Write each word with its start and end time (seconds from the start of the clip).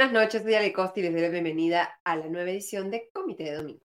buenas 0.00 0.14
noches, 0.14 0.42
soy 0.42 0.54
Ale 0.54 0.72
Costa 0.72 0.98
y 0.98 1.02
les 1.02 1.12
doy 1.12 1.20
la 1.20 1.28
bienvenida 1.28 2.00
a 2.04 2.16
la 2.16 2.26
nueva 2.26 2.50
edición 2.50 2.90
de 2.90 3.10
Comité 3.12 3.44
de 3.44 3.56
Domingo. 3.56 3.84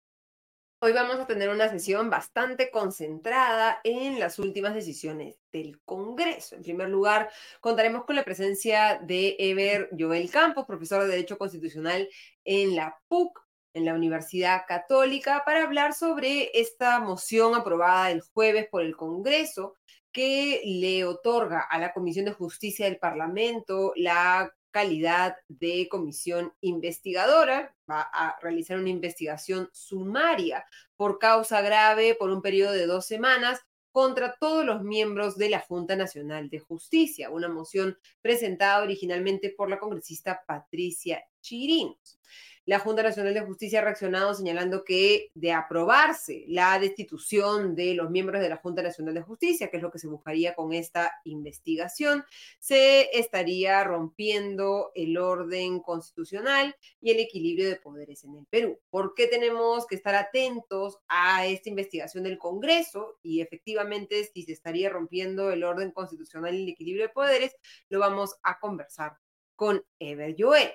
Hoy 0.78 0.92
vamos 0.92 1.16
a 1.16 1.26
tener 1.26 1.48
una 1.48 1.68
sesión 1.68 2.10
bastante 2.10 2.70
concentrada 2.70 3.80
en 3.82 4.20
las 4.20 4.38
últimas 4.38 4.72
decisiones 4.72 5.36
del 5.50 5.80
Congreso. 5.84 6.54
En 6.54 6.62
primer 6.62 6.90
lugar, 6.90 7.28
contaremos 7.60 8.04
con 8.04 8.14
la 8.14 8.22
presencia 8.22 9.00
de 9.02 9.34
Ever 9.40 9.90
Joel 9.98 10.30
Campos, 10.30 10.64
profesor 10.64 11.02
de 11.02 11.08
Derecho 11.08 11.38
Constitucional 11.38 12.08
en 12.44 12.76
la 12.76 12.96
PUC, 13.08 13.40
en 13.74 13.84
la 13.84 13.94
Universidad 13.94 14.62
Católica, 14.68 15.42
para 15.44 15.64
hablar 15.64 15.92
sobre 15.92 16.52
esta 16.54 17.00
moción 17.00 17.56
aprobada 17.56 18.12
el 18.12 18.20
jueves 18.20 18.68
por 18.70 18.82
el 18.82 18.96
Congreso 18.96 19.74
que 20.12 20.62
le 20.64 21.04
otorga 21.04 21.62
a 21.68 21.80
la 21.80 21.92
Comisión 21.92 22.26
de 22.26 22.32
Justicia 22.32 22.86
del 22.86 23.00
Parlamento 23.00 23.92
la 23.96 24.52
calidad 24.76 25.38
de 25.48 25.88
comisión 25.88 26.52
investigadora, 26.60 27.74
va 27.90 28.02
a 28.12 28.38
realizar 28.42 28.78
una 28.78 28.90
investigación 28.90 29.70
sumaria 29.72 30.66
por 30.96 31.18
causa 31.18 31.62
grave 31.62 32.14
por 32.14 32.28
un 32.28 32.42
periodo 32.42 32.72
de 32.72 32.84
dos 32.84 33.06
semanas 33.06 33.62
contra 33.90 34.36
todos 34.38 34.66
los 34.66 34.82
miembros 34.82 35.38
de 35.38 35.48
la 35.48 35.60
Junta 35.60 35.96
Nacional 35.96 36.50
de 36.50 36.58
Justicia, 36.58 37.30
una 37.30 37.48
moción 37.48 37.96
presentada 38.20 38.82
originalmente 38.82 39.48
por 39.48 39.70
la 39.70 39.78
congresista 39.78 40.42
Patricia 40.46 41.24
Chirinos. 41.40 42.18
La 42.66 42.80
Junta 42.80 43.04
Nacional 43.04 43.32
de 43.32 43.42
Justicia 43.42 43.78
ha 43.78 43.84
reaccionado 43.84 44.34
señalando 44.34 44.82
que 44.82 45.30
de 45.34 45.52
aprobarse 45.52 46.44
la 46.48 46.76
destitución 46.80 47.76
de 47.76 47.94
los 47.94 48.10
miembros 48.10 48.42
de 48.42 48.48
la 48.48 48.56
Junta 48.56 48.82
Nacional 48.82 49.14
de 49.14 49.22
Justicia, 49.22 49.70
que 49.70 49.76
es 49.76 49.82
lo 49.84 49.92
que 49.92 50.00
se 50.00 50.08
buscaría 50.08 50.56
con 50.56 50.72
esta 50.72 51.12
investigación, 51.22 52.24
se 52.58 53.16
estaría 53.16 53.84
rompiendo 53.84 54.90
el 54.96 55.16
orden 55.16 55.78
constitucional 55.78 56.74
y 57.00 57.12
el 57.12 57.20
equilibrio 57.20 57.68
de 57.68 57.76
poderes 57.76 58.24
en 58.24 58.34
el 58.34 58.46
Perú. 58.46 58.80
¿Por 58.90 59.14
qué 59.14 59.28
tenemos 59.28 59.86
que 59.86 59.94
estar 59.94 60.16
atentos 60.16 60.98
a 61.06 61.46
esta 61.46 61.68
investigación 61.68 62.24
del 62.24 62.36
Congreso? 62.36 63.20
Y 63.22 63.42
efectivamente, 63.42 64.24
si 64.24 64.42
se 64.42 64.50
estaría 64.50 64.90
rompiendo 64.90 65.52
el 65.52 65.62
orden 65.62 65.92
constitucional 65.92 66.56
y 66.56 66.64
el 66.64 66.68
equilibrio 66.70 67.04
de 67.04 67.12
poderes, 67.12 67.54
lo 67.90 68.00
vamos 68.00 68.34
a 68.42 68.58
conversar 68.58 69.18
con 69.54 69.84
Ever 70.00 70.34
Joel. 70.36 70.72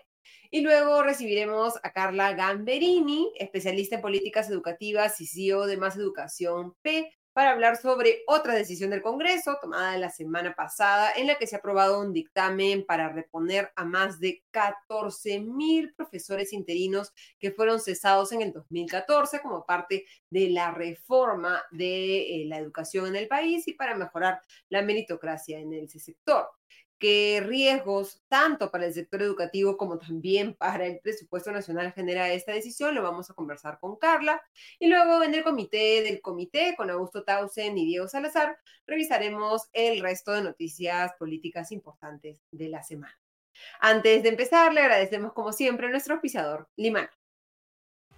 Y 0.50 0.61
luego 0.61 1.03
recibiremos 1.03 1.75
a 1.83 1.91
Carla 1.91 2.33
Gamberini, 2.33 3.31
especialista 3.38 3.95
en 3.95 4.02
políticas 4.02 4.50
educativas 4.50 5.19
y 5.22 5.27
CEO 5.27 5.66
de 5.66 5.77
Más 5.77 5.95
Educación 5.95 6.75
P, 6.81 7.11
para 7.33 7.52
hablar 7.52 7.77
sobre 7.77 8.23
otra 8.27 8.53
decisión 8.53 8.89
del 8.89 9.02
Congreso 9.02 9.58
tomada 9.61 9.97
la 9.97 10.09
semana 10.09 10.53
pasada 10.53 11.11
en 11.16 11.27
la 11.27 11.36
que 11.36 11.47
se 11.47 11.55
ha 11.55 11.59
aprobado 11.59 12.02
un 12.02 12.11
dictamen 12.11 12.86
para 12.86 13.09
reponer 13.09 13.72
a 13.75 13.86
más 13.86 14.19
de 14.19 14.44
14 14.52 15.39
mil 15.39 15.94
profesores 15.94 16.52
interinos 16.52 17.14
que 17.39 17.52
fueron 17.52 17.80
cesados 17.80 18.31
en 18.33 18.42
el 18.42 18.52
2014 18.52 19.39
como 19.42 19.66
parte 19.66 20.05
de 20.30 20.49
la 20.49 20.72
reforma 20.72 21.64
de 21.72 22.42
eh, 22.42 22.45
la 22.47 22.58
educación 22.58 23.08
en 23.08 23.16
el 23.16 23.27
país 23.27 23.67
y 23.67 23.73
para 23.73 23.95
mejorar 23.95 24.42
la 24.69 24.81
meritocracia 24.81 25.59
en 25.59 25.73
ese 25.73 25.99
sector 25.99 26.49
qué 27.02 27.42
riesgos 27.44 28.22
tanto 28.30 28.70
para 28.70 28.86
el 28.86 28.94
sector 28.94 29.24
educativo 29.24 29.76
como 29.76 29.98
también 29.98 30.54
para 30.54 30.86
el 30.86 31.00
presupuesto 31.00 31.52
nacional 31.52 31.92
genera 31.94 32.32
esta 32.32 32.54
decisión. 32.54 32.94
Lo 32.94 33.02
vamos 33.02 33.30
a 33.30 33.34
conversar 33.34 33.80
con 33.80 33.98
Carla. 33.98 34.42
Y 34.80 34.88
luego 34.88 35.24
en 35.24 35.34
el 35.34 35.44
comité 35.44 36.04
del 36.04 36.22
comité, 36.22 36.76
con 36.78 36.92
Augusto 36.92 37.24
Tausen 37.24 37.76
y 37.78 37.86
Diego 37.88 38.08
Salazar, 38.08 38.56
revisaremos 38.86 39.67
el 39.73 40.00
resto 40.00 40.32
de 40.32 40.44
noticias 40.44 41.11
políticas 41.17 41.72
importantes 41.72 42.44
de 42.52 42.70
la 42.70 42.84
semana. 42.84 43.20
Antes 43.80 44.22
de 44.22 44.30
empezar, 44.30 44.72
le 44.72 44.82
agradecemos 44.82 45.34
como 45.34 45.52
siempre 45.54 45.88
a 45.88 45.90
nuestro 45.90 46.14
auspiciador, 46.14 46.70
Limán. 46.76 47.10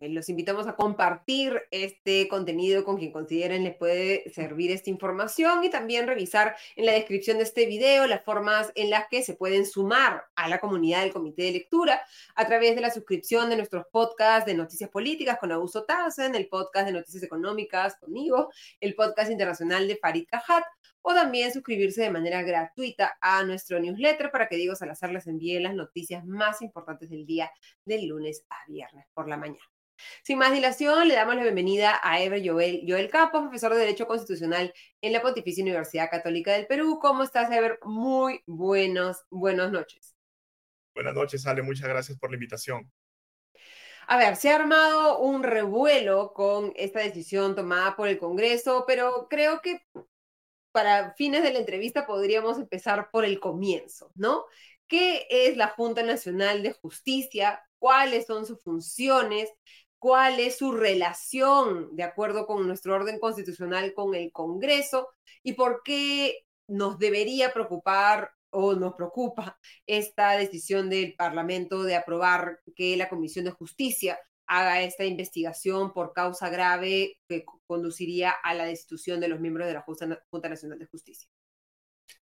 Eh, 0.00 0.08
los 0.08 0.28
invitamos 0.28 0.66
a 0.66 0.76
compartir 0.76 1.60
este 1.70 2.28
contenido 2.28 2.84
con 2.84 2.96
quien 2.96 3.12
consideren 3.12 3.64
les 3.64 3.76
puede 3.76 4.30
servir 4.30 4.70
esta 4.70 4.90
información 4.90 5.64
y 5.64 5.70
también 5.70 6.06
revisar 6.06 6.56
en 6.76 6.86
la 6.86 6.92
descripción 6.92 7.38
de 7.38 7.44
este 7.44 7.66
video 7.66 8.06
las 8.06 8.24
formas 8.24 8.72
en 8.74 8.90
las 8.90 9.08
que 9.08 9.22
se 9.22 9.34
pueden 9.34 9.66
sumar 9.66 10.24
a 10.34 10.48
la 10.48 10.58
comunidad 10.58 11.02
del 11.02 11.12
Comité 11.12 11.42
de 11.44 11.52
Lectura 11.52 12.02
a 12.34 12.46
través 12.46 12.74
de 12.74 12.80
la 12.80 12.90
suscripción 12.90 13.50
de 13.50 13.56
nuestros 13.56 13.86
podcasts 13.90 14.46
de 14.46 14.54
noticias 14.54 14.90
políticas 14.90 15.38
con 15.38 15.52
Augusto 15.52 15.84
Tassen, 15.84 16.34
el 16.34 16.48
podcast 16.48 16.86
de 16.86 16.92
noticias 16.92 17.22
económicas 17.22 17.96
conmigo, 17.96 18.50
el 18.80 18.94
podcast 18.94 19.30
internacional 19.30 19.88
de 19.88 19.96
Farid 19.96 20.26
Cajat 20.28 20.64
o 21.02 21.14
también 21.14 21.52
suscribirse 21.52 22.02
de 22.02 22.10
manera 22.10 22.42
gratuita 22.42 23.18
a 23.20 23.42
nuestro 23.44 23.80
newsletter 23.80 24.30
para 24.30 24.48
que 24.48 24.56
Diego 24.56 24.76
Salazar 24.76 25.12
les 25.12 25.26
envíe 25.26 25.58
las 25.58 25.74
noticias 25.74 26.24
más 26.24 26.62
importantes 26.62 27.10
del 27.10 27.26
día 27.26 27.50
del 27.84 28.06
lunes 28.06 28.44
a 28.48 28.56
viernes 28.68 29.06
por 29.12 29.28
la 29.28 29.36
mañana. 29.36 29.64
Sin 30.22 30.38
más 30.38 30.52
dilación, 30.52 31.08
le 31.08 31.14
damos 31.14 31.36
la 31.36 31.42
bienvenida 31.42 32.00
a 32.02 32.22
Ever 32.22 32.42
Joel, 32.44 32.84
Joel 32.86 33.08
Campos, 33.08 33.42
profesor 33.42 33.72
de 33.72 33.80
Derecho 33.80 34.06
Constitucional 34.06 34.72
en 35.00 35.12
la 35.12 35.22
Pontificia 35.22 35.62
Universidad 35.62 36.10
Católica 36.10 36.52
del 36.52 36.66
Perú. 36.66 36.98
¿Cómo 37.00 37.22
estás, 37.22 37.50
Ever? 37.50 37.78
Muy 37.84 38.42
buenos, 38.46 39.24
buenas 39.30 39.70
noches. 39.70 40.14
Buenas 40.94 41.14
noches, 41.14 41.46
Ale. 41.46 41.62
Muchas 41.62 41.88
gracias 41.88 42.18
por 42.18 42.30
la 42.30 42.36
invitación. 42.36 42.90
A 44.06 44.16
ver, 44.16 44.36
se 44.36 44.50
ha 44.50 44.56
armado 44.56 45.20
un 45.20 45.42
revuelo 45.42 46.32
con 46.34 46.72
esta 46.76 47.00
decisión 47.00 47.54
tomada 47.54 47.96
por 47.96 48.08
el 48.08 48.18
Congreso, 48.18 48.84
pero 48.86 49.26
creo 49.30 49.60
que 49.62 49.80
para 50.72 51.14
fines 51.14 51.42
de 51.42 51.52
la 51.52 51.60
entrevista 51.60 52.06
podríamos 52.06 52.58
empezar 52.58 53.10
por 53.10 53.24
el 53.24 53.38
comienzo, 53.38 54.10
¿no? 54.14 54.44
¿Qué 54.88 55.26
es 55.30 55.56
la 55.56 55.68
Junta 55.68 56.02
Nacional 56.02 56.62
de 56.62 56.72
Justicia? 56.72 57.62
¿Cuáles 57.78 58.26
son 58.26 58.44
sus 58.44 58.62
funciones? 58.62 59.50
¿Cuál 60.02 60.40
es 60.40 60.58
su 60.58 60.72
relación, 60.72 61.94
de 61.94 62.02
acuerdo 62.02 62.44
con 62.44 62.66
nuestro 62.66 62.92
orden 62.96 63.20
constitucional, 63.20 63.94
con 63.94 64.16
el 64.16 64.32
Congreso? 64.32 65.10
¿Y 65.44 65.52
por 65.52 65.82
qué 65.84 66.44
nos 66.66 66.98
debería 66.98 67.52
preocupar 67.52 68.32
o 68.50 68.74
nos 68.74 68.94
preocupa 68.94 69.60
esta 69.86 70.32
decisión 70.32 70.90
del 70.90 71.14
Parlamento 71.14 71.84
de 71.84 71.94
aprobar 71.94 72.58
que 72.74 72.96
la 72.96 73.08
Comisión 73.08 73.44
de 73.44 73.52
Justicia 73.52 74.18
haga 74.48 74.82
esta 74.82 75.04
investigación 75.04 75.92
por 75.92 76.12
causa 76.12 76.50
grave 76.50 77.20
que 77.28 77.44
conduciría 77.68 78.32
a 78.32 78.54
la 78.54 78.64
destitución 78.64 79.20
de 79.20 79.28
los 79.28 79.38
miembros 79.38 79.68
de 79.68 79.74
la 79.74 79.82
Junta 79.82 80.48
Nacional 80.48 80.80
de 80.80 80.86
Justicia. 80.86 81.28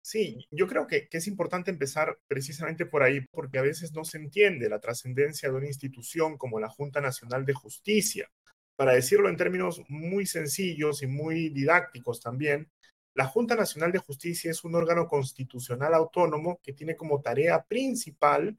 Sí, 0.06 0.46
yo 0.52 0.68
creo 0.68 0.86
que, 0.86 1.08
es 1.10 1.26
importante 1.26 1.72
empezar 1.72 2.16
precisamente 2.28 2.86
por 2.86 3.02
ahí, 3.02 3.22
porque 3.32 3.58
a 3.58 3.62
veces 3.62 3.92
no 3.92 4.04
se 4.04 4.18
entiende 4.18 4.68
la 4.68 4.78
trascendencia 4.78 5.48
de 5.48 5.56
una 5.56 5.66
institución 5.66 6.38
como 6.38 6.60
la 6.60 6.68
Junta 6.68 7.00
Nacional 7.00 7.44
de 7.44 7.54
Justicia. 7.54 8.30
Para 8.76 8.92
decirlo 8.92 9.28
en 9.28 9.36
términos 9.36 9.82
muy 9.88 10.24
sencillos 10.24 11.02
y 11.02 11.08
muy 11.08 11.48
didácticos 11.48 12.20
también, 12.20 12.70
la 13.16 13.26
Junta 13.26 13.56
Nacional 13.56 13.90
de 13.90 13.98
Justicia 13.98 14.52
es 14.52 14.62
un 14.62 14.76
órgano 14.76 15.08
constitucional 15.08 15.92
autónomo 15.92 16.60
que 16.62 16.72
tiene 16.72 16.94
como 16.94 17.20
tarea 17.20 17.64
principal 17.64 18.56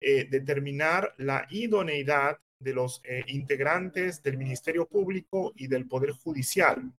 eh, 0.00 0.26
determinar 0.30 1.12
la 1.18 1.46
idoneidad 1.50 2.38
de 2.58 2.72
los 2.72 3.02
eh, 3.04 3.24
integrantes 3.26 4.22
del 4.22 4.38
Ministerio 4.38 4.86
Público 4.86 5.52
y 5.54 5.66
del 5.66 5.86
Poder 5.86 6.12
Judicial. 6.12 6.94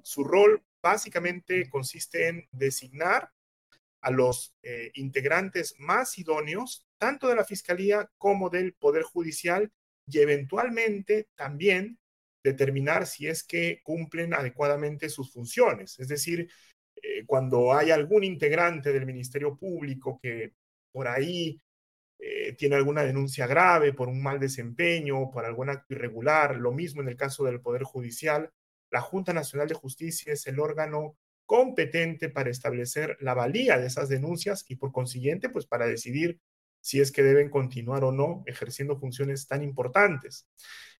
Su 0.00 0.22
rol 0.22 0.62
básicamente 0.82 1.68
consiste 1.70 2.28
en 2.28 2.48
designar 2.50 3.30
a 4.02 4.10
los 4.10 4.54
eh, 4.62 4.90
integrantes 4.94 5.76
más 5.78 6.18
idóneos, 6.18 6.86
tanto 6.98 7.28
de 7.28 7.36
la 7.36 7.44
Fiscalía 7.44 8.10
como 8.18 8.50
del 8.50 8.74
Poder 8.74 9.04
Judicial, 9.04 9.70
y 10.06 10.18
eventualmente 10.18 11.28
también 11.36 11.98
determinar 12.44 13.06
si 13.06 13.28
es 13.28 13.44
que 13.44 13.80
cumplen 13.84 14.34
adecuadamente 14.34 15.08
sus 15.08 15.32
funciones. 15.32 15.98
Es 16.00 16.08
decir, 16.08 16.50
eh, 17.00 17.24
cuando 17.24 17.72
hay 17.72 17.92
algún 17.92 18.24
integrante 18.24 18.92
del 18.92 19.06
Ministerio 19.06 19.56
Público 19.56 20.18
que 20.20 20.52
por 20.90 21.06
ahí 21.06 21.60
eh, 22.18 22.52
tiene 22.54 22.76
alguna 22.76 23.02
denuncia 23.02 23.46
grave 23.46 23.92
por 23.92 24.08
un 24.08 24.22
mal 24.22 24.40
desempeño, 24.40 25.30
por 25.30 25.44
algún 25.44 25.70
acto 25.70 25.94
irregular, 25.94 26.56
lo 26.56 26.72
mismo 26.72 27.02
en 27.02 27.08
el 27.08 27.16
caso 27.16 27.44
del 27.44 27.60
Poder 27.60 27.84
Judicial, 27.84 28.50
la 28.92 29.00
Junta 29.00 29.32
Nacional 29.32 29.66
de 29.68 29.74
Justicia 29.74 30.32
es 30.32 30.46
el 30.46 30.60
órgano 30.60 31.16
competente 31.46 32.28
para 32.28 32.50
establecer 32.50 33.16
la 33.20 33.34
valía 33.34 33.78
de 33.78 33.86
esas 33.86 34.08
denuncias 34.08 34.64
y 34.68 34.76
por 34.76 34.92
consiguiente, 34.92 35.48
pues 35.48 35.66
para 35.66 35.86
decidir 35.86 36.38
si 36.80 37.00
es 37.00 37.10
que 37.10 37.22
deben 37.22 37.48
continuar 37.48 38.04
o 38.04 38.12
no 38.12 38.42
ejerciendo 38.46 38.98
funciones 38.98 39.46
tan 39.46 39.62
importantes. 39.62 40.46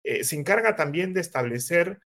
Eh, 0.04 0.24
se 0.24 0.36
encarga 0.36 0.74
también 0.74 1.12
de 1.12 1.20
establecer 1.20 2.00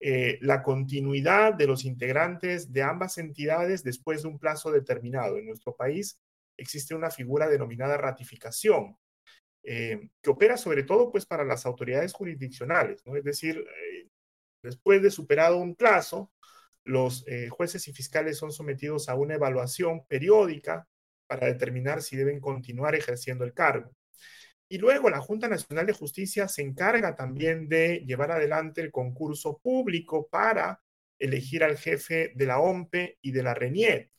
eh, 0.00 0.38
la 0.42 0.62
continuidad 0.62 1.54
de 1.54 1.66
los 1.66 1.84
integrantes 1.84 2.72
de 2.72 2.82
ambas 2.82 3.18
entidades 3.18 3.82
después 3.82 4.22
de 4.22 4.28
un 4.28 4.38
plazo 4.38 4.70
determinado. 4.70 5.38
En 5.38 5.46
nuestro 5.46 5.74
país 5.74 6.20
existe 6.56 6.94
una 6.94 7.10
figura 7.10 7.48
denominada 7.48 7.96
ratificación, 7.96 8.96
eh, 9.64 10.08
que 10.20 10.30
opera 10.30 10.56
sobre 10.56 10.82
todo 10.84 11.10
pues 11.10 11.26
para 11.26 11.44
las 11.44 11.66
autoridades 11.66 12.12
jurisdiccionales, 12.12 13.04
¿no? 13.06 13.16
Es 13.16 13.24
decir, 13.24 13.64
después 14.62 15.02
de 15.02 15.10
superado 15.10 15.58
un 15.58 15.74
plazo, 15.74 16.32
los 16.84 17.24
eh, 17.28 17.48
jueces 17.48 17.86
y 17.88 17.92
fiscales 17.92 18.38
son 18.38 18.52
sometidos 18.52 19.08
a 19.08 19.14
una 19.14 19.34
evaluación 19.34 20.04
periódica 20.06 20.86
para 21.26 21.46
determinar 21.46 22.02
si 22.02 22.16
deben 22.16 22.40
continuar 22.40 22.94
ejerciendo 22.94 23.44
el 23.44 23.54
cargo. 23.54 23.92
Y 24.68 24.78
luego 24.78 25.10
la 25.10 25.20
Junta 25.20 25.48
Nacional 25.48 25.86
de 25.86 25.92
Justicia 25.92 26.48
se 26.48 26.62
encarga 26.62 27.14
también 27.14 27.68
de 27.68 28.02
llevar 28.06 28.32
adelante 28.32 28.80
el 28.80 28.90
concurso 28.90 29.58
público 29.58 30.28
para 30.28 30.80
elegir 31.18 31.62
al 31.62 31.76
jefe 31.76 32.32
de 32.34 32.46
la 32.46 32.58
OMPE 32.58 33.18
y 33.20 33.32
de 33.32 33.42
la 33.42 33.54
RENIET, 33.54 34.10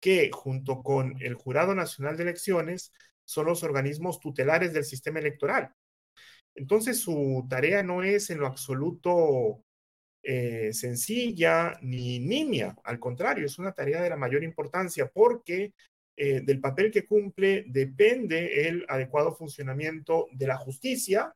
que 0.00 0.30
junto 0.32 0.82
con 0.82 1.20
el 1.20 1.34
Jurado 1.34 1.74
Nacional 1.74 2.16
de 2.16 2.22
Elecciones 2.22 2.92
son 3.24 3.46
los 3.46 3.62
organismos 3.62 4.20
tutelares 4.20 4.72
del 4.72 4.84
sistema 4.84 5.18
electoral. 5.18 5.74
Entonces 6.54 7.00
su 7.00 7.44
tarea 7.50 7.82
no 7.82 8.02
es 8.02 8.30
en 8.30 8.38
lo 8.38 8.46
absoluto 8.46 9.64
eh, 10.28 10.72
sencilla 10.72 11.78
ni 11.82 12.18
nimia, 12.18 12.76
al 12.82 12.98
contrario, 12.98 13.46
es 13.46 13.60
una 13.60 13.72
tarea 13.72 14.02
de 14.02 14.10
la 14.10 14.16
mayor 14.16 14.42
importancia 14.42 15.06
porque 15.06 15.72
eh, 16.16 16.40
del 16.40 16.60
papel 16.60 16.90
que 16.90 17.06
cumple 17.06 17.62
depende 17.68 18.68
el 18.68 18.84
adecuado 18.88 19.36
funcionamiento 19.36 20.26
de 20.32 20.48
la 20.48 20.56
justicia, 20.56 21.32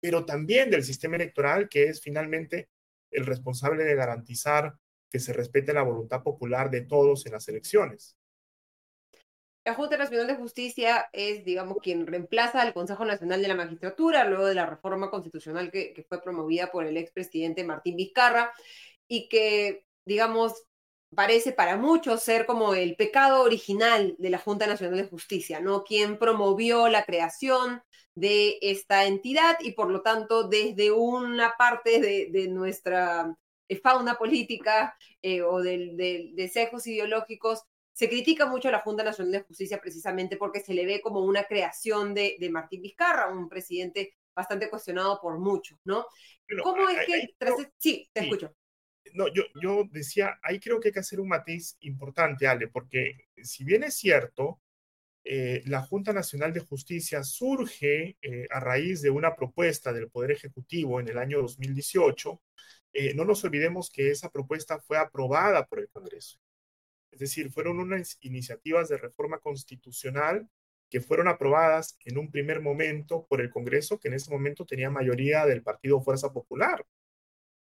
pero 0.00 0.24
también 0.24 0.68
del 0.68 0.82
sistema 0.82 1.14
electoral, 1.14 1.68
que 1.68 1.84
es 1.84 2.00
finalmente 2.00 2.70
el 3.12 3.24
responsable 3.24 3.84
de 3.84 3.94
garantizar 3.94 4.74
que 5.08 5.20
se 5.20 5.32
respete 5.32 5.72
la 5.72 5.82
voluntad 5.82 6.24
popular 6.24 6.72
de 6.72 6.80
todos 6.80 7.26
en 7.26 7.32
las 7.34 7.46
elecciones. 7.46 8.16
La 9.64 9.74
Junta 9.74 9.96
Nacional 9.96 10.26
de 10.26 10.36
Justicia 10.36 11.08
es, 11.12 11.42
digamos, 11.44 11.78
quien 11.82 12.06
reemplaza 12.06 12.60
al 12.60 12.74
Consejo 12.74 13.06
Nacional 13.06 13.40
de 13.40 13.48
la 13.48 13.54
Magistratura 13.54 14.24
luego 14.24 14.44
de 14.44 14.54
la 14.54 14.66
reforma 14.66 15.10
constitucional 15.10 15.70
que, 15.70 16.04
fue 16.06 16.22
promovida 16.22 16.70
por 16.70 16.84
el 16.84 16.98
expresidente 16.98 17.64
Martín 17.64 17.96
Vizcarra 17.96 18.52
y 19.08 19.28
que, 19.30 19.86
digamos, 20.04 20.52
parece 21.14 21.52
para 21.52 21.78
muchos 21.78 22.22
ser 22.22 22.44
como 22.44 22.74
el 22.74 22.96
pecado 22.96 23.42
original 23.42 24.14
de 24.18 24.30
la 24.30 24.38
Junta 24.38 24.66
Nacional 24.66 24.98
de 24.98 25.08
Justicia, 25.08 25.60
¿no? 25.60 25.82
Quien 25.84 26.18
promovió 26.18 26.88
la 26.88 27.04
creación 27.04 27.82
de 28.14 28.58
esta 28.60 29.06
entidad 29.06 29.56
y 29.60 29.72
por 29.72 29.90
lo 29.90 30.02
tanto 30.02 30.46
desde 30.46 30.92
una 30.92 31.54
parte 31.56 32.00
de, 32.00 32.48
nuestra 32.48 33.34
eh, 33.68 33.76
fauna 33.80 34.16
política 34.16 34.96
eh, 35.22 35.42
o 35.42 35.62
de, 35.62 36.50
sesgos 36.52 36.86
ideológicos 36.86 37.64
se 37.94 38.08
critica 38.08 38.44
mucho 38.44 38.68
a 38.68 38.72
la 38.72 38.80
Junta 38.80 39.02
Nacional 39.02 39.32
de 39.32 39.42
Justicia 39.42 39.80
precisamente 39.80 40.36
porque 40.36 40.60
se 40.60 40.74
le 40.74 40.84
ve 40.84 41.00
como 41.00 41.20
una 41.20 41.44
creación 41.44 42.12
de, 42.12 42.36
Martín 42.50 42.82
Vizcarra, 42.82 43.32
un 43.32 43.48
presidente 43.48 44.16
bastante 44.34 44.68
cuestionado 44.68 45.18
por 45.22 45.38
muchos, 45.38 45.78
¿no? 45.84 46.06
¿Cómo 46.62 46.88
es 46.90 47.06
que... 47.06 47.34
sí, 47.78 48.10
te 48.12 48.24
escucho 48.24 48.54
no, 49.14 49.32
yo, 49.32 49.44
yo 49.62 49.84
decía, 49.90 50.38
ahí 50.42 50.58
creo 50.58 50.80
que 50.80 50.88
hay 50.88 50.92
que 50.92 51.00
hacer 51.00 51.20
un 51.20 51.28
matiz 51.28 51.76
importante, 51.80 52.46
Ale, 52.46 52.68
porque 52.68 53.28
si 53.42 53.64
bien 53.64 53.84
es 53.84 53.94
cierto, 53.94 54.60
eh, 55.24 55.62
la 55.66 55.82
Junta 55.82 56.12
Nacional 56.12 56.52
de 56.52 56.60
Justicia 56.60 57.22
surge 57.22 58.16
eh, 58.20 58.46
a 58.50 58.60
raíz 58.60 59.02
de 59.02 59.10
una 59.10 59.34
propuesta 59.34 59.92
del 59.92 60.10
Poder 60.10 60.32
Ejecutivo 60.32 61.00
en 61.00 61.08
el 61.08 61.18
año 61.18 61.40
2018, 61.42 62.42
eh, 62.92 63.14
no 63.14 63.24
nos 63.24 63.44
olvidemos 63.44 63.90
que 63.90 64.10
esa 64.10 64.30
propuesta 64.30 64.80
fue 64.80 64.98
aprobada 64.98 65.64
por 65.66 65.80
el 65.80 65.88
Congreso. 65.88 66.38
Es 67.14 67.20
decir, 67.20 67.50
fueron 67.50 67.78
unas 67.78 68.18
iniciativas 68.22 68.88
de 68.88 68.98
reforma 68.98 69.38
constitucional 69.38 70.48
que 70.90 71.00
fueron 71.00 71.28
aprobadas 71.28 71.96
en 72.04 72.18
un 72.18 72.30
primer 72.30 72.60
momento 72.60 73.24
por 73.28 73.40
el 73.40 73.50
Congreso, 73.50 73.98
que 73.98 74.08
en 74.08 74.14
ese 74.14 74.30
momento 74.30 74.66
tenía 74.66 74.90
mayoría 74.90 75.46
del 75.46 75.62
Partido 75.62 76.00
Fuerza 76.00 76.32
Popular 76.32 76.84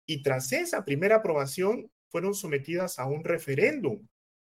y 0.07 0.23
tras 0.23 0.53
esa 0.53 0.85
primera 0.85 1.17
aprobación 1.17 1.91
fueron 2.09 2.35
sometidas 2.35 2.99
a 2.99 3.07
un 3.07 3.25
referéndum. 3.25 4.07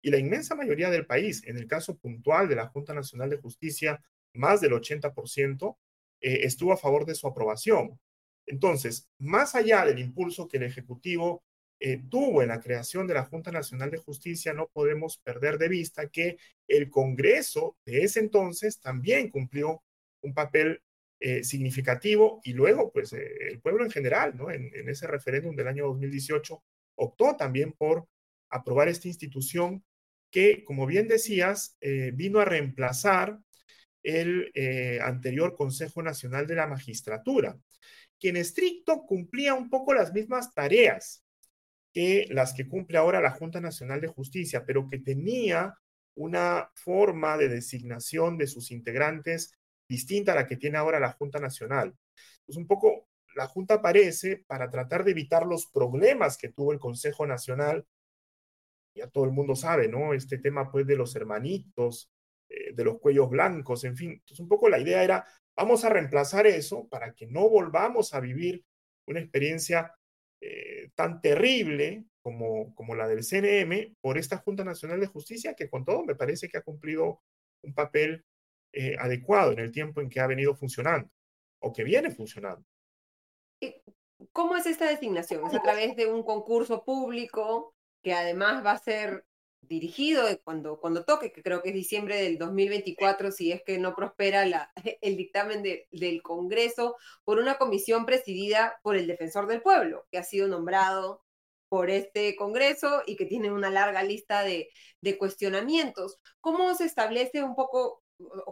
Y 0.02 0.10
la 0.10 0.18
inmensa 0.18 0.56
mayoría 0.56 0.90
del 0.90 1.06
país, 1.06 1.46
en 1.46 1.58
el 1.58 1.68
caso 1.68 1.98
puntual 1.98 2.48
de 2.48 2.56
la 2.56 2.68
Junta 2.68 2.94
Nacional 2.94 3.30
de 3.30 3.38
Justicia, 3.38 4.02
más 4.34 4.62
del 4.62 4.72
80%, 4.72 5.78
eh, 6.22 6.40
estuvo 6.44 6.72
a 6.72 6.78
favor 6.78 7.06
de 7.06 7.16
su 7.16 7.28
aprobación. 7.28 8.00
Entonces, 8.48 9.10
más 9.20 9.54
allá 9.54 9.86
del 9.86 10.00
impulso 10.00 10.48
que 10.48 10.58
el 10.58 10.64
Ejecutivo 10.64 11.44
eh, 11.84 12.00
tuvo 12.12 12.44
en 12.44 12.50
la 12.50 12.60
creación 12.60 13.08
de 13.08 13.16
la 13.16 13.26
Junta 13.26 13.52
Nacional 13.52 13.90
de 13.90 13.98
Justicia, 13.98 14.54
no 14.54 14.70
podemos 14.72 15.18
perder 15.18 15.58
de 15.58 15.68
vista 15.68 16.10
que 16.10 16.38
el 16.68 16.92
Congreso 16.92 17.76
de 17.84 18.04
ese 18.04 18.20
entonces 18.20 18.80
también 18.80 19.32
cumplió 19.32 19.82
un 20.22 20.36
papel 20.36 20.84
eh, 21.20 21.44
significativo 21.44 22.40
y 22.44 22.54
luego, 22.54 22.92
pues, 22.92 23.14
eh, 23.14 23.26
el 23.50 23.62
pueblo 23.62 23.84
en 23.84 23.90
general, 23.90 24.38
¿no? 24.38 24.52
En, 24.52 24.88
ese 24.88 25.08
referéndum 25.08 25.56
del 25.56 25.70
año 25.70 25.88
2018, 25.88 26.64
optó 26.98 27.36
también 27.36 27.74
por 27.74 28.08
aprobar 28.52 28.88
esta 28.88 29.08
institución 29.08 29.84
que, 30.30 30.64
como 30.64 30.86
bien 30.86 31.08
decías, 31.08 31.78
vino 32.14 32.40
a 32.40 32.46
reemplazar 32.46 33.40
el 34.04 34.52
anterior 35.02 35.56
Consejo 35.56 36.04
Nacional 36.04 36.46
de 36.48 36.56
la 36.56 36.68
Magistratura, 36.68 37.58
que 38.20 38.30
en 38.30 38.38
estricto 38.38 39.04
cumplía 39.06 39.56
un 39.56 39.70
poco 39.70 39.94
las 39.94 40.14
mismas 40.14 40.54
tareas 40.54 41.24
que 41.94 42.26
las 42.30 42.54
que 42.54 42.68
cumple 42.68 42.98
ahora 42.98 43.22
la 43.22 43.32
Junta 43.32 43.60
Nacional 43.60 44.02
de 44.02 44.08
Justicia, 44.08 44.64
pero 44.66 44.88
que 44.88 45.00
tenía 45.00 45.76
una 46.16 46.70
forma 46.76 47.38
de 47.38 47.50
designación 47.50 48.38
de 48.38 48.48
sus 48.48 48.72
integrantes 48.72 49.54
distinta 49.88 50.32
a 50.32 50.36
la 50.36 50.48
que 50.48 50.58
tiene 50.58 50.78
ahora 50.78 51.00
la 51.00 51.12
Junta 51.12 51.40
Nacional. 51.40 51.94
Pues 52.46 52.58
un 52.58 52.68
poco 52.68 53.10
la 53.36 53.48
Junta 53.48 53.76
aparece 53.76 54.44
para 54.48 54.70
tratar 54.70 55.04
de 55.04 55.12
evitar 55.12 55.46
los 55.46 55.68
problemas 55.68 56.38
que 56.38 56.50
tuvo 56.50 56.74
el 56.74 56.80
Consejo 56.80 57.26
Nacional. 57.26 57.86
Ya 58.96 59.08
todo 59.08 59.26
el 59.26 59.32
mundo 59.32 59.56
sabe, 59.56 59.88
¿no? 59.88 60.14
Este 60.14 60.38
tema 60.38 60.72
pues 60.72 60.86
de 60.86 60.96
los 60.96 61.16
hermanitos, 61.16 62.12
eh, 62.50 62.74
de 62.74 62.84
los 62.84 63.00
cuellos 63.00 63.30
blancos, 63.30 63.84
en 63.84 63.96
fin. 63.96 64.12
Entonces 64.12 64.40
un 64.40 64.50
poco 64.50 64.70
la 64.70 64.80
idea 64.80 65.04
era, 65.04 65.26
vamos 65.56 65.86
a 65.86 65.90
reemplazar 65.90 66.48
eso 66.48 66.88
para 66.90 67.14
que 67.14 67.28
no 67.28 67.50
volvamos 67.50 68.14
a 68.14 68.20
vivir 68.20 68.64
una 69.06 69.20
experiencia 69.20 69.94
eh, 70.42 70.90
tan 70.96 71.22
terrible 71.22 72.06
como, 72.22 72.74
como 72.76 72.96
la 72.96 73.08
del 73.08 73.24
CNM 73.24 73.96
por 74.02 74.18
esta 74.18 74.38
Junta 74.38 74.64
Nacional 74.64 75.00
de 75.00 75.08
Justicia, 75.08 75.54
que 75.54 75.70
con 75.70 75.86
todo 75.86 76.04
me 76.04 76.16
parece 76.16 76.50
que 76.50 76.58
ha 76.58 76.64
cumplido 76.64 77.22
un 77.64 77.74
papel 77.74 78.26
eh, 78.74 78.96
adecuado 78.98 79.52
en 79.52 79.60
el 79.60 79.72
tiempo 79.72 80.02
en 80.02 80.10
que 80.10 80.20
ha 80.20 80.28
venido 80.28 80.56
funcionando 80.56 81.10
o 81.60 81.72
que 81.72 81.84
viene 81.84 82.10
funcionando. 82.10 82.66
¿Cómo 84.32 84.56
es 84.56 84.66
esta 84.66 84.88
designación? 84.88 85.46
¿Es 85.46 85.54
a 85.54 85.62
través 85.62 85.96
de 85.96 86.08
un 86.08 86.24
concurso 86.24 86.84
público 86.84 87.76
que 88.04 88.14
además 88.14 88.66
va 88.66 88.72
a 88.72 88.78
ser 88.78 89.26
dirigido 89.62 90.26
cuando, 90.44 90.80
cuando 90.80 91.06
toque, 91.06 91.32
que 91.32 91.44
creo 91.44 91.62
que 91.62 91.70
es 91.70 91.76
diciembre 91.76 92.22
del 92.22 92.38
2024, 92.38 93.32
si 93.32 93.52
es 93.52 93.64
que 93.64 93.78
no 93.78 93.96
prospera 93.96 94.46
la, 94.46 94.72
el 95.02 95.18
dictamen 95.18 95.64
del 95.64 96.22
Congreso, 96.22 96.98
por 97.24 97.40
una 97.40 97.58
comisión 97.58 98.06
presidida 98.06 98.80
por 98.84 98.96
el 98.96 99.08
defensor 99.08 99.48
del 99.48 99.62
pueblo, 99.62 100.06
que 100.12 100.18
ha 100.18 100.24
sido 100.24 100.48
nombrado 100.48 101.24
por 101.70 101.90
este 101.90 102.36
Congreso 102.36 103.02
y 103.06 103.16
que 103.16 103.26
tiene 103.26 103.52
una 103.52 103.70
larga 103.70 104.04
lista 104.04 104.44
de, 104.44 104.70
de 105.00 105.18
cuestionamientos. 105.18 106.20
¿Cómo 106.42 106.76
se 106.76 106.86
establece 106.86 107.44
un 107.44 107.56
poco 107.56 108.01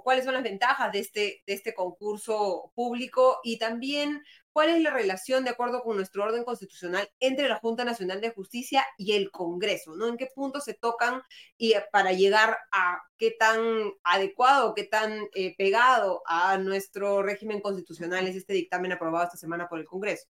cuáles 0.04 0.26
son 0.26 0.34
las 0.34 0.44
ventajas 0.44 0.92
de 0.92 1.00
este, 1.00 1.44
de 1.46 1.54
este 1.54 1.74
concurso 1.74 2.72
público 2.76 3.40
y 3.44 3.58
también 3.58 4.24
cuál 4.52 4.70
es 4.70 4.82
la 4.82 4.92
relación, 4.92 5.44
de 5.44 5.52
acuerdo 5.52 5.82
con 5.84 5.96
nuestro 5.96 6.24
orden 6.24 6.44
constitucional, 6.44 7.10
entre 7.20 7.48
la 7.48 7.60
Junta 7.60 7.86
Nacional 7.86 8.20
de 8.22 8.32
Justicia 8.32 8.86
y 8.98 9.14
el 9.14 9.32
Congreso, 9.32 9.96
¿no? 9.96 10.08
¿En 10.08 10.18
qué 10.18 10.28
punto 10.34 10.60
se 10.60 10.74
tocan 10.74 11.22
y 11.58 11.74
eh, 11.74 11.84
para 11.92 12.12
llegar 12.14 12.58
a 12.72 13.00
qué 13.18 13.32
tan 13.32 13.60
adecuado, 14.04 14.74
qué 14.74 14.84
tan 14.84 15.28
eh, 15.34 15.56
pegado 15.58 16.24
a 16.26 16.58
nuestro 16.58 17.22
régimen 17.24 17.62
constitucional 17.62 18.28
es 18.28 18.36
este 18.36 18.54
dictamen 18.54 18.92
aprobado 18.92 19.26
esta 19.26 19.38
semana 19.38 19.68
por 19.70 19.80
el 19.80 19.86
Congreso? 19.86 20.28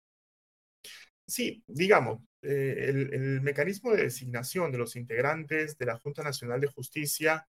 Sí, 1.27 1.63
digamos, 1.67 2.21
eh, 2.43 2.87
el, 2.89 3.15
el, 3.15 3.41
mecanismo 3.41 3.91
de 3.91 4.05
designación 4.05 4.71
de 4.71 4.79
los 4.79 4.95
integrantes 4.95 5.77
de 5.77 5.87
la 5.87 5.99
Junta 5.99 6.23
Nacional 6.23 6.61
de 6.61 6.69
Justicia 6.69 7.47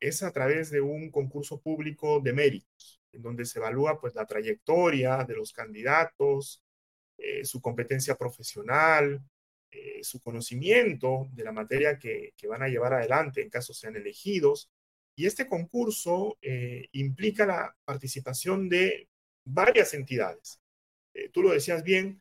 es 0.00 0.22
a 0.22 0.32
través 0.32 0.70
de 0.70 0.80
un 0.80 1.10
concurso 1.10 1.60
público 1.60 2.20
de 2.20 2.32
méritos, 2.32 3.00
en 3.12 3.22
donde 3.22 3.44
se 3.44 3.58
evalúa 3.58 4.00
pues 4.00 4.14
la 4.14 4.26
trayectoria 4.26 5.24
de 5.24 5.34
los 5.34 5.52
candidatos, 5.52 6.62
eh, 7.18 7.44
su 7.44 7.60
competencia 7.60 8.14
profesional, 8.16 9.22
eh, 9.70 10.02
su 10.02 10.20
conocimiento 10.20 11.28
de 11.32 11.44
la 11.44 11.52
materia 11.52 11.98
que, 11.98 12.34
van 12.48 12.62
a 12.62 12.68
llevar 12.68 12.94
adelante 12.94 13.42
en 13.42 13.50
caso 13.50 13.72
sean 13.72 13.96
elegidos. 13.96 14.70
Y 15.16 15.26
este 15.26 15.46
concurso 15.46 16.38
eh, 16.42 16.88
implica 16.92 17.46
la 17.46 17.74
participación 17.84 18.68
de 18.68 19.08
varias 19.44 19.94
entidades. 19.94 20.60
tú 21.32 21.42
lo 21.42 21.50
decías 21.52 21.82
bien, 21.82 22.20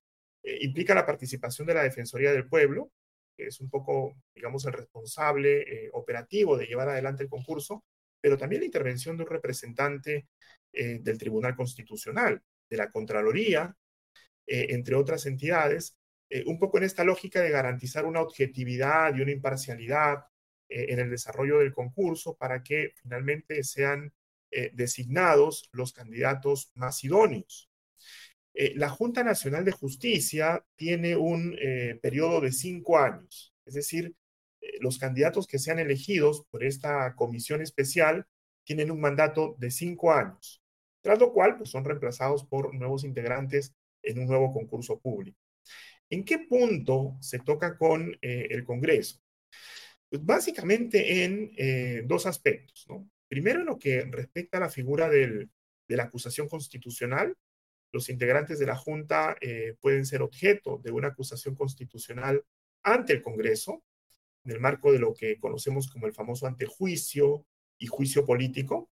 implica 0.61 0.95
la 0.95 1.05
participación 1.05 1.67
de 1.67 1.73
la 1.73 1.83
Defensoría 1.83 2.31
del 2.31 2.47
Pueblo, 2.47 2.91
que 3.03 3.04
es 3.37 3.59
un 3.59 3.69
poco, 3.69 4.15
digamos, 4.33 4.65
el 4.65 4.73
responsable 4.73 5.61
eh, 5.61 5.89
operativo 5.93 6.57
de 6.57 6.65
llevar 6.65 6.89
adelante 6.89 7.23
el 7.23 7.29
concurso, 7.29 7.83
pero 8.21 8.37
también 8.37 8.61
la 8.61 8.67
intervención 8.67 9.17
de 9.17 9.23
un 9.23 9.29
representante 9.29 10.27
eh, 10.73 10.99
del 11.01 11.17
Tribunal 11.17 11.55
Constitucional, 11.55 12.41
de 12.69 12.77
la 12.77 12.89
Contraloría, 12.91 13.75
eh, 14.47 14.67
entre 14.69 14.95
otras 14.95 15.25
entidades, 15.25 15.97
un 16.47 16.57
poco 16.57 16.79
en 16.79 16.83
esta 16.83 17.03
lógica 17.03 17.39
de 17.39 17.51
garantizar 17.51 18.03
una 18.03 18.19
objetividad 18.19 19.15
y 19.15 19.21
una 19.21 19.31
imparcialidad 19.31 20.25
en 20.67 20.99
el 20.99 21.09
desarrollo 21.11 21.59
del 21.59 21.71
concurso 21.71 22.35
para 22.35 22.63
que 22.63 22.93
finalmente 22.95 23.63
sean 23.63 24.11
designados 24.73 25.69
los 25.71 25.93
candidatos 25.93 26.71
más 26.73 27.03
idóneos. 27.03 27.69
La 28.75 28.89
Junta 28.89 29.23
Nacional 29.23 29.65
de 29.65 29.71
Justicia 29.71 30.63
tiene 30.75 31.15
un 31.15 31.57
periodo 32.01 32.41
de 32.41 32.51
cinco 32.51 32.97
años, 32.97 33.53
es 33.65 33.73
decir, 33.73 34.13
los 34.79 34.97
candidatos 34.97 35.45
que 35.45 35.59
sean 35.59 35.79
elegidos 35.79 36.45
por 36.49 36.63
esta 36.63 37.15
comisión 37.15 37.61
especial 37.61 38.25
tienen 38.63 38.91
un 38.91 39.01
mandato 39.01 39.55
de 39.59 39.71
cinco 39.71 40.13
años 40.13 40.61
tras 41.05 41.19
lo 41.19 41.31
cual 41.31 41.55
pues, 41.55 41.69
son 41.69 41.85
reemplazados 41.85 42.43
por 42.45 42.73
nuevos 42.73 43.03
integrantes 43.03 43.75
en 44.01 44.17
un 44.17 44.25
nuevo 44.25 44.51
concurso 44.51 44.99
público. 44.99 45.37
¿En 46.09 46.25
qué 46.25 46.39
punto 46.39 47.15
se 47.21 47.37
toca 47.37 47.77
con 47.77 48.17
eh, 48.23 48.47
el 48.49 48.63
Congreso? 48.63 49.21
Pues 50.09 50.25
básicamente 50.25 51.23
en 51.23 51.51
eh, 51.57 52.01
dos 52.07 52.25
aspectos. 52.25 52.87
Primero, 53.27 53.59
en 53.59 53.67
lo 53.67 53.77
que 53.77 54.01
respecta 54.05 54.57
a 54.57 54.61
la 54.61 54.69
figura 54.69 55.07
de 55.07 55.47
la 55.89 56.03
acusación 56.03 56.49
constitucional, 56.49 57.35
los 57.95 58.09
integrantes 58.09 58.59
de 58.59 58.65
la 58.65 58.75
Junta 58.75 59.37
eh, 59.39 59.77
pueden 59.79 60.05
ser 60.05 60.21
objeto 60.21 60.81
de 60.83 60.91
una 60.91 61.07
acusación 61.07 61.55
constitucional 61.55 62.43
ante 62.83 63.13
el 63.13 63.21
Congreso, 63.21 63.85
en 64.43 64.51
el 64.51 64.59
marco 64.59 64.91
de 64.91 64.99
lo 64.99 65.13
que 65.13 65.39
conocemos 65.39 65.89
como 65.89 66.05
el 66.05 66.13
famoso 66.13 66.45
antejuicio 66.45 67.45
y 67.79 67.87
juicio 67.87 68.25
político, 68.25 68.91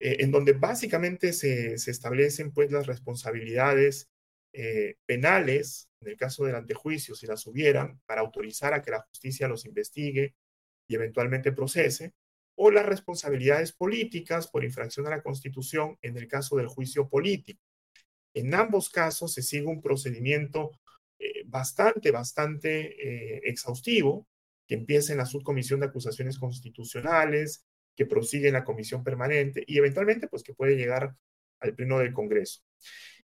eh, 0.00 0.16
en 0.18 0.32
donde 0.32 0.54
básicamente 0.54 1.32
se, 1.32 1.74
establecen 1.74 2.50
pues 2.52 2.72
las 2.72 2.88
responsabilidades 2.88 4.10
eh, 4.52 4.96
penales, 5.06 5.88
en 6.00 6.08
el 6.08 6.16
caso 6.16 6.44
del 6.44 6.56
antejuicio, 6.56 7.14
si 7.14 7.28
las 7.28 7.46
hubieran, 7.46 8.00
para 8.06 8.22
autorizar 8.22 8.74
a 8.74 8.82
que 8.82 8.90
la 8.90 9.02
justicia 9.02 9.46
los 9.46 9.66
investigue 9.66 10.34
y 10.88 10.96
eventualmente 10.96 11.52
procese, 11.52 12.12
o 12.56 12.72
las 12.72 12.86
responsabilidades 12.86 13.72
políticas 13.72 14.48
por 14.48 14.64
infracción 14.64 15.06
a 15.06 15.10
la 15.10 15.22
Constitución 15.22 15.96
en 16.02 16.16
el 16.16 16.26
caso 16.26 16.56
del 16.56 16.66
juicio 16.66 17.08
político. 17.08 17.69
En 18.34 18.54
ambos 18.54 18.88
casos 18.90 19.32
se 19.32 19.42
sigue 19.42 19.66
un 19.66 19.82
procedimiento 19.82 20.72
eh, 21.18 21.42
bastante, 21.46 22.10
bastante 22.10 23.48
exhaustivo, 23.48 24.26
que 24.66 24.76
empieza 24.76 25.12
en 25.12 25.18
la 25.18 25.26
subcomisión 25.26 25.80
de 25.80 25.86
acusaciones 25.86 26.38
constitucionales, 26.38 27.66
que 27.96 28.06
prosigue 28.06 28.48
en 28.48 28.54
la 28.54 28.64
comisión 28.64 29.04
permanente 29.04 29.64
y 29.66 29.76
eventualmente 29.76 30.28
pues 30.28 30.42
que 30.42 30.54
puede 30.54 30.76
llegar 30.76 31.14
al 31.60 31.74
pleno 31.74 31.98
del 31.98 32.12
Congreso. 32.12 32.62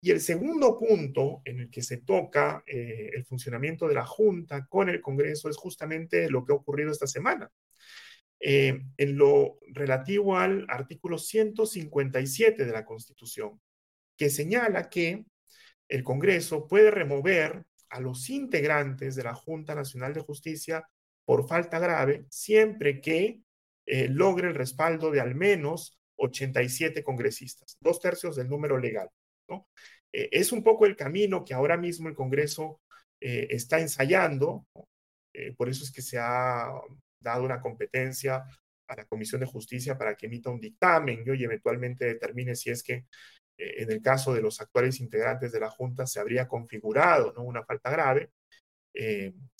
Y 0.01 0.11
el 0.11 0.21
segundo 0.21 0.77
punto 0.77 1.41
en 1.43 1.59
el 1.59 1.69
que 1.69 1.81
se 1.81 1.97
toca 1.97 2.63
eh, 2.65 3.11
el 3.13 3.25
funcionamiento 3.25 3.87
de 3.87 3.95
la 3.95 4.05
Junta 4.05 4.65
con 4.67 4.87
el 4.89 5.01
Congreso 5.01 5.49
es 5.49 5.57
justamente 5.57 6.29
lo 6.29 6.45
que 6.45 6.53
ha 6.53 6.55
ocurrido 6.55 6.91
esta 6.91 7.07
semana. 7.07 7.51
Eh, 8.39 8.81
en 8.95 9.17
lo 9.17 9.59
relativo 9.73 10.37
al 10.37 10.65
artículo 10.69 11.17
157 11.17 12.63
de 12.63 12.71
la 12.71 12.85
Constitución, 12.85 13.59
que 14.19 14.29
señala 14.29 14.89
que 14.89 15.25
el 15.87 16.03
Congreso 16.03 16.67
puede 16.67 16.91
remover 16.91 17.63
a 17.89 18.01
los 18.01 18.29
integrantes 18.29 19.15
de 19.15 19.23
la 19.23 19.33
Junta 19.33 19.73
Nacional 19.73 20.13
de 20.13 20.19
Justicia 20.19 20.87
por 21.25 21.47
falta 21.47 21.79
grave 21.79 22.25
siempre 22.29 22.99
que 22.99 23.41
eh, 23.85 24.09
logre 24.09 24.49
el 24.49 24.55
respaldo 24.55 25.09
de 25.09 25.21
al 25.21 25.35
menos 25.35 25.97
87 26.17 27.01
congresistas, 27.01 27.77
dos 27.79 28.01
tercios 28.01 28.35
del 28.35 28.49
número 28.49 28.77
legal. 28.77 29.09
Eh, 30.11 30.29
es 30.31 30.51
un 30.51 30.63
poco 30.63 30.85
el 30.85 30.97
camino 30.97 31.45
que 31.45 31.53
ahora 31.53 31.77
mismo 31.77 32.09
el 32.09 32.15
Congreso 32.15 32.81
eh, 33.21 33.47
está 33.49 33.79
ensayando, 33.79 34.67
por 35.55 35.69
eso 35.69 35.85
es 35.85 35.91
que 35.91 36.01
se 36.01 36.17
ha 36.19 36.69
dado 37.21 37.45
una 37.45 37.61
competencia 37.61 38.43
a 38.89 38.95
la 38.95 39.05
Comisión 39.05 39.39
de 39.39 39.47
Justicia 39.47 39.97
para 39.97 40.15
que 40.15 40.25
emita 40.25 40.49
un 40.49 40.59
dictamen 40.59 41.23
y 41.25 41.43
eventualmente 41.43 42.05
determine 42.05 42.55
si 42.55 42.71
es 42.71 42.83
que 42.83 43.05
en 43.59 43.91
el 43.91 44.01
caso 44.01 44.33
de 44.33 44.41
los 44.41 44.61
actuales 44.61 44.99
integrantes 44.99 45.51
de 45.51 45.59
la 45.59 45.69
Junta 45.69 46.07
se 46.07 46.19
habría 46.19 46.47
configurado 46.47 47.33
¿no? 47.35 47.43
una 47.43 47.63
falta 47.63 47.89
grave, 47.89 48.31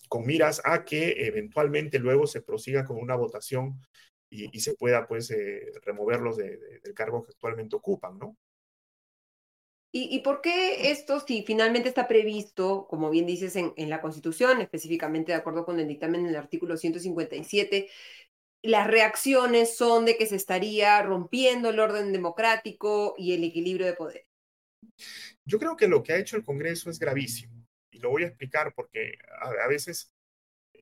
con 0.08 0.26
miras 0.26 0.62
a 0.66 0.84
que 0.84 1.28
eventualmente 1.28 2.00
luego 2.00 2.28
se 2.28 2.42
prosiga 2.42 2.86
con 2.86 2.98
una 2.98 3.16
votación 3.16 3.80
y, 4.30 4.60
se 4.60 4.76
pueda 4.76 5.08
pues 5.08 5.32
eh, 5.32 5.72
removerlos 5.84 6.38
del 6.38 6.94
cargo 6.94 7.24
que 7.24 7.32
actualmente 7.32 7.76
ocupan, 7.76 8.18
¿no? 8.18 8.38
¿Y, 9.92 10.16
¿Y, 10.16 10.20
por 10.20 10.42
qué 10.42 10.92
esto, 10.92 11.20
si 11.20 11.42
finalmente 11.44 11.90
está 11.90 12.08
previsto, 12.08 12.86
como 12.88 13.10
bien 13.10 13.26
dices, 13.26 13.56
en, 13.56 13.74
en, 13.76 13.90
la 13.90 14.02
Constitución, 14.02 14.62
específicamente 14.62 15.32
de 15.32 15.40
acuerdo 15.40 15.66
con 15.66 15.80
el 15.80 15.88
dictamen 15.88 16.22
en 16.22 16.28
el 16.28 16.36
artículo 16.36 16.78
157, 16.78 17.90
las 18.62 18.88
reacciones 18.88 19.76
son 19.76 20.06
de 20.06 20.18
que 20.18 20.26
se 20.26 20.36
estaría 20.36 21.02
rompiendo 21.02 21.70
el 21.70 21.80
orden 21.80 22.12
democrático 22.12 23.16
y 23.18 23.34
el 23.34 23.44
equilibrio 23.44 23.86
de 23.86 23.94
poder? 23.94 24.28
Yo 25.46 25.60
creo 25.60 25.76
que 25.76 25.88
lo 25.88 26.04
que 26.04 26.14
ha 26.14 26.18
hecho 26.18 26.36
el 26.36 26.44
Congreso 26.44 26.90
es 26.90 27.00
gravísimo 27.00 27.68
y 27.92 28.00
lo 28.00 28.10
voy 28.10 28.24
a 28.24 28.28
explicar 28.28 28.74
porque 28.76 29.18
a, 29.42 29.68
veces 29.68 30.14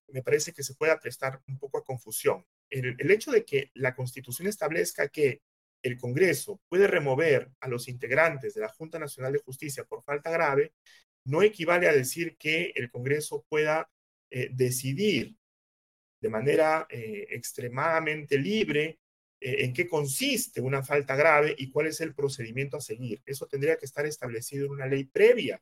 me 0.08 0.24
parece 0.24 0.54
que 0.54 0.64
se 0.64 0.76
puede 0.76 0.98
prestar 0.98 1.42
un 1.48 1.58
poco 1.58 1.78
a 1.78 1.84
confusión 1.84 2.46
el, 2.70 3.12
hecho 3.12 3.32
de 3.32 3.46
que 3.46 3.72
la 3.74 3.96
Constitución 3.96 4.48
establezca 4.48 5.08
que 5.10 5.42
el 5.84 5.98
Congreso 5.98 6.60
puede 6.70 6.88
remover 6.88 7.52
a 7.60 7.68
los 7.68 7.88
integrantes 7.88 8.54
de 8.54 8.62
la 8.62 8.70
Junta 8.70 9.00
Nacional 9.00 9.34
de 9.34 9.40
Justicia 9.40 9.86
por 9.86 10.04
falta 10.04 10.30
grave, 10.32 10.74
no 11.24 11.42
equivale 11.42 11.88
a 11.88 11.94
decir 11.94 12.36
que 12.38 12.72
el 12.76 12.90
Congreso 12.90 13.46
pueda 13.50 13.90
eh, 14.32 14.50
decidir 14.52 15.36
de 16.20 16.30
manera 16.30 16.88
eh, 16.90 17.28
extremadamente 17.30 18.38
libre 18.38 19.00
eh, 19.40 19.66
en 19.66 19.74
qué 19.74 19.88
consiste 19.88 20.62
una 20.62 20.84
falta 20.84 21.16
grave 21.16 21.56
y 21.58 21.70
cuál 21.70 21.88
es 21.88 22.02
el 22.02 22.16
procedimiento 22.16 22.78
a 22.78 22.82
seguir. 22.82 23.22
Eso 23.26 23.48
tendría 23.48 23.78
que 23.78 23.86
estar 23.86 24.06
establecido 24.06 24.66
en 24.66 24.72
una 24.72 24.88
ley 24.88 25.06
previa. 25.06 25.62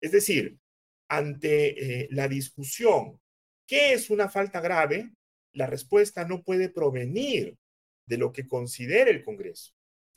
Es 0.00 0.12
decir, 0.12 0.58
ante 1.08 2.08
la 2.10 2.26
discusión, 2.26 3.20
¿qué 3.66 3.92
es 3.92 4.10
una 4.10 4.28
falta 4.28 4.60
grave? 4.60 5.12
la 5.52 5.66
respuesta 5.66 6.24
no 6.24 6.42
puede 6.42 6.68
provenir 6.68 7.56
de 8.06 8.18
lo 8.18 8.32
que 8.32 8.46
considere 8.46 9.10
el 9.10 9.24
Congreso. 9.24 9.72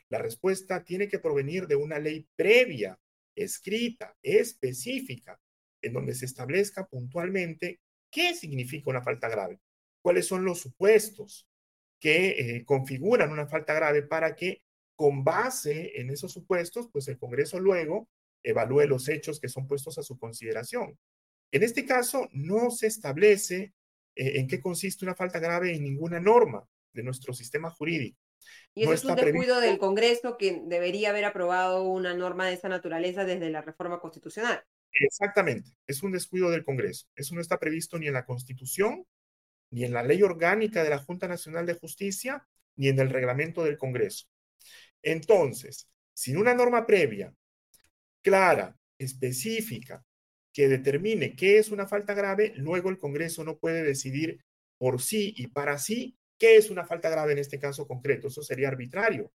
La 0.09 0.19
respuesta 0.19 0.83
tiene 0.83 1.07
que 1.07 1.19
provenir 1.19 1.67
de 1.67 1.75
una 1.75 1.99
ley 1.99 2.27
previa, 2.35 2.97
escrita, 3.35 4.15
específica, 4.21 5.39
en 5.81 5.93
donde 5.93 6.15
se 6.15 6.25
establezca 6.25 6.87
puntualmente 6.87 7.79
qué 8.15 8.33
significa 8.33 8.89
una 8.89 9.01
falta 9.01 9.27
grave, 9.27 9.59
cuáles 10.01 10.25
son 10.25 10.45
los 10.45 10.61
supuestos 10.61 11.49
que 11.99 12.29
eh, 12.29 12.63
configuran 12.63 13.29
una 13.29 13.45
falta 13.45 13.73
grave 13.73 14.03
para 14.03 14.37
que 14.37 14.63
con 14.95 15.25
base 15.25 15.99
en 15.99 16.09
esos 16.09 16.31
supuestos, 16.31 16.87
pues 16.93 17.09
el 17.09 17.17
Congreso 17.17 17.59
luego 17.59 18.07
evalúe 18.41 18.87
los 18.87 19.09
hechos 19.09 19.41
que 19.41 19.49
son 19.49 19.67
puestos 19.67 19.97
a 19.97 20.03
su 20.03 20.17
consideración. 20.17 20.97
En 21.51 21.63
este 21.63 21.85
caso, 21.85 22.29
no 22.31 22.71
se 22.71 22.87
establece 22.87 23.73
eh, 24.15 24.39
en 24.39 24.47
qué 24.47 24.61
consiste 24.61 25.03
una 25.03 25.15
falta 25.15 25.39
grave 25.39 25.75
en 25.75 25.83
ninguna 25.83 26.21
norma 26.21 26.65
de 26.93 27.03
nuestro 27.03 27.33
sistema 27.33 27.69
jurídico. 27.69 28.17
Y 28.73 28.83
eso 28.83 28.93
es 28.93 29.03
un 29.03 29.15
descuido 29.15 29.59
del 29.59 29.77
Congreso 29.77 30.37
que 30.37 30.61
debería 30.63 31.09
haber 31.09 31.25
aprobado 31.25 31.83
una 31.83 32.13
norma 32.13 32.47
de 32.47 32.53
esa 32.53 32.69
naturaleza 32.69 33.25
desde 33.25 33.49
la 33.49 33.61
reforma 33.61 33.99
constitucional. 33.99 34.63
Exactamente, 34.97 35.71
es 35.87 36.03
un 36.03 36.11
descuido 36.11 36.49
del 36.49 36.63
Congreso. 36.63 37.07
Eso 37.15 37.35
no 37.35 37.41
está 37.41 37.59
previsto 37.59 37.99
ni 37.99 38.07
en 38.07 38.13
la 38.13 38.25
Constitución, 38.25 39.05
ni 39.71 39.85
en 39.85 39.93
la 39.93 40.03
ley 40.03 40.23
orgánica 40.23 40.83
de 40.83 40.89
la 40.91 40.99
Junta 40.99 41.27
Nacional 41.27 41.65
de 41.65 41.75
Justicia, 41.75 42.47
ni 42.77 42.89
en 42.89 42.99
el 42.99 43.09
reglamento 43.09 43.63
del 43.63 43.77
Congreso. 43.77 44.27
Entonces, 45.03 45.89
sin 46.13 46.37
una 46.37 46.53
norma 46.53 46.85
previa, 46.87 47.33
clara, 48.21 48.77
específica, 48.97 50.03
que 50.53 50.67
determine 50.69 51.35
qué 51.35 51.59
es 51.59 51.69
una 51.71 51.87
falta 51.87 52.13
grave, 52.13 52.53
luego 52.57 52.89
el 52.89 52.97
Congreso 52.97 53.43
no 53.43 53.57
puede 53.57 53.83
decidir 53.83 54.43
por 54.77 55.01
sí 55.01 55.33
y 55.37 55.47
para 55.47 55.77
sí 55.77 56.17
qué 56.37 56.57
es 56.57 56.69
una 56.69 56.85
falta 56.85 57.09
grave 57.09 57.33
en 57.33 57.39
este 57.39 57.59
caso 57.59 57.87
concreto. 57.87 58.27
Eso 58.27 58.43
sería 58.43 58.69
arbitrario. 58.69 59.31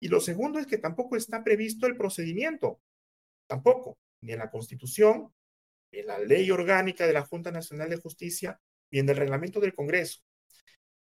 Y 0.00 0.08
lo 0.08 0.20
segundo 0.20 0.58
es 0.58 0.66
que 0.66 0.78
tampoco 0.78 1.16
está 1.16 1.44
previsto 1.44 1.86
el 1.86 1.96
procedimiento. 1.96 2.80
Tampoco, 3.46 3.98
ni 4.22 4.32
en 4.32 4.38
la 4.38 4.50
Constitución, 4.50 5.32
ni 5.92 6.00
en 6.00 6.06
la 6.06 6.18
ley 6.18 6.50
orgánica 6.50 7.06
de 7.06 7.12
la 7.12 7.22
Junta 7.22 7.50
Nacional 7.50 7.90
de 7.90 7.96
Justicia, 7.96 8.60
ni 8.90 9.00
en 9.00 9.08
el 9.08 9.16
reglamento 9.16 9.60
del 9.60 9.74
Congreso. 9.74 10.20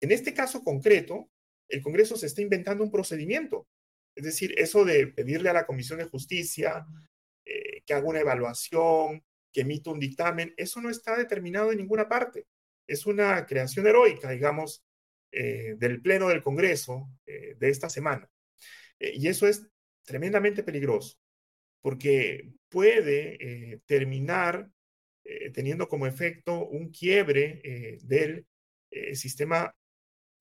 En 0.00 0.10
este 0.10 0.34
caso 0.34 0.64
concreto, 0.64 1.30
el 1.68 1.82
Congreso 1.82 2.16
se 2.16 2.26
está 2.26 2.42
inventando 2.42 2.82
un 2.82 2.90
procedimiento. 2.90 3.68
Es 4.14 4.24
decir, 4.24 4.54
eso 4.58 4.84
de 4.84 5.06
pedirle 5.06 5.50
a 5.50 5.54
la 5.54 5.66
Comisión 5.66 5.98
de 5.98 6.04
Justicia 6.04 6.84
eh, 7.44 7.82
que 7.86 7.94
haga 7.94 8.08
una 8.08 8.20
evaluación, 8.20 9.24
que 9.52 9.62
emita 9.62 9.90
un 9.90 10.00
dictamen, 10.00 10.54
eso 10.56 10.80
no 10.80 10.90
está 10.90 11.16
determinado 11.16 11.70
en 11.72 11.78
ninguna 11.78 12.08
parte. 12.08 12.46
Es 12.86 13.06
una 13.06 13.46
creación 13.46 13.86
heroica, 13.86 14.30
digamos, 14.30 14.84
del 15.30 16.02
Pleno 16.02 16.28
del 16.28 16.42
Congreso 16.42 17.08
de 17.24 17.68
esta 17.70 17.88
semana. 17.88 18.28
y 18.98 19.28
eso 19.28 19.46
es 19.46 19.66
tremendamente 20.04 20.62
peligroso, 20.62 21.16
porque 21.80 22.52
puede 22.72 23.80
terminar 23.86 24.68
teniendo 25.52 25.86
como 25.86 26.06
efecto 26.06 26.66
un 26.66 26.90
quiebre 26.90 27.98
del 28.02 28.46
sistema 29.12 29.72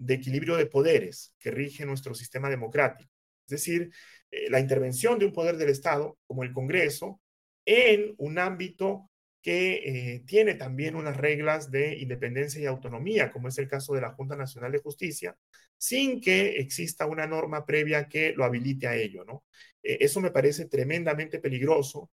de 0.01 0.15
equilibrio 0.15 0.57
de 0.57 0.65
poderes 0.65 1.35
que 1.38 1.51
rige 1.51 1.85
nuestro 1.85 2.15
sistema 2.15 2.50
democrático. 2.50 3.11
Es 3.45 3.51
decir, 3.51 3.91
eh, 4.31 4.50
la 4.50 4.59
intervención 4.59 5.19
de 5.19 5.25
un 5.25 5.33
poder 5.33 5.57
del 5.57 5.69
Estado, 5.69 6.17
como 6.25 6.43
el 6.43 6.51
Congreso, 6.53 7.21
en 7.65 8.15
un 8.17 8.39
ámbito 8.39 9.09
que 9.41 9.73
eh, 9.73 10.23
tiene 10.25 10.55
también 10.55 10.95
unas 10.95 11.17
reglas 11.17 11.69
de 11.69 11.97
independencia 11.97 12.61
y 12.61 12.65
autonomía, 12.65 13.31
como 13.31 13.47
es 13.47 13.57
el 13.57 13.67
caso 13.67 13.93
de 13.93 14.01
la 14.01 14.13
Junta 14.13 14.35
Nacional 14.35 14.71
de 14.71 14.79
Justicia, 14.79 15.35
sin 15.77 16.21
que 16.21 16.57
exista 16.59 17.05
una 17.07 17.27
norma 17.27 17.65
previa 17.65 18.07
que 18.07 18.33
lo 18.33 18.43
habilite 18.43 18.88
a 18.88 18.95
ello, 18.95 19.23
¿no? 19.25 19.43
Eh, 19.83 19.97
eso 20.01 20.21
me 20.21 20.31
parece 20.31 20.65
tremendamente 20.65 21.39
peligroso. 21.39 22.09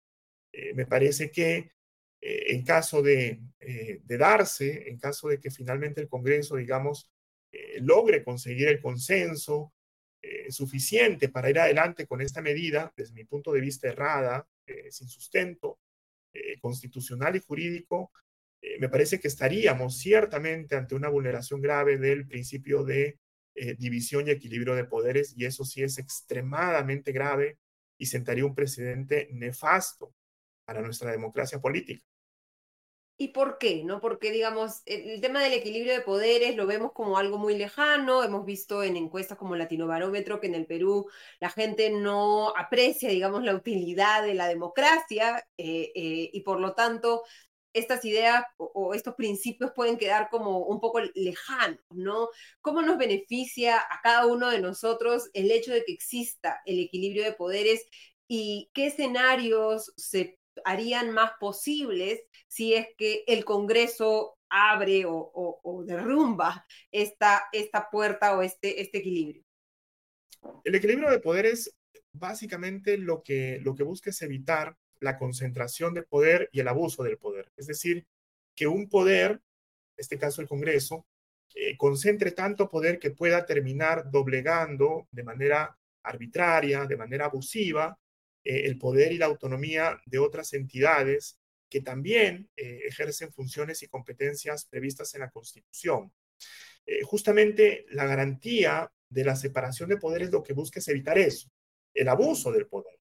Me 0.76 0.86
parece 0.86 1.32
que 1.32 1.72
en 2.22 2.64
caso 2.64 3.02
de, 3.02 3.42
de, 3.60 4.18
darse, 4.18 4.90
en 4.90 4.98
caso 4.98 5.28
de 5.28 5.40
que 5.40 5.52
finalmente 5.52 6.00
el 6.00 6.08
Congreso, 6.08 6.56
digamos, 6.56 7.10
logre 7.80 8.24
conseguir 8.24 8.68
el 8.68 8.82
consenso 8.82 9.74
eh, 10.26 10.50
suficiente 10.54 11.28
para 11.28 11.50
ir 11.50 11.60
adelante 11.60 12.08
con 12.08 12.22
esta 12.22 12.42
medida, 12.42 12.94
desde 12.96 13.14
mi 13.14 13.26
punto 13.26 13.52
de 13.52 13.60
vista 13.60 13.90
errada, 13.90 14.48
eh, 14.66 14.90
sin 14.90 15.10
sustento 15.10 15.80
eh, 16.34 16.58
constitucional 16.62 17.36
y 17.36 17.42
jurídico, 17.42 18.12
me 18.80 18.88
parece 18.88 19.20
que 19.20 19.28
estaríamos 19.28 19.98
ciertamente 19.98 20.78
ante 20.78 20.96
una 20.96 21.10
vulneración 21.10 21.60
grave 21.60 21.98
del 21.98 22.26
principio 22.26 22.86
de 22.86 23.20
división 23.78 24.26
y 24.26 24.32
equilibrio 24.32 24.74
de 24.74 24.86
poderes, 24.86 25.34
y 25.36 25.44
eso 25.44 25.66
sí 25.66 25.84
es 25.84 25.98
extremadamente 25.98 27.12
grave 27.12 27.58
y 27.98 28.06
sentaría 28.06 28.46
un 28.46 28.56
precedente 28.56 29.28
nefasto 29.34 30.16
para 30.66 30.82
nuestra 30.82 31.12
democracia 31.12 31.60
política. 31.60 32.04
¿Y 33.16 33.30
por 33.30 33.58
qué? 33.60 33.84
¿No? 33.84 34.02
Porque, 34.02 34.32
digamos, 34.32 34.82
el, 34.86 35.22
tema 35.22 35.42
del 35.42 35.54
equilibrio 35.54 35.94
de 35.94 36.02
poderes 36.02 36.56
lo 36.56 36.66
vemos 36.66 36.92
como 36.94 37.18
algo 37.18 37.38
muy 37.38 37.56
lejano. 37.56 38.24
Hemos 38.24 38.44
visto 38.44 38.84
en 38.84 38.98
encuestas 38.98 39.38
como 39.38 39.56
Latinobarómetro 39.56 40.40
que 40.40 40.48
en 40.48 40.56
el 40.56 40.66
Perú 40.66 41.08
la 41.40 41.50
gente 41.50 41.92
no 41.92 42.50
aprecia, 42.58 43.10
digamos, 43.10 43.44
la 43.44 43.56
utilidad 43.56 44.24
de 44.24 44.34
la 44.34 44.48
democracia 44.48 45.48
eh, 45.58 45.92
eh, 45.96 46.30
y 46.34 46.42
por 46.42 46.60
lo 46.60 46.74
tanto 46.74 47.24
estas 47.74 48.06
ideas 48.06 48.46
o, 48.58 48.94
estos 48.94 49.16
principios 49.16 49.72
pueden 49.76 49.98
quedar 49.98 50.30
como 50.30 50.60
un 50.60 50.80
poco 50.80 51.00
lejanos, 51.16 51.80
¿no? 51.92 52.30
¿Cómo 52.62 52.82
nos 52.82 52.98
beneficia 52.98 53.78
a 53.80 54.02
cada 54.04 54.26
uno 54.28 54.50
de 54.50 54.60
nosotros 54.62 55.30
el 55.34 55.52
hecho 55.52 55.72
de 55.74 55.84
que 55.84 55.94
exista 55.94 56.62
el 56.66 56.80
equilibrio 56.80 57.24
de 57.24 57.34
poderes 57.34 57.86
y 58.28 58.70
qué 58.74 58.88
escenarios 58.88 59.94
se 59.98 60.40
harían 60.66 61.12
más 61.12 61.32
posibles 61.40 62.24
si 62.48 62.74
es 62.74 62.88
que 62.98 63.24
el 63.28 63.46
Congreso 63.46 64.38
abre 64.50 65.04
o, 65.08 65.84
derrumba 65.86 66.66
esta, 66.92 67.44
esta 67.52 67.90
puerta 67.90 68.38
o 68.38 68.42
este, 68.42 68.82
este 68.82 69.00
equilibrio. 69.00 69.44
El 70.64 70.76
equilibrio 70.76 71.10
de 71.10 71.20
poderes 71.20 71.76
básicamente 72.12 72.98
lo 72.98 73.24
que, 73.24 73.60
lo 73.64 73.76
que 73.76 73.84
busca 73.84 74.12
es 74.12 74.22
evitar 74.22 74.78
la 75.00 75.18
concentración 75.18 75.94
de 75.94 76.04
poder 76.04 76.50
y 76.52 76.60
el 76.60 76.68
abuso 76.68 77.04
del 77.04 77.18
poder. 77.18 77.52
Es 77.58 77.68
decir, 77.68 78.06
que 78.56 78.68
un 78.68 78.88
poder, 78.88 79.32
en 79.32 79.42
este 79.98 80.18
caso 80.18 80.42
el 80.42 80.48
Congreso, 80.48 81.06
eh, 81.56 81.76
concentre 81.78 82.32
tanto 82.32 82.70
poder 82.70 83.00
que 83.00 83.12
pueda 83.12 83.46
terminar 83.46 84.10
doblegando 84.10 85.08
de 85.12 85.24
manera 85.24 85.78
arbitraria, 86.04 86.86
de 86.86 86.98
manera 86.98 87.26
abusiva, 87.26 87.98
eh, 88.44 88.64
el 88.66 88.78
poder 88.78 89.12
y 89.12 89.18
la 89.18 89.28
autonomía 89.28 90.02
de 90.06 90.20
otras 90.20 90.54
entidades 90.54 91.40
que 91.70 91.82
también 91.82 92.50
eh, 92.56 92.82
ejercen 92.88 93.32
funciones 93.34 93.82
y 93.84 93.88
competencias 93.88 94.66
previstas 94.66 95.14
en 95.16 95.22
la 95.22 95.32
Constitución. 95.32 96.12
Eh, 96.86 97.02
justamente 97.04 97.86
la 97.90 98.06
garantía 98.06 98.92
de 99.10 99.24
la 99.24 99.36
separación 99.36 99.90
de 99.90 99.98
poderes 99.98 100.32
lo 100.32 100.44
que 100.44 100.54
busca 100.54 100.80
es 100.80 100.88
evitar 100.88 101.18
eso, 101.18 101.50
el 101.94 102.08
abuso 102.10 102.52
del 102.52 102.68
poder. 102.68 103.00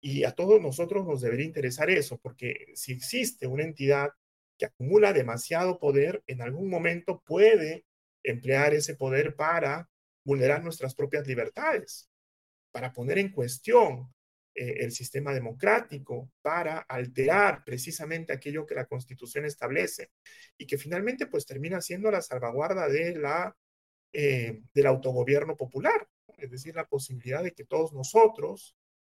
Y 0.00 0.24
a 0.24 0.32
todos 0.32 0.60
nosotros 0.60 1.06
nos 1.06 1.22
debería 1.22 1.46
interesar 1.46 1.90
eso, 1.90 2.18
porque 2.18 2.72
si 2.74 2.92
existe 2.92 3.46
una 3.46 3.64
entidad 3.64 4.10
que 4.58 4.66
acumula 4.66 5.12
demasiado 5.12 5.78
poder, 5.78 6.22
en 6.26 6.42
algún 6.42 6.68
momento 6.68 7.22
puede 7.24 7.86
emplear 8.22 8.74
ese 8.74 8.96
poder 8.96 9.34
para 9.34 9.88
vulnerar 10.24 10.62
nuestras 10.62 10.94
propias 10.94 11.26
libertades, 11.26 12.10
para 12.70 12.92
poner 12.92 13.18
en 13.18 13.30
cuestión 13.30 14.13
el 14.54 14.92
sistema 14.92 15.34
democrático 15.34 16.30
para 16.40 16.78
alterar 16.78 17.64
precisamente 17.64 18.32
aquello 18.32 18.66
que 18.66 18.74
la 18.74 18.86
Constitución 18.86 19.44
establece 19.44 20.10
y 20.56 20.66
que 20.66 20.78
finalmente 20.78 21.26
pues 21.26 21.44
termina 21.44 21.80
siendo 21.80 22.10
la 22.10 22.22
salvaguarda 22.22 22.88
de 22.88 23.16
la, 23.16 23.56
eh, 24.12 24.62
del 24.72 24.86
autogobierno 24.86 25.56
popular, 25.56 26.08
es 26.38 26.50
decir, 26.50 26.74
la 26.74 26.86
posibilidad 26.86 27.42
de 27.42 27.52
que 27.52 27.64
todos 27.64 27.92
nosotros, 27.92 28.76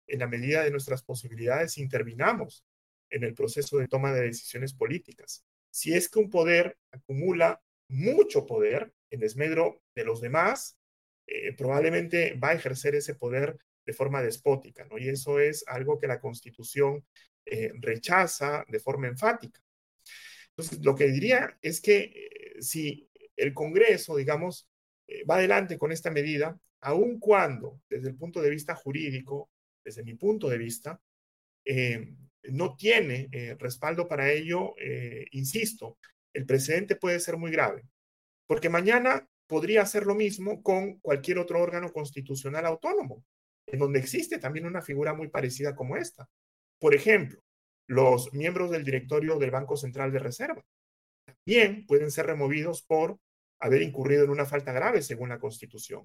en 0.07 0.21
la 0.21 0.29
medida 0.29 0.63
de 0.63 0.71
nuestras 0.71 1.03
posibilidades, 1.03 1.79
intervinamos 1.79 2.65
en 3.11 3.25
el 3.25 3.35
proceso 3.35 3.79
de 3.79 3.89
toma 3.89 4.13
de 4.13 4.23
decisiones 4.23 4.75
políticas. 4.75 5.45
Si 5.71 5.95
es 5.95 6.09
que 6.09 6.21
un 6.21 6.31
poder 6.31 6.79
acumula 6.93 7.61
mucho 7.89 8.47
poder 8.47 8.93
en 9.11 9.21
desmedro 9.21 9.83
de 9.95 10.05
los 10.05 10.21
demás, 10.21 10.79
eh, 11.27 11.55
probablemente 11.57 12.35
va 12.35 12.51
a 12.51 12.55
ejercer 12.55 12.95
ese 12.95 13.15
poder 13.15 13.59
de 13.85 13.93
forma 13.93 14.23
despótica, 14.23 14.85
¿no? 14.87 14.99
Y 14.99 15.09
eso 15.09 15.39
es 15.39 15.65
algo 15.67 15.99
que 15.99 16.07
la 16.07 16.21
Constitución 16.21 17.05
eh, 17.45 17.73
rechaza 17.81 18.65
de 18.69 18.81
forma 18.81 19.09
enfática. 19.09 19.61
Entonces, 20.51 20.85
lo 20.85 20.95
que 20.95 21.09
diría 21.09 21.59
es 21.61 21.81
que 21.81 21.99
eh, 21.99 22.63
si 22.63 23.09
el 23.37 23.53
Congreso, 23.53 24.17
digamos, 24.17 24.69
eh, 25.07 25.25
va 25.25 25.37
adelante 25.37 25.77
con 25.77 25.93
esta 25.93 26.11
medida, 26.11 26.59
aun 26.81 27.19
cuando, 27.19 27.81
desde 27.89 28.09
el 28.09 28.17
punto 28.17 28.41
de 28.41 28.51
vista 28.51 28.75
jurídico, 28.75 29.51
desde 29.85 30.03
mi 30.03 30.15
punto 30.15 30.49
de 30.49 30.59
vista, 30.59 31.01
no 32.51 32.77
tiene 32.77 33.29
respaldo 33.59 34.07
para 34.07 34.31
ello, 34.31 34.75
insisto, 35.31 35.97
el 36.35 36.45
precedente 36.45 36.97
puede 36.97 37.21
ser 37.21 37.39
muy 37.39 37.51
grave, 37.51 37.87
porque 38.47 38.69
mañana 38.69 39.27
podría 39.47 39.81
hacer 39.81 40.05
lo 40.05 40.15
mismo 40.15 40.63
con 40.63 40.99
cualquier 40.99 41.39
otro 41.39 41.63
órgano 41.63 41.91
constitucional 41.91 42.67
autónomo 42.67 43.25
en 43.67 43.79
donde 43.79 43.99
existe 43.99 44.39
también 44.39 44.67
una 44.67 44.83
figura 44.83 45.15
muy 45.15 45.29
parecida 45.29 45.75
como 45.75 45.97
esta. 45.97 46.29
Por 46.79 46.95
ejemplo, 46.95 47.41
los 47.87 48.33
miembros 48.33 48.71
del 48.71 48.85
directorio 48.85 49.39
del 49.39 49.51
Banco 49.51 49.77
Central 49.77 50.13
de 50.13 50.19
Reserva 50.19 50.65
también 51.25 51.87
pueden 51.87 52.11
ser 52.11 52.27
removidos 52.27 52.83
por 52.83 53.19
haber 53.61 53.83
incurrido 53.83 54.25
en 54.25 54.31
una 54.31 54.47
falta 54.47 54.73
grave 54.73 55.03
según 55.03 55.31
la 55.31 55.39
Constitución. 55.39 56.05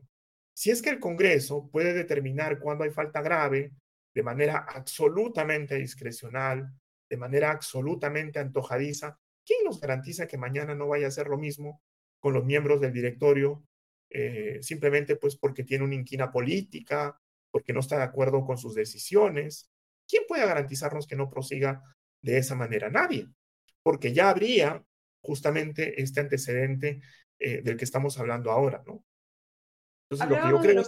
Si 0.53 0.71
es 0.71 0.81
que 0.81 0.89
el 0.89 0.99
Congreso 0.99 1.69
puede 1.71 1.93
determinar 1.93 2.59
cuándo 2.59 2.83
hay 2.83 2.91
falta 2.91 3.21
grave 3.21 3.71
de 4.13 4.23
manera 4.23 4.65
absolutamente 4.67 5.75
discrecional, 5.75 6.71
de 7.09 7.17
manera 7.17 7.51
absolutamente 7.51 8.39
antojadiza, 8.39 9.17
¿quién 9.45 9.63
nos 9.63 9.79
garantiza 9.79 10.27
que 10.27 10.37
mañana 10.37 10.75
no 10.75 10.87
vaya 10.87 11.07
a 11.07 11.11
ser 11.11 11.27
lo 11.27 11.37
mismo 11.37 11.81
con 12.19 12.33
los 12.33 12.45
miembros 12.45 12.81
del 12.81 12.93
directorio, 12.93 13.63
eh, 14.09 14.59
simplemente 14.61 15.15
pues 15.15 15.35
porque 15.37 15.63
tiene 15.63 15.83
una 15.83 15.95
inquina 15.95 16.31
política 16.31 17.19
porque 17.51 17.73
no 17.73 17.79
está 17.79 17.97
de 17.97 18.03
acuerdo 18.03 18.45
con 18.45 18.57
sus 18.57 18.75
decisiones. 18.75 19.71
¿Quién 20.07 20.23
puede 20.27 20.45
garantizarnos 20.45 21.07
que 21.07 21.15
no 21.15 21.29
prosiga 21.29 21.83
de 22.21 22.37
esa 22.37 22.55
manera? 22.55 22.89
Nadie, 22.89 23.27
porque 23.83 24.13
ya 24.13 24.29
habría 24.29 24.83
justamente 25.21 26.01
este 26.01 26.19
antecedente 26.19 27.01
eh, 27.39 27.61
del 27.61 27.77
que 27.77 27.85
estamos 27.85 28.17
hablando 28.17 28.51
ahora, 28.51 28.83
¿no? 28.85 29.03
Entonces, 30.09 30.29
lo 30.29 30.41
que 30.41 30.49
yo 30.49 30.59
creo, 30.59 30.83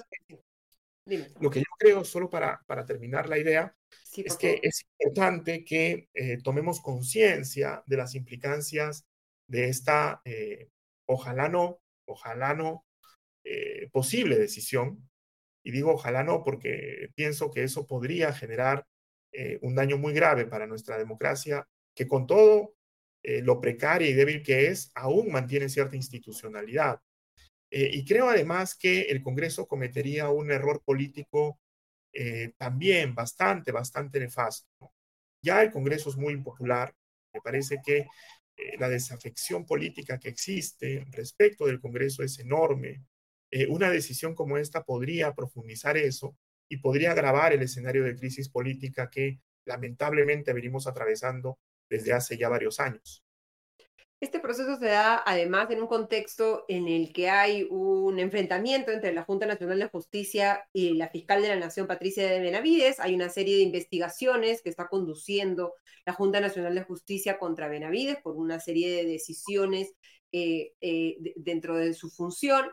lo 1.40 1.50
que 1.50 1.60
yo 1.60 1.66
creo, 1.78 2.04
solo 2.04 2.30
para, 2.30 2.62
para 2.66 2.86
terminar 2.86 3.30
la 3.30 3.38
idea, 3.38 3.76
es 4.16 4.36
que 4.36 4.60
es 4.64 4.84
importante 5.00 5.64
que 5.64 6.10
eh, 6.14 6.40
tomemos 6.44 6.82
conciencia 6.82 7.84
de 7.86 7.98
las 7.98 8.16
implicancias 8.16 9.06
de 9.48 9.70
esta, 9.70 10.22
eh, 10.26 10.70
ojalá 11.06 11.50
no, 11.50 11.82
ojalá 12.06 12.54
no, 12.54 12.86
posible 13.92 14.38
decisión 14.38 15.11
y 15.64 15.72
digo 15.72 15.94
ojalá 15.94 16.24
no, 16.24 16.44
porque 16.44 17.10
pienso 17.16 17.52
que 17.52 17.64
eso 17.64 17.86
podría 17.88 18.34
generar 18.34 18.86
eh, 19.34 19.60
un 19.62 19.76
daño 19.76 19.98
muy 19.98 20.14
grave 20.14 20.46
para 20.46 20.68
nuestra 20.68 20.98
democracia, 20.98 21.68
que 21.96 22.08
con 22.08 22.28
todo 22.28 22.76
eh, 23.24 23.42
lo 23.42 23.62
precaria 23.62 24.10
y 24.10 24.14
débil 24.14 24.44
que 24.44 24.68
es, 24.68 24.92
aún 24.96 25.32
mantiene 25.32 25.70
cierta 25.70 25.96
institucionalidad. 25.96 27.00
Eh, 27.72 27.90
y 27.94 28.06
creo 28.06 28.30
además 28.30 28.76
que 28.76 29.04
el 29.04 29.22
Congreso 29.24 29.68
cometería 29.68 30.30
un 30.30 30.52
error 30.52 30.82
político 30.84 31.60
también 32.58 33.16
bastante, 33.16 33.72
bastante 33.72 34.20
nefasto. 34.20 34.92
Ya 35.42 35.62
el 35.62 35.72
Congreso 35.72 36.10
es 36.10 36.18
muy 36.18 36.34
impopular. 36.34 36.94
Me 37.34 37.40
parece 37.40 37.80
que 37.82 38.06
la 38.78 38.90
desafección 38.90 39.66
política 39.66 40.20
que 40.20 40.28
existe 40.28 41.06
respecto 41.12 41.66
del 41.66 41.80
Congreso 41.80 42.22
es 42.22 42.38
enorme. 42.40 43.06
Eh, 43.52 43.68
una 43.68 43.90
decisión 43.90 44.34
como 44.34 44.58
esta 44.58 44.84
podría 44.84 45.34
profundizar 45.36 45.98
eso 45.98 46.36
y 46.70 46.78
podría 46.78 47.12
agravar 47.12 47.52
el 47.52 47.62
escenario 47.62 48.04
de 48.04 48.16
crisis 48.16 48.50
política 48.50 49.10
que 49.10 49.40
lamentablemente 49.66 50.54
venimos 50.54 50.88
atravesando 50.88 51.60
desde 51.90 52.14
hace 52.14 52.38
ya 52.38 52.48
varios 52.48 52.80
años. 52.80 53.24
Este 54.22 54.40
proceso 54.40 54.78
se 54.78 54.86
da 54.86 55.24
además 55.26 55.72
en 55.72 55.82
un 55.82 55.88
contexto 55.88 56.64
en 56.68 56.88
el 56.88 57.12
que 57.12 57.32
hay 57.32 57.68
un 57.72 58.20
enfrentamiento 58.20 58.92
entre 58.92 59.14
la 59.14 59.24
Junta 59.24 59.48
Nacional 59.48 59.80
de 59.80 59.90
Justicia 59.90 60.64
y 60.72 60.94
la 60.94 61.10
fiscal 61.10 61.42
de 61.42 61.48
la 61.48 61.56
Nación, 61.56 61.88
Patricia 61.88 62.30
de 62.30 62.40
Benavides. 62.40 63.00
Hay 63.00 63.16
una 63.16 63.30
serie 63.30 63.58
de 63.58 63.64
investigaciones 63.64 64.62
que 64.62 64.70
está 64.70 64.88
conduciendo 64.88 65.74
la 66.06 66.14
Junta 66.14 66.40
Nacional 66.40 66.76
de 66.76 66.84
Justicia 66.84 67.40
contra 67.40 67.68
Benavides 67.68 68.18
por 68.22 68.36
una 68.36 68.60
serie 68.60 68.92
de 68.96 69.06
decisiones 69.10 69.92
eh, 70.32 70.74
eh, 70.82 71.18
dentro 71.36 71.76
de 71.76 71.96
su 71.96 72.12
función. 72.12 72.68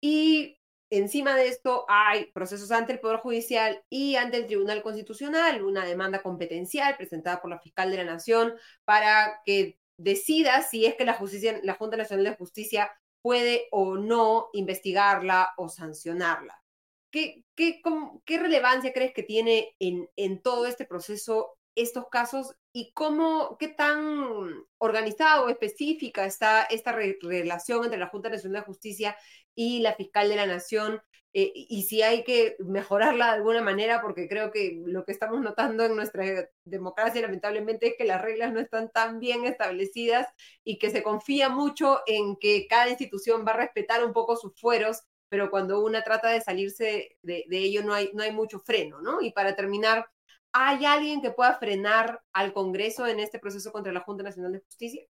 Y 0.00 0.58
encima 0.90 1.36
de 1.36 1.48
esto 1.48 1.84
hay 1.88 2.26
procesos 2.32 2.70
ante 2.70 2.92
el 2.92 3.00
Poder 3.00 3.18
Judicial 3.18 3.82
y 3.88 4.16
ante 4.16 4.38
el 4.38 4.46
Tribunal 4.46 4.82
Constitucional, 4.82 5.62
una 5.62 5.84
demanda 5.84 6.22
competencial 6.22 6.96
presentada 6.96 7.40
por 7.40 7.50
la 7.50 7.60
fiscal 7.60 7.90
de 7.90 7.98
la 7.98 8.04
Nación 8.04 8.54
para 8.84 9.40
que 9.44 9.78
decida 9.96 10.62
si 10.62 10.86
es 10.86 10.96
que 10.96 11.04
la, 11.04 11.14
justicia, 11.14 11.60
la 11.62 11.74
Junta 11.74 11.96
Nacional 11.96 12.24
de 12.24 12.36
Justicia 12.36 12.90
puede 13.22 13.68
o 13.70 13.96
no 13.96 14.48
investigarla 14.52 15.52
o 15.56 15.68
sancionarla. 15.68 16.62
¿Qué, 17.10 17.44
qué, 17.54 17.82
qué 18.24 18.38
relevancia 18.38 18.92
crees 18.92 19.12
que 19.12 19.22
tiene 19.22 19.74
en, 19.78 20.08
en 20.16 20.40
todo 20.40 20.66
este 20.66 20.86
proceso 20.86 21.58
estos 21.74 22.08
casos 22.08 22.54
y 22.72 22.92
cómo, 22.92 23.56
qué 23.58 23.68
tan 23.68 24.64
organizado 24.78 25.46
o 25.46 25.48
específica 25.48 26.24
está 26.24 26.64
esta 26.64 26.92
relación 26.92 27.84
entre 27.84 27.98
la 27.98 28.08
Junta 28.08 28.28
Nacional 28.28 28.62
de 28.62 28.66
Justicia 28.66 29.16
y 29.60 29.80
la 29.80 29.94
fiscal 29.94 30.30
de 30.30 30.36
la 30.36 30.46
Nación 30.46 31.02
eh, 31.34 31.52
y 31.54 31.82
si 31.82 32.00
hay 32.00 32.24
que 32.24 32.56
mejorarla 32.60 33.26
de 33.26 33.32
alguna 33.32 33.60
manera, 33.60 34.00
porque 34.00 34.26
creo 34.26 34.50
que 34.50 34.82
lo 34.86 35.04
que 35.04 35.12
estamos 35.12 35.40
notando 35.42 35.84
en 35.84 35.94
nuestra 35.94 36.48
democracia 36.64 37.20
lamentablemente 37.20 37.88
es 37.88 37.94
que 37.98 38.04
las 38.04 38.22
reglas 38.22 38.54
no 38.54 38.60
están 38.60 38.90
tan 38.90 39.20
bien 39.20 39.44
establecidas 39.44 40.26
y 40.64 40.78
que 40.78 40.88
se 40.90 41.02
confía 41.02 41.50
mucho 41.50 42.00
en 42.06 42.36
que 42.36 42.66
cada 42.68 42.88
institución 42.88 43.44
va 43.46 43.52
a 43.52 43.58
respetar 43.58 44.02
un 44.02 44.14
poco 44.14 44.34
sus 44.36 44.58
fueros, 44.58 45.02
pero 45.28 45.50
cuando 45.50 45.84
una 45.84 46.02
trata 46.02 46.30
de 46.30 46.40
salirse 46.40 47.18
de, 47.22 47.44
de 47.46 47.58
ello 47.58 47.84
no 47.84 47.92
hay, 47.92 48.10
no 48.14 48.22
hay 48.22 48.32
mucho 48.32 48.60
freno, 48.60 49.02
¿no? 49.02 49.20
Y 49.20 49.32
para 49.32 49.54
terminar, 49.54 50.06
¿hay 50.52 50.86
alguien 50.86 51.20
que 51.20 51.32
pueda 51.32 51.58
frenar 51.58 52.22
al 52.32 52.54
Congreso 52.54 53.06
en 53.06 53.20
este 53.20 53.38
proceso 53.38 53.72
contra 53.72 53.92
la 53.92 54.00
Junta 54.00 54.22
Nacional 54.24 54.52
de 54.52 54.60
Justicia? 54.60 55.04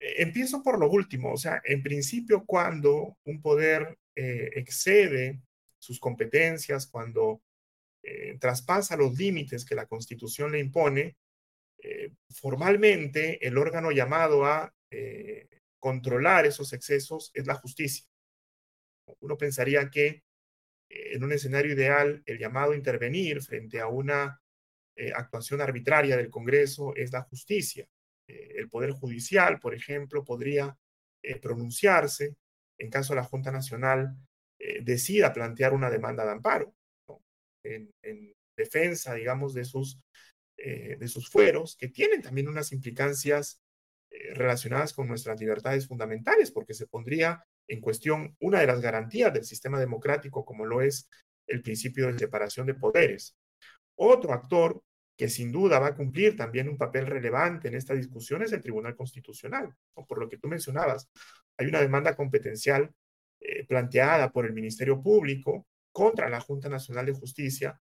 Eh, 0.00 0.22
empiezo 0.22 0.62
por 0.62 0.78
lo 0.78 0.90
último, 0.90 1.32
o 1.32 1.36
sea, 1.36 1.60
en 1.64 1.82
principio 1.82 2.44
cuando 2.46 3.18
un 3.24 3.40
poder 3.42 3.98
eh, 4.16 4.50
excede 4.54 5.42
sus 5.78 6.00
competencias, 6.00 6.86
cuando 6.86 7.42
eh, 8.02 8.38
traspasa 8.40 8.96
los 8.96 9.16
límites 9.16 9.64
que 9.64 9.74
la 9.74 9.86
Constitución 9.86 10.52
le 10.52 10.58
impone, 10.58 11.16
formalmente 12.28 13.46
el 13.46 13.56
órgano 13.56 13.90
llamado 13.90 14.44
a 14.44 14.70
controlar 15.78 16.44
esos 16.44 16.74
excesos 16.74 17.30
es 17.32 17.46
la 17.46 17.54
justicia. 17.54 18.06
Uno 19.20 19.38
pensaría 19.38 19.88
que 19.88 20.22
en 20.90 21.24
un 21.24 21.32
escenario 21.32 21.72
ideal 21.72 22.22
el 22.26 22.38
llamado 22.38 22.72
a 22.72 22.76
intervenir 22.76 23.40
frente 23.40 23.80
a 23.80 23.86
una 23.86 24.42
actuación 25.14 25.62
arbitraria 25.62 26.18
del 26.18 26.28
Congreso 26.28 26.94
es 26.96 27.12
la 27.12 27.22
justicia. 27.22 27.88
Eh, 28.30 28.52
el 28.56 28.68
Poder 28.68 28.92
Judicial, 28.92 29.58
por 29.58 29.74
ejemplo, 29.74 30.24
podría 30.24 30.76
eh, 31.22 31.38
pronunciarse 31.40 32.36
en 32.78 32.90
caso 32.90 33.14
la 33.14 33.24
Junta 33.24 33.50
Nacional 33.50 34.16
eh, 34.58 34.80
decida 34.82 35.32
plantear 35.32 35.74
una 35.74 35.90
demanda 35.90 36.24
de 36.24 36.32
amparo 36.32 36.74
en, 37.64 37.92
defensa, 38.56 39.14
digamos, 39.14 39.54
de 39.54 39.64
sus, 39.64 39.98
de 40.58 41.08
sus 41.08 41.30
fueros, 41.30 41.76
que 41.76 41.88
tienen 41.88 42.20
también 42.20 42.46
unas 42.46 42.72
implicancias 42.72 43.62
relacionadas 44.34 44.92
con 44.92 45.08
nuestras 45.08 45.40
libertades 45.40 45.88
fundamentales, 45.88 46.50
porque 46.50 46.74
se 46.74 46.86
pondría 46.86 47.42
en 47.68 47.80
cuestión 47.80 48.36
una 48.38 48.60
de 48.60 48.66
las 48.66 48.82
garantías 48.82 49.32
del 49.32 49.44
sistema 49.44 49.80
democrático, 49.80 50.44
como 50.44 50.66
lo 50.66 50.82
es 50.82 51.08
el 51.46 51.62
principio 51.62 52.06
de 52.08 52.18
separación 52.18 52.66
de 52.66 52.74
poderes. 52.74 53.34
Otro 53.96 54.34
actor 54.34 54.82
que 55.20 55.28
sin 55.28 55.52
duda 55.52 55.78
va 55.78 55.88
a 55.88 55.94
cumplir 55.94 56.34
también 56.34 56.66
un 56.66 56.78
papel 56.78 57.06
relevante 57.06 57.68
en 57.68 57.74
esta 57.74 57.92
discusión 57.92 58.40
es 58.40 58.52
el 58.52 58.62
Tribunal 58.62 58.96
Constitucional. 58.96 59.70
Por 60.08 60.18
lo 60.18 60.30
que 60.30 60.38
tú 60.38 60.48
mencionabas, 60.48 61.10
hay 61.58 61.66
una 61.66 61.82
demanda 61.82 62.16
competencial 62.16 62.90
eh, 63.38 63.66
planteada 63.66 64.32
por 64.32 64.46
el 64.46 64.54
Ministerio 64.54 65.02
Público 65.02 65.66
contra 65.92 66.30
la 66.30 66.40
Junta 66.40 66.70
Nacional 66.70 67.04
de 67.04 67.12
Justicia. 67.12 67.78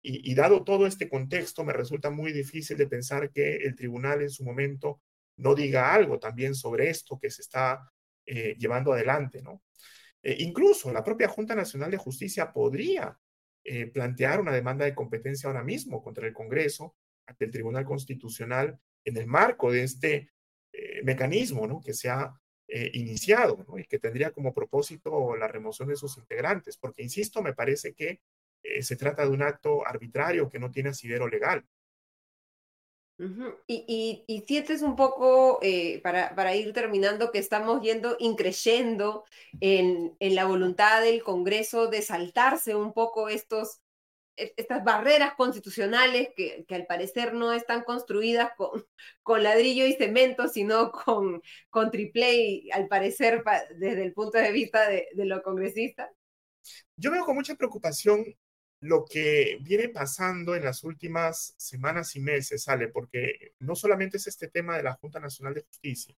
Y, 0.00 0.32
dado 0.36 0.62
todo 0.62 0.86
este 0.86 1.08
contexto, 1.08 1.64
me 1.64 1.72
resulta 1.72 2.08
muy 2.08 2.32
difícil 2.32 2.76
de 2.76 2.86
pensar 2.86 3.32
que 3.32 3.56
el 3.56 3.74
tribunal 3.74 4.22
en 4.22 4.30
su 4.30 4.44
momento 4.44 5.00
no 5.38 5.56
diga 5.56 5.92
algo 5.92 6.20
también 6.20 6.54
sobre 6.54 6.88
esto 6.88 7.18
que 7.20 7.32
se 7.32 7.42
está 7.42 7.80
eh, 8.24 8.54
llevando 8.56 8.92
adelante, 8.92 9.42
¿no? 9.42 9.64
Eh, 10.22 10.36
incluso 10.38 10.92
la 10.92 11.02
propia 11.02 11.26
Junta 11.26 11.56
Nacional 11.56 11.90
de 11.90 11.96
Justicia 11.96 12.52
podría 12.52 13.18
eh, 13.68 13.88
plantear 13.88 14.40
una 14.40 14.52
demanda 14.52 14.84
de 14.84 14.94
competencia 14.94 15.48
ahora 15.48 15.64
mismo 15.64 16.00
contra 16.00 16.24
el 16.24 16.32
Congreso 16.32 16.94
ante 17.26 17.46
el 17.46 17.50
Tribunal 17.50 17.84
Constitucional 17.84 18.78
en 19.04 19.16
el 19.16 19.26
marco 19.26 19.72
de 19.72 19.82
este 19.82 20.30
eh, 20.72 21.02
mecanismo 21.02 21.66
¿no? 21.66 21.80
que 21.80 21.92
se 21.92 22.08
ha 22.08 22.32
eh, 22.68 22.92
iniciado 22.94 23.66
y 23.76 23.82
que 23.84 23.98
tendría 23.98 24.30
como 24.30 24.54
propósito 24.54 25.34
la 25.34 25.48
remoción 25.48 25.88
de 25.88 25.96
sus 25.96 26.16
integrantes, 26.16 26.76
porque, 26.76 27.02
insisto, 27.02 27.42
me 27.42 27.54
parece 27.54 27.92
que 27.92 28.20
se 28.80 28.96
trata 28.96 29.24
de 29.24 29.30
un 29.30 29.42
acto 29.42 29.86
arbitrario 29.86 30.48
que 30.48 30.58
no 30.58 30.72
tiene 30.72 30.88
asidero 30.88 31.28
legal 31.28 31.64
y, 33.66 34.24
y, 34.26 34.40
sientes 34.42 34.82
un 34.82 34.94
poco, 34.94 35.58
eh, 35.62 36.00
para, 36.02 36.34
para, 36.34 36.54
ir 36.54 36.72
terminando, 36.72 37.30
que 37.30 37.38
estamos 37.38 37.80
yendo 37.80 38.16
increyendo 38.18 39.24
en, 39.60 40.14
en, 40.20 40.34
la 40.34 40.44
voluntad 40.44 41.00
del 41.00 41.22
Congreso 41.22 41.88
de 41.88 42.02
saltarse 42.02 42.74
un 42.74 42.92
poco 42.92 43.30
estos, 43.30 43.80
e, 44.36 44.52
estas 44.58 44.84
barreras 44.84 45.34
constitucionales 45.34 46.28
que, 46.36 46.66
que 46.68 46.74
al 46.74 46.86
parecer 46.86 47.32
no 47.32 47.52
están 47.52 47.84
construidas 47.84 48.50
con, 48.56 48.86
con, 49.22 49.42
ladrillo 49.42 49.86
y 49.86 49.94
cemento, 49.94 50.48
sino 50.48 50.92
con, 50.92 51.40
con 51.70 51.90
triple, 51.90 52.64
al 52.72 52.86
parecer, 52.86 53.42
desde 53.78 54.02
el 54.02 54.12
punto 54.12 54.36
de 54.36 54.52
vista 54.52 54.88
de, 54.88 55.08
de 55.14 55.24
los 55.24 55.40
congresistas. 55.42 56.10
Yo 56.96 57.10
veo 57.12 57.24
con 57.24 57.36
mucha 57.36 57.54
preocupación 57.54 58.24
lo 58.86 59.04
que 59.04 59.58
viene 59.60 59.88
pasando 59.88 60.54
en 60.54 60.64
las 60.64 60.84
últimas 60.84 61.54
semanas 61.56 62.14
y 62.16 62.20
meses, 62.20 62.62
sale, 62.64 62.88
porque 62.88 63.52
no 63.58 63.74
solamente 63.74 64.16
es 64.16 64.26
este 64.26 64.48
tema 64.48 64.76
de 64.76 64.82
la 64.84 64.94
Junta 64.94 65.20
Nacional 65.20 65.54
de 65.54 65.62
Justicia, 65.62 66.14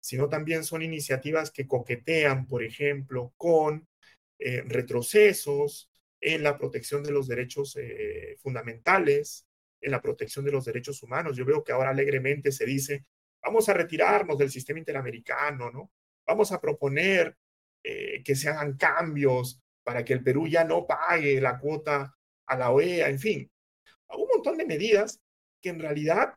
sino 0.00 0.28
también 0.28 0.64
son 0.64 0.82
iniciativas 0.82 1.50
que 1.50 1.66
coquetean, 1.66 2.46
por 2.46 2.64
ejemplo, 2.64 3.32
con 3.36 3.86
eh, 4.38 4.62
retrocesos 4.66 5.90
en 6.20 6.42
la 6.42 6.58
protección 6.58 7.02
de 7.02 7.12
los 7.12 7.28
derechos 7.28 7.76
eh, 7.76 8.36
fundamentales, 8.40 9.46
en 9.80 9.92
la 9.92 10.02
protección 10.02 10.44
de 10.44 10.52
los 10.52 10.64
derechos 10.64 11.02
humanos. 11.02 11.36
Yo 11.36 11.44
veo 11.44 11.62
que 11.62 11.72
ahora 11.72 11.90
alegremente 11.90 12.52
se 12.52 12.66
dice, 12.66 13.04
vamos 13.42 13.68
a 13.68 13.74
retirarnos 13.74 14.36
del 14.38 14.50
sistema 14.50 14.78
interamericano, 14.78 15.70
¿no? 15.70 15.90
Vamos 16.26 16.52
a 16.52 16.60
proponer 16.60 17.36
eh, 17.82 18.22
que 18.22 18.34
se 18.34 18.48
hagan 18.48 18.76
cambios 18.76 19.62
para 19.90 20.04
que 20.04 20.12
el 20.12 20.22
Perú 20.22 20.46
ya 20.46 20.62
no 20.62 20.86
pague 20.86 21.40
la 21.40 21.58
cuota 21.58 22.16
a 22.46 22.56
la 22.56 22.70
OEA, 22.70 23.08
en 23.08 23.18
fin, 23.18 23.50
un 24.16 24.28
montón 24.32 24.56
de 24.56 24.64
medidas 24.64 25.20
que 25.60 25.70
en 25.70 25.80
realidad 25.80 26.32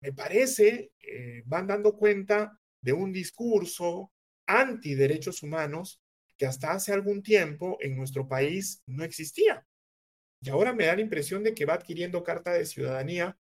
me 0.00 0.12
parece 0.12 0.90
eh, 1.00 1.44
van 1.46 1.68
dando 1.68 1.96
cuenta 1.96 2.58
de 2.80 2.92
un 2.92 3.12
discurso 3.12 4.10
anti 4.44 4.96
derechos 4.96 5.44
humanos 5.44 6.00
que 6.36 6.46
hasta 6.46 6.72
hace 6.72 6.92
algún 6.92 7.22
tiempo 7.22 7.78
en 7.80 7.96
nuestro 7.96 8.26
país 8.26 8.82
no 8.86 9.04
existía. 9.04 9.64
Y 10.40 10.50
ahora 10.50 10.72
me 10.72 10.86
da 10.86 10.96
la 10.96 11.02
impresión 11.02 11.44
de 11.44 11.54
que 11.54 11.66
va 11.66 11.74
adquiriendo 11.74 12.24
carta 12.24 12.52
de 12.52 12.66
ciudadanía 12.66 13.38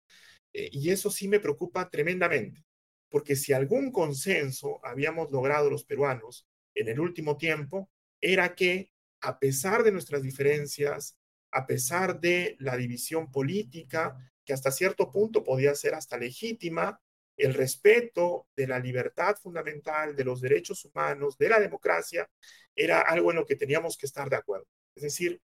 eh, 0.54 0.70
y 0.72 0.92
eso 0.92 1.10
sí 1.10 1.28
me 1.28 1.40
preocupa 1.40 1.90
tremendamente, 1.90 2.64
porque 3.10 3.36
si 3.36 3.52
algún 3.52 3.92
consenso 3.92 4.80
habíamos 4.86 5.32
logrado 5.32 5.72
los 5.72 5.86
peruanos 5.86 6.46
en 6.76 6.88
el 6.88 7.00
último 7.00 7.36
tiempo, 7.36 7.90
era 8.22 8.54
que 8.54 8.92
a 9.22 9.40
pesar 9.40 9.84
de 9.84 9.92
nuestras 9.92 10.22
diferencias, 10.22 11.18
a 11.52 11.66
pesar 11.66 12.20
de 12.20 12.56
la 12.60 12.78
división 12.78 13.32
política, 13.32 14.16
que 14.46 14.54
hasta 14.54 14.72
cierto 14.72 15.12
punto 15.12 15.44
podía 15.44 15.76
ser 15.76 15.94
hasta 15.94 16.18
legítima, 16.18 17.00
el 17.38 17.54
respeto 17.54 18.48
de 18.56 18.68
la 18.68 18.80
libertad 18.80 19.36
fundamental, 19.38 20.16
de 20.16 20.26
los 20.26 20.42
derechos 20.42 20.84
humanos, 20.86 21.38
de 21.38 21.50
la 21.50 21.60
democracia, 21.60 22.30
era 22.76 23.00
algo 23.00 23.32
en 23.32 23.38
lo 23.38 23.46
que 23.46 23.56
teníamos 23.56 23.98
que 23.98 24.06
estar 24.06 24.30
de 24.30 24.36
acuerdo. 24.36 24.68
Es 24.96 25.04
decir, 25.04 25.42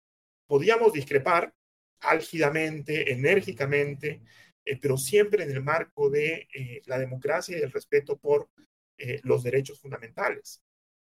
podíamos 0.47 0.93
discrepar 0.93 1.55
álgidamente, 2.01 3.13
enérgicamente, 3.13 4.23
eh, 4.65 4.79
pero 4.81 4.97
siempre 4.97 5.45
en 5.45 5.51
el 5.51 5.63
marco 5.63 6.11
de 6.11 6.49
eh, 6.53 6.83
la 6.87 6.99
democracia 6.99 7.59
y 7.59 7.63
el 7.63 7.73
respeto 7.73 8.17
por 8.17 8.51
eh, 8.99 9.21
los 9.23 9.43
derechos 9.43 9.81
fundamentales. 9.81 10.63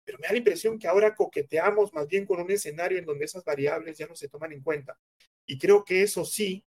Pero 0.07 0.19
me 0.19 0.27
da 0.27 0.31
la 0.31 0.37
impresión 0.37 0.79
que 0.79 0.87
ahora 0.87 1.13
coqueteamos 1.13 1.93
más 1.93 2.07
bien 2.07 2.25
con 2.25 2.39
un 2.39 2.49
escenario 2.49 2.97
en 2.97 3.05
donde 3.05 3.25
esas 3.25 3.43
variables 3.43 3.97
ya 3.97 4.07
no 4.07 4.15
se 4.15 4.29
toman 4.29 4.53
en 4.53 4.63
cuenta. 4.63 4.97
Y 5.45 5.59
creo 5.59 5.83
que 5.83 6.01
eso 6.01 6.23
sí 6.23 6.65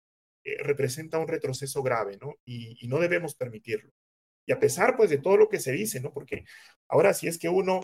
representa 0.59 1.19
un 1.19 1.27
retroceso 1.27 1.83
grave, 1.83 2.17
¿no? 2.19 2.35
Y, 2.45 2.87
no 2.87 2.99
debemos 2.99 3.35
permitirlo. 3.35 3.91
Y 4.45 4.53
a 4.53 4.59
pesar, 4.59 4.95
pues, 4.97 5.09
de 5.11 5.19
todo 5.19 5.37
lo 5.37 5.49
que 5.49 5.59
se 5.59 5.71
dice, 5.73 5.99
¿no? 5.99 6.11
Porque 6.13 6.45
ahora 6.87 7.13
si 7.13 7.27
es 7.27 7.37
que 7.37 7.49
uno 7.49 7.81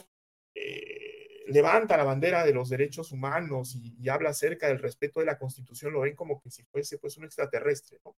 levanta 1.48 1.98
la 1.98 2.04
bandera 2.04 2.46
de 2.46 2.54
los 2.54 2.70
derechos 2.70 3.12
humanos 3.12 3.76
y, 3.76 4.10
habla 4.10 4.32
acerca 4.32 4.68
del 4.68 4.80
respeto 4.80 5.20
de 5.20 5.26
la 5.28 5.38
Constitución, 5.38 5.94
lo 5.94 6.02
ven 6.02 6.16
como 6.16 6.42
que 6.42 6.50
si 6.50 6.64
fuese 6.64 6.98
pues 6.98 7.18
un 7.18 7.26
extraterrestre, 7.26 8.00
¿no? 8.04 8.16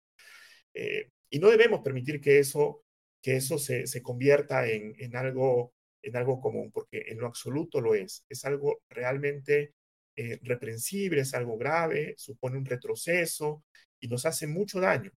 Eh, 0.73 1.11
y 1.29 1.39
no 1.39 1.49
debemos 1.49 1.81
permitir 1.81 2.19
que 2.19 2.39
eso, 2.39 2.83
que 3.21 3.37
eso 3.37 3.57
se, 3.57 3.87
se 3.87 4.01
convierta 4.01 4.67
en, 4.67 4.93
en, 4.99 5.15
algo, 5.15 5.73
en 6.05 6.15
algo 6.15 6.39
común, 6.39 6.71
porque 6.71 7.03
en 7.07 7.17
lo 7.19 7.27
absoluto 7.27 7.81
lo 7.81 7.95
es. 7.95 8.23
Es 8.29 8.45
algo 8.45 8.81
realmente 8.89 9.73
eh, 10.15 10.39
reprensible, 10.43 11.21
es 11.21 11.33
algo 11.33 11.57
grave, 11.57 12.13
supone 12.17 12.57
un 12.57 12.65
retroceso 12.65 13.63
y 13.99 14.07
nos 14.07 14.25
hace 14.25 14.45
mucho 14.45 14.79
daño. 14.79 15.11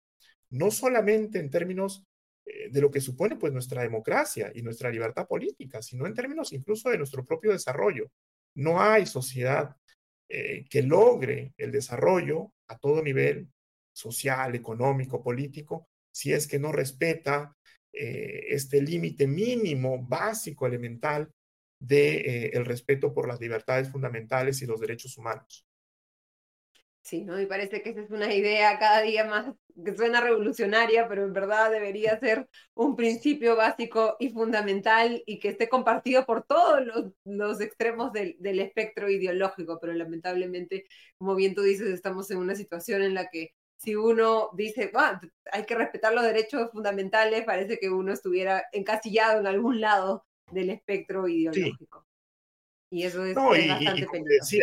No 0.50 0.72
solamente 0.72 1.40
en 1.40 1.50
términos 1.50 2.04
eh, 2.46 2.70
de 2.72 2.82
lo 2.82 2.90
que 2.90 3.02
supone 3.02 3.36
pues 3.36 3.52
nuestra 3.52 3.82
democracia 3.82 4.52
y 4.56 4.62
nuestra 4.62 4.90
libertad 4.90 5.28
política, 5.28 5.82
sino 5.82 6.08
en 6.08 6.14
términos 6.14 6.54
incluso 6.54 6.90
de 6.90 6.98
nuestro 6.98 7.26
propio 7.26 7.52
desarrollo. 7.52 8.10
No 8.56 8.82
hay 8.82 9.06
sociedad 9.06 9.76
eh, 10.30 10.66
que 10.70 10.84
logre 10.84 11.54
el 11.58 11.72
desarrollo 11.72 12.54
a 12.68 12.78
todo 12.78 13.04
nivel 13.04 13.50
social, 13.94 14.56
económico, 14.56 15.22
político, 15.22 15.90
si 16.12 16.32
es 16.32 16.48
que 16.48 16.60
no 16.60 16.72
respeta 16.72 17.56
eh, 18.00 18.46
este 18.50 18.82
límite 18.82 19.28
mínimo, 19.28 20.06
básico, 20.06 20.68
elemental 20.68 21.32
de 21.80 22.50
el 22.54 22.66
respeto 22.66 23.14
por 23.14 23.28
las 23.28 23.40
libertades 23.40 23.90
fundamentales 23.90 24.62
y 24.62 24.66
los 24.66 24.80
derechos 24.80 25.18
humanos. 25.18 25.68
Sí, 27.08 27.24
¿no? 27.24 27.40
Y 27.40 27.46
parece 27.46 27.82
que 27.82 27.92
esa 27.92 28.02
es 28.02 28.12
una 28.12 28.34
idea 28.34 28.78
cada 28.80 29.02
día 29.02 29.24
más 29.24 29.56
que 29.86 29.96
suena 29.96 30.20
revolucionaria, 30.20 31.08
pero 31.08 31.24
en 31.24 31.32
verdad 31.32 31.72
debería 31.72 32.20
ser 32.20 32.50
un 32.74 32.98
principio 32.98 33.56
básico 33.56 34.18
y 34.20 34.30
fundamental 34.32 35.24
y 35.26 35.40
que 35.40 35.48
esté 35.48 35.70
compartido 35.70 36.26
por 36.26 36.44
todos 36.44 36.86
los, 36.86 37.14
los 37.24 37.62
extremos 37.62 38.12
del, 38.12 38.36
del, 38.40 38.60
espectro 38.60 39.10
ideológico. 39.10 39.80
Pero 39.80 39.94
lamentablemente, 39.94 40.86
como 41.18 41.36
bien 41.36 41.56
tú 41.56 41.62
dices, 41.62 41.88
estamos 41.88 42.30
en 42.32 42.40
una 42.40 42.56
situación 42.56 43.02
en 43.02 43.14
la 43.14 43.30
que 43.30 43.54
si 43.78 43.96
uno 43.96 44.50
dice, 44.54 44.92
ah, 44.96 45.22
hay 45.52 45.66
que 45.66 45.76
respetar 45.76 46.14
los 46.14 46.24
derechos 46.24 46.72
fundamentales, 46.72 47.46
parece 47.46 47.78
que 47.78 47.90
uno 47.90 48.14
estuviera 48.14 48.66
encasillado 48.72 49.40
en 49.40 49.48
algún 49.48 49.80
lado 49.80 50.26
del 50.52 50.70
espectro 50.72 51.28
ideológico. 51.28 52.06
Y 52.90 53.04
eso 53.04 53.26
es, 53.26 53.36
bastante 53.36 54.08
peligroso. 54.08 54.58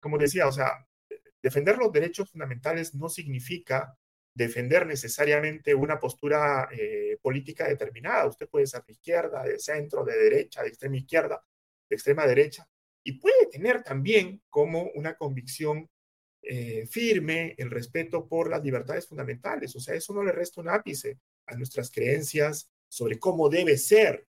como 0.00 0.18
decía, 0.18 0.48
o 0.48 0.52
sea, 0.52 0.86
Defender 1.42 1.76
los 1.76 1.92
derechos 1.92 2.30
fundamentales 2.30 2.94
no 2.94 3.08
significa 3.08 3.98
defender 4.32 4.86
necesariamente 4.86 5.74
una 5.74 5.98
postura 5.98 6.68
eh, 6.70 7.18
política 7.20 7.66
determinada. 7.66 8.26
Usted 8.26 8.48
puede 8.48 8.66
ser 8.66 8.84
de 8.84 8.92
izquierda, 8.92 9.42
de 9.42 9.58
centro, 9.58 10.04
de 10.04 10.16
derecha, 10.16 10.62
de 10.62 10.68
extrema 10.68 10.96
izquierda, 10.96 11.44
de 11.90 11.96
extrema 11.96 12.26
derecha, 12.26 12.66
y 13.04 13.18
puede 13.18 13.46
tener 13.50 13.82
también 13.82 14.40
como 14.48 14.84
una 14.94 15.16
convicción 15.16 15.90
eh, 16.42 16.86
firme 16.86 17.54
el 17.56 17.70
respeto 17.70 18.26
por 18.26 18.50
las 18.50 18.62
libertades 18.64 19.06
fundamentales. 19.06 19.74
O 19.76 19.80
sea, 19.80 19.94
eso 19.94 20.12
no 20.12 20.22
le 20.22 20.32
resta 20.32 20.60
un 20.60 20.68
ápice 20.68 21.18
a 21.46 21.56
nuestras 21.56 21.90
creencias 21.90 22.70
sobre 22.88 23.18
cómo 23.18 23.48
debe 23.48 23.78
ser 23.78 24.26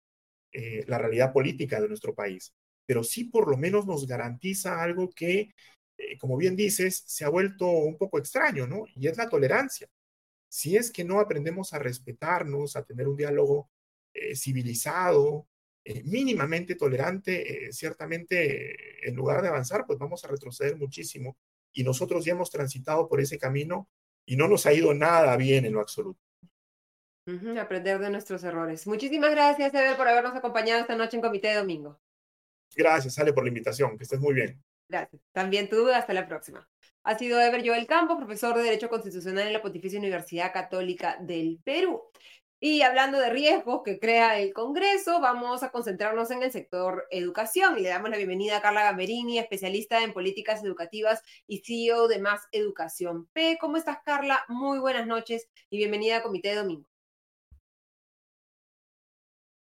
eh, 0.52 0.84
la 0.86 0.98
realidad 0.98 1.32
política 1.32 1.80
de 1.80 1.88
nuestro 1.88 2.14
país, 2.14 2.54
pero 2.86 3.04
sí 3.04 3.24
por 3.24 3.48
lo 3.48 3.58
menos 3.58 3.86
nos 3.86 4.06
garantiza 4.06 4.82
algo 4.82 5.10
que 5.10 5.50
eh, 5.98 6.16
como 6.18 6.36
bien 6.36 6.56
dices, 6.56 7.02
se 7.06 7.24
ha 7.24 7.28
vuelto 7.28 7.68
un 7.68 7.98
poco 7.98 8.18
extraño, 8.18 8.66
¿no? 8.66 8.84
Y 8.94 9.08
es 9.08 9.16
la 9.16 9.28
tolerancia. 9.28 9.88
Si 10.48 10.76
es 10.76 10.90
que 10.92 11.04
no 11.04 11.20
aprendemos 11.20 11.72
a 11.74 11.78
respetarnos, 11.80 12.76
a 12.76 12.84
tener 12.84 13.08
un 13.08 13.16
diálogo 13.16 13.70
eh, 14.14 14.36
civilizado, 14.36 15.46
mínimamente 16.04 16.74
tolerante, 16.74 17.72
ciertamente 17.72 19.08
en 19.08 19.16
lugar 19.16 19.40
de 19.40 19.48
avanzar, 19.48 19.86
pues 19.86 19.98
vamos 19.98 20.22
a 20.24 20.28
retroceder 20.28 20.76
muchísimo. 20.76 21.38
Y 21.72 21.84
nosotros 21.84 22.24
ya 22.24 22.32
hemos 22.32 22.50
transitado 22.50 23.08
por 23.08 23.20
ese 23.20 23.38
camino 23.38 23.88
y 24.26 24.36
no 24.36 24.48
nos 24.48 24.66
ha 24.66 24.72
ido 24.72 24.92
nada 24.94 25.36
bien 25.36 25.64
en 25.64 25.72
lo 25.72 25.80
absoluto. 25.80 26.20
aprender 27.60 27.98
de 27.98 28.10
nuestros 28.10 28.42
errores. 28.44 28.86
Muchísimas 28.86 29.30
gracias, 29.30 29.72
Ever, 29.74 29.96
por 29.96 30.08
habernos 30.08 30.34
acompañado 30.34 30.80
esta 30.80 30.96
noche 30.96 31.16
en 31.16 31.22
Comité 31.22 31.48
de 31.48 31.56
Domingo. 31.56 32.00
Gracias, 32.76 33.18
Ale, 33.18 33.32
por 33.32 33.44
la 33.44 33.48
invitación. 33.48 33.96
Que 33.96 34.04
estés 34.04 34.20
muy 34.20 34.34
bien. 34.34 34.62
Gracias. 34.88 35.20
También 35.32 35.68
tú, 35.68 35.88
hasta 35.88 36.12
la 36.12 36.26
próxima. 36.26 36.68
Ha 37.04 37.18
sido 37.18 37.40
Ever 37.40 37.66
Joel 37.66 37.86
Campo, 37.86 38.16
profesor 38.16 38.56
de 38.56 38.62
Derecho 38.62 38.88
Constitucional 38.88 39.46
en 39.46 39.52
la 39.52 39.62
Pontificia 39.62 39.98
Universidad 39.98 40.52
Católica 40.52 41.16
del 41.20 41.58
Perú. 41.64 42.02
Y 42.60 42.82
hablando 42.82 43.20
de 43.20 43.30
riesgos 43.30 43.82
que 43.84 44.00
crea 44.00 44.40
el 44.40 44.52
Congreso, 44.52 45.20
vamos 45.20 45.62
a 45.62 45.70
concentrarnos 45.70 46.32
en 46.32 46.42
el 46.42 46.50
sector 46.50 47.06
educación 47.12 47.78
y 47.78 47.82
le 47.82 47.90
damos 47.90 48.10
la 48.10 48.16
bienvenida 48.16 48.56
a 48.56 48.60
Carla 48.60 48.82
Gamberini, 48.82 49.38
especialista 49.38 50.02
en 50.02 50.12
políticas 50.12 50.64
educativas 50.64 51.22
y 51.46 51.58
CEO 51.58 52.08
de 52.08 52.18
Más 52.18 52.48
Educación 52.50 53.28
P. 53.32 53.58
¿Cómo 53.60 53.76
estás, 53.76 53.98
Carla? 54.04 54.44
Muy 54.48 54.80
buenas 54.80 55.06
noches 55.06 55.48
y 55.70 55.76
bienvenida 55.76 56.16
a 56.16 56.22
Comité 56.24 56.48
de 56.48 56.56
Domingo. 56.56 56.88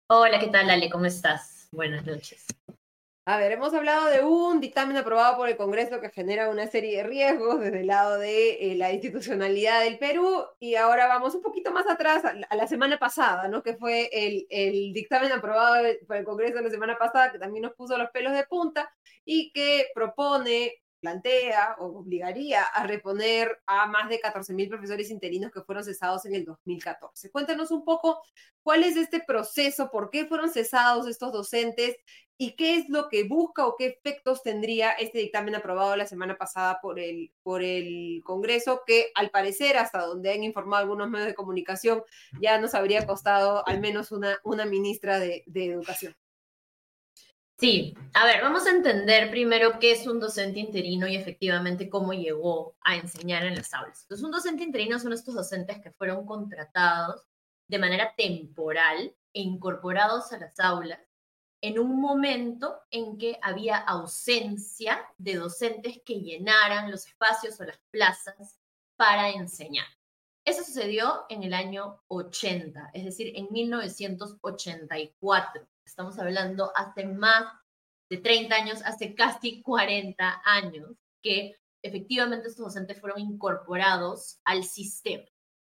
Hola, 0.07 0.39
¿qué 0.39 0.47
tal, 0.47 0.69
Ale? 0.69 0.87
¿Cómo 0.91 1.05
estás? 1.05 1.67
Buenas 1.71 2.05
noches. 2.05 2.45
A 3.27 3.37
ver, 3.37 3.51
hemos 3.53 3.73
hablado 3.73 4.05
de 4.11 4.23
un 4.23 4.61
dictamen 4.61 4.95
aprobado 4.97 5.35
por 5.35 5.49
el 5.49 5.57
Congreso 5.57 5.99
que 5.99 6.11
genera 6.11 6.47
una 6.47 6.67
serie 6.67 6.97
de 6.97 7.03
riesgos 7.03 7.59
desde 7.59 7.79
el 7.79 7.87
lado 7.87 8.19
de 8.19 8.71
eh, 8.71 8.75
la 8.75 8.93
institucionalidad 8.93 9.81
del 9.81 9.97
Perú 9.97 10.45
y 10.59 10.75
ahora 10.75 11.07
vamos 11.07 11.33
un 11.33 11.41
poquito 11.41 11.71
más 11.71 11.87
atrás 11.87 12.23
a 12.23 12.55
la, 12.55 12.67
semana 12.67 12.99
pasada, 12.99 13.47
¿no? 13.47 13.63
Que 13.63 13.77
fue 13.77 14.09
el, 14.13 14.45
el, 14.51 14.93
dictamen 14.93 15.31
aprobado 15.31 15.83
por 16.05 16.17
el 16.17 16.23
Congreso 16.23 16.61
la 16.61 16.69
semana 16.69 16.99
pasada 16.99 17.31
que 17.31 17.39
también 17.39 17.63
nos 17.63 17.73
puso 17.73 17.97
los 17.97 18.11
pelos 18.11 18.31
de 18.33 18.43
punta 18.45 18.93
y 19.25 19.51
que 19.53 19.87
propone 19.95 20.83
plantea 20.99 21.75
o 21.79 21.99
obligaría 21.99 22.63
a 22.63 22.87
reponer 22.87 23.59
a 23.65 23.87
más 23.87 24.09
de 24.09 24.19
14.000 24.19 24.69
profesores 24.69 25.11
interinos 25.11 25.51
que 25.51 25.61
fueron 25.61 25.83
cesados 25.83 26.25
en 26.25 26.35
el 26.35 26.45
2014. 26.45 27.29
Cuéntanos 27.31 27.71
un 27.71 27.83
poco 27.85 28.21
cuál 28.63 28.83
es 28.83 28.97
este 28.97 29.19
proceso, 29.19 29.89
por 29.91 30.09
qué 30.09 30.25
fueron 30.25 30.49
cesados 30.49 31.07
estos 31.07 31.31
docentes 31.31 31.95
y 32.37 32.55
qué 32.55 32.75
es 32.75 32.89
lo 32.89 33.07
que 33.07 33.23
busca 33.23 33.65
o 33.65 33.75
qué 33.77 33.85
efectos 33.87 34.43
tendría 34.43 34.91
este 34.91 35.19
dictamen 35.19 35.55
aprobado 35.55 35.95
la 35.95 36.05
semana 36.05 36.37
pasada 36.37 36.79
por 36.81 36.99
el, 36.99 37.31
por 37.43 37.63
el 37.63 38.21
Congreso, 38.25 38.81
que 38.85 39.11
al 39.15 39.29
parecer, 39.29 39.77
hasta 39.77 40.05
donde 40.05 40.31
han 40.31 40.43
informado 40.43 40.83
algunos 40.83 41.09
medios 41.09 41.27
de 41.27 41.35
comunicación, 41.35 42.03
ya 42.41 42.59
nos 42.59 42.73
habría 42.73 43.05
costado 43.05 43.65
al 43.67 43.79
menos 43.79 44.11
una, 44.11 44.37
una 44.43 44.65
ministra 44.65 45.19
de, 45.19 45.43
de 45.45 45.65
Educación. 45.65 46.15
Sí, 47.57 47.95
a 48.13 48.25
ver, 48.25 48.41
vamos 48.41 48.67
a 48.67 48.71
entender 48.71 49.29
primero 49.29 49.79
qué 49.79 49.93
es 49.93 50.05
un 50.07 50.19
docente 50.19 50.59
interino 50.59 51.07
y 51.07 51.15
efectivamente 51.15 51.89
cómo 51.89 52.11
llegó 52.13 52.75
a 52.81 52.97
enseñar 52.97 53.45
en 53.45 53.55
las 53.55 53.73
aulas. 53.73 54.01
Entonces, 54.01 54.25
un 54.25 54.31
docente 54.31 54.63
interino 54.63 54.99
son 54.99 55.13
estos 55.13 55.35
docentes 55.35 55.79
que 55.81 55.91
fueron 55.91 56.25
contratados 56.25 57.25
de 57.69 57.79
manera 57.79 58.13
temporal 58.17 59.15
e 59.33 59.41
incorporados 59.41 60.33
a 60.33 60.37
las 60.37 60.59
aulas 60.59 60.99
en 61.61 61.79
un 61.79 62.01
momento 62.01 62.81
en 62.91 63.17
que 63.17 63.39
había 63.41 63.77
ausencia 63.77 65.01
de 65.17 65.35
docentes 65.35 66.01
que 66.05 66.19
llenaran 66.19 66.91
los 66.91 67.07
espacios 67.07 67.57
o 67.59 67.63
las 67.63 67.79
plazas 67.89 68.59
para 68.97 69.29
enseñar. 69.29 69.87
Eso 70.43 70.61
sucedió 70.63 71.25
en 71.29 71.43
el 71.43 71.53
año 71.53 72.03
80, 72.07 72.91
es 72.93 73.05
decir, 73.05 73.31
en 73.35 73.47
1984. 73.49 75.65
Estamos 75.85 76.17
hablando 76.19 76.71
hace 76.75 77.05
más 77.05 77.45
de 78.09 78.17
30 78.17 78.55
años, 78.55 78.81
hace 78.83 79.15
casi 79.15 79.61
40 79.61 80.41
años, 80.43 80.91
que 81.21 81.55
efectivamente 81.81 82.47
estos 82.47 82.65
docentes 82.65 82.99
fueron 82.99 83.19
incorporados 83.19 84.39
al 84.43 84.63
sistema. 84.63 85.25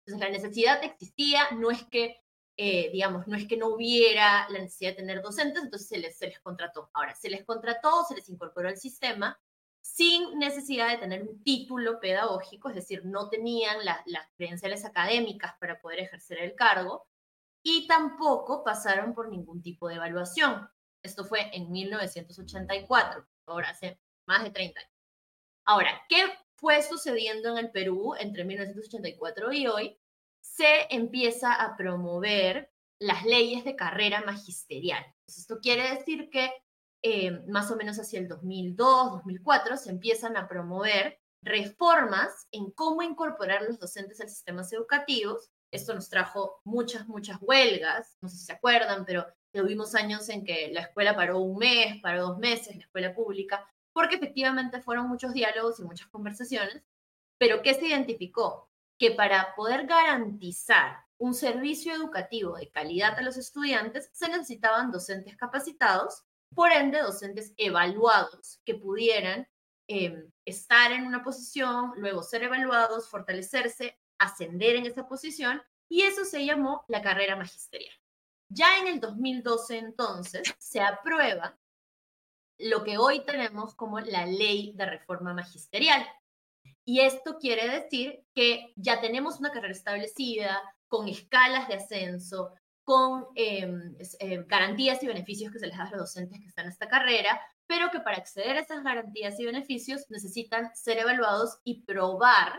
Entonces, 0.06 0.26
la 0.26 0.30
necesidad 0.30 0.82
existía, 0.82 1.50
no 1.52 1.70
es 1.70 1.84
que, 1.84 2.16
eh, 2.56 2.90
digamos, 2.90 3.26
no 3.26 3.36
es 3.36 3.46
que 3.46 3.56
no 3.56 3.68
hubiera 3.68 4.48
la 4.48 4.60
necesidad 4.60 4.92
de 4.92 4.96
tener 4.96 5.22
docentes, 5.22 5.62
entonces 5.62 5.88
se 5.88 5.98
les, 5.98 6.16
se 6.16 6.28
les 6.28 6.40
contrató. 6.40 6.90
Ahora, 6.94 7.14
se 7.14 7.28
les 7.28 7.44
contrató, 7.44 8.04
se 8.08 8.14
les 8.14 8.28
incorporó 8.28 8.68
al 8.68 8.78
sistema 8.78 9.38
sin 9.80 10.38
necesidad 10.38 10.90
de 10.90 10.98
tener 10.98 11.22
un 11.22 11.42
título 11.42 12.00
pedagógico, 12.00 12.68
es 12.68 12.74
decir, 12.74 13.04
no 13.04 13.28
tenían 13.28 13.78
las 13.84 14.28
credenciales 14.36 14.84
académicas 14.84 15.54
para 15.60 15.80
poder 15.80 16.00
ejercer 16.00 16.38
el 16.38 16.54
cargo, 16.54 17.06
y 17.62 17.86
tampoco 17.86 18.64
pasaron 18.64 19.14
por 19.14 19.28
ningún 19.28 19.62
tipo 19.62 19.88
de 19.88 19.96
evaluación. 19.96 20.68
Esto 21.02 21.24
fue 21.24 21.50
en 21.56 21.70
1984, 21.70 23.26
ahora 23.46 23.70
hace 23.70 24.00
más 24.26 24.44
de 24.44 24.50
30 24.50 24.80
años. 24.80 24.92
Ahora, 25.64 26.02
¿qué 26.08 26.24
fue 26.56 26.82
sucediendo 26.82 27.50
en 27.50 27.58
el 27.58 27.70
Perú 27.70 28.14
entre 28.18 28.44
1984 28.44 29.52
y 29.52 29.66
hoy? 29.66 29.98
se 30.40 30.86
empieza 30.90 31.52
a 31.52 31.76
promover 31.76 32.72
las 32.98 33.24
leyes 33.24 33.64
de 33.64 33.76
carrera 33.76 34.22
magisterial. 34.22 35.04
esto 35.26 35.58
quiere 35.60 35.94
decir 35.94 36.30
que 36.30 36.50
eh, 37.02 37.30
más 37.46 37.70
o 37.70 37.76
menos 37.76 37.98
hacia 37.98 38.18
el 38.18 38.26
2002, 38.26 39.12
2004, 39.12 39.76
se 39.76 39.90
empiezan 39.90 40.36
a 40.36 40.48
promover 40.48 41.20
reformas 41.42 42.48
en 42.50 42.72
cómo 42.72 43.02
incorporar 43.02 43.62
los 43.62 43.78
docentes 43.78 44.20
al 44.20 44.28
sistemas 44.28 44.72
educativos. 44.72 45.52
Esto 45.70 45.94
nos 45.94 46.08
trajo 46.08 46.60
muchas, 46.64 47.06
muchas 47.08 47.38
huelgas, 47.40 48.16
no 48.20 48.28
sé 48.28 48.36
si 48.36 48.44
se 48.46 48.52
acuerdan, 48.52 49.04
pero 49.04 49.26
tuvimos 49.52 49.94
años 49.94 50.28
en 50.28 50.44
que 50.44 50.70
la 50.72 50.82
escuela 50.82 51.14
paró 51.14 51.38
un 51.40 51.58
mes, 51.58 52.00
paró 52.00 52.28
dos 52.28 52.38
meses, 52.38 52.76
la 52.76 52.82
escuela 52.82 53.14
pública, 53.14 53.66
porque 53.92 54.16
efectivamente 54.16 54.80
fueron 54.80 55.08
muchos 55.08 55.32
diálogos 55.32 55.80
y 55.80 55.84
muchas 55.84 56.08
conversaciones. 56.08 56.82
Pero 57.38 57.62
¿qué 57.62 57.74
se 57.74 57.86
identificó? 57.86 58.70
Que 58.98 59.12
para 59.12 59.54
poder 59.54 59.86
garantizar 59.86 61.04
un 61.18 61.34
servicio 61.34 61.94
educativo 61.94 62.56
de 62.56 62.70
calidad 62.70 63.18
a 63.18 63.22
los 63.22 63.36
estudiantes, 63.36 64.08
se 64.12 64.28
necesitaban 64.28 64.90
docentes 64.90 65.36
capacitados 65.36 66.24
por 66.54 66.72
ende 66.72 67.00
docentes 67.00 67.52
evaluados 67.56 68.60
que 68.64 68.74
pudieran 68.74 69.46
em, 69.88 70.30
estar 70.44 70.92
en 70.92 71.06
una 71.06 71.22
posición, 71.22 71.92
luego 71.96 72.22
ser 72.22 72.44
evaluados, 72.44 73.08
fortalecerse, 73.08 73.98
ascender 74.18 74.76
en 74.76 74.86
esa 74.86 75.06
posición, 75.06 75.62
y 75.88 76.02
eso 76.02 76.24
se 76.24 76.44
llamó 76.44 76.84
la 76.88 77.02
carrera 77.02 77.36
magisterial. 77.36 77.94
Ya 78.50 78.78
en 78.78 78.88
el 78.88 79.00
2012 79.00 79.78
entonces 79.78 80.42
se 80.58 80.80
aprueba 80.80 81.58
lo 82.58 82.82
que 82.82 82.98
hoy 82.98 83.24
tenemos 83.24 83.74
como 83.74 84.00
la 84.00 84.26
ley 84.26 84.72
de 84.74 84.86
reforma 84.86 85.32
magisterial. 85.32 86.06
Y 86.84 87.00
esto 87.00 87.38
quiere 87.38 87.68
decir 87.68 88.24
que 88.34 88.72
ya 88.76 89.00
tenemos 89.00 89.38
una 89.38 89.52
carrera 89.52 89.72
establecida, 89.72 90.60
con 90.88 91.06
escalas 91.06 91.68
de 91.68 91.74
ascenso, 91.74 92.54
con 92.82 93.26
em, 93.34 93.94
em, 94.20 94.46
garantías 94.46 95.02
y 95.02 95.06
beneficios 95.06 95.52
que 95.52 95.58
se 95.58 95.66
les 95.66 95.76
da 95.76 95.84
a 95.84 95.90
los 95.90 96.00
docentes 96.00 96.40
que 96.40 96.46
están 96.46 96.64
en 96.64 96.72
esta 96.72 96.88
carrera, 96.88 97.38
pero 97.66 97.90
que 97.90 98.00
para 98.00 98.16
acceder 98.16 98.56
a 98.56 98.60
esas 98.60 98.82
garantías 98.82 99.38
y 99.38 99.44
beneficios 99.44 100.06
necesitan 100.08 100.74
ser 100.74 100.98
evaluados 100.98 101.58
y 101.64 101.82
probar, 101.82 102.58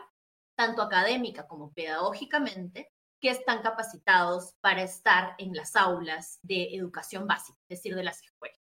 tanto 0.60 0.82
académica 0.82 1.48
como 1.48 1.72
pedagógicamente, 1.72 2.91
que 3.22 3.30
están 3.30 3.62
capacitados 3.62 4.56
para 4.60 4.84
estar 4.84 5.34
en 5.38 5.54
las 5.54 5.74
aulas 5.78 6.38
de 6.41 6.76
educación 6.76 7.26
básica, 7.26 7.58
es 7.69 7.78
decir, 7.78 7.95
de 7.95 8.04
las 8.04 8.22
escuelas. 8.22 8.60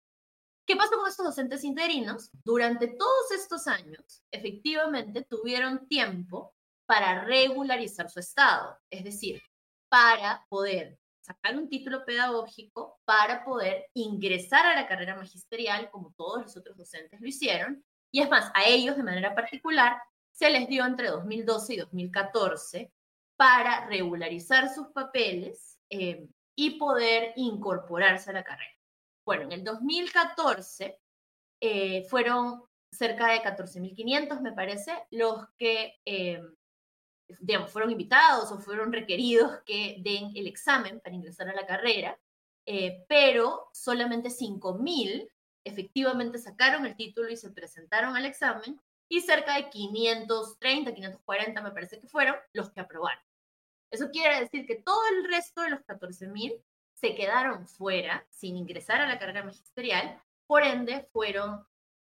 ¿Qué 0.67 0.77
pasó 0.77 0.99
con 0.99 1.09
estos 1.09 1.25
docentes 1.25 1.65
interinos? 1.65 2.29
Durante 2.45 2.89
todos 2.89 3.31
estos 3.33 3.67
años, 3.67 4.23
efectivamente, 4.31 5.25
tuvieron 5.25 5.89
tiempo 5.89 6.55
para 6.85 7.25
regularizar 7.25 8.11
su 8.11 8.21
estado, 8.21 8.79
es 8.91 9.03
decir, 9.03 9.41
para 9.89 10.45
poder 10.51 10.99
sacar 11.23 11.57
un 11.57 11.71
título 11.71 12.05
pedagógico 12.05 13.01
para 13.07 13.43
poder 13.43 13.87
ingresar 13.95 14.67
a 14.67 14.75
la 14.75 14.87
carrera 14.87 15.17
magisterial, 15.17 15.89
como 15.91 16.13
todos 16.13 16.43
los 16.43 16.57
otros 16.59 16.77
docentes 16.77 17.23
lo 17.23 17.27
hicieron. 17.27 17.83
Y 18.11 18.21
es 18.21 18.29
más, 18.29 18.53
a 18.53 18.67
ellos 18.67 18.99
de 18.99 19.03
manera 19.03 19.35
particular 19.35 19.97
se 20.37 20.51
les 20.51 20.69
dio 20.69 20.85
entre 20.85 21.09
2012 21.09 21.75
y 21.75 21.77
2014 21.79 22.93
para 23.37 23.87
regularizar 23.87 24.69
sus 24.73 24.89
papeles 24.89 25.79
eh, 25.91 26.29
y 26.55 26.79
poder 26.79 27.33
incorporarse 27.37 28.31
a 28.31 28.35
la 28.35 28.45
carrera. 28.45 28.71
Bueno, 29.25 29.45
en 29.45 29.53
el 29.53 29.65
2014 29.65 30.99
eh, 31.61 32.05
fueron 32.09 32.63
cerca 32.91 33.29
de 33.29 33.43
14.500, 33.43 34.41
me 34.41 34.53
parece, 34.53 34.93
los 35.11 35.47
que 35.59 35.95
eh, 36.05 36.41
digamos, 37.41 37.71
fueron 37.71 37.91
invitados 37.91 38.51
o 38.53 38.59
fueron 38.59 38.93
requeridos 38.93 39.61
que 39.65 39.97
den 40.01 40.33
el 40.35 40.47
examen 40.47 41.01
para 41.01 41.15
ingresar 41.15 41.49
a 41.49 41.55
la 41.55 41.67
carrera, 41.67 42.19
eh, 42.67 43.05
pero 43.09 43.69
solamente 43.73 44.29
5.000 44.29 45.29
efectivamente 45.65 46.39
sacaron 46.39 46.87
el 46.87 46.97
título 46.97 47.29
y 47.29 47.37
se 47.37 47.51
presentaron 47.51 48.17
al 48.17 48.27
examen 48.27 48.81
y 49.09 49.21
cerca 49.21 49.57
de 49.57 49.69
530, 49.71 50.95
540 50.95 51.63
me 51.63 51.71
parece 51.71 52.01
que 52.01 52.09
fueron 52.09 52.37
los 52.53 52.71
que 52.71 52.81
aprobaron. 52.81 53.23
Eso 53.91 54.11
quiere 54.11 54.41
decir 54.41 54.67
que 54.67 54.77
todo 54.77 55.01
el 55.13 55.25
resto 55.31 55.63
de 55.63 55.71
los 55.71 55.81
14.000 55.81 56.61
se 56.95 57.15
quedaron 57.15 57.67
fuera 57.69 58.27
sin 58.31 58.57
ingresar 58.57 59.01
a 59.01 59.07
la 59.07 59.19
carrera 59.19 59.45
magisterial, 59.45 60.21
por 60.47 60.63
ende 60.63 61.09
fueron 61.13 61.65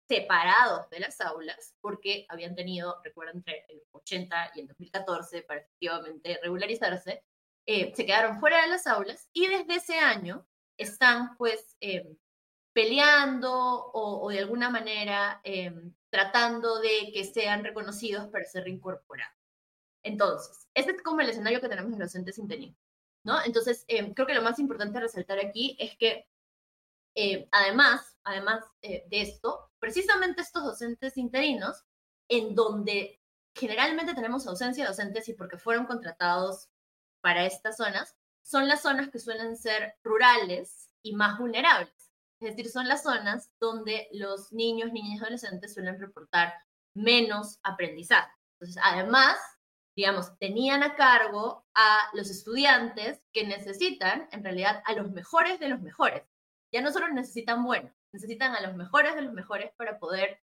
separados 0.08 0.90
de 0.90 1.00
las 1.00 1.20
aulas 1.20 1.76
porque 1.80 2.26
habían 2.28 2.56
tenido, 2.56 3.00
recuerdo, 3.04 3.32
entre 3.32 3.64
el 3.68 3.82
80 3.92 4.52
y 4.56 4.60
el 4.60 4.66
2014 4.66 5.42
para 5.42 5.60
efectivamente 5.60 6.40
regularizarse, 6.42 7.22
eh, 7.66 7.92
se 7.94 8.06
quedaron 8.06 8.40
fuera 8.40 8.62
de 8.62 8.68
las 8.68 8.86
aulas 8.88 9.28
y 9.32 9.46
desde 9.46 9.76
ese 9.76 9.98
año 9.98 10.46
están 10.76 11.36
pues 11.36 11.76
em, 11.78 12.16
peleando 12.72 13.52
o, 13.52 14.28
de 14.30 14.40
alguna 14.40 14.70
manera 14.70 15.40
em, 15.44 15.94
tratando 16.10 16.80
de 16.80 17.12
que 17.12 17.24
sean 17.24 17.64
reconocidos 17.64 18.28
para 18.28 18.44
ser 18.44 18.64
reincorporados. 18.64 19.34
Entonces, 20.02 20.68
este 20.74 20.92
es 20.92 21.02
como 21.02 21.20
el 21.20 21.30
escenario 21.30 21.60
que 21.60 21.68
tenemos 21.68 21.92
en 21.92 21.98
los 21.98 22.08
docentes 22.08 22.38
internos, 22.38 22.74
¿no? 23.24 23.42
Entonces, 23.44 23.84
em, 23.88 24.14
creo 24.14 24.26
que 24.26 24.34
lo 24.34 24.42
más 24.42 24.58
importante 24.58 25.00
resaltar 25.00 25.38
aquí 25.38 25.76
es 25.78 25.96
que 25.96 26.26
eh, 27.14 27.48
además, 27.52 28.16
además 28.24 28.64
eh, 28.82 29.04
de 29.08 29.22
esto, 29.22 29.70
precisamente 29.78 30.42
estos 30.42 30.64
docentes 30.64 31.16
interinos, 31.16 31.84
en 32.28 32.54
donde 32.54 33.20
generalmente 33.54 34.14
tenemos 34.14 34.46
ausencia 34.46 34.84
de 34.84 34.90
docentes 34.90 35.28
y 35.28 35.34
porque 35.34 35.58
fueron 35.58 35.86
contratados 35.86 36.68
para 37.20 37.44
estas 37.46 37.76
zonas, 37.76 38.16
son 38.42 38.68
las 38.68 38.82
zonas 38.82 39.10
que 39.10 39.18
suelen 39.18 39.56
ser 39.56 39.96
rurales 40.02 40.90
y 41.02 41.14
más 41.14 41.38
vulnerables. 41.38 41.92
Es 42.40 42.56
decir, 42.56 42.70
son 42.70 42.88
las 42.88 43.02
zonas 43.02 43.50
donde 43.60 44.08
los 44.12 44.52
niños, 44.52 44.92
niñas 44.92 45.16
y 45.16 45.22
adolescentes 45.22 45.74
suelen 45.74 46.00
reportar 46.00 46.54
menos 46.94 47.58
aprendizaje. 47.62 48.32
Entonces, 48.58 48.82
además, 48.84 49.36
digamos, 49.94 50.36
tenían 50.38 50.82
a 50.82 50.96
cargo 50.96 51.64
a 51.74 51.98
los 52.14 52.30
estudiantes 52.30 53.20
que 53.32 53.46
necesitan, 53.46 54.28
en 54.32 54.42
realidad, 54.42 54.82
a 54.86 54.94
los 54.94 55.10
mejores 55.10 55.60
de 55.60 55.68
los 55.68 55.80
mejores 55.80 56.24
ya 56.72 56.82
no 56.82 56.92
solo 56.92 57.08
necesitan 57.08 57.64
buenos, 57.64 57.92
necesitan 58.12 58.54
a 58.54 58.60
los 58.60 58.74
mejores 58.76 59.14
de 59.14 59.22
los 59.22 59.32
mejores 59.32 59.72
para 59.76 59.98
poder 59.98 60.40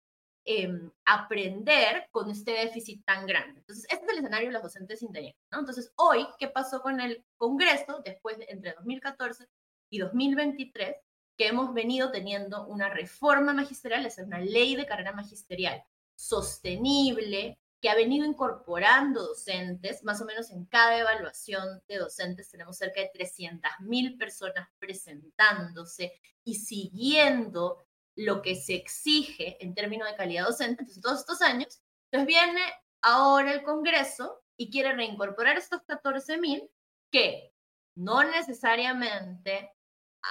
em, 0.46 0.90
aprender 1.04 2.06
con 2.10 2.30
este 2.30 2.52
déficit 2.52 3.04
tan 3.04 3.26
grande. 3.26 3.60
Entonces, 3.60 3.86
este 3.90 4.04
es 4.04 4.12
el 4.12 4.18
escenario 4.18 4.48
de 4.48 4.52
los 4.52 4.62
docentes 4.62 5.02
interinos. 5.02 5.36
¿no? 5.50 5.60
Entonces, 5.60 5.92
hoy, 5.96 6.26
¿qué 6.38 6.48
pasó 6.48 6.80
con 6.82 7.00
el 7.00 7.24
Congreso 7.38 8.02
después 8.04 8.38
de 8.38 8.46
entre 8.48 8.72
2014 8.74 9.46
y 9.90 9.98
2023? 9.98 10.96
Que 11.36 11.48
hemos 11.48 11.74
venido 11.74 12.10
teniendo 12.10 12.66
una 12.66 12.88
reforma 12.88 13.52
magisterial, 13.52 14.06
es 14.06 14.18
una 14.18 14.40
ley 14.40 14.76
de 14.76 14.86
carrera 14.86 15.12
magisterial 15.12 15.82
sostenible, 16.14 17.58
que 17.84 17.90
ha 17.90 17.94
venido 17.94 18.24
incorporando 18.24 19.26
docentes, 19.26 20.02
más 20.04 20.18
o 20.22 20.24
menos 20.24 20.50
en 20.50 20.64
cada 20.64 20.98
evaluación 20.98 21.82
de 21.86 21.98
docentes 21.98 22.50
tenemos 22.50 22.78
cerca 22.78 23.02
de 23.02 23.10
300.000 23.12 24.18
personas 24.18 24.66
presentándose 24.78 26.18
y 26.44 26.54
siguiendo 26.54 27.84
lo 28.16 28.40
que 28.40 28.54
se 28.54 28.74
exige 28.74 29.62
en 29.62 29.74
términos 29.74 30.08
de 30.08 30.16
calidad 30.16 30.46
docente. 30.46 30.80
Entonces, 30.80 31.02
todos 31.02 31.20
estos 31.20 31.42
años, 31.42 31.82
entonces 32.10 32.26
viene 32.26 32.62
ahora 33.02 33.52
el 33.52 33.62
Congreso 33.64 34.42
y 34.56 34.70
quiere 34.70 34.94
reincorporar 34.94 35.58
estos 35.58 35.82
14.000 35.82 36.70
que 37.10 37.52
no 37.96 38.24
necesariamente 38.24 39.73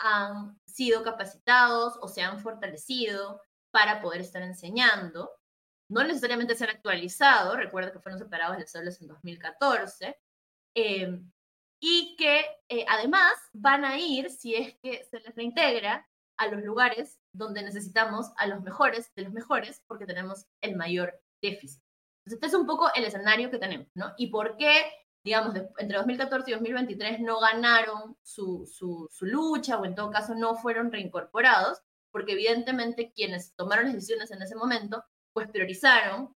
han 0.04 0.60
sido 0.66 1.04
capacitados 1.04 1.98
o 2.02 2.08
se 2.08 2.22
han 2.22 2.40
fortalecido 2.40 3.42
para 3.72 4.02
poder 4.02 4.22
estar 4.22 4.42
enseñando, 4.42 5.32
no 5.90 6.04
necesariamente 6.04 6.56
se 6.56 6.64
han 6.64 6.72
actualizado, 6.72 7.56
recuerda 7.56 7.92
que 7.92 8.00
fueron 8.00 8.20
separados 8.20 8.58
las 8.58 8.76
aulas 8.76 9.02
en 9.02 9.08
2014, 9.08 10.18
em, 10.76 11.32
y 11.82 12.16
que 12.18 12.46
eh, 12.70 12.86
además 12.88 13.34
van 13.54 13.86
a 13.86 13.98
ir, 13.98 14.30
si 14.30 14.56
es 14.56 14.76
que 14.82 15.04
se 15.06 15.20
les 15.20 15.36
reintegra, 15.36 16.08
a 16.38 16.48
los 16.48 16.64
lugares 16.64 17.20
donde 17.34 17.62
necesitamos 17.62 18.32
a 18.38 18.48
los 18.48 18.62
mejores 18.62 19.14
de 19.16 19.24
los 19.24 19.34
mejores, 19.34 19.84
porque 19.88 20.06
tenemos 20.06 20.48
el 20.62 20.76
mayor 20.76 21.22
déficit. 21.42 21.82
Entonces, 22.26 22.38
este 22.38 22.48
es 22.48 22.54
un 22.54 22.66
poco 22.66 22.90
el 22.96 23.04
escenario 23.04 23.52
que 23.52 23.60
tenemos, 23.60 23.88
¿no? 23.96 24.14
Y 24.18 24.28
por 24.28 24.58
qué, 24.58 24.72
digamos, 25.24 25.56
entre 25.78 25.98
2014 25.98 26.50
y 26.50 26.54
2023 26.54 27.20
no 27.22 27.40
ganaron 27.40 28.18
su, 28.22 28.66
su, 28.66 29.10
su 29.12 29.26
lucha 29.26 29.78
o 29.78 29.86
en 29.86 29.96
todo 29.96 30.12
caso 30.12 30.36
no 30.36 30.56
fueron 30.56 30.92
reincorporados, 30.92 31.82
porque 32.12 32.34
evidentemente 32.34 33.12
quienes 33.14 33.56
tomaron 33.56 33.86
las 33.86 33.96
decisiones 33.96 34.32
en 34.32 34.42
ese 34.42 34.56
momento 34.56 35.04
pues 35.34 35.50
priorizaron 35.50 36.36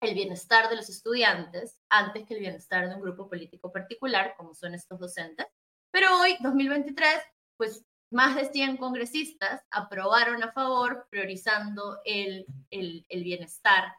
el 0.00 0.14
bienestar 0.14 0.68
de 0.68 0.76
los 0.76 0.88
estudiantes 0.88 1.78
antes 1.88 2.26
que 2.26 2.34
el 2.34 2.40
bienestar 2.40 2.88
de 2.88 2.94
un 2.94 3.00
grupo 3.00 3.28
político 3.28 3.72
particular, 3.72 4.34
como 4.36 4.54
son 4.54 4.74
estos 4.74 4.98
docentes. 4.98 5.46
Pero 5.90 6.20
hoy, 6.20 6.36
2023, 6.40 7.08
pues 7.56 7.84
más 8.10 8.36
de 8.36 8.46
100 8.46 8.76
congresistas 8.76 9.62
aprobaron 9.70 10.42
a 10.42 10.52
favor, 10.52 11.06
priorizando 11.10 12.00
el, 12.04 12.46
el, 12.70 13.24
bienestar 13.24 13.92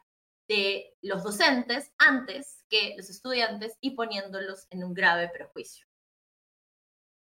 de 0.47 0.95
los 1.01 1.23
docentes 1.23 1.91
antes 1.97 2.63
que 2.69 2.93
los 2.97 3.09
estudiantes 3.09 3.77
y 3.81 3.91
poniéndolos 3.91 4.67
en 4.69 4.83
un 4.83 4.93
grave 4.93 5.29
perjuicio. 5.29 5.87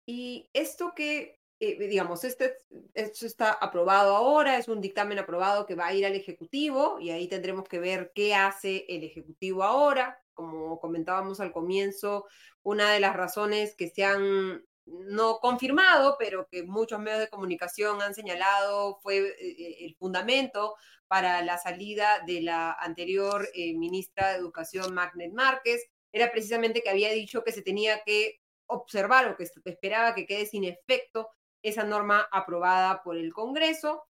Y 0.06 0.48
esto 0.52 0.92
que, 0.94 1.40
eh, 1.60 1.78
digamos, 1.88 2.24
este, 2.24 2.56
esto 2.94 3.26
está 3.26 3.52
aprobado 3.52 4.16
ahora, 4.16 4.56
es 4.56 4.68
un 4.68 4.80
dictamen 4.80 5.18
aprobado 5.18 5.66
que 5.66 5.74
va 5.74 5.86
a 5.86 5.94
ir 5.94 6.06
al 6.06 6.14
Ejecutivo 6.14 6.98
y 6.98 7.10
ahí 7.10 7.28
tendremos 7.28 7.68
que 7.68 7.78
ver 7.78 8.12
qué 8.14 8.34
hace 8.34 8.86
el 8.88 9.04
Ejecutivo 9.04 9.62
ahora. 9.62 10.22
Como 10.34 10.78
comentábamos 10.80 11.40
al 11.40 11.52
comienzo, 11.52 12.26
una 12.62 12.92
de 12.92 13.00
las 13.00 13.16
razones 13.16 13.74
que 13.74 13.88
se 13.88 14.04
han 14.04 14.64
no 14.90 15.38
confirmado, 15.38 16.16
pero 16.18 16.48
que 16.48 16.62
muchos 16.62 16.98
medios 17.00 17.20
de 17.20 17.28
comunicación 17.28 18.02
han 18.02 18.14
señalado 18.14 18.98
fue 19.02 19.18
eh, 19.18 19.34
eh, 19.40 19.76
el 19.80 19.94
fundamento 19.96 20.74
para 21.06 21.42
la 21.42 21.58
salida 21.58 22.22
de 22.26 22.42
la 22.42 22.72
anterior 22.72 23.48
ministra 23.54 24.28
de 24.32 24.38
Educación, 24.38 24.92
Magnet 24.92 25.32
Márquez, 25.32 25.86
era 26.12 26.30
precisamente 26.30 26.82
que 26.82 26.90
había 26.90 27.10
dicho 27.12 27.42
que 27.44 27.52
se 27.52 27.62
tenía 27.62 28.02
que 28.04 28.40
observar 28.66 29.28
o 29.28 29.36
que 29.36 29.48
esperaba 29.64 30.14
que 30.14 30.26
quede 30.26 30.46
sin 30.46 30.64
efecto 30.64 31.30
esa 31.62 31.84
norma 31.84 32.28
aprobada 32.30 33.02
por 33.02 33.16
el 33.16 33.32
Congreso. 33.32 34.04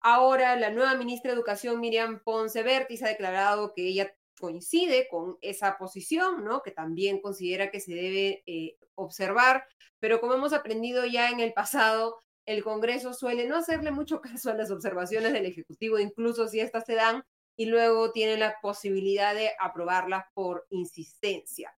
Ahora 0.00 0.56
la 0.56 0.70
nueva 0.70 0.94
ministra 0.94 1.30
de 1.30 1.36
Educación, 1.36 1.80
Miriam 1.80 2.22
Ponce 2.24 2.62
Vértiz, 2.62 3.02
ha 3.02 3.08
declarado 3.08 3.72
que 3.72 3.86
ella 3.86 4.12
coincide 4.42 5.06
con 5.08 5.38
esa 5.40 5.78
posición, 5.78 6.44
¿no? 6.44 6.62
que 6.62 6.72
también 6.72 7.20
considera 7.20 7.70
que 7.70 7.78
se 7.78 7.94
debe 7.94 8.42
eh, 8.46 8.76
observar, 8.96 9.64
pero 10.00 10.20
como 10.20 10.34
hemos 10.34 10.52
aprendido 10.52 11.06
ya 11.06 11.30
en 11.30 11.38
el 11.38 11.52
pasado, 11.52 12.18
el 12.44 12.64
Congreso 12.64 13.14
suele 13.14 13.46
no 13.46 13.56
hacerle 13.56 13.92
mucho 13.92 14.20
caso 14.20 14.50
a 14.50 14.54
las 14.54 14.72
observaciones 14.72 15.32
del 15.32 15.46
Ejecutivo, 15.46 16.00
incluso 16.00 16.48
si 16.48 16.58
éstas 16.58 16.84
se 16.86 16.96
dan, 16.96 17.22
y 17.56 17.66
luego 17.66 18.10
tiene 18.10 18.36
la 18.36 18.56
posibilidad 18.60 19.32
de 19.32 19.52
aprobarlas 19.60 20.24
por 20.34 20.66
insistencia. 20.70 21.72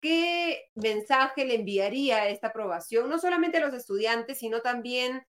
¿qué 0.00 0.70
mensaje 0.74 1.44
le 1.44 1.56
enviaría 1.56 2.28
esta 2.28 2.48
aprobación, 2.48 3.08
no 3.08 3.18
solamente 3.18 3.58
a 3.58 3.66
los 3.66 3.74
estudiantes, 3.74 4.38
sino 4.38 4.62
también 4.62 5.26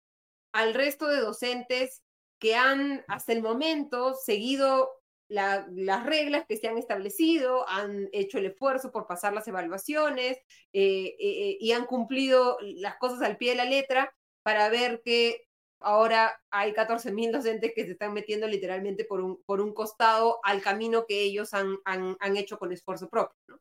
al 0.53 0.75
resto 0.75 1.09
de 1.09 1.21
docentes 1.21 2.03
que 2.39 2.55
han 2.55 3.03
hasta 3.09 3.33
el 3.33 3.43
momento 3.43 4.15
seguido 4.15 4.91
las 5.29 6.07
reglas 6.07 6.45
que 6.49 6.57
se 6.57 6.69
han 6.69 6.79
establecido, 6.79 7.69
han 7.69 8.09
hecho 8.13 8.39
el 8.39 8.47
esfuerzo 8.47 8.91
por 8.91 9.07
pasar 9.07 9.35
las 9.35 9.47
evaluaciones 9.47 10.39
eh, 10.73 11.17
eh, 11.19 11.57
y 11.61 11.73
han 11.73 11.85
cumplido 11.85 12.57
las 12.61 12.97
cosas 12.97 13.23
al 13.23 13.37
pie 13.37 13.51
de 13.51 13.57
la 13.57 13.65
letra 13.65 14.15
para 14.43 14.69
ver 14.71 15.03
que 15.05 15.47
ahora 15.81 16.41
hay 16.51 16.73
14.000 16.73 17.33
docentes 17.33 17.73
que 17.75 17.85
se 17.85 17.93
están 17.93 18.15
metiendo 18.15 18.47
literalmente 18.47 19.05
por 19.05 19.21
un, 19.21 19.43
por 19.45 19.61
un 19.61 19.75
costado 19.75 20.41
al 20.43 20.63
camino 20.63 21.05
que 21.07 21.23
ellos 21.23 21.55
han, 21.55 21.77
han, 21.85 22.17
han 22.21 22.37
hecho 22.37 22.59
con 22.59 22.73
esfuerzo 22.73 23.09
propio. 23.09 23.61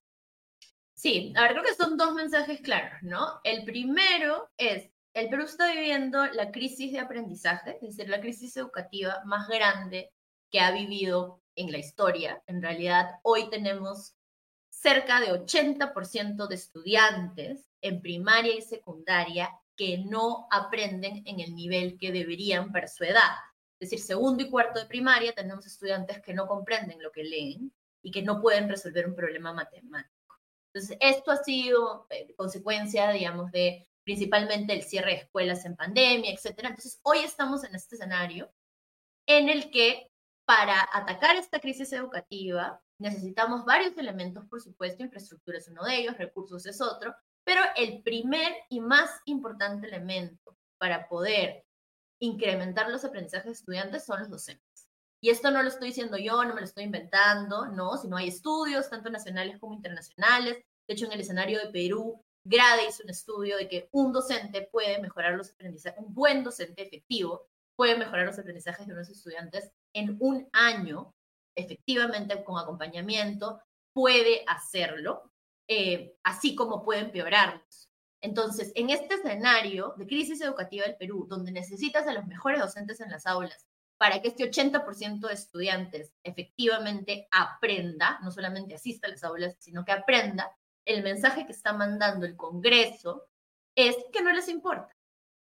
Sí, 0.93 1.32
a 1.36 1.43
ver, 1.43 1.51
creo 1.51 1.63
que 1.63 1.76
son 1.76 1.95
dos 1.95 2.13
mensajes 2.13 2.59
claros, 2.61 2.97
¿no? 3.03 3.39
El 3.43 3.65
primero 3.65 4.49
es, 4.57 4.89
el 5.13 5.30
Perú 5.30 5.43
está 5.43 5.72
viviendo 5.72 6.26
la 6.26 6.51
crisis 6.51 6.91
de 6.91 6.99
aprendizaje, 6.99 7.78
es 7.82 7.97
decir, 7.97 8.09
la 8.09 8.20
crisis 8.20 8.57
educativa 8.57 9.22
más 9.26 9.47
grande 9.47 10.11
que 10.49 10.59
ha 10.59 10.72
vivido 10.72 11.41
en 11.58 11.72
la 11.72 11.80
historia. 11.80 12.41
En 12.47 12.62
realidad, 12.62 13.20
hoy 13.24 13.49
tenemos 13.49 14.16
cerca 14.70 15.20
de 15.20 15.34
80% 15.34 16.47
de 16.47 16.55
estudiantes 16.55 17.68
en 17.82 18.01
primaria 18.01 18.55
y 18.55 18.62
secundaria 18.62 19.49
que 19.76 19.97
no 19.97 20.47
aprenden 20.51 21.24
en 21.26 21.39
el 21.39 21.55
nivel 21.55 21.97
que 21.97 22.12
deberían 22.12 22.72
para 22.72 22.88
su 22.88 23.03
edad. 23.03 23.36
Es 23.80 23.89
decir, 23.89 24.05
segundo 24.05 24.43
y 24.43 24.49
cuarto 24.49 24.80
de 24.80 24.86
primaria 24.86 25.34
tenemos 25.34 25.66
estudiantes 25.66 26.22
que 26.22 26.34
no 26.34 26.47
comprenden 26.47 27.01
lo 27.01 27.12
que 27.12 27.24
leen 27.24 27.74
y 28.01 28.12
que 28.12 28.22
no 28.22 28.41
pueden 28.41 28.70
resolver 28.70 29.08
un 29.08 29.16
problema 29.16 29.53
matemático. 29.53 30.39
Entonces, 30.74 30.97
esto 30.99 31.32
ha 31.32 31.38
sido 31.38 32.08
eh, 32.10 32.34
consecuencia, 32.36 33.12
digamos, 33.12 33.51
de 33.51 33.88
principalmente 34.03 34.74
el 34.74 34.84
cierre 34.84 35.12
de 35.12 35.18
escuelas 35.18 35.66
en 35.66 35.76
pandemia, 35.76 36.32
etcétera. 36.32 36.70
Entonces, 36.70 36.99
hoy 37.03 37.20
estamos 37.20 37.64
en 37.64 37.76
este 37.76 37.95
escenario 37.95 38.51
en 39.28 39.49
el 39.49 39.70
que 39.70 40.07
para 40.48 40.88
atacar 40.93 41.36
esta 41.36 41.60
crisis 41.60 41.91
educativa 41.91 42.82
necesitamos 43.00 43.66
varios 43.66 43.98
elementos, 43.98 44.45
por 44.45 44.62
supuesto, 44.62 45.04
infraestructura 45.04 45.58
es 45.58 45.68
uno 45.68 45.84
de 45.84 45.98
ellos, 45.98 46.18
recursos 46.18 46.66
es 46.66 46.80
otro, 46.80 47.14
pero 47.43 47.62
el 47.76 48.02
primer 48.02 48.56
y 48.70 48.80
más 48.80 49.10
importante 49.26 49.88
elemento 49.88 50.58
para 50.78 51.10
poder 51.10 51.66
incrementar 52.20 52.89
los 52.89 53.04
aprendizajes 53.04 53.45
de 53.45 53.52
estudiantes 53.52 54.06
son 54.06 54.20
los 54.20 54.30
docentes. 54.30 54.88
Y 55.22 55.32
esto 55.32 55.52
no 55.52 55.62
lo 55.62 55.68
estoy 55.68 55.89
diciendo 55.89 56.16
yo, 56.16 56.41
no 56.45 56.54
me 56.54 56.62
lo 56.62 56.66
estoy 56.66 56.86
inventando, 56.86 57.66
no, 57.66 57.98
sino 57.98 58.16
hay 58.16 58.30
estudios, 58.30 58.89
tanto 58.89 59.10
nacionales 59.10 59.60
como 59.60 59.74
internacionales. 59.74 60.64
De 60.88 60.93
hecho, 60.93 61.08
en 61.08 61.12
el 61.12 61.20
escenario 61.20 61.60
de 61.60 61.72
Perú, 61.72 62.24
Grade 62.45 62.88
hizo 62.88 63.04
un 63.04 63.10
estudio 63.10 63.58
de 63.58 63.68
que 63.68 63.89
un 63.91 64.14
docente 64.14 64.70
puede 64.72 65.02
mejorar 65.02 65.34
los 65.34 65.52
aprendizajes, 65.52 66.00
un 66.00 66.14
buen 66.14 66.45
docente 66.45 66.84
efectivo 66.84 67.50
puede 67.78 67.96
mejorar 67.96 68.26
los 68.26 68.40
aprendizajes 68.40 68.88
de 68.88 68.94
unos 68.94 69.08
estudiantes 69.08 69.72
en 69.94 70.18
un 70.20 70.50
año, 70.52 71.14
efectivamente 71.56 72.44
con 72.44 72.60
acompañamiento, 72.60 73.62
puede 73.94 74.44
hacerlo, 74.48 75.32
eh, 75.70 76.16
así 76.24 76.56
como 76.56 76.84
puede 76.84 77.02
empeorarlos. 77.02 77.90
Entonces, 78.20 78.72
en 78.76 78.90
este 78.90 79.14
escenario 79.14 79.94
de 79.96 80.08
crisis 80.08 80.42
educativa 80.42 80.86
del 80.86 80.98
Perú, 80.98 81.28
donde 81.30 81.52
necesitas 81.52 82.08
a 82.08 82.14
los 82.14 82.26
mejores 82.26 82.60
docentes 82.60 83.00
en 83.00 83.12
las 83.12 83.28
aulas, 83.28 83.68
para 83.98 84.22
que 84.22 84.30
este 84.30 84.50
80% 84.50 85.28
de 85.28 85.34
estudiantes 85.34 86.14
efectivamente 86.24 87.28
aprenda, 87.32 88.20
no 88.24 88.32
solamente 88.32 88.76
asista 88.76 89.08
a 89.08 89.12
las 89.12 89.24
aulas, 89.24 89.56
sino 89.60 89.86
que 89.86 89.92
aprenda, 89.92 90.52
el 90.86 91.04
mensaje 91.04 91.46
que 91.46 91.52
está 91.52 91.74
mandando 91.74 92.26
el 92.26 92.36
Congreso 92.36 93.28
es 93.76 93.96
que 94.12 94.22
no 94.22 94.32
les 94.32 94.48
importa. 94.48 94.96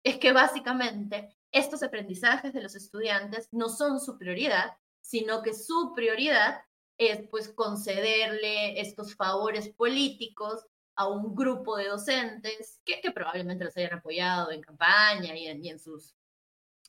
Es 0.03 0.17
que 0.17 0.31
básicamente 0.31 1.35
estos 1.53 1.83
aprendizajes 1.83 2.51
de 2.53 2.61
los 2.61 2.75
estudiantes 2.75 3.47
no 3.51 3.69
son 3.69 3.99
su 3.99 4.17
prioridad, 4.17 4.75
sino 5.01 5.41
que 5.41 5.53
su 5.53 5.93
prioridad 5.95 6.61
es 6.97 7.27
pues 7.29 7.49
concederle 7.49 8.79
estos 8.79 9.15
favores 9.15 9.69
políticos 9.69 10.65
a 10.95 11.07
un 11.07 11.33
grupo 11.33 11.77
de 11.77 11.87
docentes 11.87 12.81
que, 12.85 12.99
probablemente 13.11 13.63
los 13.63 13.75
hayan 13.77 13.93
apoyado 13.93 14.51
en 14.51 14.61
campaña 14.61 15.35
y 15.35 15.47
en 15.47 15.79
sus 15.79 16.15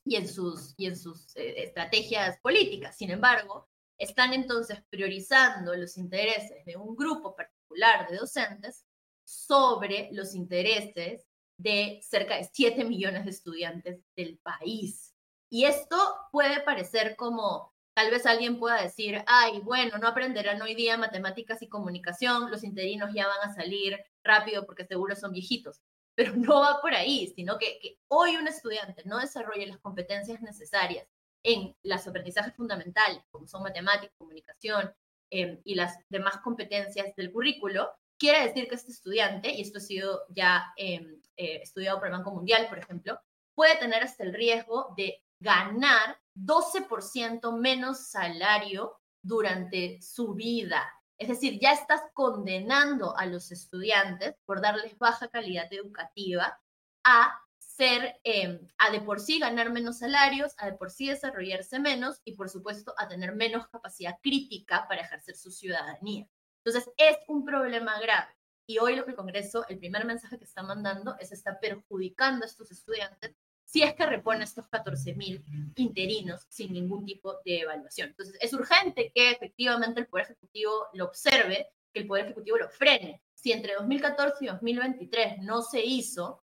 y 0.04 0.16
en 0.16 0.28
sus, 0.28 0.74
y 0.76 0.86
en 0.86 0.96
sus 0.96 1.34
eh, 1.36 1.62
estrategias 1.62 2.38
políticas. 2.40 2.96
Sin 2.96 3.10
embargo, 3.10 3.68
están 3.98 4.32
entonces 4.32 4.82
priorizando 4.90 5.74
los 5.74 5.96
intereses 5.96 6.64
de 6.64 6.76
un 6.76 6.94
grupo 6.94 7.34
particular 7.34 8.08
de 8.10 8.18
docentes 8.18 8.84
sobre 9.24 10.10
los 10.12 10.34
intereses 10.34 11.26
de 11.64 11.98
cerca 12.02 12.36
de 12.36 12.44
7 12.44 12.84
millones 12.84 13.24
de 13.24 13.30
estudiantes 13.30 14.00
del 14.14 14.38
país. 14.38 15.14
Y 15.50 15.64
esto 15.64 15.96
puede 16.30 16.60
parecer 16.60 17.16
como, 17.16 17.72
tal 17.94 18.10
vez 18.10 18.26
alguien 18.26 18.60
pueda 18.60 18.80
decir, 18.80 19.24
ay, 19.26 19.60
bueno, 19.60 19.98
no 19.98 20.06
aprenderán 20.06 20.62
hoy 20.62 20.76
día 20.76 20.96
matemáticas 20.96 21.62
y 21.62 21.68
comunicación, 21.68 22.50
los 22.50 22.62
interinos 22.62 23.10
ya 23.12 23.26
van 23.26 23.50
a 23.50 23.54
salir 23.54 23.98
rápido 24.22 24.64
porque 24.66 24.86
seguro 24.86 25.16
son 25.16 25.32
viejitos 25.32 25.80
pero 26.14 26.32
no 26.36 26.60
va 26.60 26.80
por 26.80 26.94
ahí, 26.94 27.32
sino 27.34 27.58
que, 27.58 27.98
hoy 28.08 28.36
un 28.36 28.48
estudiante 28.48 29.02
no 29.04 29.18
desarrolle 29.18 29.66
las 29.66 29.78
competencias 29.78 30.40
necesarias 30.40 31.06
en 31.42 31.76
los 31.82 32.06
aprendizajes 32.06 32.54
fundamentales, 32.54 33.22
como 33.30 33.46
son 33.46 33.62
matemáticas, 33.62 34.16
comunicación 34.16 34.94
em, 35.30 35.60
y 35.64 35.74
las 35.74 35.98
demás 36.08 36.38
competencias 36.38 37.14
del 37.16 37.32
currículo, 37.32 37.90
quiere 38.18 38.46
decir 38.46 38.68
que 38.68 38.76
este 38.76 38.92
estudiante, 38.92 39.52
y 39.52 39.60
esto 39.60 39.78
ha 39.78 39.82
sido 39.82 40.22
ya 40.30 40.72
em, 40.76 41.20
eh, 41.37 41.61
estudiado 41.62 41.99
por 41.99 42.09
el 42.09 42.14
Banco 42.14 42.32
Mundial, 42.32 42.66
por 42.68 42.78
ejemplo, 42.78 43.20
puede 43.55 43.76
tener 43.76 44.03
hasta 44.03 44.24
el 44.24 44.35
riesgo 44.35 44.95
de 44.97 45.22
ganar 45.41 46.18
12% 46.35 47.57
menos 47.59 48.09
salario 48.09 48.99
durante 49.22 50.01
su 50.03 50.35
vida. 50.35 50.85
Es 51.18 51.28
decir, 51.28 51.59
ya 51.61 51.72
estás 51.72 52.03
condenando 52.12 53.16
a 53.16 53.26
los 53.26 53.53
estudiantes 53.53 54.35
por 54.45 54.61
darles 54.61 54.99
baja 54.99 55.28
calidad 55.28 55.72
educativa 55.72 56.59
a 57.05 57.41
ser, 57.59 58.20
em, 58.24 58.61
a 58.78 58.91
de 58.91 59.01
por 59.01 59.20
sí 59.20 59.39
ganar 59.39 59.70
menos 59.70 59.99
salarios, 59.99 60.55
a 60.59 60.66
de 60.66 60.74
por 60.74 60.91
sí 60.91 61.09
desarrollarse 61.09 61.78
menos 61.78 62.20
y 62.24 62.35
por 62.37 62.49
supuesto 62.49 62.95
a 62.99 63.09
tener 63.09 63.35
menos 63.35 63.68
capacidad 63.68 64.18
crítica 64.22 64.87
para 64.89 65.03
ejercer 65.03 65.37
su 65.37 65.51
ciudadanía. 65.51 66.26
Entonces, 66.64 66.93
es 66.97 67.16
un 67.28 67.45
problema 67.45 67.99
grave. 68.01 68.34
Y 68.66 68.78
hoy 68.78 68.96
lo 68.96 69.04
que 69.04 69.10
el 69.10 69.16
Congreso, 69.16 69.66
el 69.68 69.78
primer 69.78 70.04
mensaje 70.04 70.38
que 70.38 70.44
está 70.44 70.62
mandando 70.62 71.16
es 71.20 71.32
está 71.32 71.58
perjudicando 71.60 72.44
a 72.44 72.48
estos 72.48 72.70
estudiantes 72.70 73.34
si 73.64 73.82
es 73.82 73.94
que 73.94 74.06
repone 74.06 74.44
estos 74.44 74.70
14.000 74.70 75.72
interinos 75.76 76.46
sin 76.48 76.72
ningún 76.72 77.04
tipo 77.04 77.40
de 77.44 77.60
evaluación. 77.60 78.10
Entonces, 78.10 78.36
es 78.40 78.52
urgente 78.52 79.10
que 79.12 79.30
efectivamente 79.32 80.00
el 80.00 80.06
Poder 80.06 80.26
Ejecutivo 80.26 80.86
lo 80.92 81.06
observe, 81.06 81.68
que 81.92 82.00
el 82.00 82.06
Poder 82.06 82.26
Ejecutivo 82.26 82.58
lo 82.58 82.68
frene. 82.68 83.22
Si 83.34 83.52
entre 83.52 83.74
2014 83.74 84.44
y 84.44 84.48
2023 84.48 85.38
no 85.40 85.62
se 85.62 85.84
hizo, 85.84 86.44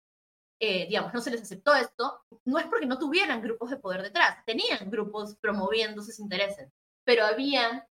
eh, 0.60 0.86
digamos, 0.86 1.12
no 1.12 1.20
se 1.20 1.30
les 1.30 1.42
aceptó 1.42 1.74
esto, 1.74 2.24
no 2.44 2.58
es 2.58 2.66
porque 2.66 2.86
no 2.86 2.98
tuvieran 2.98 3.42
grupos 3.42 3.70
de 3.70 3.76
poder 3.76 4.02
detrás, 4.02 4.44
tenían 4.44 4.90
grupos 4.90 5.36
promoviendo 5.36 6.02
sus 6.02 6.18
intereses, 6.18 6.72
pero 7.04 7.24
habían 7.24 7.84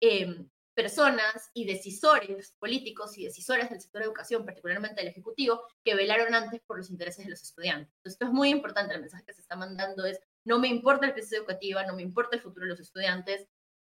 em, 0.00 0.48
personas 0.76 1.50
y 1.54 1.64
decisores 1.64 2.54
políticos 2.58 3.16
y 3.16 3.24
decisores 3.24 3.70
del 3.70 3.80
sector 3.80 4.02
de 4.02 4.08
educación, 4.08 4.44
particularmente 4.44 5.00
del 5.00 5.08
Ejecutivo, 5.08 5.62
que 5.82 5.94
velaron 5.94 6.34
antes 6.34 6.60
por 6.60 6.76
los 6.76 6.90
intereses 6.90 7.24
de 7.24 7.30
los 7.30 7.42
estudiantes. 7.42 7.94
esto 8.04 8.26
es 8.26 8.30
muy 8.30 8.50
importante, 8.50 8.94
el 8.94 9.00
mensaje 9.00 9.24
que 9.24 9.32
se 9.32 9.40
está 9.40 9.56
mandando 9.56 10.04
es, 10.04 10.20
no 10.44 10.58
me 10.58 10.68
importa 10.68 11.06
la 11.06 11.14
crisis 11.14 11.32
educativa, 11.32 11.82
no 11.86 11.96
me 11.96 12.02
importa 12.02 12.36
el 12.36 12.42
futuro 12.42 12.66
de 12.66 12.72
los 12.72 12.80
estudiantes, 12.80 13.48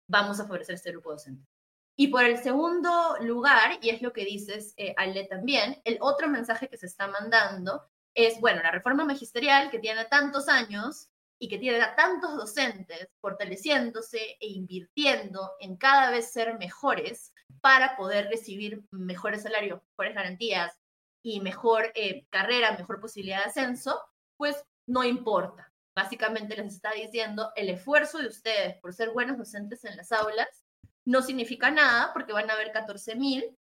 vamos 0.06 0.38
a 0.38 0.44
favorecer 0.44 0.74
este 0.74 0.90
grupo 0.90 1.12
docente. 1.12 1.48
Y 1.96 2.08
por 2.08 2.22
el 2.22 2.36
segundo 2.36 3.16
lugar, 3.22 3.78
y 3.80 3.88
es 3.88 4.02
lo 4.02 4.12
que 4.12 4.26
dices, 4.26 4.74
eh, 4.76 4.94
Ale, 4.98 5.24
también, 5.24 5.80
el 5.84 5.96
otro 6.02 6.28
mensaje 6.28 6.68
que 6.68 6.76
se 6.76 6.86
está 6.86 7.06
mandando 7.08 7.82
es, 8.12 8.38
bueno, 8.40 8.62
la 8.62 8.70
reforma 8.70 9.06
magisterial 9.06 9.70
que 9.70 9.78
tiene 9.78 10.04
tantos 10.04 10.48
años 10.48 11.08
y 11.38 11.48
que 11.48 11.58
tiene 11.58 11.80
a 11.82 11.94
tantos 11.94 12.36
docentes 12.36 13.08
fortaleciéndose 13.20 14.36
e 14.40 14.48
invirtiendo 14.48 15.52
en 15.60 15.76
cada 15.76 16.10
vez 16.10 16.32
ser 16.32 16.58
mejores 16.58 17.32
para 17.60 17.96
poder 17.96 18.28
recibir 18.28 18.84
mejores 18.90 19.42
salarios, 19.42 19.80
mejores 19.90 20.14
garantías 20.14 20.80
y 21.22 21.40
mejor 21.40 21.90
eh, 21.94 22.26
carrera, 22.30 22.76
mejor 22.76 23.00
posibilidad 23.00 23.38
de 23.38 23.50
ascenso, 23.50 24.00
pues 24.36 24.62
no 24.86 25.04
importa. 25.04 25.72
Básicamente 25.96 26.56
les 26.56 26.74
está 26.74 26.92
diciendo 26.92 27.52
el 27.56 27.70
esfuerzo 27.70 28.18
de 28.18 28.28
ustedes 28.28 28.76
por 28.80 28.92
ser 28.92 29.10
buenos 29.10 29.38
docentes 29.38 29.84
en 29.84 29.96
las 29.96 30.12
aulas 30.12 30.64
no 31.04 31.22
significa 31.22 31.70
nada 31.70 32.12
porque 32.12 32.32
van 32.32 32.50
a 32.50 32.54
haber 32.54 32.72
14.000 32.72 33.56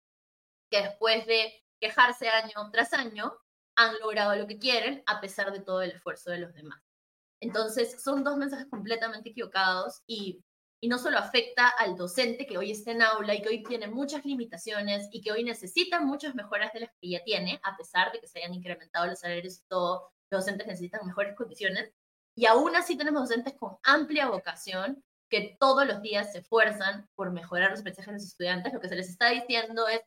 que 0.69 0.81
después 0.81 1.25
de 1.25 1.63
quejarse 1.79 2.29
año 2.29 2.69
tras 2.71 2.93
año 2.93 3.33
han 3.75 3.97
logrado 3.99 4.35
lo 4.35 4.45
que 4.45 4.59
quieren 4.59 5.03
a 5.05 5.21
pesar 5.21 5.51
de 5.51 5.61
todo 5.61 5.81
el 5.81 5.91
esfuerzo 5.91 6.31
de 6.31 6.39
los 6.39 6.53
demás. 6.53 6.81
Entonces, 7.41 8.01
son 8.01 8.23
dos 8.23 8.37
mensajes 8.37 8.67
completamente 8.69 9.29
equivocados 9.29 10.01
y, 10.07 10.43
no 10.83 10.97
solo 10.97 11.17
afecta 11.17 11.67
al 11.67 11.97
docente 11.97 12.47
que 12.47 12.57
hoy 12.57 12.71
está 12.71 12.91
en 12.91 13.01
aula 13.01 13.35
y 13.35 13.41
que 13.41 13.49
hoy 13.49 13.63
tiene 13.63 13.87
muchas 13.87 14.23
limitaciones 14.23 15.09
y 15.11 15.19
que 15.21 15.33
hoy 15.33 15.43
necesita 15.43 15.99
muchas 15.99 16.35
mejoras 16.35 16.71
de 16.71 16.81
las 16.81 16.91
que 17.01 17.09
ya 17.09 17.23
tiene, 17.25 17.59
a 17.63 17.75
pesar 17.75 18.13
de 18.13 18.21
que 18.21 18.27
se 18.27 18.39
hayan 18.39 18.53
incrementado 18.53 19.05
los 19.07 19.19
salarios 19.19 19.57
y 19.57 19.67
todo, 19.67 20.09
los 20.31 20.45
docentes 20.45 20.67
necesitan 20.67 21.05
mejores 21.05 21.35
condiciones. 21.35 21.91
Y 22.33 22.45
aún 22.45 22.77
así 22.77 22.97
tenemos 22.97 23.23
docentes 23.23 23.55
con 23.55 23.77
amplia 23.83 24.29
vocación 24.29 25.03
que 25.29 25.57
todos 25.59 25.85
los 25.85 26.01
días 26.01 26.31
se 26.31 26.39
esfuerzan 26.39 27.09
por 27.15 27.31
mejorar 27.31 27.71
los 27.71 27.81
aprendizajes 27.81 28.07
de 28.07 28.13
los 28.13 28.23
estudiantes. 28.23 28.73
Lo 28.73 28.79
que 28.79 28.89
se 28.89 28.95
les 28.95 29.09
está 29.09 29.29
diciendo 29.29 29.87
es, 29.89 30.01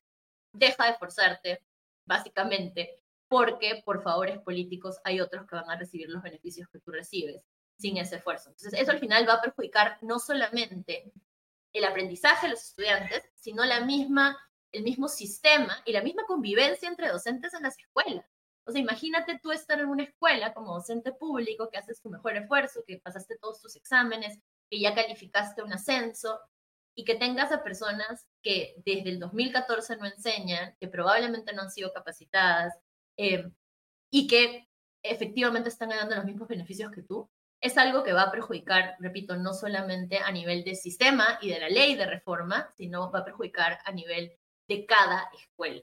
deja 0.54 0.86
de 0.86 0.92
esforzarte, 0.92 1.62
básicamente, 2.06 3.01
porque 3.32 3.80
por 3.82 4.02
favores 4.02 4.38
políticos 4.40 5.00
hay 5.04 5.18
otros 5.18 5.46
que 5.46 5.54
van 5.54 5.70
a 5.70 5.76
recibir 5.76 6.06
los 6.10 6.22
beneficios 6.22 6.68
que 6.68 6.80
tú 6.80 6.90
recibes 6.90 7.42
sin 7.78 7.96
ese 7.96 8.16
esfuerzo. 8.16 8.50
Entonces, 8.50 8.78
eso 8.78 8.90
al 8.90 8.98
final 8.98 9.26
va 9.26 9.34
a 9.34 9.40
perjudicar 9.40 9.96
no 10.02 10.18
solamente 10.18 11.10
el 11.72 11.84
aprendizaje 11.86 12.46
de 12.46 12.50
los 12.50 12.62
estudiantes, 12.62 13.22
sino 13.34 13.64
la 13.64 13.80
misma, 13.86 14.38
el 14.70 14.82
mismo 14.82 15.08
sistema 15.08 15.82
y 15.86 15.92
la 15.92 16.02
misma 16.02 16.26
convivencia 16.26 16.86
entre 16.86 17.08
docentes 17.08 17.54
en 17.54 17.62
las 17.62 17.78
escuelas. 17.78 18.26
O 18.66 18.70
sea, 18.70 18.82
imagínate 18.82 19.40
tú 19.42 19.50
estar 19.50 19.80
en 19.80 19.86
una 19.86 20.02
escuela 20.02 20.52
como 20.52 20.74
docente 20.74 21.12
público, 21.12 21.70
que 21.70 21.78
haces 21.78 22.02
tu 22.02 22.10
mejor 22.10 22.36
esfuerzo, 22.36 22.84
que 22.86 22.98
pasaste 22.98 23.38
todos 23.40 23.62
tus 23.62 23.76
exámenes, 23.76 24.38
que 24.68 24.78
ya 24.78 24.94
calificaste 24.94 25.62
un 25.62 25.72
ascenso, 25.72 26.38
y 26.94 27.04
que 27.04 27.14
tengas 27.14 27.50
a 27.50 27.64
personas 27.64 28.26
que 28.42 28.74
desde 28.84 29.08
el 29.08 29.20
2014 29.20 29.96
no 29.96 30.04
enseñan, 30.04 30.76
que 30.78 30.88
probablemente 30.88 31.54
no 31.54 31.62
han 31.62 31.70
sido 31.70 31.94
capacitadas, 31.94 32.74
eh, 33.16 33.50
y 34.10 34.26
que 34.26 34.68
efectivamente 35.02 35.68
están 35.68 35.90
ganando 35.90 36.14
los 36.16 36.24
mismos 36.24 36.48
beneficios 36.48 36.92
que 36.92 37.02
tú, 37.02 37.28
es 37.60 37.78
algo 37.78 38.02
que 38.02 38.12
va 38.12 38.22
a 38.22 38.30
perjudicar, 38.30 38.96
repito, 38.98 39.36
no 39.36 39.54
solamente 39.54 40.18
a 40.18 40.32
nivel 40.32 40.64
del 40.64 40.76
sistema 40.76 41.38
y 41.40 41.50
de 41.50 41.60
la 41.60 41.68
ley 41.68 41.94
de 41.94 42.06
reforma, 42.06 42.72
sino 42.76 43.10
va 43.10 43.20
a 43.20 43.24
perjudicar 43.24 43.78
a 43.84 43.92
nivel 43.92 44.32
de 44.68 44.84
cada 44.84 45.30
escuela. 45.32 45.80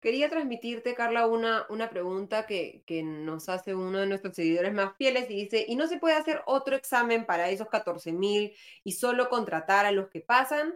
Quería 0.00 0.28
transmitirte, 0.28 0.94
Carla, 0.94 1.26
una, 1.26 1.64
una 1.70 1.88
pregunta 1.88 2.46
que, 2.46 2.82
que, 2.84 3.02
nos 3.02 3.48
hace 3.48 3.74
uno 3.74 4.00
de 4.00 4.06
nuestros 4.06 4.34
seguidores 4.34 4.74
más 4.74 4.94
fieles 4.98 5.30
y 5.30 5.34
dice, 5.34 5.64
¿y 5.66 5.76
no 5.76 5.86
se 5.86 5.98
puede 5.98 6.16
hacer 6.16 6.42
otro 6.44 6.76
examen 6.76 7.24
para 7.24 7.48
esos 7.48 7.68
14 7.68 8.12
mil 8.12 8.54
y 8.82 8.92
solo 8.92 9.30
contratar 9.30 9.86
a 9.86 9.92
los 9.92 10.08
que 10.08 10.20
pasan? 10.20 10.74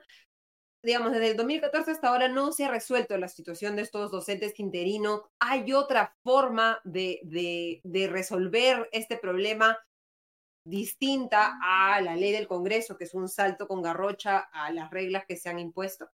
Digamos, 0.82 1.12
desde 1.12 1.30
el 1.30 1.36
2014 1.36 1.90
hasta 1.90 2.08
ahora 2.08 2.28
no 2.28 2.52
se 2.52 2.64
ha 2.64 2.70
resuelto 2.70 3.16
la 3.18 3.28
situación 3.28 3.76
de 3.76 3.82
estos 3.82 4.10
docentes 4.10 4.58
interinos. 4.60 5.22
¿Hay 5.38 5.72
otra 5.72 6.14
forma 6.22 6.80
de, 6.84 7.20
de, 7.82 8.06
resolver 8.08 8.88
este 8.92 9.16
problema 9.16 9.78
distinta 10.64 11.58
a 11.62 12.00
la 12.00 12.14
ley 12.14 12.32
del 12.32 12.46
Congreso, 12.46 12.96
que 12.96 13.04
es 13.04 13.14
un 13.14 13.28
salto 13.28 13.66
con 13.66 13.82
garrocha 13.82 14.38
a 14.52 14.70
las 14.70 14.90
reglas 14.90 15.24
que 15.26 15.36
se 15.36 15.48
han 15.48 15.58
impuesto? 15.58 16.08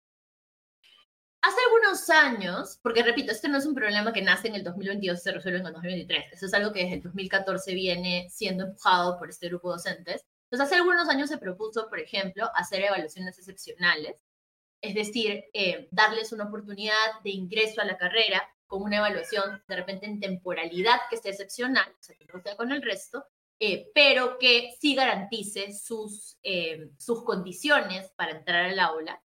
Hace 1.43 1.59
algunos 1.67 2.09
años, 2.09 2.79
porque 2.83 3.03
repito, 3.03 3.31
este 3.31 3.51
no 3.51 3.59
es 3.59 3.67
un 3.67 3.75
problema 3.75 4.15
que 4.15 4.23
nace 4.23 4.49
en 4.49 4.55
el 4.55 4.65
2022 4.65 5.19
y 5.19 5.23
se 5.23 5.33
resuelve 5.33 5.59
en 5.59 5.67
el 5.67 5.73
2023, 5.75 6.33
eso 6.33 6.47
es 6.47 6.55
algo 6.55 6.73
que 6.73 6.85
desde 6.85 6.95
el 6.95 7.03
2014 7.03 7.75
viene 7.75 8.29
siendo 8.31 8.65
empujado 8.65 9.19
por 9.19 9.29
este 9.29 9.49
grupo 9.49 9.69
de 9.69 9.75
docentes. 9.75 10.25
Entonces, 10.45 10.67
hace 10.67 10.77
algunos 10.77 11.07
años 11.11 11.29
se 11.29 11.37
propuso, 11.37 11.87
por 11.91 11.99
ejemplo, 12.01 12.49
hacer 12.55 12.83
evaluaciones 12.83 13.39
excepcionales 13.39 14.17
es 14.85 14.95
decir, 14.95 15.47
eh, 15.55 15.89
darles 15.91 16.31
una 16.33 16.45
oportunidad 16.45 17.21
de 17.23 17.31
ingreso 17.31 17.81
a 17.81 17.87
la 17.87 17.97
carrera 17.97 18.47
con 18.67 18.83
una 18.83 18.99
evaluación 18.99 19.63
de 19.67 19.77
repente 19.77 20.05
en 20.05 20.21
temporalidad 20.21 21.01
que 21.09 21.17
sea 21.17 21.33
excepcional, 21.33 21.91
o 21.91 22.03
sea, 22.03 22.15
que 22.17 22.27
no 22.27 22.41
sea 22.43 22.55
con 22.55 22.71
el 22.71 22.83
resto, 22.83 23.25
eh, 23.59 23.91
pero 23.95 24.37
que 24.39 24.77
sí 24.79 24.95
garantice 24.95 25.73
sus, 25.73 26.37
eh, 26.43 26.91
sus 26.99 27.25
condiciones 27.25 28.13
para 28.15 28.33
entrar 28.33 28.67
al 28.67 28.79
aula. 28.79 29.23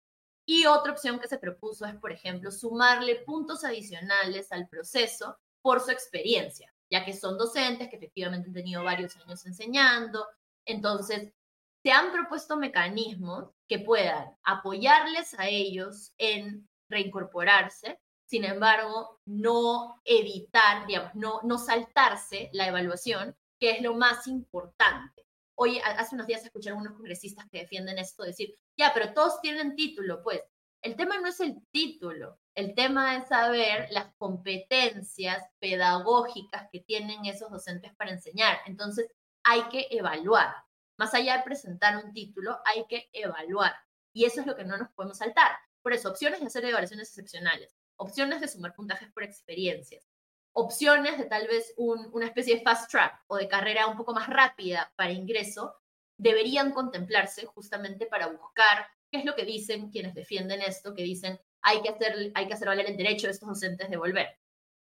Y 0.46 0.68
otra 0.68 0.92
opción 0.92 1.20
que 1.20 1.28
se 1.28 1.40
propuso 1.40 1.88
es, 1.88 1.96
por 1.96 2.12
ejemplo, 2.12 2.52
sumarle 2.52 3.16
puntos 3.16 3.64
adicionales 3.64 4.52
al 4.52 4.68
proceso 4.68 5.40
por 5.64 5.82
su 5.82 5.90
experiencia, 5.90 6.72
ya 6.92 7.04
que 7.04 7.14
son 7.14 7.36
docentes 7.38 7.90
que 7.90 7.96
efectivamente 7.96 8.50
han 8.50 8.54
tenido 8.54 8.84
varios 8.84 9.16
años 9.18 9.44
enseñando. 9.48 10.28
Entonces, 10.66 11.34
se 11.82 11.92
han 11.92 12.12
propuesto 12.12 12.58
mecanismos 12.58 13.57
que 13.68 13.80
puedan 13.80 14.36
apoyarles 14.44 15.34
a 15.40 15.48
ellos 15.48 16.14
en 16.18 16.68
reincorporarse, 16.90 18.00
sin 18.26 18.44
embargo, 18.44 19.20
no 19.26 20.02
evitar, 20.04 20.86
digamos, 20.86 21.16
no, 21.16 21.42
no 21.44 21.58
saltarse 21.58 22.50
la 22.52 22.68
evaluación, 22.68 23.36
que 23.60 23.72
es 23.72 23.82
lo 23.82 23.96
más 23.96 24.28
importante. 24.28 25.26
Hoy, 25.56 25.80
hace 25.80 26.14
unos 26.14 26.28
días 26.28 26.44
escuché 26.44 26.70
a 26.70 26.74
algunos 26.74 26.94
congresistas 26.94 27.48
que 27.50 27.60
defienden 27.60 27.98
esto, 27.98 28.24
decir, 28.24 28.54
ya, 28.78 28.94
pero 28.94 29.14
todos 29.14 29.42
tienen 29.42 29.76
título, 29.76 30.22
pues. 30.22 30.42
El 30.84 30.96
tema 30.96 31.18
no 31.18 31.28
es 31.28 31.40
el 31.40 31.56
título, 31.72 32.38
el 32.54 32.76
tema 32.76 33.18
es 33.18 33.30
saber 33.30 33.88
las 33.92 34.14
competencias 34.18 35.44
pedagógicas 35.60 36.68
que 36.72 36.82
tienen 36.82 37.26
esos 37.26 37.50
docentes 37.50 37.96
para 37.96 38.12
enseñar. 38.12 38.60
Entonces, 38.66 39.08
hay 39.44 39.64
que 39.70 39.88
evaluar. 39.90 40.54
Más 40.98 41.14
allá 41.14 41.38
de 41.38 41.44
presentar 41.44 42.04
un 42.04 42.12
título, 42.12 42.60
hay 42.66 42.86
que 42.88 43.10
evaluar. 43.14 43.74
Y 44.14 44.26
eso 44.26 44.42
es 44.42 44.48
lo 44.48 44.56
que 44.56 44.66
no 44.66 44.78
nos 44.78 44.90
podemos 44.92 45.18
saltar. 45.18 45.52
Por 45.82 45.94
eso, 45.94 46.10
opciones 46.10 46.40
de 46.40 46.48
hacer 46.48 46.66
evaluaciones 46.66 47.10
excepcionales, 47.10 47.78
opciones 47.98 48.42
de 48.42 48.48
sumar 48.48 48.74
puntajes 48.76 49.12
por 49.12 49.24
experiencias, 49.24 50.10
opciones 50.54 51.18
de 51.18 51.26
tal 51.26 51.48
vez 51.48 51.74
una 51.78 52.26
especie 52.26 52.56
de 52.56 52.62
fast 52.62 52.90
track 52.90 53.24
o 53.28 53.38
de 53.38 53.48
carrera 53.48 53.88
un 53.88 53.96
poco 53.96 54.14
más 54.14 54.28
rápida 54.28 54.92
para 54.96 55.12
ingreso, 55.12 55.76
deberían 56.18 56.72
contemplarse 56.72 57.46
justamente 57.46 58.08
para 58.08 58.28
buscar 58.28 58.88
qué 59.12 59.20
es 59.20 59.26
lo 59.26 59.36
que 59.36 59.46
dicen 59.46 59.92
quienes 59.92 60.16
defienden 60.16 60.62
esto, 60.62 60.96
que 60.96 61.04
dicen 61.04 61.40
hay 61.62 61.82
que 61.82 61.90
hacer, 61.90 62.32
hay 62.34 62.48
que 62.48 62.54
hacer 62.54 62.68
valer 62.68 62.88
el 62.88 62.98
derecho 62.98 63.28
de 63.28 63.34
estos 63.34 63.50
docentes 63.50 63.90
de 63.90 63.98
volver. 63.98 64.28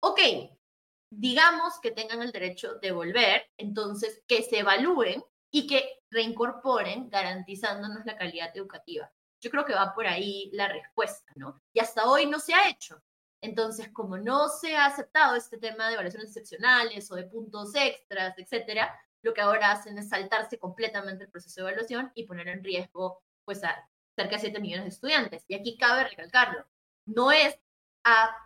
Ok, 0.01 0.21
digamos 1.11 1.81
que 1.81 1.93
tengan 1.93 2.21
el 2.23 2.33
derecho 2.33 2.75
de 2.75 2.93
volver, 2.93 3.47
entonces 3.57 4.23
que 4.27 4.43
se 4.43 4.59
evalúen 4.59 5.25
y 5.55 5.69
que 5.69 6.01
reincorporen 6.11 7.09
garantizándonos 7.09 8.05
la 8.05 8.17
calidad 8.17 8.51
educativa. 8.57 9.09
Yo 9.41 9.53
creo 9.53 9.65
que 9.65 9.73
va 9.73 9.95
por 9.95 10.05
ahí 10.05 10.51
la 10.53 10.67
respuesta, 10.67 11.33
¿no? 11.37 11.63
Y 11.73 11.79
hasta 11.79 12.07
hoy 12.07 12.27
no 12.27 12.41
se 12.41 12.55
ha 12.55 12.69
hecho. 12.69 13.01
Entonces, 13.41 13.89
como 13.93 14.19
no 14.19 14.49
se 14.49 14.75
ha 14.75 14.87
aceptado 14.87 15.37
este 15.37 15.59
tema 15.59 15.87
de 15.87 15.95
evaluaciones 15.95 16.31
excepcionales 16.31 17.09
o 17.13 17.15
de 17.15 17.29
puntos 17.29 17.73
extras, 17.77 18.37
etcétera, 18.37 18.99
lo 19.23 19.33
que 19.33 19.43
ahora 19.43 19.71
hacen 19.71 19.97
es 19.97 20.09
saltarse 20.09 20.59
completamente 20.59 21.23
el 21.23 21.31
proceso 21.31 21.61
de 21.61 21.69
evaluación 21.69 22.11
y 22.17 22.27
poner 22.27 22.49
en 22.49 22.65
riesgo 22.65 23.23
pues 23.45 23.63
a 23.63 23.89
cerca 24.17 24.35
de 24.35 24.41
7 24.41 24.59
millones 24.59 24.87
de 24.87 24.91
estudiantes. 24.91 25.45
Y 25.47 25.55
aquí 25.55 25.79
cabe 25.79 26.09
recalcarlo, 26.09 26.67
no 27.07 27.31
es 27.31 27.57
a, 28.03 28.37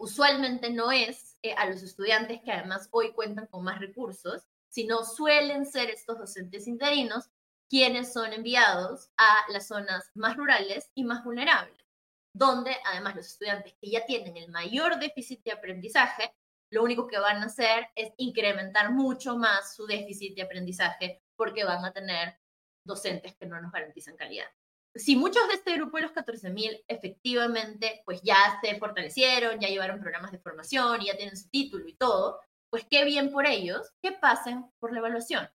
usualmente 0.00 0.70
no 0.70 0.90
es 0.90 1.38
eh, 1.42 1.54
a 1.54 1.66
los 1.66 1.80
estudiantes 1.84 2.40
que 2.42 2.50
además 2.50 2.88
hoy 2.90 3.12
cuentan 3.12 3.46
con 3.46 3.62
más 3.62 3.78
recursos, 3.78 4.48
sino 4.74 5.04
suelen 5.04 5.66
ser 5.66 5.88
estos 5.88 6.18
docentes 6.18 6.66
interinos 6.66 7.30
quienes 7.70 8.12
son 8.12 8.32
enviados 8.32 9.08
a 9.16 9.44
las 9.52 9.68
zonas 9.68 10.10
más 10.14 10.36
rurales 10.36 10.90
y 10.96 11.04
más 11.04 11.22
vulnerables, 11.22 11.86
donde 12.34 12.76
además 12.84 13.14
los 13.14 13.26
estudiantes 13.26 13.76
que 13.80 13.88
ya 13.88 14.04
tienen 14.04 14.36
el 14.36 14.50
mayor 14.50 14.98
déficit 14.98 15.44
de 15.44 15.52
aprendizaje, 15.52 16.34
lo 16.72 16.82
único 16.82 17.06
que 17.06 17.20
van 17.20 17.36
a 17.36 17.46
hacer 17.46 17.86
es 17.94 18.12
incrementar 18.16 18.90
mucho 18.90 19.36
más 19.36 19.76
su 19.76 19.86
déficit 19.86 20.34
de 20.34 20.42
aprendizaje 20.42 21.22
porque 21.36 21.62
van 21.62 21.84
a 21.84 21.92
tener 21.92 22.36
docentes 22.84 23.36
que 23.36 23.46
no 23.46 23.60
nos 23.62 23.70
garantizan 23.70 24.16
calidad. 24.16 24.48
Si 24.96 25.14
muchos 25.14 25.46
de 25.46 25.54
este 25.54 25.74
grupo 25.74 25.98
de 25.98 26.02
los 26.02 26.12
14.000 26.12 26.84
efectivamente 26.88 28.02
pues 28.04 28.22
ya 28.22 28.58
se 28.60 28.76
fortalecieron, 28.76 29.60
ya 29.60 29.68
llevaron 29.68 30.00
programas 30.00 30.32
de 30.32 30.40
formación 30.40 31.00
y 31.00 31.06
ya 31.06 31.16
tienen 31.16 31.36
su 31.36 31.48
título 31.48 31.86
y 31.86 31.94
todo, 31.94 32.40
pues 32.74 32.88
qué 32.90 33.04
bien 33.04 33.30
por 33.30 33.46
ellos 33.46 33.92
que 34.02 34.10
pasen 34.10 34.64
por 34.80 34.92
la 34.92 34.98
evaluación. 34.98 35.48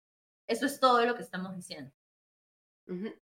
Eso 0.47 0.67
es 0.67 0.79
todo 0.79 1.05
lo 1.05 1.17
que 1.17 1.25
estamos 1.25 1.53
diciendo. 1.57 1.91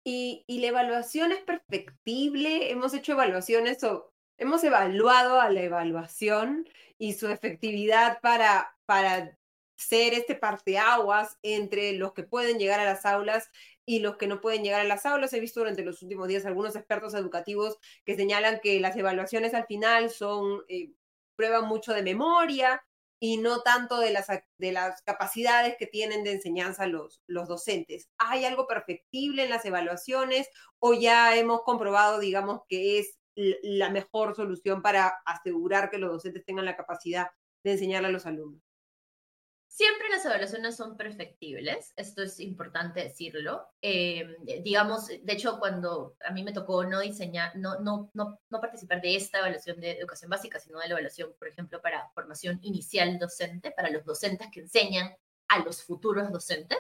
y, 0.04 0.44
la 0.50 0.68
evaluación 0.68 1.32
es 1.32 1.40
perfectible. 1.40 2.72
Hemos 2.72 2.94
hecho 2.94 3.14
evaluaciones 3.14 3.82
o 3.86 4.12
hemos 4.38 4.66
evaluado 4.66 5.40
a 5.40 5.50
la 5.50 5.62
evaluación 5.62 6.68
y 6.98 7.14
su 7.14 7.30
efectividad 7.30 8.20
para, 8.20 8.76
para 8.86 9.38
ser 9.78 10.14
este 10.14 10.36
parteaguas 10.36 11.38
entre 11.42 11.94
los 11.94 12.12
que 12.12 12.24
pueden 12.24 12.60
llegar 12.60 12.82
a 12.82 12.86
las 12.86 13.06
aulas 13.06 13.50
y 13.86 14.00
los 14.00 14.18
que 14.18 14.28
no 14.28 14.42
pueden 14.42 14.62
llegar 14.62 14.82
a 14.82 14.84
las 14.84 15.06
aulas. 15.06 15.32
He 15.32 15.40
visto 15.40 15.62
durante 15.62 15.86
los 15.86 16.02
últimos 16.02 16.28
días 16.28 16.46
algunos 16.46 16.76
expertos 16.76 17.14
educativos 17.14 17.78
que 18.04 18.18
señalan 18.18 18.60
que 18.62 18.78
las 18.82 18.98
evaluaciones 18.98 19.54
al 19.54 19.68
final 19.68 20.10
son, 20.10 20.66
eh, 20.68 20.92
prueban 21.38 21.70
mucho 21.70 21.94
de 21.94 22.04
memoria 22.04 22.84
y 23.20 23.38
no 23.38 23.62
tanto 23.62 24.00
de 24.00 24.12
las, 24.12 24.28
de 24.58 24.72
las 24.72 25.02
capacidades 25.04 25.76
que 25.78 25.88
tienen 25.88 26.24
de 26.24 26.34
enseñanza 26.34 26.88
los, 26.88 27.22
los 27.28 27.48
docentes. 27.48 28.10
¿Hay 28.18 28.46
algo 28.46 28.68
perfectible 28.68 29.44
en 29.44 29.50
las 29.50 29.66
evaluaciones 29.66 30.50
o 30.80 30.94
ya 30.94 31.36
hemos 31.36 31.62
comprobado, 31.64 32.20
digamos, 32.20 32.62
que 32.68 33.00
es 33.00 33.18
la 33.36 33.90
mejor 33.90 34.36
solución 34.36 34.82
para 34.82 35.08
asegurar 35.26 35.90
que 35.90 35.98
los 35.98 36.12
docentes 36.12 36.46
tengan 36.46 36.66
la 36.66 36.78
capacidad 36.78 37.28
de 37.64 37.74
enseñarle 37.74 38.10
a 38.10 38.12
los 38.12 38.26
alumnos? 38.26 38.65
Siempre 39.76 40.08
las 40.08 40.24
evaluaciones 40.24 40.78
son 40.78 40.96
perfectibles, 40.96 41.92
esto 41.98 42.24
es 42.24 42.40
importante 42.40 43.02
decirlo. 43.04 43.68
Eh, 43.82 44.38
digamos, 44.64 45.08
de 45.08 45.34
hecho, 45.34 45.60
cuando 45.60 46.16
a 46.26 46.32
mí 46.32 46.46
me 46.46 46.54
tocó 46.54 46.86
no 46.86 47.02
diseñar, 47.02 47.54
no, 47.58 47.82
no, 47.82 48.10
no, 48.14 48.40
no 48.50 48.62
participar 48.62 49.02
de 49.02 49.18
esta 49.18 49.40
evaluación 49.40 49.82
de 49.82 49.92
educación 50.00 50.30
básica, 50.30 50.62
sino 50.62 50.80
de 50.80 50.88
la 50.88 50.94
evaluación, 50.94 51.34
por 51.38 51.50
ejemplo, 51.50 51.82
para 51.82 52.10
formación 52.14 52.58
inicial 52.62 53.20
docente, 53.20 53.72
para 53.72 53.90
los 53.90 54.06
docentes 54.06 54.48
que 54.50 54.62
enseñan 54.62 55.14
a 55.50 55.60
los 55.60 55.84
futuros 55.84 56.32
docentes. 56.32 56.80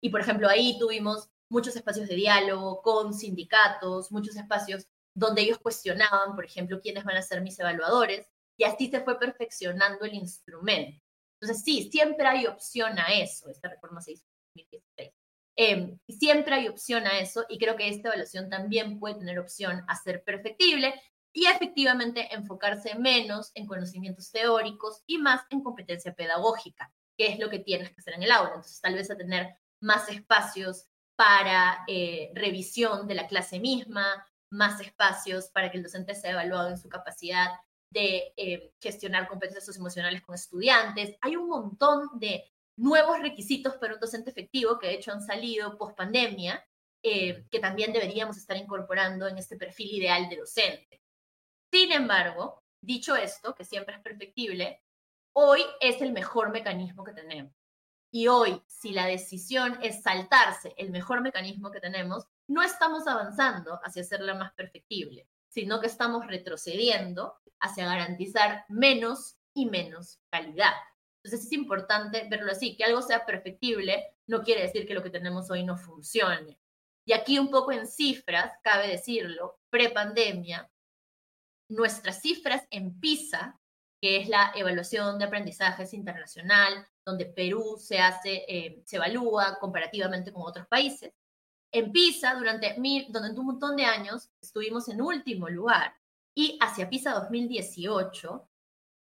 Y, 0.00 0.08
por 0.08 0.20
ejemplo, 0.20 0.48
ahí 0.48 0.76
tuvimos 0.80 1.30
muchos 1.48 1.76
espacios 1.76 2.08
de 2.08 2.16
diálogo 2.16 2.82
con 2.82 3.14
sindicatos, 3.14 4.10
muchos 4.10 4.34
espacios 4.34 4.88
donde 5.14 5.42
ellos 5.42 5.58
cuestionaban, 5.58 6.34
por 6.34 6.44
ejemplo, 6.44 6.80
quiénes 6.80 7.04
van 7.04 7.16
a 7.16 7.22
ser 7.22 7.42
mis 7.42 7.60
evaluadores, 7.60 8.26
y 8.56 8.64
así 8.64 8.90
se 8.90 9.02
fue 9.02 9.20
perfeccionando 9.20 10.04
el 10.04 10.14
instrumento. 10.14 11.03
Entonces, 11.44 11.64
sí, 11.64 11.90
siempre 11.90 12.26
hay 12.26 12.46
opción 12.46 12.98
a 12.98 13.12
eso. 13.12 13.50
Esta 13.50 13.68
reforma 13.68 14.00
se 14.00 14.12
hizo 14.12 14.24
en 14.54 14.64
2016. 14.64 15.12
Em, 15.56 15.98
siempre 16.08 16.54
hay 16.54 16.68
opción 16.68 17.06
a 17.06 17.18
eso 17.18 17.44
y 17.48 17.58
creo 17.58 17.76
que 17.76 17.88
esta 17.88 18.08
evaluación 18.08 18.48
también 18.48 18.98
puede 18.98 19.16
tener 19.16 19.38
opción 19.38 19.84
a 19.86 19.94
ser 19.94 20.24
perfectible 20.24 20.94
y 21.32 21.46
efectivamente 21.46 22.34
enfocarse 22.34 22.94
menos 22.96 23.52
en 23.54 23.66
conocimientos 23.66 24.32
teóricos 24.32 25.02
y 25.06 25.18
más 25.18 25.42
en 25.50 25.62
competencia 25.62 26.14
pedagógica, 26.14 26.92
que 27.16 27.26
es 27.28 27.38
lo 27.38 27.50
que 27.50 27.58
tienes 27.58 27.90
que 27.90 28.00
hacer 28.00 28.14
en 28.14 28.22
el 28.22 28.32
aula. 28.32 28.50
Entonces, 28.50 28.80
tal 28.80 28.94
vez 28.94 29.10
a 29.10 29.16
tener 29.16 29.54
más 29.80 30.08
espacios 30.08 30.86
para 31.14 31.84
eh, 31.86 32.30
revisión 32.34 33.06
de 33.06 33.14
la 33.14 33.28
clase 33.28 33.60
misma, 33.60 34.26
más 34.50 34.80
espacios 34.80 35.48
para 35.48 35.70
que 35.70 35.76
el 35.76 35.82
docente 35.82 36.14
sea 36.14 36.32
evaluado 36.32 36.70
en 36.70 36.78
su 36.78 36.88
capacidad 36.88 37.50
de 37.94 38.34
eh, 38.36 38.72
gestionar 38.80 39.28
competencias 39.28 39.76
emocionales 39.76 40.20
con 40.20 40.34
estudiantes. 40.34 41.16
Hay 41.20 41.36
un 41.36 41.48
montón 41.48 42.10
de 42.14 42.44
nuevos 42.76 43.20
requisitos 43.20 43.76
para 43.76 43.94
un 43.94 44.00
docente 44.00 44.30
efectivo 44.30 44.78
que 44.78 44.88
de 44.88 44.94
hecho 44.94 45.12
han 45.12 45.22
salido 45.22 45.78
post 45.78 45.96
pandemia, 45.96 46.62
eh, 47.02 47.46
que 47.50 47.60
también 47.60 47.92
deberíamos 47.92 48.36
estar 48.36 48.56
incorporando 48.56 49.28
en 49.28 49.38
este 49.38 49.56
perfil 49.56 49.94
ideal 49.94 50.28
de 50.28 50.38
docente. 50.38 51.00
Sin 51.72 51.92
embargo, 51.92 52.64
dicho 52.80 53.14
esto, 53.14 53.54
que 53.54 53.64
siempre 53.64 53.94
es 53.94 54.02
perfectible, 54.02 54.82
hoy 55.32 55.60
es 55.80 56.02
el 56.02 56.12
mejor 56.12 56.50
mecanismo 56.50 57.04
que 57.04 57.12
tenemos. 57.12 57.52
Y 58.10 58.26
hoy, 58.26 58.60
si 58.66 58.92
la 58.92 59.06
decisión 59.06 59.78
es 59.82 60.02
saltarse 60.02 60.74
el 60.76 60.90
mejor 60.90 61.20
mecanismo 61.20 61.70
que 61.70 61.80
tenemos, 61.80 62.26
no 62.48 62.62
estamos 62.62 63.06
avanzando 63.06 63.80
hacia 63.84 64.02
hacerla 64.02 64.34
más 64.34 64.52
perfectible, 64.52 65.28
sino 65.54 65.80
que 65.80 65.86
estamos 65.86 66.26
retrocediendo 66.26 67.36
hacia 67.60 67.86
garantizar 67.86 68.64
menos 68.68 69.36
y 69.54 69.66
menos 69.66 70.18
calidad. 70.28 70.72
Entonces 71.22 71.46
es 71.46 71.52
importante 71.52 72.26
verlo 72.28 72.50
así, 72.50 72.76
que 72.76 72.82
algo 72.82 73.00
sea 73.00 73.24
perfectible 73.24 74.04
no 74.26 74.42
quiere 74.42 74.62
decir 74.62 74.84
que 74.84 74.94
lo 74.94 75.02
que 75.02 75.10
tenemos 75.10 75.48
hoy 75.50 75.62
no 75.64 75.76
funcione. 75.76 76.58
Y 77.06 77.12
aquí 77.12 77.38
un 77.38 77.50
poco 77.50 77.70
en 77.70 77.86
cifras, 77.86 78.52
cabe 78.64 78.88
decirlo, 78.88 79.60
pre-pandemia, 79.70 80.68
nuestras 81.68 82.20
cifras 82.20 82.66
en 82.70 82.98
PISA, 82.98 83.60
que 84.02 84.16
es 84.16 84.28
la 84.28 84.52
evaluación 84.56 85.18
de 85.18 85.26
aprendizajes 85.26 85.94
internacional, 85.94 86.84
donde 87.06 87.26
Perú 87.26 87.76
se 87.78 88.00
hace, 88.00 88.44
eh, 88.48 88.82
se 88.84 88.96
evalúa 88.96 89.58
comparativamente 89.60 90.32
con 90.32 90.42
otros 90.42 90.66
países. 90.66 91.12
En 91.74 91.90
PISA, 91.90 92.36
durante, 92.36 92.78
mil, 92.78 93.06
durante 93.08 93.40
un 93.40 93.46
montón 93.46 93.74
de 93.74 93.84
años, 93.84 94.30
estuvimos 94.40 94.88
en 94.88 95.02
último 95.02 95.48
lugar 95.48 95.92
y 96.32 96.56
hacia 96.60 96.88
PISA 96.88 97.14
2018 97.14 98.48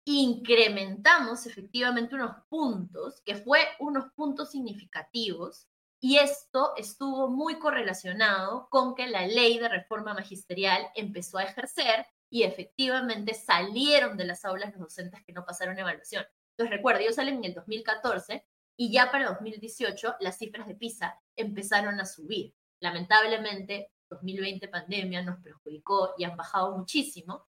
incrementamos 0.04 1.46
efectivamente 1.46 2.16
unos 2.16 2.36
puntos, 2.50 3.22
que 3.22 3.36
fue 3.36 3.62
unos 3.80 4.12
puntos 4.12 4.52
significativos, 4.52 5.70
y 6.02 6.18
esto 6.18 6.74
estuvo 6.76 7.30
muy 7.30 7.60
correlacionado 7.60 8.68
con 8.70 8.94
que 8.94 9.08
la 9.08 9.26
ley 9.26 9.58
de 9.58 9.70
reforma 9.70 10.14
magisterial 10.14 10.86
empezó 10.96 11.38
a 11.38 11.44
ejercer 11.44 12.08
y 12.30 12.44
efectivamente 12.44 13.36
salieron 13.36 14.18
de 14.18 14.26
las 14.26 14.44
aulas 14.44 14.74
los 14.74 14.82
docentes 14.82 15.24
que 15.24 15.32
no 15.32 15.46
pasaron 15.46 15.80
evaluación. 15.80 16.26
Entonces 16.58 16.76
recuerda, 16.76 17.00
ellos 17.00 17.16
salen 17.16 17.36
en 17.36 17.46
el 17.46 17.54
2014 17.54 18.46
y 18.76 18.92
ya 18.92 19.12
para 19.12 19.30
2018 19.30 20.16
las 20.20 20.38
cifras 20.38 20.68
de 20.68 20.76
PISA 20.76 21.22
empezaron 21.42 22.00
a 22.00 22.06
subir. 22.06 22.54
Lamentablemente, 22.80 23.92
2020 24.10 24.68
pandemia 24.68 25.22
nos 25.22 25.42
perjudicó 25.42 26.14
y 26.18 26.24
han 26.24 26.36
bajado 26.36 26.78
muchísimo, 26.78 27.48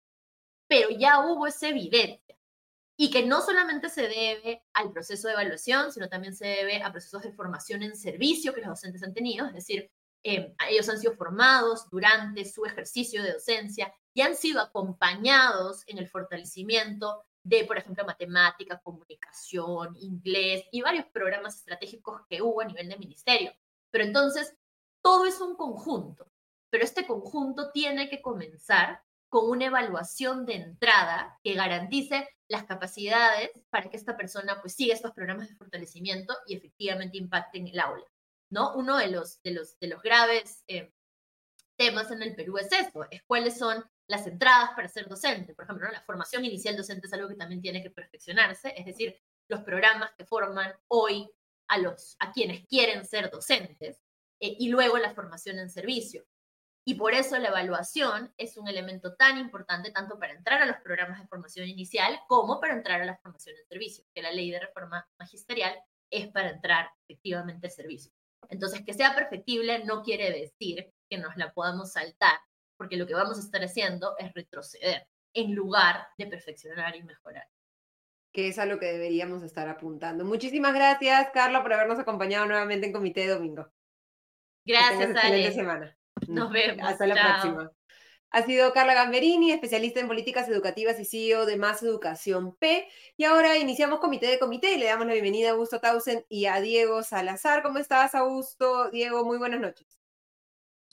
pero 0.66 0.90
ya 0.90 1.26
hubo 1.26 1.46
esa 1.46 1.68
evidencia. 1.68 2.36
Y 2.98 3.10
que 3.10 3.26
no 3.26 3.42
solamente 3.42 3.90
se 3.90 4.08
debe 4.08 4.64
al 4.72 4.90
proceso 4.90 5.28
de 5.28 5.34
evaluación, 5.34 5.92
sino 5.92 6.08
también 6.08 6.34
se 6.34 6.46
debe 6.46 6.82
a 6.82 6.90
procesos 6.90 7.22
de 7.22 7.32
formación 7.32 7.82
en 7.82 7.94
servicio 7.94 8.54
que 8.54 8.62
los 8.62 8.70
docentes 8.70 9.02
han 9.02 9.12
tenido, 9.12 9.46
es 9.46 9.52
decir, 9.52 9.90
eh, 10.28 10.54
ellos 10.68 10.88
han 10.88 10.98
sido 10.98 11.14
formados 11.14 11.88
durante 11.90 12.44
su 12.44 12.64
ejercicio 12.64 13.22
de 13.22 13.34
docencia 13.34 13.94
y 14.12 14.22
han 14.22 14.34
sido 14.34 14.60
acompañados 14.60 15.84
en 15.86 15.98
el 15.98 16.08
fortalecimiento 16.08 17.22
de, 17.44 17.64
por 17.64 17.78
ejemplo, 17.78 18.04
matemática, 18.04 18.80
comunicación, 18.82 19.94
inglés 20.00 20.64
y 20.72 20.80
varios 20.80 21.06
programas 21.06 21.56
estratégicos 21.58 22.22
que 22.28 22.42
hubo 22.42 22.60
a 22.60 22.64
nivel 22.64 22.88
de 22.88 22.98
ministerio. 22.98 23.52
Pero 23.90 24.04
entonces, 24.04 24.54
todo 25.02 25.26
es 25.26 25.40
un 25.40 25.56
conjunto 25.56 26.30
pero 26.70 26.84
este 26.84 27.06
conjunto 27.06 27.70
tiene 27.72 28.08
que 28.08 28.20
comenzar 28.20 29.02
con 29.28 29.48
una 29.48 29.66
evaluación 29.66 30.46
de 30.46 30.54
entrada 30.54 31.38
que 31.42 31.54
garantice 31.54 32.28
las 32.48 32.64
capacidades 32.64 33.50
para 33.70 33.88
que 33.88 33.96
esta 33.96 34.16
persona 34.16 34.60
pues 34.60 34.74
siga 34.74 34.94
estos 34.94 35.12
programas 35.12 35.48
de 35.48 35.56
fortalecimiento 35.56 36.34
y 36.46 36.56
efectivamente 36.56 37.16
impacte 37.16 37.58
en 37.58 37.68
el 37.68 37.80
aula. 37.80 38.04
¿no? 38.50 38.74
Uno 38.76 38.98
de 38.98 39.08
los, 39.08 39.42
de 39.42 39.52
los, 39.52 39.78
de 39.78 39.88
los 39.88 40.02
graves 40.02 40.62
eh, 40.68 40.92
temas 41.76 42.10
en 42.10 42.22
el 42.22 42.34
Perú 42.36 42.58
es 42.58 42.70
esto, 42.70 43.06
es 43.10 43.22
cuáles 43.26 43.58
son 43.58 43.84
las 44.06 44.26
entradas 44.26 44.70
para 44.76 44.88
ser 44.88 45.08
docente. 45.08 45.54
Por 45.54 45.64
ejemplo, 45.64 45.90
la 45.90 46.02
formación 46.02 46.44
inicial 46.44 46.76
docente 46.76 47.06
es 47.06 47.12
algo 47.12 47.28
que 47.28 47.34
también 47.34 47.60
tiene 47.60 47.82
que 47.82 47.90
perfeccionarse, 47.90 48.72
es 48.76 48.86
decir, 48.86 49.18
los 49.48 49.62
programas 49.62 50.10
que 50.16 50.24
forman 50.24 50.72
hoy 50.88 51.28
a, 51.68 51.78
los, 51.78 52.16
a 52.18 52.32
quienes 52.32 52.66
quieren 52.66 53.04
ser 53.04 53.30
docentes 53.30 54.00
eh, 54.40 54.56
y 54.58 54.68
luego 54.68 54.98
la 54.98 55.14
formación 55.14 55.58
en 55.58 55.70
servicio. 55.70 56.24
Y 56.88 56.94
por 56.94 57.14
eso 57.14 57.36
la 57.38 57.48
evaluación 57.48 58.32
es 58.36 58.56
un 58.56 58.68
elemento 58.68 59.16
tan 59.16 59.38
importante 59.38 59.90
tanto 59.90 60.18
para 60.20 60.34
entrar 60.34 60.62
a 60.62 60.66
los 60.66 60.76
programas 60.76 61.20
de 61.20 61.26
formación 61.26 61.68
inicial 61.68 62.20
como 62.28 62.60
para 62.60 62.74
entrar 62.74 63.02
a 63.02 63.04
la 63.04 63.16
formación 63.16 63.56
en 63.56 63.66
servicio, 63.66 64.04
que 64.14 64.22
la 64.22 64.30
ley 64.30 64.52
de 64.52 64.60
reforma 64.60 65.04
magisterial 65.18 65.76
es 66.10 66.28
para 66.28 66.50
entrar 66.50 66.88
efectivamente 67.08 67.66
al 67.66 67.72
servicio. 67.72 68.12
Entonces, 68.48 68.82
que 68.84 68.94
sea 68.94 69.16
perfectible 69.16 69.84
no 69.84 70.02
quiere 70.02 70.30
decir 70.30 70.92
que 71.10 71.18
nos 71.18 71.36
la 71.36 71.52
podamos 71.52 71.92
saltar, 71.92 72.38
porque 72.76 72.96
lo 72.96 73.06
que 73.06 73.14
vamos 73.14 73.38
a 73.38 73.40
estar 73.40 73.64
haciendo 73.64 74.16
es 74.18 74.32
retroceder 74.32 75.08
en 75.34 75.54
lugar 75.54 76.06
de 76.16 76.26
perfeccionar 76.26 76.94
y 76.94 77.02
mejorar. 77.02 77.48
Que 78.36 78.48
es 78.48 78.58
a 78.58 78.66
lo 78.66 78.78
que 78.78 78.92
deberíamos 78.92 79.42
estar 79.42 79.66
apuntando. 79.66 80.22
Muchísimas 80.22 80.74
gracias, 80.74 81.30
Carla, 81.32 81.62
por 81.62 81.72
habernos 81.72 81.98
acompañado 81.98 82.44
nuevamente 82.44 82.86
en 82.86 82.92
Comité 82.92 83.22
de 83.22 83.28
Domingo. 83.28 83.66
Gracias, 84.66 85.16
Ale. 85.24 85.52
semana. 85.52 85.96
Nos 86.28 86.52
vemos. 86.52 86.86
Hasta 86.86 87.06
la 87.06 87.14
próxima. 87.14 87.72
Ha 88.28 88.42
sido 88.42 88.74
Carla 88.74 88.92
Gamberini, 88.92 89.52
especialista 89.52 90.00
en 90.00 90.06
políticas 90.06 90.46
educativas 90.50 91.00
y 91.00 91.06
CEO 91.06 91.46
de 91.46 91.56
Más 91.56 91.82
Educación 91.82 92.54
P. 92.56 92.86
Y 93.16 93.24
ahora 93.24 93.56
iniciamos 93.56 94.00
comité 94.00 94.26
de 94.26 94.38
comité 94.38 94.74
y 94.74 94.80
le 94.80 94.84
damos 94.84 95.06
la 95.06 95.14
bienvenida 95.14 95.48
a 95.48 95.52
Augusto 95.52 95.80
Tausen 95.80 96.26
y 96.28 96.44
a 96.44 96.60
Diego 96.60 97.02
Salazar. 97.02 97.62
¿Cómo 97.62 97.78
estás, 97.78 98.14
Augusto? 98.14 98.90
Diego, 98.90 99.24
muy 99.24 99.38
buenas 99.38 99.60
noches. 99.60 99.98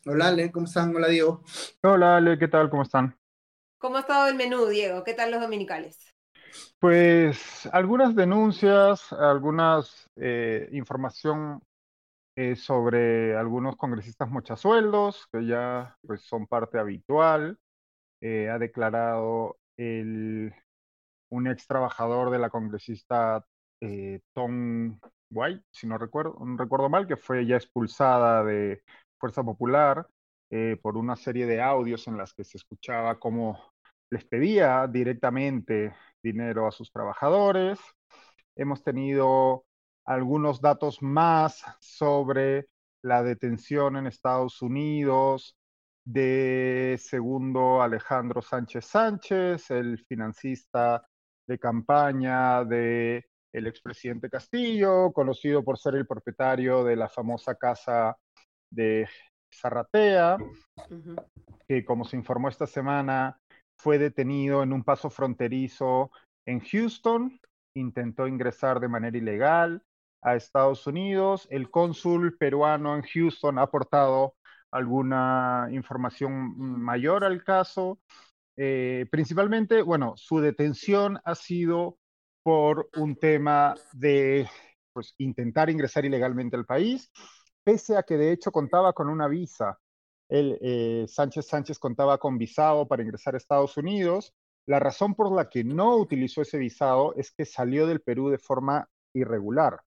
Hola, 0.05 0.29
Ale, 0.29 0.49
¿cómo 0.49 0.65
están? 0.65 0.95
Hola, 0.95 1.09
Diego. 1.09 1.43
Hola, 1.81 2.15
Ale, 2.15 2.39
¿qué 2.39 2.47
tal? 2.47 2.69
¿Cómo 2.69 2.83
están? 2.83 3.19
¿Cómo 3.79 3.97
ha 3.97 3.99
estado 3.99 4.29
el 4.29 4.35
menú, 4.35 4.65
Diego? 4.67 5.03
¿Qué 5.03 5.13
tal 5.13 5.29
los 5.29 5.41
dominicales? 5.41 6.12
Pues 6.79 7.67
algunas 7.71 8.15
denuncias, 8.15 9.13
algunas 9.13 10.09
eh, 10.15 10.69
información 10.73 11.61
eh, 12.35 12.55
sobre 12.55 13.35
algunos 13.37 13.77
congresistas 13.77 14.29
mochasueldos, 14.29 15.27
que 15.31 15.45
ya 15.45 15.97
pues, 16.05 16.21
son 16.23 16.47
parte 16.47 16.79
habitual. 16.79 17.57
Eh, 18.21 18.49
ha 18.49 18.59
declarado 18.59 19.57
el, 19.77 20.53
un 21.29 21.47
ex 21.47 21.67
trabajador 21.67 22.31
de 22.31 22.39
la 22.39 22.49
congresista 22.49 23.45
Tom 24.33 24.97
White, 25.29 25.65
si 25.69 25.87
no 25.87 25.97
recuerdo, 25.97 26.37
no 26.39 26.55
recuerdo 26.55 26.87
mal, 26.87 27.05
que 27.05 27.17
fue 27.17 27.45
ya 27.45 27.57
expulsada 27.57 28.41
de 28.45 28.81
Fuerza 29.19 29.43
Popular 29.43 30.07
por 30.81 30.95
una 30.95 31.17
serie 31.17 31.45
de 31.45 31.61
audios 31.61 32.07
en 32.07 32.17
las 32.17 32.33
que 32.33 32.45
se 32.45 32.57
escuchaba 32.57 33.19
cómo 33.19 33.73
les 34.09 34.23
pedía 34.23 34.87
directamente 34.87 35.93
dinero 36.23 36.67
a 36.67 36.71
sus 36.71 36.91
trabajadores. 36.91 37.79
Hemos 38.55 38.83
tenido 38.83 39.65
algunos 40.05 40.61
datos 40.61 41.01
más 41.01 41.63
sobre 41.79 42.67
la 43.03 43.21
detención 43.21 43.97
en 43.97 44.07
Estados 44.07 44.61
Unidos 44.61 45.57
de 46.05 46.97
segundo 46.99 47.81
Alejandro 47.81 48.41
Sánchez 48.41 48.85
Sánchez, 48.85 49.71
el 49.71 49.99
financista 49.99 51.05
de 51.47 51.59
campaña 51.59 52.63
de 52.63 53.25
el 53.53 53.67
expresidente 53.67 54.29
Castillo, 54.29 55.11
conocido 55.13 55.63
por 55.63 55.77
ser 55.77 55.95
el 55.95 56.07
propietario 56.07 56.83
de 56.83 56.95
la 56.95 57.07
famosa 57.07 57.55
casa 57.55 58.17
de 58.69 59.07
Zarratea, 59.53 60.37
que 61.67 61.85
como 61.85 62.03
se 62.03 62.17
informó 62.17 62.49
esta 62.49 62.65
semana, 62.65 63.39
fue 63.83 63.97
detenido 63.97 64.63
en 64.63 64.71
un 64.71 64.81
paso 64.81 65.09
fronterizo 65.09 66.09
en 66.45 66.61
Houston, 66.61 67.37
intentó 67.75 68.27
ingresar 68.27 68.79
de 68.79 68.87
manera 68.87 69.17
ilegal 69.17 69.83
a 70.21 70.35
Estados 70.35 70.87
Unidos. 70.87 71.49
El 71.51 71.69
cónsul 71.69 72.37
peruano 72.37 72.95
en 72.95 73.01
Houston 73.01 73.59
ha 73.59 73.63
aportado 73.63 74.35
alguna 74.71 75.67
información 75.71 76.57
mayor 76.57 77.25
al 77.25 77.43
caso. 77.43 77.99
Eh, 78.55 79.05
principalmente, 79.11 79.81
bueno, 79.81 80.13
su 80.15 80.39
detención 80.39 81.19
ha 81.25 81.35
sido 81.35 81.97
por 82.41 82.89
un 82.95 83.17
tema 83.17 83.75
de 83.91 84.47
pues, 84.93 85.13
intentar 85.17 85.69
ingresar 85.69 86.05
ilegalmente 86.05 86.55
al 86.55 86.65
país, 86.65 87.11
pese 87.65 87.97
a 87.97 88.03
que 88.03 88.15
de 88.15 88.31
hecho 88.31 88.49
contaba 88.49 88.93
con 88.93 89.09
una 89.09 89.27
visa 89.27 89.77
eh, 90.29 91.05
Sánchez 91.07 91.47
Sánchez 91.47 91.79
contaba 91.79 92.17
con 92.17 92.37
visado 92.37 92.87
para 92.87 93.03
ingresar 93.03 93.35
a 93.35 93.37
Estados 93.37 93.77
Unidos. 93.77 94.33
La 94.65 94.79
razón 94.79 95.15
por 95.15 95.31
la 95.31 95.49
que 95.49 95.63
no 95.63 95.95
utilizó 95.97 96.41
ese 96.41 96.57
visado 96.57 97.13
es 97.15 97.31
que 97.31 97.45
salió 97.45 97.85
del 97.87 98.01
Perú 98.01 98.29
de 98.29 98.37
forma 98.37 98.87
irregular. 99.13 99.81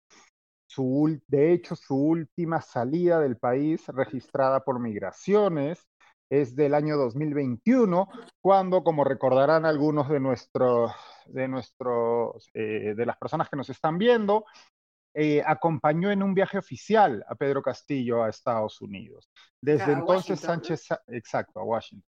De 1.28 1.52
hecho, 1.52 1.74
su 1.74 1.96
última 1.96 2.60
salida 2.60 3.20
del 3.20 3.38
país 3.38 3.86
registrada 3.88 4.60
por 4.64 4.78
migraciones 4.78 5.88
es 6.28 6.56
del 6.56 6.74
año 6.74 6.96
2021, 6.96 8.08
cuando, 8.40 8.82
como 8.82 9.04
recordarán 9.04 9.64
algunos 9.64 10.08
de 10.08 10.20
nuestros, 10.20 10.92
de 11.26 11.48
nuestros, 11.48 12.50
eh, 12.52 12.94
de 12.96 13.06
las 13.06 13.16
personas 13.16 13.48
que 13.48 13.56
nos 13.56 13.70
están 13.70 13.96
viendo, 13.96 14.44
eh, 15.18 15.42
acompañó 15.46 16.10
en 16.10 16.22
un 16.22 16.34
viaje 16.34 16.58
oficial 16.58 17.24
a 17.26 17.34
Pedro 17.34 17.62
Castillo 17.62 18.22
a 18.22 18.28
Estados 18.28 18.82
Unidos. 18.82 19.30
Desde 19.62 19.92
entonces 19.92 20.38
Sánchez, 20.38 20.88
exacto, 21.06 21.58
a 21.58 21.62
Washington. 21.62 22.06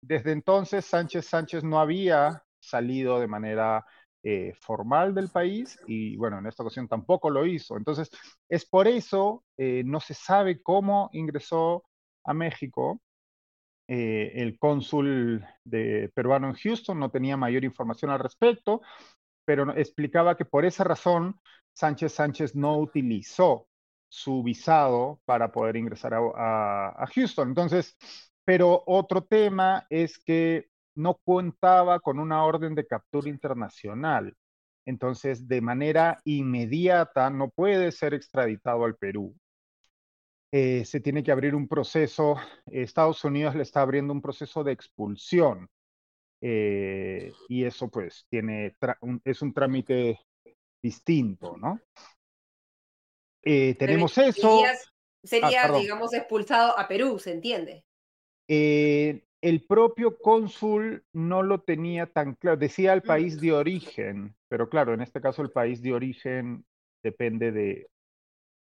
Desde 0.00 0.30
entonces 0.30 0.84
Sánchez 0.84 1.26
Sánchez 1.26 1.64
no 1.64 1.80
había 1.80 2.44
salido 2.60 3.18
de 3.18 3.26
manera 3.26 3.84
eh, 4.22 4.54
formal 4.60 5.16
del 5.16 5.30
país 5.30 5.80
y 5.88 6.16
bueno, 6.16 6.38
en 6.38 6.46
esta 6.46 6.62
ocasión 6.62 6.86
tampoco 6.86 7.28
lo 7.28 7.44
hizo. 7.44 7.76
Entonces, 7.76 8.08
es 8.48 8.64
por 8.64 8.86
eso, 8.86 9.42
eh, 9.56 9.82
no 9.84 9.98
se 9.98 10.14
sabe 10.14 10.62
cómo 10.62 11.10
ingresó 11.12 11.82
a 12.22 12.34
México. 12.34 13.00
el 13.88 14.58
cónsul 14.60 15.44
de 15.64 16.10
peruano 16.14 16.48
en 16.48 16.54
Houston 16.54 16.98
no 17.00 17.10
tenía 17.10 17.36
mayor 17.36 17.64
información 17.64 18.10
al 18.12 18.20
respecto, 18.20 18.80
pero 19.44 19.74
explicaba 19.76 20.36
que 20.36 20.44
por 20.44 20.64
esa 20.64 20.84
razón 20.84 21.40
Sánchez 21.74 22.12
Sánchez 22.12 22.54
no 22.54 22.78
utilizó 22.78 23.68
su 24.08 24.42
visado 24.42 25.20
para 25.24 25.50
poder 25.50 25.76
ingresar 25.76 26.14
a, 26.14 27.06
Houston. 27.14 27.48
Entonces, 27.48 27.96
pero 28.44 28.82
otro 28.86 29.24
tema 29.24 29.86
es 29.90 30.18
que 30.18 30.68
no 30.94 31.18
contaba 31.24 31.98
con 32.00 32.20
una 32.20 32.44
orden 32.44 32.74
de 32.74 32.86
captura 32.86 33.28
internacional. 33.28 34.36
Entonces, 34.86 35.48
de 35.48 35.60
manera 35.60 36.20
inmediata 36.24 37.30
no 37.30 37.50
puede 37.50 37.90
ser 37.90 38.14
extraditado 38.14 38.84
al 38.84 38.96
Perú. 38.96 39.34
Eh, 40.52 40.84
se 40.84 41.00
tiene 41.00 41.24
que 41.24 41.32
abrir 41.32 41.56
un 41.56 41.66
proceso, 41.66 42.36
Estados 42.66 43.24
Unidos 43.24 43.56
le 43.56 43.64
está 43.64 43.80
abriendo 43.82 44.12
un 44.12 44.22
proceso 44.22 44.62
de 44.62 44.72
expulsión. 44.72 45.68
Eh, 46.46 47.32
y 47.48 47.64
eso 47.64 47.88
pues 47.88 48.26
tiene, 48.28 48.76
es 49.24 49.40
un 49.40 49.54
trámite 49.54 50.20
distinto, 50.82 51.56
¿no? 51.56 51.80
Eh, 53.42 53.74
tenemos 53.78 54.18
eso. 54.18 54.60
Sería, 55.22 55.64
ah, 55.64 55.78
digamos, 55.78 56.12
expulsado 56.12 56.78
a 56.78 56.86
Perú, 56.86 57.18
¿se 57.18 57.32
entiende? 57.32 57.86
Eh, 58.46 59.24
el 59.40 59.64
propio 59.64 60.18
cónsul 60.18 61.02
no 61.14 61.42
lo 61.42 61.62
tenía 61.62 62.12
tan 62.12 62.34
claro, 62.34 62.58
decía 62.58 62.92
el 62.92 63.00
país 63.00 63.40
de 63.40 63.52
origen, 63.52 64.36
pero 64.48 64.68
claro, 64.68 64.92
en 64.92 65.00
este 65.00 65.22
caso 65.22 65.40
el 65.40 65.50
país 65.50 65.80
de 65.80 65.94
origen 65.94 66.66
depende 67.02 67.52
de, 67.52 67.88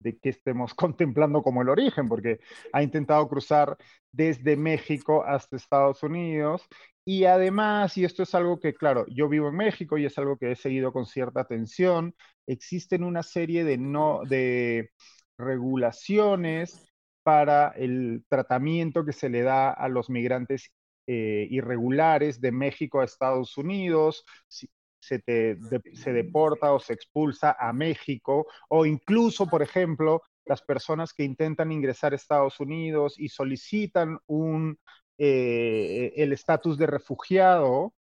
de 0.00 0.18
qué 0.18 0.30
estemos 0.30 0.74
contemplando 0.74 1.40
como 1.42 1.62
el 1.62 1.68
origen, 1.68 2.08
porque 2.08 2.40
ha 2.72 2.82
intentado 2.82 3.28
cruzar 3.28 3.76
desde 4.10 4.56
México 4.56 5.22
hasta 5.24 5.54
Estados 5.54 6.02
Unidos 6.02 6.66
y 7.04 7.24
además, 7.24 7.96
y 7.96 8.04
esto 8.04 8.22
es 8.22 8.34
algo 8.34 8.60
que, 8.60 8.74
claro, 8.74 9.06
yo 9.08 9.28
vivo 9.28 9.48
en 9.48 9.56
México 9.56 9.98
y 9.98 10.04
es 10.04 10.18
algo 10.18 10.36
que 10.36 10.52
he 10.52 10.56
seguido 10.56 10.92
con 10.92 11.06
cierta 11.06 11.40
atención, 11.40 12.14
existen 12.46 13.04
una 13.04 13.22
serie 13.22 13.64
de, 13.64 13.78
no, 13.78 14.20
de 14.28 14.90
regulaciones 15.38 16.86
para 17.22 17.68
el 17.70 18.24
tratamiento 18.28 19.04
que 19.04 19.12
se 19.12 19.28
le 19.28 19.42
da 19.42 19.70
a 19.70 19.88
los 19.88 20.10
migrantes 20.10 20.70
eh, 21.06 21.46
irregulares 21.50 22.40
de 22.40 22.52
México 22.52 23.00
a 23.00 23.04
Estados 23.04 23.56
Unidos, 23.56 24.24
se, 24.48 24.74
se 25.20 26.12
deporta 26.12 26.72
o 26.72 26.78
se 26.78 26.92
expulsa 26.92 27.56
a 27.58 27.72
México, 27.72 28.46
o 28.68 28.84
incluso, 28.84 29.46
por 29.46 29.62
ejemplo, 29.62 30.22
las 30.44 30.62
personas 30.62 31.12
que 31.14 31.24
intentan 31.24 31.72
ingresar 31.72 32.12
a 32.12 32.16
Estados 32.16 32.60
Unidos 32.60 33.14
y 33.18 33.28
solicitan 33.28 34.18
un 34.26 34.78
eh, 35.22 36.14
el 36.16 36.32
estatus 36.32 36.78
de 36.78 36.86
refugiado, 36.86 37.92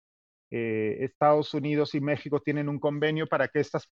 eh, 0.52 1.00
Estados 1.02 1.54
Unidos 1.54 1.94
y 1.94 2.00
México 2.00 2.42
tienen 2.42 2.70
un 2.70 2.80
convenio 2.80 3.28
para 3.28 3.50
que 3.50 3.60
estas, 3.60 3.90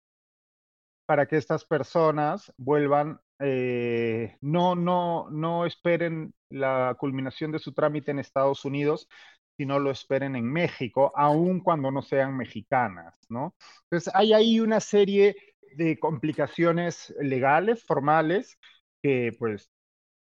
para 1.05 1.27
que 1.27 1.37
estas 1.37 1.63
personas 1.63 2.51
vuelvan, 2.57 3.19
eh, 3.37 4.37
no, 4.41 4.73
no, 4.73 5.29
no 5.29 5.67
esperen 5.67 6.33
la 6.49 6.95
culminación 6.97 7.51
de 7.51 7.59
su 7.59 7.73
trámite 7.73 8.09
en 8.09 8.17
Estados 8.17 8.65
Unidos, 8.65 9.07
sino 9.55 9.77
lo 9.77 9.91
esperen 9.91 10.35
en 10.35 10.51
México, 10.51 11.11
aun 11.15 11.59
cuando 11.59 11.91
no 11.91 12.01
sean 12.01 12.35
mexicanas, 12.35 13.13
¿no? 13.29 13.55
Entonces 13.83 14.11
hay 14.15 14.33
ahí 14.33 14.59
una 14.59 14.79
serie 14.79 15.35
de 15.75 15.99
complicaciones 15.99 17.13
legales, 17.19 17.83
formales, 17.85 18.57
que 19.03 19.31
pues 19.37 19.69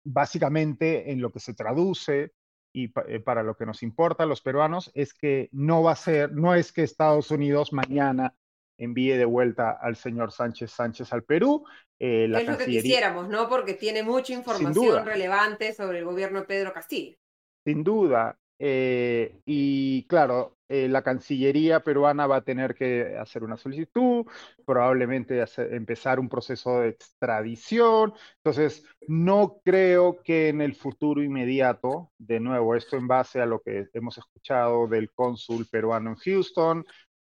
básicamente 0.02 1.12
en 1.12 1.20
lo 1.20 1.30
que 1.30 1.38
se 1.38 1.54
traduce 1.54 2.32
y 2.78 2.92
eh, 3.08 3.18
para 3.18 3.42
lo 3.42 3.56
que 3.56 3.66
nos 3.66 3.82
importa 3.82 4.22
a 4.22 4.26
los 4.26 4.40
peruanos 4.40 4.92
es 4.94 5.12
que 5.12 5.48
no 5.50 5.82
va 5.82 5.92
a 5.92 5.96
ser, 5.96 6.32
no 6.32 6.54
es 6.54 6.72
que 6.72 6.84
Estados 6.84 7.32
Unidos 7.32 7.72
mañana 7.72 8.34
envíe 8.76 9.16
de 9.16 9.24
vuelta 9.24 9.72
al 9.72 9.96
señor 9.96 10.30
Sánchez 10.30 10.70
Sánchez 10.70 11.12
al 11.12 11.24
Perú. 11.24 11.64
Eh, 11.98 12.30
es 12.32 12.48
lo 12.48 12.56
que 12.56 12.66
quisiéramos, 12.66 13.28
¿no? 13.28 13.48
Porque 13.48 13.74
tiene 13.74 14.04
mucha 14.04 14.32
información 14.32 15.04
relevante 15.04 15.74
sobre 15.74 15.98
el 15.98 16.04
gobierno 16.04 16.40
de 16.40 16.46
Pedro 16.46 16.72
Castillo. 16.72 17.16
Sin 17.64 17.82
duda. 17.82 18.38
Eh, 18.60 19.40
y 19.46 20.06
claro, 20.08 20.58
eh, 20.68 20.88
la 20.88 21.02
Cancillería 21.02 21.80
peruana 21.80 22.26
va 22.26 22.36
a 22.36 22.44
tener 22.44 22.74
que 22.74 23.16
hacer 23.16 23.42
una 23.44 23.56
solicitud, 23.56 24.26
probablemente 24.66 25.42
empezar 25.70 26.20
un 26.20 26.28
proceso 26.28 26.80
de 26.80 26.90
extradición. 26.90 28.12
Entonces, 28.36 28.84
no 29.06 29.60
creo 29.64 30.22
que 30.22 30.48
en 30.48 30.60
el 30.60 30.74
futuro 30.74 31.22
inmediato, 31.22 32.12
de 32.18 32.40
nuevo, 32.40 32.74
esto 32.74 32.96
en 32.96 33.06
base 33.08 33.40
a 33.40 33.46
lo 33.46 33.60
que 33.60 33.88
hemos 33.94 34.18
escuchado 34.18 34.86
del 34.88 35.12
cónsul 35.12 35.66
peruano 35.70 36.10
en 36.10 36.16
Houston 36.16 36.84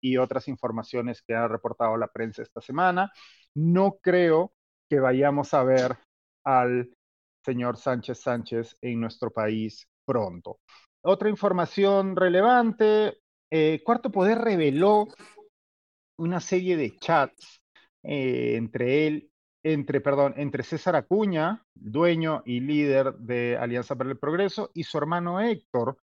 y 0.01 0.17
otras 0.17 0.49
informaciones 0.49 1.23
que 1.23 1.35
ha 1.35 1.49
reportado 1.49 1.97
la 1.97 2.09
prensa 2.09 2.43
esta 2.43 2.61
semana, 2.61 3.13
no 3.55 3.99
creo 4.03 4.53
que 4.91 5.01
vayamos 5.01 5.55
a 5.55 5.63
ver 5.65 5.97
al 6.45 6.91
señor 7.45 7.77
Sánchez 7.77 8.21
Sánchez 8.21 8.77
en 8.81 9.01
nuestro 9.01 9.31
país 9.31 9.89
pronto. 10.05 10.61
Otra 11.05 11.29
información 11.29 12.15
relevante, 12.15 13.19
eh, 13.51 13.83
Cuarto 13.85 14.13
Poder 14.13 14.39
reveló 14.39 15.09
una 16.17 16.39
serie 16.39 16.77
de 16.77 16.97
chats 16.99 17.65
eh, 18.05 18.55
entre 18.57 19.09
él, 19.09 19.31
entre, 19.65 20.01
perdón, 20.01 20.35
entre 20.37 20.63
César 20.63 20.95
Acuña, 20.95 21.65
dueño 21.75 22.43
y 22.45 22.61
líder 22.61 23.15
de 23.15 23.57
Alianza 23.57 23.97
para 23.97 24.11
el 24.11 24.19
Progreso, 24.19 24.71
y 24.75 24.85
su 24.85 24.97
hermano 24.97 25.41
Héctor. 25.41 25.99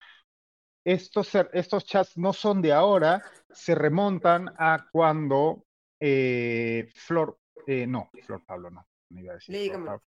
Estos, 0.85 1.33
estos 1.53 1.85
chats 1.85 2.19
no 2.19 2.33
son 2.33 2.61
de 2.61 2.73
ahora, 2.73 3.23
se 3.51 3.77
remontan 3.77 4.53
a 4.59 4.89
cuando 4.91 5.65
eh, 6.01 6.89
Flor, 6.95 7.39
no, 7.87 8.11
Flor 8.23 8.43
Pablo 8.45 8.71
no, 8.71 8.85
no 9.11 9.21
iba 9.21 9.33
a 9.33 9.37
decir. 9.37 9.55
Lady 9.55 9.71
Camones. 9.71 10.03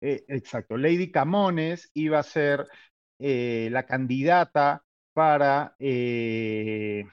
exacto, 0.00 0.76
Lady 0.78 1.10
Camones 1.10 1.90
iba 1.92 2.18
a 2.18 2.22
ser 2.22 2.66
eh, 3.24 3.68
la 3.70 3.86
candidata 3.86 4.82
para, 5.12 5.76
eh, 5.78 7.04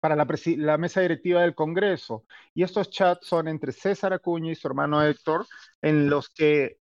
para 0.00 0.14
la, 0.14 0.76
mesa 0.76 1.00
directiva 1.00 1.40
del 1.40 1.54
Congreso. 1.54 2.26
Y 2.54 2.62
estos 2.62 2.90
chats 2.90 3.26
son 3.26 3.48
entre 3.48 3.72
César 3.72 4.12
Acuña 4.12 4.52
y 4.52 4.54
su 4.54 4.68
hermano 4.68 5.02
Héctor, 5.02 5.46
en 5.80 6.10
los 6.10 6.28
que 6.28 6.78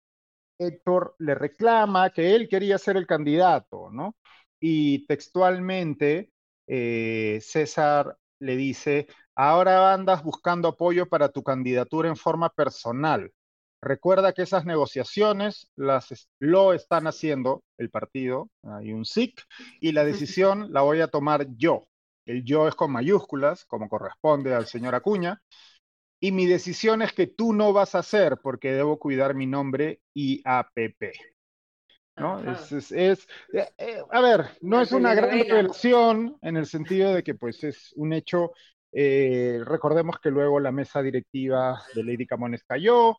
Héctor 0.59 1.15
le 1.19 1.35
reclama 1.35 2.09
que 2.09 2.35
él 2.35 2.49
quería 2.49 2.77
ser 2.77 2.97
el 2.97 3.07
candidato, 3.07 3.89
¿no? 3.91 4.17
Y 4.59 5.05
textualmente 5.07 6.31
eh, 6.67 7.39
César 7.41 8.17
le 8.39 8.57
dice, 8.57 9.07
ahora 9.35 9.93
andas 9.93 10.21
buscando 10.21 10.67
apoyo 10.67 11.07
para 11.07 11.29
tu 11.29 11.43
candidatura 11.43 12.09
en 12.09 12.17
forma 12.17 12.49
personal. 12.49 13.31
Recuerda 13.85 14.33
que 14.33 14.41
esas 14.41 14.65
negociaciones 14.65 15.69
las, 15.75 16.27
lo 16.39 16.73
están 16.73 17.05
haciendo 17.05 17.63
el 17.77 17.91
partido, 17.91 18.49
hay 18.63 18.91
un 18.91 19.05
SIC, 19.05 19.39
y 19.79 19.91
la 19.91 20.03
decisión 20.03 20.73
la 20.73 20.81
voy 20.81 21.01
a 21.01 21.07
tomar 21.07 21.45
yo. 21.55 21.83
El 22.25 22.43
yo 22.43 22.67
es 22.67 22.73
con 22.73 22.91
mayúsculas, 22.91 23.63
como 23.65 23.87
corresponde 23.87 24.55
al 24.55 24.65
señor 24.65 24.95
Acuña, 24.95 25.39
y 26.19 26.31
mi 26.31 26.47
decisión 26.47 27.03
es 27.03 27.13
que 27.13 27.27
tú 27.27 27.53
no 27.53 27.73
vas 27.73 27.93
a 27.93 27.99
hacer 27.99 28.39
porque 28.41 28.73
debo 28.73 28.97
cuidar 28.97 29.35
mi 29.35 29.45
nombre 29.45 30.01
IAPP. 30.15 31.13
¿no? 32.17 32.39
Es, 32.53 32.71
es, 32.91 33.27
eh, 33.53 33.69
eh, 33.77 34.01
a 34.09 34.21
ver, 34.21 34.47
no 34.61 34.81
es 34.81 34.93
una 34.93 35.13
gran 35.13 35.29
revelación 35.29 36.37
en 36.41 36.57
el 36.57 36.65
sentido 36.65 37.13
de 37.13 37.21
que 37.21 37.35
pues 37.35 37.63
es 37.63 37.93
un 37.97 38.13
hecho 38.13 38.51
eh, 38.97 39.59
recordemos 39.65 40.19
que 40.21 40.31
luego 40.31 40.57
la 40.61 40.71
mesa 40.71 41.01
directiva 41.01 41.83
de 41.93 42.01
Lady 42.01 42.25
Camones 42.25 42.63
cayó, 42.63 43.17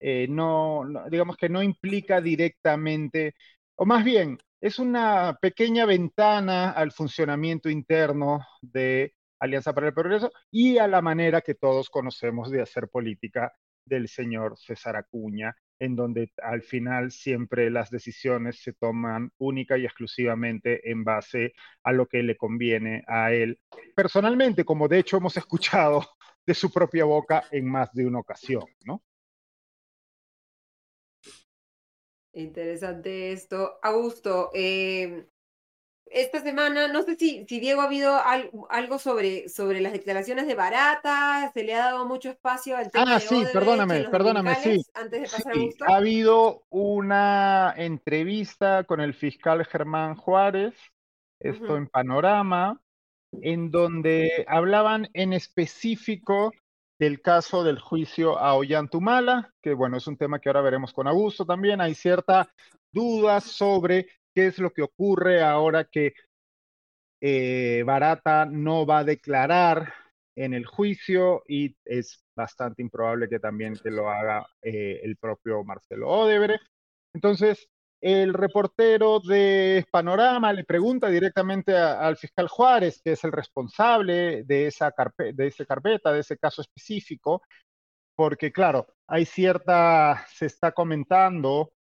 eh, 0.00 0.26
no, 0.28 0.84
digamos 1.10 1.36
que 1.36 1.48
no 1.48 1.62
implica 1.62 2.20
directamente, 2.20 3.34
o 3.76 3.84
más 3.86 4.04
bien, 4.04 4.38
es 4.60 4.78
una 4.78 5.38
pequeña 5.40 5.86
ventana 5.86 6.70
al 6.70 6.92
funcionamiento 6.92 7.68
interno 7.68 8.40
de 8.60 9.14
Alianza 9.38 9.74
para 9.74 9.88
el 9.88 9.94
Progreso 9.94 10.32
y 10.50 10.78
a 10.78 10.88
la 10.88 11.02
manera 11.02 11.40
que 11.40 11.54
todos 11.54 11.90
conocemos 11.90 12.50
de 12.50 12.62
hacer 12.62 12.88
política 12.88 13.52
del 13.84 14.08
señor 14.08 14.56
César 14.58 14.96
Acuña, 14.96 15.54
en 15.78 15.94
donde 15.94 16.32
al 16.42 16.62
final 16.62 17.12
siempre 17.12 17.70
las 17.70 17.90
decisiones 17.90 18.60
se 18.62 18.72
toman 18.72 19.30
única 19.38 19.78
y 19.78 19.84
exclusivamente 19.84 20.90
en 20.90 21.04
base 21.04 21.52
a 21.82 21.92
lo 21.92 22.06
que 22.06 22.22
le 22.22 22.36
conviene 22.36 23.04
a 23.06 23.32
él 23.32 23.60
personalmente, 23.94 24.64
como 24.64 24.88
de 24.88 24.98
hecho 24.98 25.18
hemos 25.18 25.36
escuchado 25.36 26.04
de 26.46 26.54
su 26.54 26.72
propia 26.72 27.04
boca 27.04 27.44
en 27.50 27.66
más 27.66 27.92
de 27.92 28.06
una 28.06 28.20
ocasión, 28.20 28.64
¿no? 28.84 29.02
Interesante 32.36 33.32
esto. 33.32 33.78
Augusto, 33.82 34.50
eh, 34.52 35.26
esta 36.04 36.40
semana, 36.42 36.86
no 36.86 37.02
sé 37.02 37.16
si, 37.16 37.46
si 37.48 37.60
Diego 37.60 37.80
ha 37.80 37.86
habido 37.86 38.14
algo 38.68 38.98
sobre, 38.98 39.48
sobre 39.48 39.80
las 39.80 39.92
declaraciones 39.92 40.46
de 40.46 40.54
Barata, 40.54 41.50
se 41.54 41.64
le 41.64 41.74
ha 41.74 41.86
dado 41.86 42.06
mucho 42.06 42.28
espacio 42.28 42.76
al 42.76 42.90
tema 42.90 43.16
ah, 43.16 43.20
sí, 43.20 43.42
perdóname, 43.54 44.04
perdóname, 44.10 44.54
sí. 44.56 44.82
Antes 44.92 45.22
de 45.22 45.28
pasar 45.28 45.54
sí, 45.54 45.70
Ha 45.88 45.96
habido 45.96 46.62
una 46.68 47.72
entrevista 47.74 48.84
con 48.84 49.00
el 49.00 49.14
fiscal 49.14 49.64
Germán 49.64 50.14
Juárez, 50.14 50.74
esto 51.40 51.78
en 51.78 51.88
Panorama, 51.88 52.82
en 53.32 53.70
donde 53.70 54.44
hablaban 54.46 55.08
en 55.14 55.32
específico 55.32 56.52
del 56.98 57.20
caso 57.20 57.62
del 57.62 57.78
juicio 57.78 58.38
a 58.38 58.54
Ollantumala, 58.54 59.52
que 59.62 59.74
bueno, 59.74 59.96
es 59.96 60.06
un 60.06 60.16
tema 60.16 60.38
que 60.38 60.48
ahora 60.48 60.62
veremos 60.62 60.92
con 60.92 61.06
Augusto 61.06 61.44
también. 61.44 61.80
Hay 61.80 61.94
cierta 61.94 62.48
duda 62.90 63.40
sobre 63.40 64.08
qué 64.34 64.46
es 64.46 64.58
lo 64.58 64.70
que 64.70 64.82
ocurre 64.82 65.42
ahora 65.42 65.84
que 65.84 66.14
eh, 67.20 67.82
Barata 67.84 68.46
no 68.46 68.86
va 68.86 68.98
a 68.98 69.04
declarar 69.04 69.92
en 70.36 70.54
el 70.54 70.66
juicio 70.66 71.42
y 71.48 71.76
es 71.84 72.22
bastante 72.34 72.82
improbable 72.82 73.28
que 73.28 73.40
también 73.40 73.74
te 73.74 73.90
lo 73.90 74.10
haga 74.10 74.46
eh, 74.62 75.00
el 75.02 75.16
propio 75.16 75.64
Marcelo 75.64 76.08
Odebrecht. 76.08 76.64
Entonces, 77.14 77.68
el 78.06 78.34
reportero 78.34 79.18
de 79.18 79.84
Panorama 79.90 80.52
le 80.52 80.62
pregunta 80.62 81.08
directamente 81.08 81.76
al 81.76 82.16
fiscal 82.16 82.46
Juárez, 82.46 83.00
que 83.02 83.12
es 83.12 83.24
el 83.24 83.32
responsable 83.32 84.44
de 84.44 84.68
esa, 84.68 84.94
de 85.18 85.46
esa 85.48 85.64
carpeta, 85.64 86.12
de 86.12 86.20
ese 86.20 86.38
caso 86.38 86.62
específico, 86.62 87.42
porque 88.14 88.52
claro, 88.52 88.86
hay 89.08 89.24
cierta, 89.24 90.24
se 90.32 90.46
está 90.46 90.70
comentando 90.70 91.72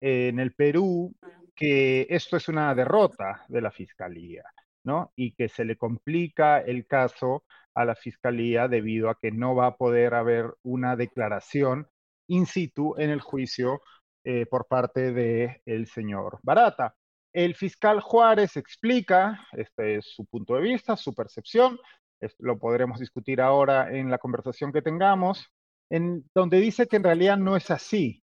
en 0.00 0.40
el 0.40 0.54
Perú 0.54 1.14
que 1.54 2.06
esto 2.08 2.38
es 2.38 2.48
una 2.48 2.74
derrota 2.74 3.44
de 3.48 3.60
la 3.60 3.70
fiscalía, 3.70 4.44
¿no? 4.84 5.12
Y 5.14 5.32
que 5.34 5.50
se 5.50 5.66
le 5.66 5.76
complica 5.76 6.60
el 6.60 6.86
caso 6.86 7.44
a 7.74 7.84
la 7.84 7.94
fiscalía 7.94 8.68
debido 8.68 9.10
a 9.10 9.18
que 9.20 9.32
no 9.32 9.54
va 9.54 9.66
a 9.66 9.76
poder 9.76 10.14
haber 10.14 10.54
una 10.62 10.96
declaración 10.96 11.88
in 12.26 12.46
situ 12.46 12.94
en 12.96 13.10
el 13.10 13.20
juicio 13.20 13.82
eh, 14.24 14.46
por 14.46 14.66
parte 14.66 15.12
del 15.12 15.60
el 15.66 15.86
señor 15.86 16.38
Barata. 16.42 16.94
El 17.32 17.54
fiscal 17.54 18.00
Juárez 18.00 18.56
explica, 18.56 19.46
este 19.52 19.96
es 19.96 20.06
su 20.06 20.24
punto 20.26 20.54
de 20.54 20.62
vista, 20.62 20.96
su 20.96 21.14
percepción, 21.14 21.78
lo 22.38 22.58
podremos 22.58 23.00
discutir 23.00 23.40
ahora 23.40 23.92
en 23.92 24.10
la 24.10 24.18
conversación 24.18 24.72
que 24.72 24.82
tengamos, 24.82 25.50
en 25.90 26.24
donde 26.34 26.60
dice 26.60 26.86
que 26.86 26.96
en 26.96 27.04
realidad 27.04 27.36
no 27.36 27.56
es 27.56 27.70
así. 27.70 28.22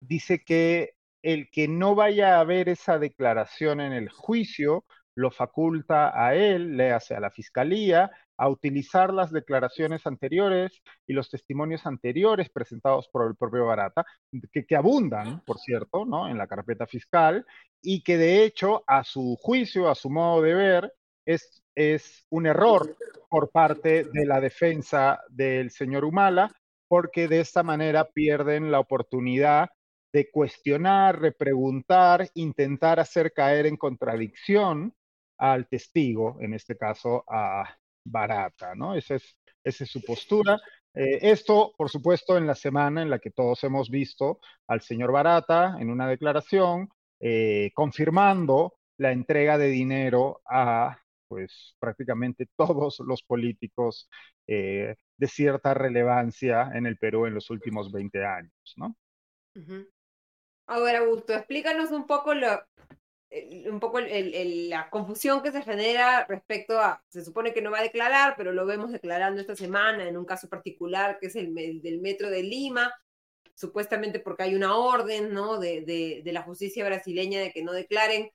Dice 0.00 0.42
que 0.44 0.94
el 1.22 1.50
que 1.50 1.68
no 1.68 1.94
vaya 1.94 2.36
a 2.36 2.40
haber 2.40 2.68
esa 2.68 2.98
declaración 2.98 3.80
en 3.80 3.92
el 3.92 4.08
juicio 4.08 4.84
lo 5.14 5.30
faculta 5.30 6.12
a 6.14 6.34
él, 6.34 6.76
le 6.76 6.92
hace 6.92 7.14
a 7.14 7.20
la 7.20 7.30
fiscalía, 7.30 8.10
a 8.36 8.48
utilizar 8.48 9.12
las 9.12 9.30
declaraciones 9.30 10.06
anteriores 10.06 10.82
y 11.06 11.12
los 11.12 11.30
testimonios 11.30 11.86
anteriores 11.86 12.50
presentados 12.50 13.08
por 13.08 13.26
el 13.26 13.36
propio 13.36 13.66
Barata, 13.66 14.04
que, 14.52 14.76
abundan, 14.76 15.42
por 15.44 15.58
cierto, 15.58 16.04
¿no? 16.04 16.28
en 16.28 16.38
la 16.38 16.46
carpeta 16.46 16.86
fiscal, 16.86 17.46
y 17.80 18.02
que 18.02 18.16
de 18.16 18.44
hecho, 18.44 18.82
a 18.86 19.04
su 19.04 19.36
juicio, 19.40 19.88
a 19.88 19.94
su 19.94 20.10
modo 20.10 20.42
de 20.42 20.54
ver, 20.54 20.92
es, 21.24 21.62
es 21.74 22.26
un 22.30 22.46
error 22.46 22.96
por 23.28 23.50
parte 23.50 24.04
de 24.04 24.26
la 24.26 24.40
defensa 24.40 25.20
del 25.28 25.70
señor 25.70 26.04
Humala, 26.04 26.50
porque 26.88 27.28
de 27.28 27.40
esta 27.40 27.62
manera 27.62 28.08
pierden 28.12 28.70
la 28.70 28.80
oportunidad 28.80 29.70
de 30.12 30.30
cuestionar, 30.30 31.20
repreguntar, 31.20 32.28
intentar 32.34 33.00
hacer 33.00 33.32
caer 33.32 33.66
en 33.66 33.76
contradicción 33.76 34.94
al 35.38 35.66
testigo, 35.66 36.36
en 36.40 36.54
este 36.54 36.76
caso 36.76 37.24
a 37.28 37.76
Barata, 38.04 38.74
¿no? 38.74 38.94
Esa 38.94 39.16
es, 39.16 39.76
su 39.90 40.02
postura. 40.02 40.58
Eh, 40.94 41.18
esto, 41.22 41.72
por 41.76 41.90
supuesto, 41.90 42.36
en 42.36 42.46
la 42.46 42.54
semana 42.54 43.02
en 43.02 43.10
la 43.10 43.18
que 43.18 43.30
todos 43.30 43.64
hemos 43.64 43.90
visto 43.90 44.40
al 44.66 44.80
señor 44.80 45.10
Barata 45.10 45.76
en 45.80 45.90
una 45.90 46.06
declaración 46.06 46.88
eh, 47.20 47.70
confirmando 47.74 48.74
la 48.98 49.12
entrega 49.12 49.58
de 49.58 49.68
dinero 49.68 50.40
a 50.46 50.98
pues 51.26 51.74
prácticamente 51.80 52.46
todos 52.56 53.00
los 53.00 53.22
políticos 53.22 54.08
eh, 54.46 54.94
de 55.16 55.26
cierta 55.26 55.74
relevancia 55.74 56.70
en 56.74 56.86
el 56.86 56.98
Perú 56.98 57.26
en 57.26 57.34
los 57.34 57.50
últimos 57.50 57.90
20 57.90 58.24
años, 58.24 58.74
¿no? 58.76 58.96
Ahora, 60.66 60.98
Augusto, 60.98 61.32
explícanos 61.32 61.90
un 61.90 62.06
poco 62.06 62.34
lo, 62.34 62.60
un 63.70 63.80
poco 63.80 63.98
la 64.00 64.88
confusión 64.90 65.42
que 65.42 65.52
se 65.52 65.62
genera 65.62 66.24
respecto 66.26 66.78
a, 66.78 67.02
se 67.08 67.24
supone 67.24 67.52
que 67.52 67.62
no 67.62 67.70
va 67.70 67.80
a 67.80 67.82
declarar, 67.82 68.34
pero 68.36 68.52
lo 68.52 68.66
vemos 68.66 68.92
declarando 68.92 69.40
esta 69.40 69.56
semana 69.56 70.08
en 70.08 70.16
un 70.16 70.24
caso 70.24 70.48
particular 70.48 71.18
que 71.18 71.26
es 71.26 71.36
el, 71.36 71.54
del 71.54 72.00
metro 72.00 72.30
de 72.30 72.42
Lima, 72.42 72.94
supuestamente 73.54 74.20
porque 74.20 74.44
hay 74.44 74.54
una 74.54 74.76
orden 74.76 75.32
¿no? 75.32 75.58
de, 75.58 75.82
de, 75.82 76.32
la 76.32 76.42
justicia 76.42 76.84
brasileña 76.84 77.40
de 77.40 77.52
que 77.52 77.62
no 77.62 77.72
declaren. 77.72 78.30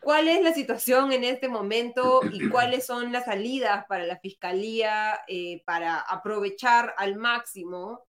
¿Cuál 0.00 0.28
es 0.28 0.42
la 0.42 0.54
situación 0.54 1.12
en 1.12 1.24
este 1.24 1.48
momento 1.48 2.20
y 2.32 2.48
cuáles 2.48 2.86
son 2.86 3.12
las 3.12 3.26
salidas 3.26 3.84
para 3.86 4.06
la 4.06 4.18
fiscalía 4.18 5.20
eh, 5.26 5.62
para 5.66 5.98
aprovechar 5.98 6.94
al 6.96 7.16
máximo 7.16 8.06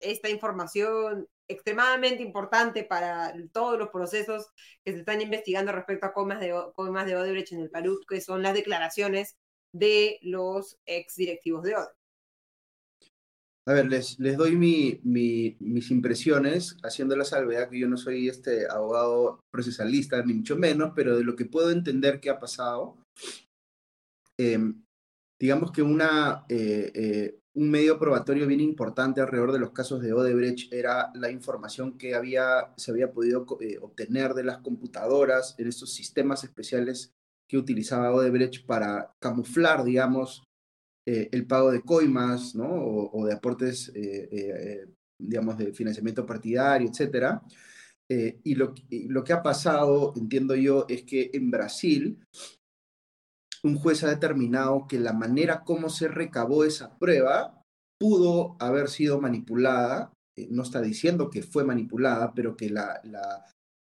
esta 0.00 0.28
información 0.30 1.28
extremadamente 1.52 2.22
importante 2.22 2.84
para 2.84 3.34
todos 3.52 3.78
los 3.78 3.90
procesos 3.90 4.48
que 4.84 4.92
se 4.92 4.98
están 5.00 5.20
investigando 5.20 5.72
respecto 5.72 6.06
a 6.06 6.12
comas 6.12 6.40
de, 6.40 6.54
comas 6.74 7.06
de 7.06 7.16
Odebrecht 7.16 7.52
en 7.52 7.60
el 7.60 7.70
Perú, 7.70 8.00
que 8.08 8.20
son 8.20 8.42
las 8.42 8.54
declaraciones 8.54 9.36
de 9.74 10.18
los 10.22 10.78
ex 10.86 11.16
directivos 11.16 11.62
de 11.62 11.76
Odebrecht. 11.76 12.02
A 13.64 13.74
ver, 13.74 13.86
les, 13.86 14.18
les 14.18 14.36
doy 14.36 14.56
mi, 14.56 14.98
mis 15.04 15.90
impresiones, 15.92 16.76
haciendo 16.82 17.14
la 17.14 17.24
salvedad 17.24 17.70
que 17.70 17.78
yo 17.78 17.88
no 17.88 17.96
soy 17.96 18.28
este 18.28 18.66
abogado 18.68 19.38
procesalista, 19.52 20.20
ni 20.24 20.34
mucho 20.34 20.56
menos, 20.56 20.92
pero 20.96 21.16
de 21.16 21.22
lo 21.22 21.36
que 21.36 21.44
puedo 21.44 21.70
entender 21.70 22.18
que 22.18 22.30
ha 22.30 22.40
pasado, 22.40 22.96
em, 24.36 24.82
digamos 25.40 25.70
que 25.70 25.82
una, 25.82 26.44
eh, 26.48 26.90
eh, 26.92 27.38
un 27.54 27.70
medio 27.70 27.98
probatorio 27.98 28.46
bien 28.46 28.60
importante 28.60 29.20
alrededor 29.20 29.52
de 29.52 29.58
los 29.58 29.72
casos 29.72 30.00
de 30.00 30.12
Odebrecht 30.12 30.72
era 30.72 31.10
la 31.14 31.30
información 31.30 31.98
que 31.98 32.14
había, 32.14 32.72
se 32.76 32.90
había 32.90 33.12
podido 33.12 33.46
eh, 33.60 33.78
obtener 33.80 34.32
de 34.34 34.44
las 34.44 34.58
computadoras 34.58 35.54
en 35.58 35.68
estos 35.68 35.92
sistemas 35.92 36.44
especiales 36.44 37.12
que 37.46 37.58
utilizaba 37.58 38.14
Odebrecht 38.14 38.64
para 38.64 39.14
camuflar, 39.18 39.84
digamos, 39.84 40.44
eh, 41.06 41.28
el 41.32 41.46
pago 41.46 41.70
de 41.70 41.82
coimas, 41.82 42.54
¿no? 42.54 42.68
O, 42.70 43.26
de 43.26 43.34
aportes, 43.34 43.92
eh, 43.94 44.86
digamos, 45.18 45.58
de 45.58 45.74
financiamiento 45.74 46.24
partidario, 46.24 46.90
lo, 48.54 48.74
y 48.88 49.08
lo 49.08 49.24
que 49.24 49.32
ha 49.32 49.42
pasado, 49.42 50.12
entiendo 50.16 50.54
yo, 50.54 50.86
es 50.88 51.02
que 51.02 51.30
en 51.32 51.50
Brasil 51.50 52.18
un 53.64 53.76
juez 53.76 54.02
ha 54.04 54.08
determinado 54.08 54.86
que 54.88 54.98
la 54.98 55.12
manera 55.12 55.62
como 55.64 55.88
se 55.88 56.08
recabó 56.08 56.64
esa 56.64 56.98
prueba 56.98 57.62
pudo 57.98 58.56
haber 58.58 58.88
sido 58.88 59.20
manipulada, 59.20 60.12
eh, 60.36 60.48
no 60.50 60.62
está 60.62 60.80
diciendo 60.80 61.30
que 61.30 61.42
fue 61.42 61.64
manipulada, 61.64 62.32
pero 62.34 62.56
que 62.56 62.68
la, 62.68 63.00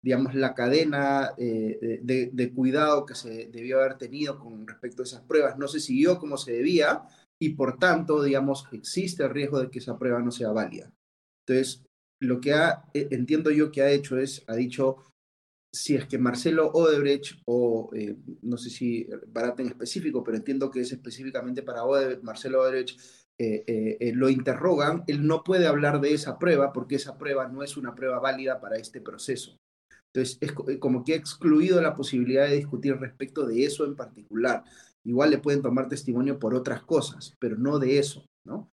digamos, 0.02 0.34
la 0.34 0.54
cadena 0.54 1.32
eh, 1.38 2.00
de, 2.02 2.52
cuidado 2.52 3.06
que 3.06 3.14
se 3.14 3.46
debió 3.46 3.78
haber 3.78 3.98
tenido 3.98 4.38
con 4.38 4.66
respecto 4.66 5.02
a 5.02 5.04
esas 5.04 5.22
pruebas 5.22 5.58
no 5.58 5.68
se 5.68 5.78
siguió 5.78 6.18
como 6.18 6.36
se 6.36 6.52
debía 6.52 7.04
y 7.40 7.50
por 7.50 7.78
tanto, 7.78 8.22
digamos, 8.22 8.66
existe 8.72 9.22
el 9.22 9.30
riesgo 9.30 9.60
de 9.60 9.70
que 9.70 9.78
esa 9.78 9.98
prueba 9.98 10.20
no 10.20 10.30
sea 10.30 10.50
válida. 10.50 10.92
Entonces, 11.46 11.84
lo 12.20 12.40
que 12.40 12.52
eh, 12.52 13.08
entiendo 13.10 13.50
yo 13.50 13.70
que 13.70 13.82
ha 13.82 13.90
hecho 13.90 14.18
es, 14.18 14.44
ha 14.46 14.54
dicho, 14.54 15.04
si 15.72 15.94
es 15.94 16.06
que 16.06 16.18
Marcelo 16.18 16.70
Odebrecht, 16.72 17.40
o 17.46 17.90
eh, 17.94 18.16
no 18.42 18.56
sé 18.56 18.70
si 18.70 19.06
Barata 19.28 19.62
en 19.62 19.68
específico, 19.68 20.24
pero 20.24 20.36
entiendo 20.36 20.70
que 20.70 20.80
es 20.80 20.92
específicamente 20.92 21.62
para 21.62 21.82
Marcelo 22.22 22.62
Odebrecht, 22.62 23.00
eh, 23.38 23.96
eh, 24.00 24.12
lo 24.14 24.28
interrogan, 24.28 25.04
él 25.06 25.26
no 25.26 25.42
puede 25.42 25.66
hablar 25.66 26.00
de 26.00 26.12
esa 26.12 26.38
prueba 26.38 26.72
porque 26.72 26.96
esa 26.96 27.16
prueba 27.16 27.48
no 27.48 27.62
es 27.62 27.76
una 27.76 27.94
prueba 27.94 28.18
válida 28.18 28.60
para 28.60 28.76
este 28.76 29.00
proceso. 29.00 29.56
Entonces, 30.12 30.38
es 30.40 30.78
como 30.78 31.04
que 31.04 31.14
ha 31.14 31.16
excluido 31.16 31.80
la 31.80 31.94
posibilidad 31.94 32.48
de 32.48 32.56
discutir 32.56 32.96
respecto 32.96 33.46
de 33.46 33.64
eso 33.64 33.84
en 33.84 33.94
particular. 33.94 34.64
Igual 35.04 35.30
le 35.30 35.38
pueden 35.38 35.62
tomar 35.62 35.88
testimonio 35.88 36.38
por 36.38 36.54
otras 36.54 36.82
cosas, 36.82 37.34
pero 37.38 37.56
no 37.56 37.78
de 37.78 37.98
eso, 37.98 38.26
¿no? 38.44 38.70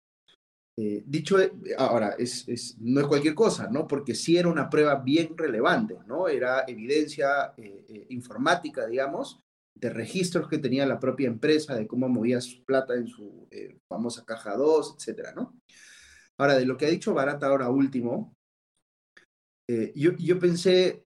Eh, 0.75 1.03
dicho, 1.05 1.39
eh, 1.39 1.51
ahora, 1.77 2.15
es, 2.17 2.75
no 2.79 3.01
es 3.01 3.07
cualquier 3.07 3.35
cosa, 3.35 3.69
¿no? 3.69 3.87
Porque 3.87 4.15
sí 4.15 4.37
era 4.37 4.47
una 4.47 4.69
prueba 4.69 4.95
bien 4.95 5.37
relevante, 5.37 5.97
¿no? 6.07 6.27
Era 6.27 6.63
evidencia 6.67 7.53
eh, 7.57 8.07
informática, 8.09 8.87
digamos, 8.87 9.39
de 9.75 9.91
registros 9.91 10.47
que 10.47 10.57
tenía 10.57 10.85
la 10.87 10.99
propia 10.99 11.27
empresa, 11.27 11.75
de 11.75 11.85
cómo 11.85 12.09
movía 12.09 12.41
su 12.41 12.63
plata 12.63 12.95
en 12.95 13.07
su 13.07 13.47
famosa 13.87 14.25
caja 14.25 14.55
2, 14.55 14.95
etcétera, 14.97 15.33
¿no? 15.33 15.59
Ahora, 16.37 16.55
de 16.55 16.65
lo 16.65 16.77
que 16.77 16.87
ha 16.87 16.89
dicho 16.89 17.13
Barata 17.13 17.47
ahora 17.47 17.69
último, 17.69 18.35
yo, 19.67 20.11
yo, 20.17 20.39
pensé, 20.39 21.05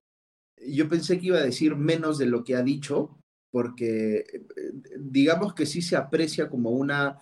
yo 0.56 0.88
pensé 0.88 1.18
que 1.18 1.26
iba 1.26 1.38
a 1.38 1.44
decir 1.44 1.76
menos 1.76 2.18
de 2.18 2.26
lo 2.26 2.44
que 2.44 2.56
ha 2.56 2.62
dicho, 2.62 3.18
porque 3.50 4.24
digamos 4.98 5.54
que 5.54 5.66
sí 5.66 5.82
se 5.82 5.96
aprecia 5.96 6.48
como 6.48 6.70
una 6.70 7.18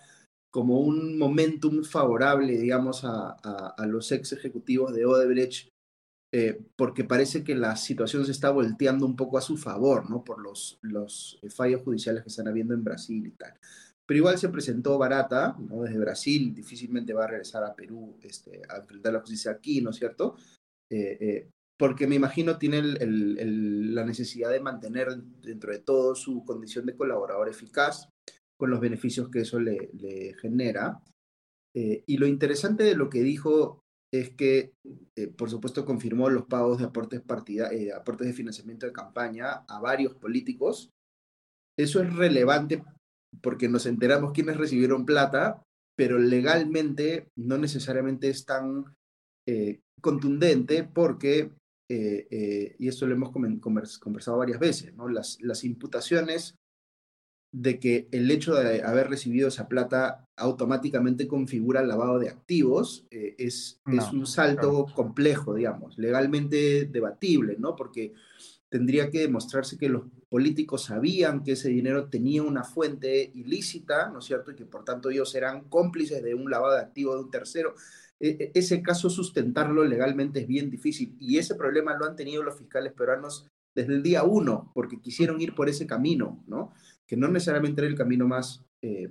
como 0.51 0.79
un 0.79 1.17
momentum 1.17 1.83
favorable, 1.83 2.57
digamos, 2.57 3.01
a, 3.03 3.75
los 3.87 4.11
ex 4.11 4.33
ejecutivos 4.33 4.93
de 4.93 5.05
Odebrecht, 5.05 5.69
eh, 6.33 6.59
porque 6.75 7.03
parece 7.03 7.43
que 7.43 7.55
la 7.55 7.75
situación 7.75 8.25
se 8.25 8.31
está 8.31 8.49
volteando 8.49 9.05
un 9.05 9.15
poco 9.15 9.37
a 9.37 9.41
su 9.41 9.57
favor, 9.57 10.09
¿no? 10.09 10.23
Por 10.23 10.39
los, 10.41 10.79
los 10.81 11.39
fallos 11.55 11.83
judiciales 11.83 12.23
que 12.23 12.29
están 12.29 12.47
habiendo 12.47 12.73
en 12.73 12.83
Brasil 12.83 13.25
y 13.25 13.31
tal. 13.31 13.53
Pero 14.05 14.19
igual 14.19 14.37
se 14.37 14.49
presentó 14.49 14.97
barata, 14.97 15.55
¿no? 15.59 15.83
Desde 15.83 15.99
Brasil, 15.99 16.53
difícilmente 16.53 17.13
va 17.13 17.25
a 17.25 17.27
regresar 17.27 17.63
a 17.63 17.75
Perú 17.75 18.17
este, 18.23 18.61
a 18.69 18.77
enfrentar 18.77 19.13
la 19.13 19.19
justicia 19.19 19.51
aquí, 19.51 19.81
¿no 19.81 19.89
es 19.89 19.97
cierto? 19.97 20.35
Eh, 20.89 21.17
eh, 21.19 21.49
porque 21.77 22.07
me 22.07 22.15
imagino 22.15 22.57
tiene 22.57 22.81
la 22.81 24.05
necesidad 24.05 24.49
de 24.49 24.61
mantener 24.61 25.15
dentro 25.43 25.71
de 25.71 25.79
todo 25.79 26.15
su 26.15 26.43
condición 26.43 26.85
de 26.85 26.95
colaborador 26.95 27.49
eficaz 27.49 28.09
con 28.57 28.71
los 28.71 28.79
beneficios 28.79 29.29
que 29.29 29.41
eso 29.41 29.59
le, 29.59 29.89
genera. 30.41 31.01
Eh, 31.75 32.03
y 32.07 32.17
lo 32.17 32.27
interesante 32.27 32.83
de 32.83 32.95
lo 32.95 33.09
que 33.09 33.21
dijo 33.21 33.83
es 34.11 34.31
que, 34.31 34.73
eh, 35.15 35.27
por 35.27 35.49
supuesto, 35.49 35.85
confirmó 35.85 36.29
los 36.29 36.45
pagos 36.45 36.79
de 36.79 36.85
aportes, 36.85 37.21
partida, 37.21 37.71
eh, 37.71 37.93
aportes 37.93 38.27
de 38.27 38.33
financiamiento 38.33 38.85
de 38.85 38.93
campaña 38.93 39.65
a 39.67 39.79
varios 39.79 40.15
políticos. 40.15 40.89
Eso 41.77 42.01
es 42.01 42.13
relevante 42.15 42.83
porque 43.41 43.69
nos 43.69 43.85
enteramos 43.85 44.31
quiénes 44.33 44.57
recibieron 44.57 45.05
plata, 45.05 45.61
pero 45.95 46.17
legalmente 46.17 47.29
no 47.35 47.57
necesariamente 47.57 48.29
es 48.29 48.45
tan 48.45 48.85
contundente 50.01 50.83
porque, 50.83 51.51
y 51.89 52.87
esto 52.87 53.07
lo 53.07 53.15
hemos 53.15 53.31
conversado 53.31 54.37
varias 54.37 54.59
veces, 54.59 54.93
¿no? 54.95 55.07
las, 55.07 55.37
las 55.41 55.63
imputaciones 55.63 56.57
de 57.51 57.79
que 57.79 58.07
el 58.11 58.29
hecho 58.29 58.55
de 58.55 58.83
haber 58.83 59.09
recibido 59.09 59.47
esa 59.47 59.67
plata 59.67 60.27
automáticamente 60.35 61.27
configura 61.27 61.81
el 61.81 61.87
lavado 61.87 62.19
de 62.19 62.29
activos 62.29 63.07
eh, 63.09 63.35
es, 63.37 63.79
es, 63.87 64.11
un 64.11 64.27
salto 64.27 64.85
complejo, 64.93 65.55
digamos, 65.55 65.97
legalmente 65.97 66.85
debatible, 66.85 67.55
¿no? 67.57 67.75
Porque 67.75 68.13
tendría 68.69 69.09
que 69.09 69.19
demostrarse 69.19 69.77
que 69.77 69.89
los 69.89 70.03
políticos 70.29 70.85
sabían 70.85 71.43
que 71.43 71.53
ese 71.53 71.69
dinero 71.69 72.09
tenía 72.09 72.43
una 72.43 72.63
fuente 72.63 73.31
ilícita, 73.33 74.09
¿no 74.09 74.19
es 74.19 74.25
cierto? 74.25 74.51
Y 74.51 74.55
que 74.55 74.65
por 74.65 74.83
tanto 74.83 75.09
ellos 75.09 75.33
eran 75.35 75.69
cómplices 75.69 76.21
de 76.21 76.35
un 76.35 76.51
lavado 76.51 76.75
de 76.75 76.81
activos 76.81 77.15
de 77.15 77.23
un 77.23 77.31
tercero. 77.31 77.75
E, 78.19 78.29
e, 78.29 78.51
ese 78.55 78.81
caso 78.81 79.09
sustentarlo 79.09 79.85
legalmente 79.85 80.41
es 80.41 80.47
bien 80.47 80.69
difícil 80.69 81.15
y 81.19 81.37
ese 81.37 81.55
problema 81.55 81.95
lo 81.95 82.05
han 82.05 82.15
tenido 82.15 82.43
los 82.43 82.57
fiscales 82.57 82.91
peruanos 82.93 83.47
desde 83.73 83.93
el 83.93 84.01
día 84.01 84.23
uno, 84.23 84.71
porque 84.73 84.99
quisieron 84.99 85.39
ir 85.39 85.53
por 85.53 85.69
ese 85.69 85.85
camino, 85.85 86.43
¿no? 86.47 86.73
Que 87.07 87.17
no 87.17 87.27
necesariamente 87.29 87.81
era 87.81 87.89
el 87.89 87.97
camino 87.97 88.27
más 88.27 88.63
eh, 88.83 89.09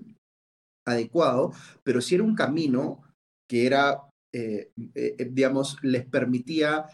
adecuado, 0.86 1.53
pero 1.82 2.01
sí 2.01 2.14
era 2.14 2.24
un 2.24 2.36
camino 2.36 3.03
que 3.49 3.66
era, 3.66 4.03
eh, 4.32 4.70
eh, 4.94 5.28
digamos, 5.30 5.78
les 5.82 6.05
permitía 6.07 6.86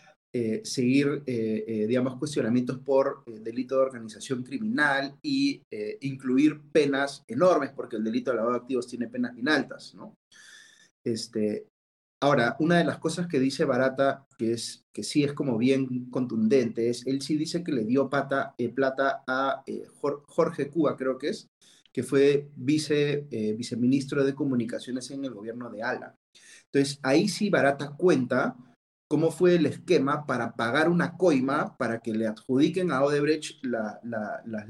seguir, 0.64 1.24
digamos, 1.26 2.16
cuestionamientos 2.16 2.78
por 2.78 3.22
delito 3.26 3.76
de 3.76 3.82
organización 3.82 4.42
criminal 4.42 5.14
y 5.20 5.60
incluir 6.00 6.58
penas 6.72 7.22
enormes, 7.28 7.72
porque 7.72 7.96
el 7.96 8.04
delito 8.04 8.30
de 8.30 8.38
lavado 8.38 8.54
de 8.54 8.60
activos 8.60 8.86
tiene 8.86 9.08
penas 9.08 9.34
bien 9.34 9.50
altas, 9.50 9.94
¿no? 9.94 10.14
Este, 11.04 11.66
Ahora, 12.22 12.54
una 12.60 12.78
de 12.78 12.84
las 12.84 12.98
cosas 12.98 13.26
que 13.26 13.40
dice 13.40 13.64
Barata, 13.64 14.28
que, 14.38 14.52
es, 14.52 14.84
que 14.92 15.02
sí 15.02 15.24
es 15.24 15.32
como 15.32 15.58
bien 15.58 16.08
contundente, 16.08 16.88
es, 16.88 17.04
él 17.04 17.20
sí 17.20 17.36
dice 17.36 17.64
que 17.64 17.72
le 17.72 17.84
dio 17.84 18.08
pata, 18.08 18.54
eh, 18.58 18.68
plata 18.68 19.24
a 19.26 19.64
eh, 19.66 19.82
Jorge 19.90 20.70
Cuba, 20.70 20.96
creo 20.96 21.18
que 21.18 21.30
es, 21.30 21.50
que 21.92 22.04
fue 22.04 22.48
vice, 22.54 23.26
eh, 23.28 23.54
viceministro 23.54 24.22
de 24.22 24.36
Comunicaciones 24.36 25.10
en 25.10 25.24
el 25.24 25.34
gobierno 25.34 25.68
de 25.68 25.82
Ala. 25.82 26.16
Entonces, 26.66 27.00
ahí 27.02 27.28
sí 27.28 27.50
Barata 27.50 27.90
cuenta 27.96 28.54
cómo 29.12 29.30
fue 29.30 29.56
el 29.56 29.66
esquema 29.66 30.24
para 30.24 30.54
pagar 30.54 30.88
una 30.88 31.18
coima 31.18 31.76
para 31.76 32.00
que 32.00 32.14
le 32.14 32.26
adjudiquen 32.26 32.90
a 32.90 33.04
Odebrecht 33.04 33.62
las 33.62 33.98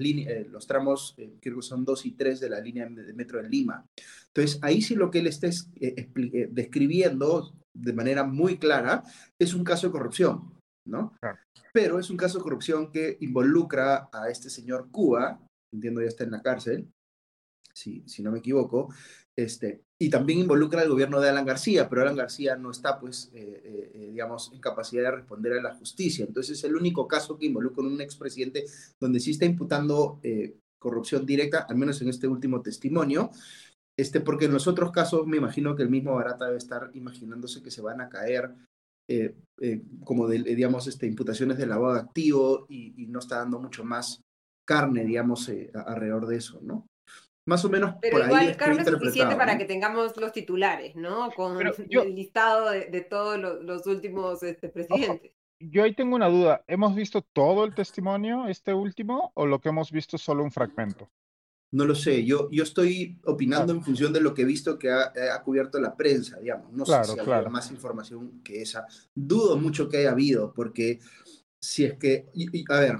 eh, 0.01 0.49
los 0.51 0.67
tramos, 0.67 1.15
eh, 1.17 1.39
creo 1.41 1.59
que 1.59 1.63
son 1.63 1.85
dos 1.85 2.05
y 2.07 2.11
tres 2.11 2.41
de 2.41 2.51
la 2.51 2.59
línea 2.59 2.89
de 2.89 3.13
metro 3.13 3.41
de 3.41 3.49
Lima. 3.49 3.87
Entonces, 4.27 4.59
ahí 4.63 4.83
sí 4.83 4.97
lo 4.97 5.13
que 5.13 5.21
él 5.21 5.29
está 5.29 5.47
eh, 5.47 6.49
describiendo 6.51 7.53
de 7.73 7.93
manera 7.93 8.25
muy 8.25 8.59
clara 8.59 9.05
es 9.39 9.55
un 9.55 9.63
caso 9.63 9.87
de 9.87 9.93
corrupción. 9.93 10.53
¿no? 10.89 11.17
Pero 11.73 12.01
es 12.01 12.11
un 12.11 12.17
caso 12.17 12.39
de 12.39 12.43
corrupción 12.43 12.91
que 12.91 13.19
involucra 13.21 14.09
a 14.13 14.29
este 14.29 14.51
señor 14.51 14.89
Cuba, 14.91 15.41
entiendo 15.73 16.01
ya 16.01 16.09
está 16.09 16.25
en 16.25 16.33
la 16.33 16.43
cárcel, 16.43 16.91
si, 17.73 18.03
si 18.09 18.25
no 18.25 18.33
me 18.33 18.41
equivoco, 18.41 18.93
este, 19.37 19.83
y 19.99 20.11
también 20.11 20.41
involucra 20.41 20.83
al 20.83 20.89
gobierno 20.89 21.21
de 21.21 21.31
Alan 21.31 21.47
García, 21.47 21.89
pero 21.89 22.03
Alan 22.03 22.17
García 22.17 22.57
no 22.57 22.71
está, 22.71 22.99
pues, 22.99 23.31
eh, 23.35 23.63
eh, 23.65 23.91
eh, 23.95 24.09
digamos, 24.11 24.51
en 24.53 24.61
capacidad 24.61 25.05
de 25.05 25.11
responder 25.13 25.55
a 25.55 25.63
la 25.63 25.75
justicia. 25.75 26.25
Entonces 26.27 26.59
es 26.59 26.65
el 26.65 26.77
único 26.77 27.09
caso 27.09 27.39
que 27.39 27.47
involucra 27.47 27.85
a 27.85 27.87
un 27.87 28.01
expresidente 28.01 28.65
donde 29.01 29.21
sí 29.21 29.31
está 29.31 29.45
imputando 29.45 30.21
corrupción 30.79 31.25
directa, 31.25 31.67
al 31.69 31.77
menos 31.77 32.03
en 32.03 32.09
este 32.09 32.27
último 32.27 32.61
testimonio. 32.61 33.31
Este, 33.97 34.21
porque 34.21 34.47
en 34.47 34.53
los 34.53 34.67
otros 34.67 34.91
casos 34.91 35.27
me 35.27 35.37
imagino 35.37 35.77
que 35.77 35.83
el 35.83 35.91
mismo 35.91 36.15
Barata 36.15 36.47
debe 36.47 36.59
estar 36.59 36.91
imaginándose 36.95 37.63
que 37.63 37.71
se 37.71 37.83
van 37.83 38.01
a 38.01 38.09
caer 38.09 38.55
como 40.05 40.27
de, 40.27 40.39
digamos, 40.43 40.87
este, 40.87 41.07
imputaciones 41.07 41.59
de 41.59 41.67
lavado 41.67 41.95
activo 41.95 42.67
y, 42.69 42.95
y 43.03 43.07
no 43.07 43.19
está 43.19 43.37
dando 43.37 43.61
mucho 43.61 43.85
más 43.85 44.23
carne, 44.67 45.05
digamos, 45.05 45.51
alrededor 45.75 46.27
de 46.27 46.37
eso, 46.37 46.61
¿no? 46.63 46.87
Más 47.45 47.65
o 47.65 47.69
menos 47.69 47.95
Pero 48.01 48.13
por 48.13 48.23
ahí 48.23 48.27
igual 48.29 48.49
he 48.51 48.57
carne 48.57 48.83
es 48.83 48.89
suficiente 48.89 49.09
interpretado, 49.09 49.39
para 49.39 49.53
¿no? 49.55 49.59
que 49.59 49.65
tengamos 49.65 50.17
los 50.17 50.33
titulares, 50.33 50.95
¿no? 50.95 51.31
Con 51.33 51.59
yo- 51.91 52.03
el 52.03 52.15
listado 52.15 52.71
de, 52.71 52.87
de 52.87 53.01
todos 53.01 53.39
los, 53.39 53.63
los 53.65 53.87
últimos 53.87 54.43
este, 54.43 54.69
presidentes. 54.69 55.33
Yo 55.61 55.85
ahí 55.85 55.95
tengo 55.95 56.17
una 56.17 56.29
duda. 56.29 56.65
¿Hemos 56.67 56.95
visto 56.95 57.23
todo 57.23 57.65
el 57.65 57.75
testimonio, 57.75 58.49
este 58.49 58.75
último, 58.75 59.31
o 59.35 59.47
lo 59.47 59.61
que 59.61 59.69
hemos 59.69 59.91
visto 59.93 60.17
es 60.17 60.23
solo 60.23 60.43
un 60.43 60.51
fragmento? 60.51 61.09
No 61.73 61.85
lo 61.87 61.95
sé, 61.95 62.25
yo, 62.25 62.49
yo 62.51 62.65
estoy 62.65 63.19
opinando 63.25 63.73
en 63.73 63.83
función 63.83 64.13
de 64.13 64.21
lo 64.21 64.35
que 64.35 64.43
he 64.43 64.45
visto 64.45 64.79
que 64.79 64.91
ha, 64.91 65.05
eh, 65.15 65.31
ha 65.33 65.43
cubierto 65.43 65.81
la 65.81 65.97
prensa, 65.97 66.39
digamos. 66.39 66.71
No 66.73 66.85
Claro, 66.85 67.05
sé 67.05 67.11
si 67.13 67.17
claro. 67.21 67.35
había 67.35 67.49
más 67.49 67.71
información 67.71 68.43
que 68.45 68.61
esa. 68.61 68.87
Dudo 69.15 69.57
mucho 69.57 69.89
que 69.89 69.99
haya 69.99 70.11
habido, 70.11 70.53
porque 70.53 70.99
si 71.61 71.85
es 71.85 71.95
que, 71.95 72.27
y- 72.35 72.59
y, 72.61 72.65
a 72.69 72.81
ver, 72.81 72.97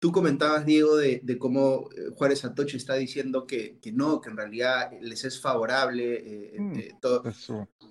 tú 0.00 0.12
comentabas, 0.12 0.66
Diego, 0.66 0.96
de, 0.96 1.20
de 1.22 1.38
cómo 1.38 1.88
eh, 1.96 2.10
Juárez 2.14 2.44
Atoche 2.44 2.76
está 2.76 2.94
diciendo 2.94 3.46
que, 3.46 3.78
que 3.80 3.92
no, 3.92 4.20
que 4.20 4.30
en 4.30 4.36
realidad 4.36 4.90
les 5.00 5.24
es 5.24 5.40
favorable 5.40 6.14
eh, 6.54 6.60
Mm, 6.60 6.78
eh, 6.78 6.94
todo. 7.00 7.22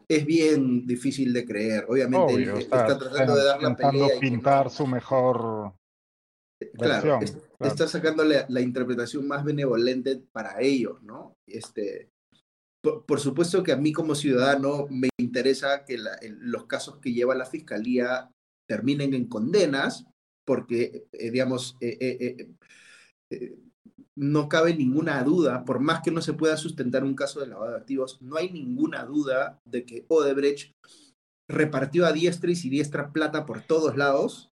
Es 0.08 0.26
bien 0.26 0.86
difícil 0.86 1.34
de 1.34 1.45
creer. 1.45 1.86
Obviamente 1.89 2.34
obvio, 2.34 2.58
está, 2.58 2.82
está 2.88 2.97
tratando 2.99 3.36
de 3.36 3.43
dar 3.43 3.62
la 3.62 3.76
pelea. 3.76 4.06
y 4.08 4.10
que 4.12 4.20
pintar 4.20 4.70
su 4.70 4.86
mejor 4.88 5.74
Claro, 6.78 7.20
versión. 7.20 7.24
es- 7.24 7.32
claro. 7.58 7.72
está 7.74 7.88
sacando 7.88 8.24
la, 8.24 8.45
la 8.49 8.62
interpretación 8.62 9.28
más 9.28 9.43
benevolente 9.43 10.22
para 10.32 10.62
ellos, 10.62 11.01
¿no? 11.03 11.34
Este, 11.47 12.10
por, 12.82 13.06
por 13.06 13.20
supuesto 13.20 13.62
que 13.62 13.72
a 13.74 13.78
mí 13.78 13.91
como 13.91 14.16
ciudadano 14.16 14.88
me 14.89 15.10
interesa 15.20 15.84
que 15.86 15.97
la- 15.97 16.18
los 16.39 16.66
casos 16.66 16.97
que 17.01 17.14
lleva 17.14 17.36
la 17.36 17.45
fiscalía 17.45 18.32
terminen 18.70 19.14
en 19.14 19.28
condenas, 19.28 20.06
porque, 20.46 21.08
eh, 21.12 21.32
digamos, 21.32 21.76
eh, 21.82 22.48
eh, 23.32 23.58
no 24.16 24.48
cabe 24.48 24.74
ninguna 24.74 25.22
duda, 25.24 25.66
por 25.66 25.80
más 25.80 26.02
que 26.02 26.12
no 26.12 26.22
se 26.22 26.34
pueda 26.34 26.56
sustentar 26.56 27.04
un 27.04 27.16
caso 27.16 27.41
de 27.41 27.48
lavado 27.48 27.72
de 27.72 27.78
activos, 27.78 28.22
no 28.22 28.38
hay 28.38 28.50
ninguna 28.52 29.04
duda 29.04 29.60
de 29.66 29.86
que 29.86 30.06
Odebrecht 30.08 30.72
repartió 31.50 32.06
a 32.06 32.14
diestra 32.14 32.50
y 32.50 32.56
siniestra 32.56 33.12
plata 33.12 33.46
por 33.46 33.62
todos 33.62 33.98
lados 33.98 34.50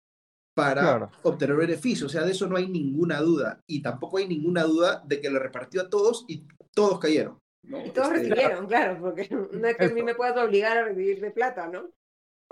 para 0.55 0.81
Claro. 0.81 1.11
obtener 1.23 1.55
beneficios. 1.55 2.07
O 2.07 2.09
sea, 2.09 2.23
de 2.25 2.31
eso 2.31 2.47
no 2.47 2.57
hay 2.57 2.67
ninguna 2.67 3.21
duda. 3.21 3.61
Y 3.67 3.81
tampoco 3.81 4.17
hay 4.17 4.27
ninguna 4.27 4.63
duda 4.63 5.01
de 5.05 5.19
que 5.19 5.31
lo 5.31 5.39
repartió 5.39 5.81
a 5.81 5.89
todos 5.89 6.25
y 6.27 6.45
todos 6.75 6.99
cayeron. 6.99 7.39
¿no? 7.63 7.83
Y 7.83 7.89
todos 7.91 8.11
Este, 8.11 8.29
recibieron, 8.29 8.67
claro, 8.67 8.99
porque 8.99 9.27
no 9.51 9.67
es 9.67 9.77
que 9.77 9.85
a 9.85 9.89
mí 9.89 10.03
me 10.03 10.13
puedas 10.15 10.37
obligar 10.37 10.77
a 10.77 10.83
recibir 10.83 11.21
de 11.21 11.31
plata, 11.31 11.67
¿no? 11.67 11.89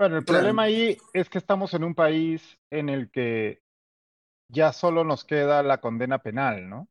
Bueno, 0.02 0.16
el 0.16 0.24
Claro. 0.24 0.42
problema 0.42 0.62
ahí 0.64 0.98
es 1.12 1.28
que 1.28 1.38
estamos 1.38 1.74
en 1.74 1.84
un 1.84 1.94
país 1.94 2.58
en 2.70 2.88
el 2.88 3.08
que 3.12 3.62
ya 4.48 4.72
solo 4.72 5.04
nos 5.04 5.24
queda 5.24 5.62
la 5.62 5.80
condena 5.80 6.18
penal, 6.20 6.68
¿no? 6.68 6.88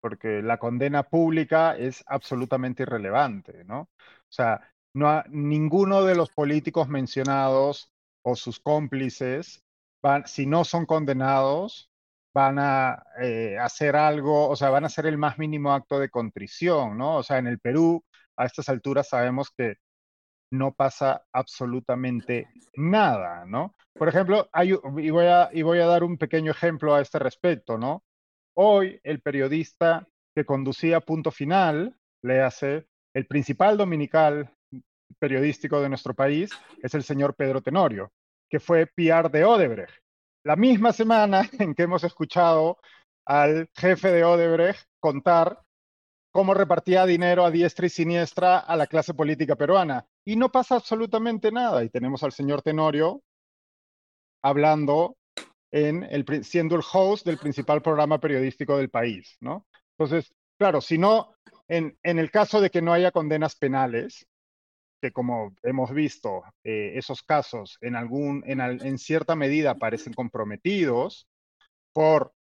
Porque 0.00 0.42
la 0.42 0.58
condena 0.58 1.02
pública 1.04 1.76
es 1.76 2.02
absolutamente 2.06 2.84
irrelevante, 2.84 3.64
¿no? 3.64 3.82
O 3.82 3.88
sea, 4.30 4.72
no 4.94 5.10
ha- 5.10 5.24
ninguno 5.28 6.04
de 6.04 6.14
los 6.14 6.30
políticos 6.30 6.88
mencionados 6.88 7.92
o 8.22 8.36
sus 8.36 8.60
cómplices 8.60 9.62
van, 10.02 10.26
si 10.26 10.46
no 10.46 10.64
son 10.64 10.86
condenados, 10.86 11.90
van 12.34 12.58
a 12.58 13.04
eh, 13.20 13.58
hacer 13.58 13.96
algo, 13.96 14.48
o 14.48 14.56
sea, 14.56 14.70
van 14.70 14.84
a 14.84 14.88
hacer 14.88 15.06
el 15.06 15.18
más 15.18 15.38
mínimo 15.38 15.72
acto 15.74 15.98
de 15.98 16.10
contrición, 16.10 16.98
¿no? 16.98 17.16
O 17.18 17.22
sea, 17.22 17.38
en 17.38 17.46
el 17.46 17.60
Perú, 17.60 18.04
a 18.36 18.46
estas 18.46 18.68
alturas 18.70 19.08
sabemos 19.08 19.50
que 19.56 19.76
no 20.54 20.72
pasa 20.72 21.24
absolutamente 21.32 22.48
nada, 22.76 23.44
¿no? 23.46 23.74
Por 23.94 24.08
ejemplo, 24.08 24.48
hay, 24.52 24.72
y, 24.72 25.10
voy 25.10 25.26
a, 25.26 25.50
y 25.52 25.62
voy 25.62 25.80
a 25.80 25.86
dar 25.86 26.04
un 26.04 26.16
pequeño 26.16 26.50
ejemplo 26.50 26.94
a 26.94 27.00
este 27.00 27.18
respecto, 27.18 27.78
¿no? 27.78 28.02
Hoy 28.56 29.00
el 29.02 29.20
periodista 29.20 30.06
que 30.34 30.44
conducía 30.44 31.00
Punto 31.00 31.30
Final, 31.30 31.96
le 32.22 32.40
hace 32.40 32.86
el 33.14 33.26
principal 33.26 33.76
dominical 33.76 34.50
periodístico 35.18 35.80
de 35.80 35.88
nuestro 35.88 36.14
país, 36.14 36.50
es 36.82 36.94
el 36.94 37.02
señor 37.02 37.34
Pedro 37.34 37.60
Tenorio, 37.60 38.12
que 38.50 38.60
fue 38.60 38.86
PR 38.86 39.30
de 39.30 39.44
Odebrecht. 39.44 40.02
La 40.44 40.56
misma 40.56 40.92
semana 40.92 41.42
en 41.58 41.74
que 41.74 41.84
hemos 41.84 42.04
escuchado 42.04 42.78
al 43.26 43.68
jefe 43.74 44.12
de 44.12 44.24
Odebrecht 44.24 44.86
contar 45.00 45.60
cómo 46.34 46.52
repartía 46.52 47.06
dinero 47.06 47.44
a 47.44 47.50
diestra 47.52 47.86
y 47.86 47.90
siniestra 47.90 48.58
a 48.58 48.74
la 48.74 48.88
clase 48.88 49.14
política 49.14 49.54
peruana. 49.54 50.04
Y 50.24 50.34
no 50.34 50.50
pasa 50.50 50.74
absolutamente 50.74 51.52
nada. 51.52 51.84
Y 51.84 51.90
tenemos 51.90 52.24
al 52.24 52.32
señor 52.32 52.60
Tenorio 52.60 53.22
hablando 54.42 55.16
en 55.70 56.02
el, 56.02 56.44
siendo 56.44 56.74
el 56.74 56.82
host 56.92 57.24
del 57.24 57.38
principal 57.38 57.82
programa 57.82 58.18
periodístico 58.18 58.76
del 58.76 58.90
país, 58.90 59.36
¿no? 59.38 59.64
Entonces, 59.96 60.34
claro, 60.58 60.80
si 60.80 60.98
no, 60.98 61.36
en, 61.68 61.96
en 62.02 62.18
el 62.18 62.32
caso 62.32 62.60
de 62.60 62.70
que 62.70 62.82
no 62.82 62.92
haya 62.92 63.12
condenas 63.12 63.54
penales, 63.54 64.26
que 65.00 65.12
como 65.12 65.54
hemos 65.62 65.92
visto, 65.92 66.42
eh, 66.64 66.94
esos 66.96 67.22
casos 67.22 67.78
en, 67.80 67.94
algún, 67.94 68.42
en, 68.44 68.60
en 68.60 68.98
cierta 68.98 69.36
medida 69.36 69.76
parecen 69.76 70.12
comprometidos 70.12 71.28
por 71.92 72.32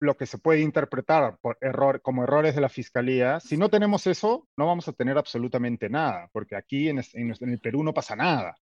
lo 0.00 0.16
que 0.16 0.26
se 0.26 0.38
puede 0.38 0.60
interpretar 0.60 1.38
por 1.40 1.56
error, 1.60 2.02
como 2.02 2.24
errores 2.24 2.54
de 2.54 2.60
la 2.60 2.68
fiscalía, 2.68 3.40
si 3.40 3.56
no 3.56 3.70
tenemos 3.70 4.06
eso, 4.06 4.46
no 4.58 4.66
vamos 4.66 4.88
a 4.88 4.92
tener 4.92 5.16
absolutamente 5.16 5.88
nada, 5.88 6.28
porque 6.32 6.56
aquí 6.56 6.88
en, 6.88 6.98
en 6.98 7.34
en 7.40 7.50
el 7.50 7.60
Perú 7.60 7.82
no 7.82 7.94
pasa 7.94 8.14
nada. 8.16 8.56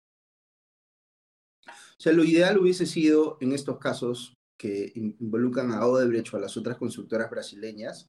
O 1.67 1.99
sea, 1.99 2.13
lo 2.13 2.23
ideal 2.23 2.57
hubiese 2.57 2.85
sido 2.85 3.37
en 3.41 3.51
estos 3.53 3.79
casos 3.79 4.33
que 4.57 4.91
in- 4.95 5.15
involucran 5.19 5.71
a 5.71 5.85
Odebrecht 5.85 6.33
o 6.33 6.37
a 6.37 6.41
las 6.41 6.55
otras 6.57 6.77
constructoras 6.77 7.29
brasileñas, 7.29 8.07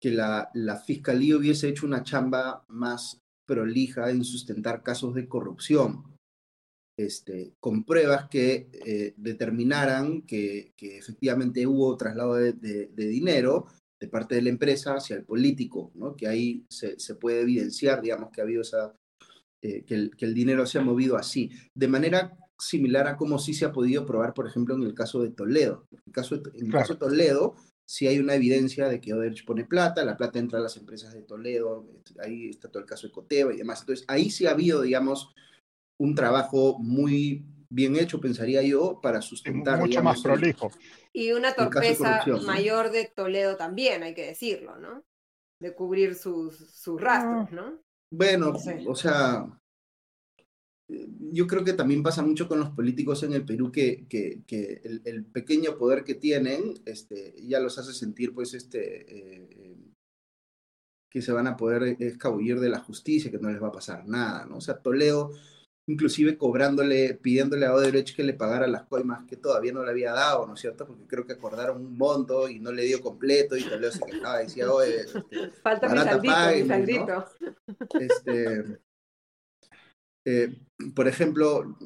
que 0.00 0.10
la, 0.10 0.50
la 0.54 0.76
fiscalía 0.76 1.36
hubiese 1.36 1.68
hecho 1.68 1.86
una 1.86 2.02
chamba 2.02 2.64
más 2.68 3.20
prolija 3.46 4.10
en 4.10 4.24
sustentar 4.24 4.82
casos 4.82 5.14
de 5.14 5.28
corrupción, 5.28 6.16
este, 6.98 7.54
con 7.60 7.84
pruebas 7.84 8.28
que 8.28 8.68
eh, 8.84 9.14
determinaran 9.16 10.22
que, 10.22 10.72
que 10.76 10.98
efectivamente 10.98 11.64
hubo 11.66 11.96
traslado 11.96 12.34
de, 12.34 12.52
de- 12.54 12.88
de 12.92 13.06
dinero 13.06 13.66
de 14.00 14.08
parte 14.08 14.34
de 14.34 14.42
la 14.42 14.50
empresa 14.50 14.94
hacia 14.94 15.16
el 15.16 15.24
político, 15.24 15.90
¿no? 15.94 16.14
que 16.14 16.26
ahí 16.28 16.64
se, 16.68 16.98
se 17.00 17.14
puede 17.14 17.40
evidenciar, 17.40 18.00
digamos, 18.02 18.30
que 18.32 18.40
ha 18.40 18.44
habido 18.44 18.62
esa, 18.62 18.94
eh, 19.62 19.84
que, 19.84 19.94
el, 19.94 20.16
que 20.16 20.24
el 20.24 20.34
dinero 20.34 20.66
se 20.66 20.78
ha 20.78 20.82
movido 20.82 21.16
así, 21.16 21.50
de 21.74 21.88
manera 21.88 22.36
similar 22.58 23.06
a 23.06 23.16
como 23.16 23.38
sí 23.38 23.54
se 23.54 23.64
ha 23.64 23.72
podido 23.72 24.04
probar, 24.04 24.34
por 24.34 24.46
ejemplo, 24.48 24.74
en 24.74 24.82
el 24.82 24.94
caso 24.94 25.22
de 25.22 25.30
Toledo. 25.30 25.86
En 25.92 26.00
el 26.06 26.12
caso 26.12 26.36
de, 26.36 26.50
en 26.50 26.66
el 26.66 26.70
Claro. 26.70 26.78
caso 26.84 26.94
de 26.94 26.98
Toledo, 27.00 27.54
sí 27.84 28.06
hay 28.08 28.18
una 28.18 28.34
evidencia 28.34 28.88
de 28.88 29.00
que 29.00 29.14
Odebrecht 29.14 29.46
pone 29.46 29.64
plata, 29.64 30.04
la 30.04 30.16
plata 30.16 30.38
entra 30.40 30.58
a 30.58 30.62
las 30.62 30.76
empresas 30.76 31.12
de 31.14 31.22
Toledo, 31.22 31.86
ahí 32.20 32.48
está 32.50 32.68
todo 32.68 32.80
el 32.80 32.88
caso 32.88 33.06
de 33.06 33.12
Coteva 33.12 33.52
y 33.54 33.56
demás. 33.58 33.80
Entonces, 33.80 34.04
ahí 34.08 34.30
sí 34.30 34.46
ha 34.46 34.50
habido, 34.52 34.82
digamos, 34.82 35.32
un 35.98 36.14
trabajo 36.14 36.78
muy 36.78 37.44
bien 37.70 37.96
hecho, 37.96 38.20
pensaría 38.20 38.62
yo, 38.62 39.00
para 39.02 39.20
sustentar, 39.20 39.78
mucho 39.80 40.02
más 40.02 40.22
digamos, 40.22 40.42
el- 40.42 40.54
prolijo. 40.56 40.70
Y 41.12 41.32
una 41.32 41.50
de 41.50 41.56
torpeza 41.56 42.24
mayor 42.46 42.90
de 42.90 43.06
Toledo 43.14 43.56
también, 43.56 44.02
hay 44.02 44.14
que 44.14 44.26
decirlo, 44.26 44.78
¿no? 44.78 45.02
De 45.60 45.74
cubrir 45.74 46.14
sus, 46.14 46.56
sus 46.56 47.00
rastros, 47.00 47.50
¿no? 47.52 47.80
Bueno, 48.10 48.52
No 48.52 48.58
sé. 48.58 48.84
o 48.86 48.94
sea, 48.94 49.46
yo 50.88 51.46
creo 51.46 51.64
que 51.64 51.74
también 51.74 52.02
pasa 52.02 52.22
mucho 52.22 52.48
con 52.48 52.60
los 52.60 52.70
políticos 52.70 53.22
en 53.22 53.34
el 53.34 53.44
Perú 53.44 53.70
que, 53.70 54.06
que, 54.08 54.42
que 54.46 54.80
el, 54.84 55.02
el 55.04 55.24
pequeño 55.26 55.76
poder 55.76 56.04
que 56.04 56.14
tienen 56.14 56.80
este, 56.86 57.34
ya 57.46 57.60
los 57.60 57.76
hace 57.78 57.92
sentir, 57.92 58.32
pues, 58.32 58.54
este, 58.54 59.02
eh, 59.02 59.48
eh, 59.50 59.76
que 61.10 61.20
se 61.20 61.32
van 61.32 61.46
a 61.46 61.56
poder 61.56 61.96
escabullir 62.00 62.60
de 62.60 62.70
la 62.70 62.80
justicia, 62.80 63.30
que 63.30 63.38
no 63.38 63.50
les 63.50 63.62
va 63.62 63.68
a 63.68 63.72
pasar 63.72 64.06
nada, 64.06 64.46
¿no? 64.46 64.58
O 64.58 64.60
sea, 64.60 64.78
Toledo, 64.80 65.32
inclusive 65.88 66.36
cobrándole, 66.36 67.14
pidiéndole 67.14 67.64
a 67.64 67.74
Odebrecht 67.74 68.14
que 68.14 68.22
le 68.22 68.34
pagara 68.34 68.66
las 68.66 68.84
coimas 68.84 69.24
que 69.26 69.36
todavía 69.36 69.72
no 69.72 69.82
le 69.82 69.90
había 69.90 70.12
dado, 70.12 70.46
¿no 70.46 70.54
es 70.54 70.60
cierto? 70.60 70.86
Porque 70.86 71.06
creo 71.06 71.26
que 71.26 71.32
acordaron 71.32 71.84
un 71.84 71.96
monto 71.96 72.48
y 72.48 72.60
no 72.60 72.70
le 72.70 72.84
dio 72.84 73.00
completo 73.00 73.56
y 73.56 73.64
Toledo 73.64 73.90
se 73.90 74.00
quejaba 74.00 74.42
y 74.42 74.46
decía, 74.46 74.70
oye, 74.70 75.00
este, 75.00 75.22
Falta 75.62 75.88
mi 75.88 75.98
saldito, 75.98 76.36
mi 76.54 76.68
saldito. 76.68 77.24
este, 77.98 78.78
eh, 80.26 80.58
por 80.94 81.08
ejemplo, 81.08 81.78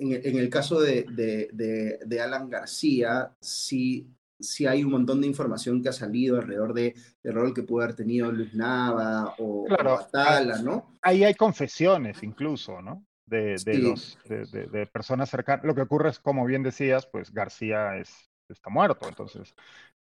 en, 0.00 0.36
el 0.36 0.50
caso 0.50 0.80
de, 0.80 1.06
de, 1.12 2.00
de, 2.04 2.20
Alan 2.20 2.50
García, 2.50 3.36
sí, 3.40 4.10
sí 4.40 4.66
hay 4.66 4.82
un 4.82 4.90
montón 4.90 5.20
de 5.20 5.28
información 5.28 5.80
que 5.80 5.90
ha 5.90 5.92
salido 5.92 6.40
alrededor 6.40 6.74
de, 6.74 6.96
del 7.22 7.34
rol 7.34 7.54
que 7.54 7.62
pudo 7.62 7.84
haber 7.84 7.94
tenido 7.94 8.32
Luis 8.32 8.52
Nava 8.52 9.36
o, 9.38 9.64
claro, 9.66 9.94
Atala, 9.94 10.60
¿no? 10.60 10.96
Ahí 11.02 11.22
hay 11.22 11.34
confesiones 11.34 12.24
incluso, 12.24 12.82
¿no? 12.82 13.06
De, 13.32 13.56
de 13.64 13.78
los, 13.78 14.18
de, 14.28 14.86
personas 14.92 15.30
cercanas. 15.30 15.64
Lo 15.64 15.74
que 15.74 15.80
ocurre 15.80 16.10
es, 16.10 16.18
como 16.18 16.44
bien 16.44 16.62
decías, 16.62 17.06
pues 17.06 17.32
García 17.32 17.96
es, 17.96 18.30
está 18.50 18.68
muerto, 18.68 19.08
entonces, 19.08 19.54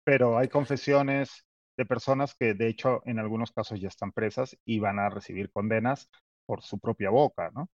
pero 0.03 0.37
hay 0.37 0.49
confesiones 0.49 1.45
de 1.77 1.85
personas 1.85 2.35
que 2.35 2.53
de 2.53 2.67
hecho 2.67 3.01
en 3.05 3.19
algunos 3.19 3.53
casos 3.53 3.79
ya 3.79 3.87
están 3.87 4.11
presas 4.11 4.57
y 4.65 4.79
van 4.79 4.99
a 4.99 5.09
recibir 5.09 5.49
condenas 5.49 6.09
por 6.45 6.61
su 6.61 6.77
propia 6.77 7.09
boca, 7.09 7.49
¿no? 7.55 7.69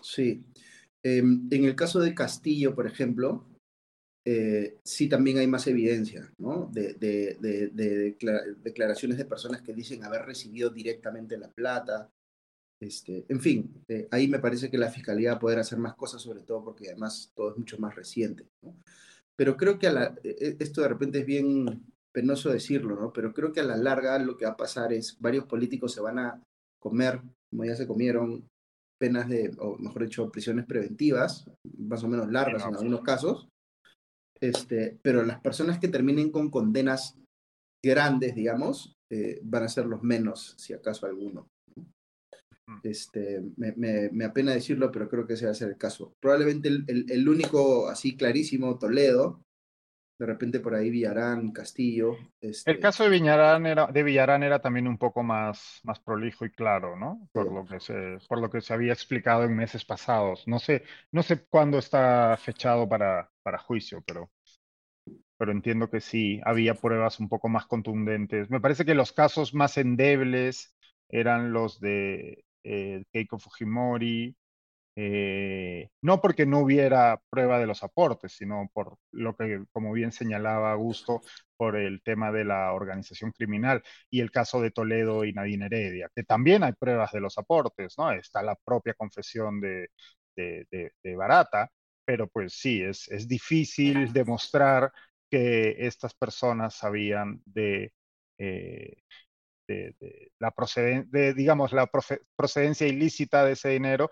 Sí. 0.00 0.42
Em, 1.02 1.46
en 1.50 1.64
el 1.64 1.76
caso 1.76 2.00
de 2.00 2.14
Castillo, 2.14 2.74
por 2.74 2.86
ejemplo, 2.86 3.46
eh, 4.24 4.78
sí 4.84 5.08
también 5.08 5.38
hay 5.38 5.46
más 5.46 5.66
evidencia, 5.66 6.32
¿no? 6.38 6.70
De, 6.72 6.94
declaraciones 8.62 9.18
de 9.18 9.24
personas 9.24 9.60
que 9.60 9.74
dicen 9.74 10.04
haber 10.04 10.22
recibido 10.22 10.70
directamente 10.70 11.36
la 11.36 11.50
plata. 11.50 12.10
Este, 12.80 13.24
en 13.28 13.40
fin, 13.40 13.84
eh, 13.88 14.06
ahí 14.10 14.28
me 14.28 14.38
parece 14.38 14.70
que 14.70 14.78
la 14.78 14.90
fiscalía 14.90 15.32
va 15.32 15.36
a 15.36 15.40
poder 15.40 15.58
hacer 15.58 15.78
más 15.78 15.94
cosas, 15.94 16.22
sobre 16.22 16.42
todo 16.42 16.62
porque 16.64 16.88
además 16.88 17.32
todo 17.34 17.50
es 17.50 17.58
mucho 17.58 17.78
más 17.78 17.94
reciente. 17.96 18.46
¿no? 18.62 18.76
Pero 19.36 19.56
creo 19.56 19.78
que 19.78 19.88
a 19.88 19.92
la, 19.92 20.14
e, 20.22 20.28
e, 20.28 20.56
esto 20.60 20.82
de 20.82 20.88
repente 20.88 21.20
es 21.20 21.26
bien 21.26 21.84
penoso 22.12 22.50
decirlo, 22.50 22.98
¿no? 23.00 23.12
Pero 23.12 23.32
creo 23.32 23.52
que 23.52 23.60
a 23.60 23.64
la 23.64 23.76
larga 23.76 24.18
lo 24.18 24.36
que 24.36 24.44
va 24.44 24.52
a 24.52 24.56
pasar 24.56 24.92
es 24.92 25.16
varios 25.20 25.44
políticos 25.44 25.92
se 25.92 26.00
van 26.00 26.18
a 26.18 26.42
comer, 26.80 27.20
como 27.50 27.64
ya 27.64 27.76
se 27.76 27.86
comieron, 27.86 28.48
penas 28.98 29.28
de, 29.28 29.54
o 29.58 29.76
mejor 29.78 30.04
dicho, 30.04 30.30
prisiones 30.30 30.66
preventivas, 30.66 31.48
más 31.78 32.02
o 32.02 32.08
menos 32.08 32.30
largas 32.30 32.64
en 32.64 32.74
algunos 32.74 33.02
casos. 33.02 33.48
Este, 34.40 34.98
pero 35.02 35.24
las 35.24 35.40
personas 35.40 35.78
que 35.78 35.88
terminen 35.88 36.30
con 36.30 36.50
condenas 36.50 37.16
grandes, 37.84 38.34
digamos, 38.34 38.94
eh, 39.10 39.40
van 39.42 39.64
a 39.64 39.68
ser 39.68 39.86
los 39.86 40.02
menos, 40.02 40.54
si 40.58 40.72
acaso 40.72 41.06
alguno. 41.06 41.48
Mm. 42.68 42.80
Este, 42.82 43.42
me, 43.56 43.72
me, 44.12 44.24
apena 44.24 44.52
decirlo, 44.52 44.92
pero 44.92 45.08
creo 45.08 45.26
que 45.26 45.32
ese 45.34 45.46
va 45.46 45.52
a 45.52 45.54
ser 45.54 45.70
el 45.70 45.78
caso. 45.78 46.14
Probablemente 46.20 46.68
el, 46.68 47.06
el 47.08 47.28
único 47.28 47.88
así 47.88 48.16
clarísimo, 48.16 48.78
Toledo, 48.78 49.42
de 50.18 50.26
repente 50.26 50.58
por 50.60 50.74
ahí 50.74 50.90
Villarán, 50.90 51.52
Castillo. 51.52 52.16
Este... 52.40 52.70
El 52.70 52.80
caso 52.80 53.04
de 53.04 53.10
Villarán 53.10 53.66
era, 53.66 53.86
de 53.86 54.02
Villarán 54.02 54.42
era 54.42 54.60
también 54.60 54.88
un 54.88 54.98
poco 54.98 55.22
más, 55.22 55.80
más 55.84 56.00
prolijo 56.00 56.44
y 56.44 56.50
claro, 56.50 56.96
¿no? 56.96 57.28
Por, 57.32 57.52
lo 57.52 57.64
que 57.64 57.78
se, 57.78 58.18
por 58.28 58.40
lo 58.40 58.50
que 58.50 58.60
se 58.60 58.74
había 58.74 58.92
explicado 58.92 59.44
en 59.44 59.54
meses 59.54 59.84
pasados. 59.84 60.46
No 60.48 60.58
sé, 60.58 60.82
no 61.12 61.22
sé 61.22 61.46
cuándo 61.46 61.78
está 61.78 62.36
fechado 62.36 62.88
para, 62.88 63.30
para 63.42 63.58
juicio, 63.58 64.02
pero, 64.04 64.30
pero 65.36 65.52
entiendo 65.52 65.88
que 65.88 66.00
sí, 66.00 66.40
había 66.44 66.74
pruebas 66.74 67.20
un 67.20 67.28
poco 67.28 67.48
más 67.48 67.66
contundentes. 67.66 68.50
Me 68.50 68.60
parece 68.60 68.84
que 68.84 68.94
los 68.94 69.12
casos 69.12 69.54
más 69.54 69.78
endebles 69.78 70.74
eran 71.08 71.52
los 71.52 71.80
de 71.80 72.44
eh, 72.64 73.04
Keiko 73.12 73.38
Fujimori, 73.38 74.34
eh, 75.00 75.90
no 76.02 76.20
porque 76.20 76.44
no 76.44 76.58
hubiera 76.58 77.22
prueba 77.30 77.60
de 77.60 77.68
los 77.68 77.84
aportes, 77.84 78.32
sino 78.32 78.68
por 78.74 78.98
lo 79.12 79.36
que, 79.36 79.64
como 79.70 79.92
bien 79.92 80.10
señalaba 80.10 80.72
Augusto, 80.72 81.22
por 81.56 81.76
el 81.76 82.02
tema 82.02 82.32
de 82.32 82.44
la 82.44 82.72
organización 82.72 83.30
criminal 83.32 83.82
y 84.10 84.20
el 84.20 84.32
caso 84.32 84.60
de 84.60 84.72
Toledo 84.72 85.24
y 85.24 85.32
Nadine 85.32 85.66
Heredia, 85.66 86.10
que 86.14 86.24
también 86.24 86.64
hay 86.64 86.72
pruebas 86.72 87.12
de 87.12 87.20
los 87.20 87.38
aportes, 87.38 87.96
¿no? 87.96 88.10
Está 88.12 88.42
la 88.42 88.56
propia 88.56 88.94
confesión 88.94 89.60
de, 89.60 89.90
Barata, 91.16 91.70
pero 92.04 92.28
pues 92.28 92.54
sí, 92.54 92.82
es, 92.82 93.08
es 93.08 93.28
difícil 93.28 94.12
demostrar 94.12 94.92
que 95.30 95.76
estas 95.86 96.14
personas 96.14 96.74
sabían 96.74 97.40
de, 97.44 97.92
eh, 98.38 99.02
de, 99.68 100.32
la 100.38 100.50
procedencia, 102.36 102.86
ilícita 102.86 103.44
de 103.44 103.52
ese 103.52 103.68
dinero 103.68 104.10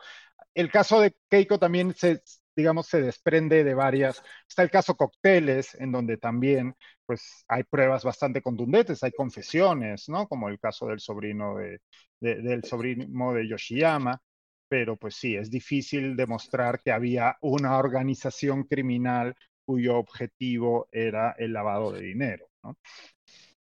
el 0.57 0.70
caso 0.70 1.01
de 1.01 1.15
Keiko 1.28 1.59
también 1.59 1.95
se, 1.95 2.23
digamos, 2.57 2.87
se 2.87 3.03
desprende 3.03 3.62
de 3.62 3.74
varias. 3.74 4.23
Está 4.49 4.62
el 4.62 4.70
caso 4.70 4.97
Cócteles, 4.97 5.74
en 5.74 5.93
donde 5.93 6.16
también 6.16 6.74
pues, 7.05 7.45
hay 7.47 7.62
pruebas 7.65 8.05
bastante 8.05 8.41
contundentes, 8.41 9.03
hay 9.03 9.12
confesiones, 9.12 10.09
¿no? 10.09 10.27
Como 10.27 10.49
el 10.49 10.59
caso 10.59 10.87
del 10.87 11.01
sobrino 11.01 11.57
de, 11.57 11.81
del 12.20 12.65
sobrino 12.65 13.35
de 13.35 13.49
Yoshiyama. 13.49 14.20
Pero 14.69 14.97
pues 14.97 15.15
sí, 15.15 15.37
es 15.37 15.51
difícil 15.51 16.16
demostrar 16.16 16.81
que 16.83 16.91
había 16.91 17.37
una 17.43 17.77
organización 17.78 18.65
criminal 18.65 19.37
cuyo 19.65 19.97
objetivo 19.99 20.89
era 20.91 21.37
el 21.39 21.53
lavado 21.53 21.93
de 21.93 22.01
dinero, 22.01 22.49
¿no? 22.65 22.77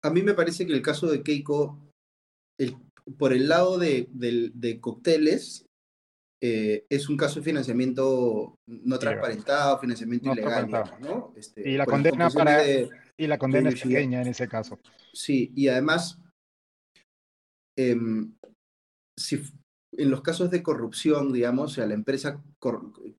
A 0.02 0.10
mí 0.10 0.22
me 0.22 0.34
parece 0.34 0.66
que 0.66 0.74
el 0.74 0.82
caso 0.82 1.08
de 1.08 1.24
Keiko, 1.24 1.80
por 3.18 3.34
el 3.34 3.50
lado 3.50 3.78
de, 3.78 4.08
de 4.12 4.80
cócteles, 4.80 5.70
eh, 6.42 6.86
es 6.90 7.10
un 7.10 7.18
caso 7.18 7.40
de 7.40 7.46
financiamiento 7.46 8.58
no 8.66 8.98
transparentado, 8.98 9.78
financiamiento 9.78 10.32
ilegal, 10.32 10.70
¿no? 11.02 11.34
Este, 11.36 11.70
y 11.70 11.76
la 11.76 11.86
condena 11.86 12.30
para 12.30 12.64
y 12.66 13.28
la 13.28 13.38
condena 13.38 13.70
es 13.70 13.82
pequeña 13.82 14.22
en 14.22 14.30
ese 14.30 14.48
caso. 14.48 14.80
Sí, 15.12 15.52
y 15.54 15.68
además, 15.68 16.18
em, 17.78 18.34
si 19.18 19.42
en 19.98 20.10
los 20.10 20.22
casos 20.22 20.50
de 20.50 20.64
corrupción, 20.64 21.34
digamos, 21.34 21.72
o 21.72 21.76
sea, 21.76 21.86
la 21.86 21.96
empresa, 21.96 22.42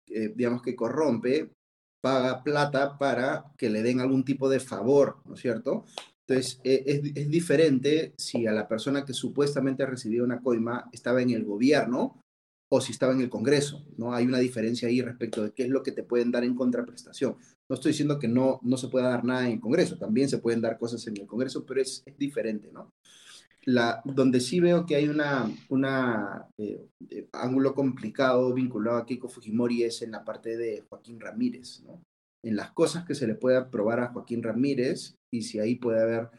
eh, 0.07 0.33
digamos 0.35 0.63
que 0.63 0.75
corrompe, 0.75 1.51
paga 2.03 2.43
plata 2.43 2.97
para 2.97 3.53
que 3.59 3.69
le 3.69 3.83
den 3.83 4.01
algún 4.01 4.25
tipo 4.25 4.49
de 4.49 4.61
favor, 4.61 5.21
¿no 5.27 5.35
es 5.35 5.41
cierto? 5.41 5.85
Entonces, 6.31 6.61
e, 6.63 6.85
es, 6.87 7.01
es, 7.17 7.29
diferente 7.29 8.15
si 8.17 8.47
a 8.47 8.53
la 8.53 8.69
persona 8.69 9.05
que 9.05 9.13
supuestamente 9.13 9.83
ha 9.83 9.87
recibido 9.87 10.25
una 10.25 10.41
coima 10.41 10.89
estaba 10.93 11.21
en 11.23 11.31
el 11.31 11.45
gobierno 11.45 12.23
o 12.69 12.81
si 12.81 12.93
estaba 12.93 13.13
en 13.13 13.21
el 13.21 13.29
Congreso, 13.29 13.85
¿no? 13.97 14.15
Hay 14.15 14.27
una 14.27 14.39
diferencia 14.39 14.87
ahí 14.87 15.03
respecto 15.03 15.43
de 15.43 15.51
qué 15.51 15.65
es 15.65 15.71
lo 15.71 15.83
que 15.83 15.91
te 15.91 16.05
pueden 16.05 16.31
dar 16.31 16.45
en 16.45 16.55
contraprestación. 16.55 17.35
No 17.69 17.75
estoy 17.75 17.91
diciendo 17.91 18.21
que 18.21 18.29
no, 18.29 18.61
no 18.63 18.77
se 18.77 18.87
pueda 18.87 19.09
dar 19.09 19.25
nada 19.25 19.45
en 19.45 19.55
el 19.55 19.61
Congreso, 19.61 19.99
también 19.99 20.29
se 20.29 20.39
pueden 20.39 20.61
dar 20.61 20.79
cosas 20.79 21.05
en 21.09 21.17
el 21.17 21.27
Congreso, 21.27 21.67
pero 21.67 21.83
es, 21.83 22.05
diferente, 22.17 22.71
¿no? 22.73 22.93
La, 23.65 24.01
donde 24.05 24.39
sí 24.39 24.61
veo 24.61 24.87
que 24.87 24.95
hay 24.95 25.09
una, 25.09 25.51
una 25.69 26.47
eh, 26.59 26.87
eh, 27.11 27.29
ángulo 27.33 27.75
complicado 27.75 28.55
vinculado 28.55 28.99
a 28.99 29.05
Keiko 29.05 29.29
Fujimori 29.29 29.83
es 29.83 30.01
en 30.03 30.13
la 30.13 30.25
parte 30.25 30.57
de 30.57 30.85
Joaquín 30.89 31.19
Ramírez, 31.19 31.83
¿no? 31.85 32.01
En 32.45 32.57
las 32.57 32.73
cosas 32.73 33.05
que 33.05 33.15
se 33.15 33.27
le 33.27 33.35
pueda 33.35 33.71
probar 33.71 34.01
a 34.01 34.13
Joaquín 34.13 34.43
Ramírez 34.43 35.17
y 35.33 35.43
si 35.43 35.59
ahí 35.59 35.77
puede 35.77 36.01
haber, 36.01 36.31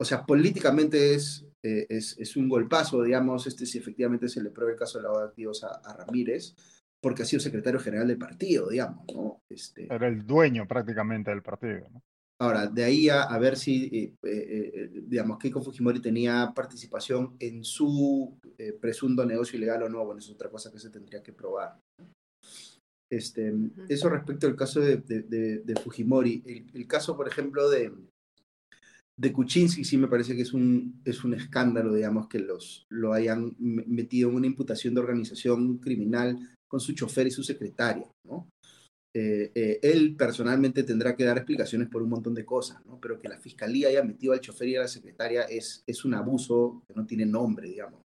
o 0.00 0.04
sea, 0.04 0.26
políticamente 0.26 1.14
es 1.14 1.48
eh, 1.62 1.86
es, 1.88 2.36
un 2.36 2.48
golpazo, 2.48 3.02
digamos, 3.02 3.46
este 3.46 3.66
si 3.66 3.78
efectivamente 3.78 4.28
se 4.28 4.42
le 4.42 4.50
prueba 4.50 4.72
el 4.72 4.78
caso 4.78 4.98
de 4.98 5.02
lavado 5.02 5.22
de 5.22 5.28
activos 5.28 5.64
a, 5.64 5.96
Ramírez, 5.96 6.54
porque 7.00 7.22
ha 7.22 7.26
sido 7.26 7.40
secretario 7.40 7.80
general 7.80 8.06
del 8.06 8.18
partido, 8.18 8.68
digamos, 8.68 9.04
¿no? 9.12 9.42
Este, 9.48 9.92
Era 9.92 10.06
el 10.06 10.24
dueño 10.24 10.68
prácticamente 10.68 11.30
del 11.30 11.42
partido, 11.42 11.88
¿no? 11.90 12.02
Ahora, 12.40 12.68
de 12.68 12.84
ahí 12.84 13.08
a, 13.08 13.36
ver 13.38 13.56
si, 13.56 13.86
eh, 13.92 14.14
eh, 14.22 14.90
digamos, 15.08 15.38
Keiko 15.38 15.60
Fujimori 15.60 16.00
tenía 16.00 16.52
participación 16.54 17.36
en 17.40 17.64
su 17.64 18.38
presunto 18.80 19.26
negocio 19.26 19.56
ilegal 19.58 19.82
o 19.82 19.88
no, 19.88 20.04
bueno, 20.04 20.20
es 20.20 20.30
otra 20.30 20.48
cosa 20.48 20.70
que 20.70 20.78
se 20.78 20.90
tendría 20.90 21.20
que 21.20 21.32
probar. 21.32 21.76
Este, 23.10 23.54
eso 23.88 24.08
respecto 24.10 24.46
al 24.46 24.56
caso 24.56 24.80
de, 24.80 25.80
Fujimori. 25.82 26.42
el, 26.74 26.86
caso, 26.86 27.16
por 27.16 27.26
ejemplo, 27.26 27.70
de, 27.70 27.90
de 29.18 29.32
Kuczynski 29.32 29.84
sí 29.84 29.96
me 29.96 30.08
parece 30.08 30.36
que 30.36 30.42
es 30.42 30.52
un, 30.52 31.00
es 31.04 31.24
un 31.24 31.34
escándalo, 31.34 31.92
digamos, 31.92 32.28
que 32.28 32.38
los, 32.38 32.86
lo 32.88 33.12
hayan 33.12 33.56
metido 33.58 34.30
en 34.30 34.36
una 34.36 34.46
imputación 34.46 34.94
de 34.94 35.00
organización 35.00 35.78
criminal 35.78 36.38
con 36.68 36.80
su 36.80 36.92
chofer 36.92 37.26
y 37.26 37.32
su 37.32 37.42
secretaria, 37.42 38.08
¿no? 38.24 38.48
Eh, 39.16 39.50
eh, 39.54 39.80
él 39.82 40.14
personalmente 40.16 40.84
tendrá 40.84 41.16
que 41.16 41.24
dar 41.24 41.38
explicaciones 41.38 41.88
por 41.88 42.02
un 42.02 42.10
montón 42.10 42.34
de 42.34 42.44
cosas, 42.44 42.84
¿no? 42.86 43.00
Pero 43.00 43.18
que 43.18 43.28
la 43.28 43.38
fiscalía 43.38 43.88
haya 43.88 44.04
metido 44.04 44.32
al 44.34 44.40
chofer 44.40 44.68
y 44.68 44.76
a 44.76 44.82
la 44.82 44.88
secretaria 44.88 45.42
es, 45.42 45.82
es 45.86 46.04
un 46.04 46.14
abuso 46.14 46.84
que 46.86 46.94
no 46.94 47.04
tiene 47.04 47.26
nombre, 47.26 47.68
digamos. 47.68 48.02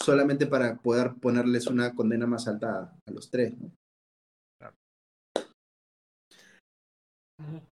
Solamente 0.00 0.46
para 0.46 0.76
poder 0.78 1.14
ponerles 1.20 1.68
una 1.68 1.94
condena 1.94 2.26
más 2.26 2.48
alta 2.48 2.92
a 3.06 3.10
los 3.12 3.30
tres, 3.30 3.56
¿no? 3.58 3.70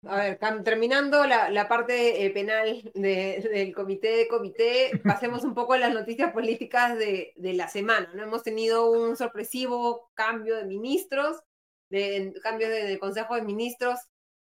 A 0.05 0.17
ver, 0.17 0.39
terminando 0.63 1.25
la, 1.25 1.67
parte 1.69 2.25
eh, 2.25 2.29
penal 2.31 2.91
del 2.93 3.73
comité 3.73 4.17
de 4.17 4.27
comité, 4.27 4.91
pasemos 5.03 5.43
un 5.45 5.53
poco 5.53 5.73
a 5.73 5.77
las 5.77 5.93
noticias 5.93 6.33
políticas 6.33 6.97
de, 6.97 7.33
la 7.37 7.69
semana. 7.69 8.11
¿no? 8.13 8.23
Hemos 8.23 8.43
tenido 8.43 8.91
un 8.91 9.15
sorpresivo 9.15 10.11
cambio 10.13 10.57
de 10.57 10.65
ministros, 10.65 11.41
de, 11.89 12.33
cambios 12.43 12.71
en 12.71 12.87
el 12.87 12.99
Consejo 12.99 13.35
de 13.35 13.43
Ministros. 13.43 13.99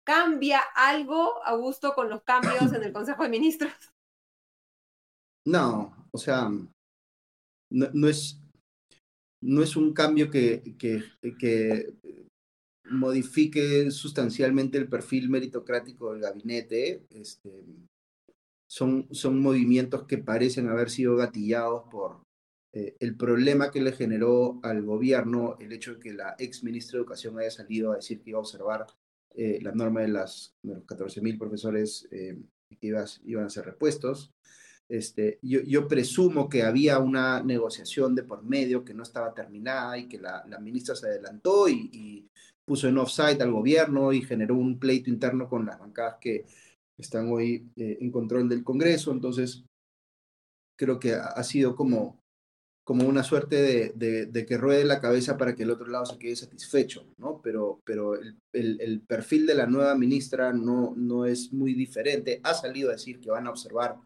¿Cambia 0.05 0.61
algo, 0.75 1.45
Augusto, 1.45 1.95
con 1.95 2.09
los 2.09 2.23
cambios 2.23 2.73
en 2.73 2.83
el 2.83 2.93
Consejo 2.93 3.23
de 3.23 3.29
Ministros? 3.29 3.73
No, 5.45 6.07
o 6.13 6.19
sea, 6.19 6.49
no, 7.69 8.09
es... 8.09 8.39
no 9.41 9.61
es 9.61 9.75
un 9.75 9.93
cambio 9.93 10.31
que, 10.31 10.77
que, 10.79 11.03
que 11.37 11.97
modifique 12.91 13.91
sustancialmente 13.91 14.79
el 14.79 14.89
perfil 14.89 15.29
meritocrático 15.29 16.13
del 16.13 16.23
gabinete. 16.23 17.07
Este, 17.11 17.65
son, 18.67 19.09
son 19.11 19.41
movimientos 19.41 20.05
que 20.05 20.19
parecen 20.19 20.69
haber 20.69 20.91
sido 20.91 21.17
gatillados 21.17 21.85
por 21.91 22.23
eh, 22.73 22.97
el 23.01 23.17
problema 23.17 23.71
que 23.71 23.83
le 23.83 23.93
generó 23.93 24.59
al 24.63 24.83
gobierno 24.83 25.57
el 25.61 25.73
hecho 25.73 25.95
de 25.95 26.01
que 26.01 26.15
la 26.15 26.35
ex 26.39 26.65
ministra 26.65 26.97
de 26.97 27.03
Educación 27.03 27.39
haya 27.39 27.51
salido 27.51 27.93
a 27.93 27.97
decir 27.97 28.23
que 28.23 28.31
iba 28.31 28.39
a 28.39 28.41
observar 28.41 28.87
eh, 29.35 29.59
la 29.63 29.73
norma 29.73 30.01
de, 30.01 30.09
las, 30.09 30.55
de 30.63 30.75
los 30.75 30.85
14.000 30.85 31.39
profesores 31.39 32.09
eh, 32.11 32.39
que 32.81 32.95
iban 33.25 33.45
a 33.45 33.51
ser 33.51 33.67
repuestos. 33.67 34.33
Este, 34.89 35.39
yo, 35.43 35.61
yo, 35.61 35.89
presumo 35.89 36.49
que 36.49 36.65
había 36.65 36.99
una 36.99 37.43
negociación 37.43 38.15
de 38.15 38.25
por 38.25 38.43
medio 38.43 38.85
que 38.85 38.93
no 38.93 39.03
estaba 39.03 39.33
terminada 39.33 39.97
y 39.97 40.09
que 40.09 40.19
la, 40.19 40.45
ministra 40.61 40.95
se 40.95 41.07
adelantó 41.07 41.69
y, 41.69 42.29
puso 42.65 42.89
en 42.89 42.99
offside 42.99 43.43
al 43.43 43.53
gobierno 43.53 44.13
y 44.13 44.23
generó 44.23 44.57
un 44.57 44.79
pleito 44.79 45.11
interno 45.11 45.49
con 45.49 45.67
las 45.67 45.79
bancadas 45.79 46.17
que 46.21 46.45
están 46.97 47.31
hoy 47.31 47.71
eh, 47.77 47.99
en 48.01 48.11
control 48.11 48.49
del 48.49 48.65
Congreso. 48.65 49.13
Entonces, 49.13 49.65
creo 50.79 50.99
que 50.99 51.15
ha, 51.15 51.43
sido 51.43 51.75
como, 51.77 52.21
como 52.85 53.07
una 53.07 53.23
suerte 53.23 53.57
de, 53.57 53.93
de, 53.95 54.27
de, 54.27 54.47
que 54.47 54.59
ruede 54.59 54.85
la 54.85 55.01
cabeza 55.01 55.37
para 55.37 55.55
que 55.55 55.65
el 55.65 55.71
otro 55.71 55.87
lado 55.87 56.07
se 56.07 56.19
quede 56.19 56.37
satisfecho, 56.37 57.07
¿no? 57.19 57.41
Pero, 57.43 57.81
pero 57.85 58.15
el, 58.15 58.39
el, 58.53 58.81
el, 58.81 59.01
perfil 59.01 59.47
de 59.47 59.55
la 59.55 59.67
nueva 59.67 59.95
ministra 59.95 60.53
no, 60.53 60.95
no 60.97 61.27
es 61.27 61.53
muy 61.53 61.75
diferente. 61.75 62.41
Ha 62.43 62.55
salido 62.55 62.91
a 62.91 62.93
decir 62.93 63.21
que 63.21 63.31
van 63.31 63.47
a 63.47 63.51
observar 63.51 63.97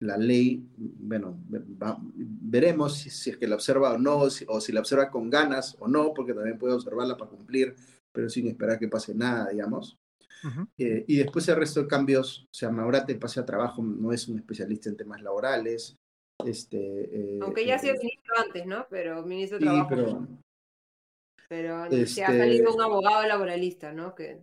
la 0.00 0.16
ley, 0.16 0.66
bueno, 0.76 1.38
va, 1.50 1.98
veremos 2.14 2.98
si, 2.98 3.10
si, 3.10 3.30
es 3.30 3.36
que 3.36 3.46
la 3.46 3.54
observa 3.54 3.92
o 3.92 3.98
no, 3.98 4.28
si, 4.28 4.44
o 4.48 4.60
si 4.60 4.72
la 4.72 4.80
observa 4.80 5.10
con 5.10 5.30
ganas 5.30 5.76
o 5.78 5.88
no, 5.88 6.12
porque 6.12 6.34
también 6.34 6.58
puede 6.58 6.74
observarla 6.74 7.16
para 7.16 7.30
cumplir, 7.30 7.74
pero 8.12 8.28
sin 8.28 8.48
esperar 8.48 8.78
que 8.78 8.88
pase 8.88 9.14
nada, 9.14 9.50
digamos. 9.50 9.98
Uh 10.42 10.48
-huh. 10.48 10.68
eh, 10.78 11.04
y 11.08 11.16
después 11.16 11.48
el 11.48 11.56
resto 11.56 11.82
de 11.82 11.88
cambios, 11.88 12.44
o 12.44 12.54
sea, 12.54 12.70
Maurate 12.70 13.14
pase 13.14 13.40
a 13.40 13.46
trabajo, 13.46 13.82
no 13.82 14.12
es 14.12 14.28
un 14.28 14.38
especialista 14.38 14.88
en 14.88 14.96
temas 14.96 15.22
laborales. 15.22 15.96
Este, 16.44 16.76
eh, 16.76 17.38
Aunque 17.42 17.64
ya 17.64 17.76
ha 17.76 17.78
sido 17.78 17.94
ministro 17.94 18.34
antes, 18.44 18.66
¿no? 18.66 18.86
Pero 18.90 19.24
ministro 19.24 19.58
de 19.58 19.64
sí, 19.64 19.70
Trabajo. 19.70 19.88
Pero, 19.88 20.28
pero 21.48 21.84
este, 21.84 22.06
se 22.06 22.24
ha 22.24 22.36
salido 22.36 22.74
un 22.74 22.82
abogado 22.82 23.26
laboralista, 23.26 23.92
¿no? 23.92 24.14
Que 24.14 24.42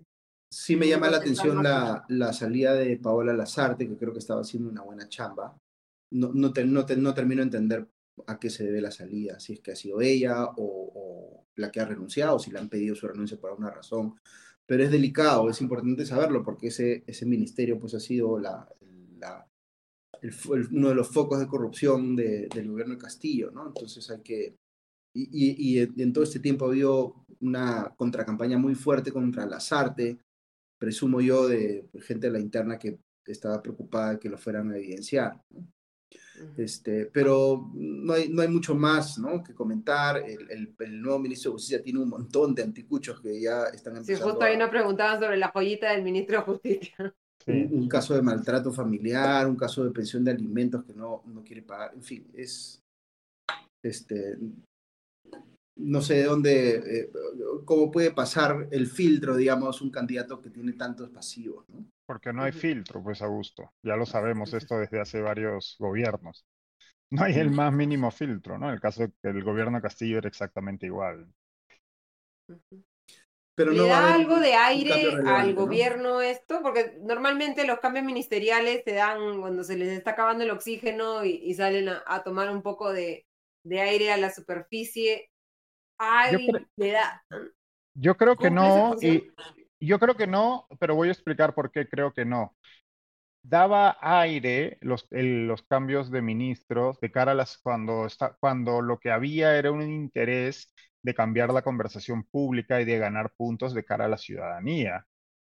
sí 0.51 0.75
me 0.75 0.87
llama 0.87 1.09
la 1.09 1.17
atención 1.17 1.63
la, 1.63 2.05
la, 2.09 2.33
salida 2.33 2.73
de 2.73 2.97
Paola 2.97 3.33
Lazarte, 3.33 3.87
que 3.87 3.97
creo 3.97 4.11
que 4.11 4.19
estaba 4.19 4.41
haciendo 4.41 4.69
una 4.69 4.81
buena 4.81 5.07
chamba. 5.07 5.57
No, 6.11 6.31
no, 6.33 6.51
te, 6.51 6.65
no, 6.65 6.85
te, 6.85 6.97
no 6.97 7.13
termino 7.13 7.39
de 7.39 7.45
entender 7.45 7.87
a 8.27 8.37
qué 8.37 8.49
se 8.49 8.65
debe 8.65 8.81
la 8.81 8.91
salida, 8.91 9.39
si 9.39 9.53
es 9.53 9.61
que 9.61 9.71
ha 9.71 9.75
sido 9.75 10.01
ella 10.01 10.43
o, 10.45 10.53
o, 10.57 11.45
la 11.55 11.71
que 11.71 11.79
ha 11.79 11.85
renunciado, 11.85 12.37
si 12.37 12.51
le 12.51 12.59
han 12.59 12.69
pedido 12.69 12.95
su 12.95 13.07
renuncia 13.07 13.39
por 13.39 13.51
alguna 13.51 13.71
razón. 13.71 14.19
Pero 14.65 14.83
es 14.83 14.91
delicado, 14.91 15.49
es 15.49 15.61
importante 15.61 16.05
saberlo, 16.05 16.43
porque 16.43 16.67
ese, 16.67 17.03
ese 17.07 17.25
ministerio 17.25 17.79
pues, 17.79 17.93
ha 17.93 17.99
sido 18.01 18.37
la, 18.37 18.67
la, 19.19 19.47
el, 20.21 20.33
el, 20.53 20.67
uno 20.73 20.89
de 20.89 20.95
los 20.95 21.07
focos 21.07 21.39
de 21.39 21.47
corrupción 21.47 22.15
de, 22.15 22.49
del 22.53 22.69
gobierno 22.69 22.95
de 22.95 23.01
Castillo, 23.01 23.51
¿no? 23.51 23.67
Entonces 23.67 24.09
hay 24.11 24.21
que... 24.21 24.55
Y, 25.13 25.29
y, 25.31 25.79
y 25.81 26.01
en 26.01 26.13
todo 26.13 26.23
este 26.23 26.39
tiempo 26.39 26.65
ha 26.65 26.69
habido 26.69 27.25
una 27.41 27.93
contracampaña 27.97 28.57
muy 28.57 28.75
fuerte 28.75 29.11
contra 29.11 29.45
Lazarte, 29.45 30.19
presumo 30.81 31.21
yo, 31.21 31.47
de 31.47 31.87
gente 31.99 32.25
de 32.25 32.33
la 32.33 32.39
interna 32.39 32.79
que 32.79 32.97
estaba 33.27 33.61
preocupada 33.61 34.13
de 34.13 34.19
que 34.19 34.29
lo 34.29 34.37
fueran 34.39 34.71
a 34.71 34.77
evidenciar. 34.77 35.39
¿no? 35.51 35.67
Este, 36.57 37.05
pero 37.05 37.69
no 37.75 38.13
hay, 38.13 38.29
no 38.29 38.41
hay 38.41 38.47
mucho 38.47 38.73
más 38.73 39.19
¿no? 39.19 39.43
que 39.43 39.53
comentar. 39.53 40.17
El, 40.17 40.49
el, 40.49 40.75
el, 40.79 40.99
nuevo 40.99 41.19
ministro 41.19 41.51
de 41.51 41.53
Justicia 41.53 41.83
tiene 41.83 41.99
un 41.99 42.09
montón 42.09 42.55
de 42.55 42.63
anticuchos 42.63 43.21
que 43.21 43.39
ya 43.39 43.65
están 43.65 43.97
empezando. 43.97 44.25
Sí, 44.25 44.31
justo 44.31 44.43
ahí 44.43 44.57
nos 44.57 44.71
preguntaban 44.71 45.19
sobre 45.19 45.37
la 45.37 45.49
joyita 45.49 45.91
del 45.91 46.01
ministro 46.01 46.37
de 46.37 46.43
Justicia. 46.43 46.95
Sí. 46.97 47.51
Un, 47.71 47.73
un, 47.73 47.87
caso 47.87 48.13
de 48.13 48.21
maltrato 48.21 48.71
familiar, 48.71 49.47
un 49.47 49.55
caso 49.55 49.83
de 49.83 49.89
pensión 49.89 50.23
de 50.23 50.29
alimentos 50.29 50.83
que 50.83 50.93
no, 50.93 51.23
no 51.25 51.43
quiere 51.43 51.63
pagar. 51.63 51.91
En 51.95 52.03
fin, 52.03 52.29
es. 52.35 52.83
Este, 53.81 54.37
no 55.83 56.01
sé 56.01 56.15
de 56.15 56.23
dónde, 56.23 56.75
eh, 56.75 57.11
cómo 57.65 57.91
puede 57.91 58.11
pasar 58.11 58.67
el 58.71 58.87
filtro, 58.87 59.35
digamos, 59.35 59.81
un 59.81 59.91
candidato 59.91 60.41
que 60.41 60.49
tiene 60.49 60.73
tantos 60.73 61.09
pasivos, 61.09 61.67
¿no? 61.69 61.85
Porque 62.05 62.33
no 62.33 62.43
hay 62.43 62.51
filtro, 62.51 63.01
pues, 63.01 63.21
Augusto. 63.21 63.71
Ya 63.83 63.95
lo 63.95 64.05
sabemos 64.05 64.53
esto 64.53 64.77
desde 64.77 64.99
hace 64.99 65.21
varios 65.21 65.77
gobiernos. 65.79 66.45
No 67.09 67.23
hay 67.23 67.33
el 67.35 67.51
más 67.51 67.73
mínimo 67.73 68.11
filtro, 68.11 68.57
¿no? 68.57 68.67
En 68.67 68.75
el 68.75 68.81
caso 68.81 69.07
del 69.21 69.43
gobierno 69.43 69.81
Castillo 69.81 70.17
era 70.17 70.27
exactamente 70.27 70.85
igual. 70.85 71.27
Pero 73.55 73.73
no 73.73 73.83
¿Le 73.83 73.89
da 73.89 74.13
algo 74.13 74.39
de 74.39 74.53
aire 74.53 75.13
al 75.25 75.53
gobierno 75.53 76.09
¿no? 76.09 76.21
esto? 76.21 76.61
Porque 76.61 76.97
normalmente 77.01 77.65
los 77.67 77.79
cambios 77.79 78.05
ministeriales 78.05 78.83
se 78.85 78.93
dan 78.93 79.41
cuando 79.41 79.63
se 79.63 79.77
les 79.77 79.89
está 79.89 80.11
acabando 80.11 80.43
el 80.43 80.51
oxígeno 80.51 81.25
y, 81.25 81.41
y 81.43 81.53
salen 81.53 81.89
a, 81.89 82.03
a, 82.07 82.23
tomar 82.23 82.49
un 82.49 82.61
poco 82.61 82.91
de, 82.91 83.25
de 83.63 83.81
aire 83.81 84.11
a 84.11 84.17
la 84.17 84.31
superficie. 84.33 85.30
Ay, 86.03 86.47
yo, 86.47 86.57
creo, 86.77 87.05
yo 87.93 88.17
creo 88.17 88.35
que 88.35 88.49
no, 88.49 88.95
y 88.99 89.31
yo 89.79 89.99
creo 89.99 90.15
que 90.15 90.25
no, 90.25 90.65
pero 90.79 90.95
voy 90.95 91.09
a 91.09 91.11
explicar 91.11 91.53
por 91.53 91.71
qué 91.71 91.87
creo 91.87 92.11
que 92.11 92.25
no. 92.25 92.55
Daba 93.43 93.97
aire 94.01 94.79
los, 94.81 95.07
el, 95.11 95.47
los 95.47 95.61
cambios 95.61 96.09
de 96.09 96.23
ministros 96.23 96.99
de 97.01 97.11
cara 97.11 97.33
a 97.33 97.35
las 97.35 97.59
cuando, 97.59 98.07
está, 98.07 98.35
cuando 98.39 98.81
lo 98.81 98.99
que 98.99 99.11
había 99.11 99.55
era 99.55 99.71
un 99.71 99.83
interés 99.83 100.73
de 101.03 101.13
cambiar 101.13 101.53
la 101.53 101.61
conversación 101.61 102.23
pública 102.23 102.81
y 102.81 102.85
de 102.85 102.97
ganar 102.97 103.31
puntos 103.37 103.75
de 103.75 103.85
cara 103.85 104.05
a 104.05 104.09
la 104.09 104.17
ciudadanía. 104.17 105.05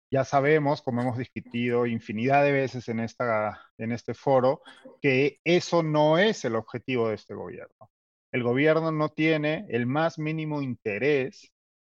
Ya 0.08 0.24
sabemos, 0.24 0.82
como 0.82 1.02
hemos 1.02 1.18
discutido 1.18 1.84
infinidad 1.86 2.44
de 2.44 2.52
veces 2.52 2.88
en, 2.88 3.00
esta, 3.00 3.60
en 3.76 3.90
este 3.90 4.14
foro, 4.14 4.62
que 5.02 5.40
eso 5.42 5.82
no 5.82 6.16
es 6.16 6.44
el 6.44 6.54
objetivo 6.54 7.08
de 7.08 7.16
este 7.16 7.34
gobierno. 7.34 7.90
El 8.34 8.42
gobierno 8.42 8.90
no 8.90 9.10
tiene 9.10 9.64
el 9.68 9.86
más 9.86 10.18
mínimo 10.18 10.60
interés 10.60 11.52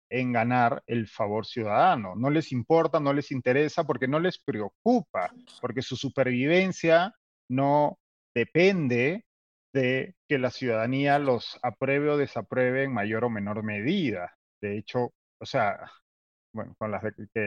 en 0.10 0.34
ganar 0.34 0.84
el 0.86 1.08
favor 1.08 1.46
ciudadano. 1.46 2.14
No 2.18 2.30
les 2.30 2.52
importa, 2.52 3.00
no 3.00 3.14
les 3.14 3.32
interesa 3.32 3.86
porque 3.86 4.10
no 4.10 4.20
les 4.20 4.38
preocupa, 4.38 5.32
porque 5.62 5.82
su 5.82 5.96
supervivencia 5.96 7.16
no 7.50 8.00
depende 8.34 9.24
de 9.74 10.16
que 10.28 10.38
la 10.38 10.52
ciudadanía 10.52 11.20
los 11.20 11.58
apruebe 11.64 12.10
o 12.10 12.18
desapruebe 12.18 12.84
en 12.84 12.94
mayor 12.94 13.24
o 13.24 13.30
menor 13.30 13.64
medida. 13.64 14.36
De 14.62 14.78
hecho, 14.78 15.14
o 15.40 15.46
sea, 15.46 15.90
bueno, 16.54 16.76
con 16.78 16.92
las 16.92 17.02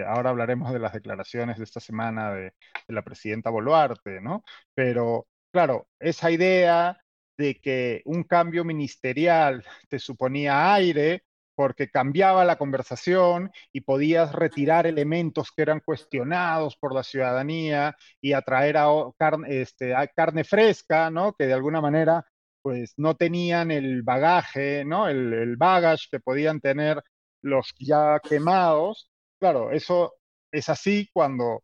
ahora 0.06 0.30
hablaremos 0.30 0.72
de 0.72 0.78
las 0.78 0.94
declaraciones 0.94 1.58
de 1.58 1.64
esta 1.64 1.80
semana 1.80 2.32
de, 2.32 2.42
de 2.42 2.94
la 2.94 3.02
presidenta 3.02 3.50
Boluarte, 3.50 4.22
¿no? 4.22 4.44
Pero 4.74 5.26
claro, 5.52 5.88
esa 6.00 6.30
idea 6.30 6.98
de 7.38 7.60
que 7.60 8.02
un 8.04 8.24
cambio 8.24 8.64
ministerial 8.64 9.64
te 9.88 9.98
suponía 9.98 10.74
aire 10.74 11.22
porque 11.54 11.90
cambiaba 11.90 12.44
la 12.44 12.56
conversación 12.56 13.50
y 13.72 13.80
podías 13.80 14.32
retirar 14.32 14.86
elementos 14.86 15.50
que 15.50 15.62
eran 15.62 15.80
cuestionados 15.80 16.76
por 16.76 16.94
la 16.94 17.02
ciudadanía 17.02 17.96
y 18.20 18.32
atraer 18.32 18.76
a 18.76 18.86
carne, 19.18 19.62
este, 19.62 19.94
a 19.94 20.06
carne 20.08 20.44
fresca, 20.44 21.10
¿no? 21.10 21.32
Que 21.32 21.46
de 21.46 21.54
alguna 21.54 21.80
manera 21.80 22.24
pues 22.62 22.94
no 22.96 23.16
tenían 23.16 23.70
el 23.70 24.02
bagaje, 24.02 24.84
¿no? 24.84 25.08
El, 25.08 25.32
el 25.32 25.56
bagage 25.56 26.08
que 26.10 26.20
podían 26.20 26.60
tener 26.60 27.02
los 27.42 27.72
ya 27.78 28.20
quemados. 28.20 29.10
Claro, 29.40 29.72
eso 29.72 30.14
es 30.52 30.68
así 30.68 31.08
cuando 31.12 31.62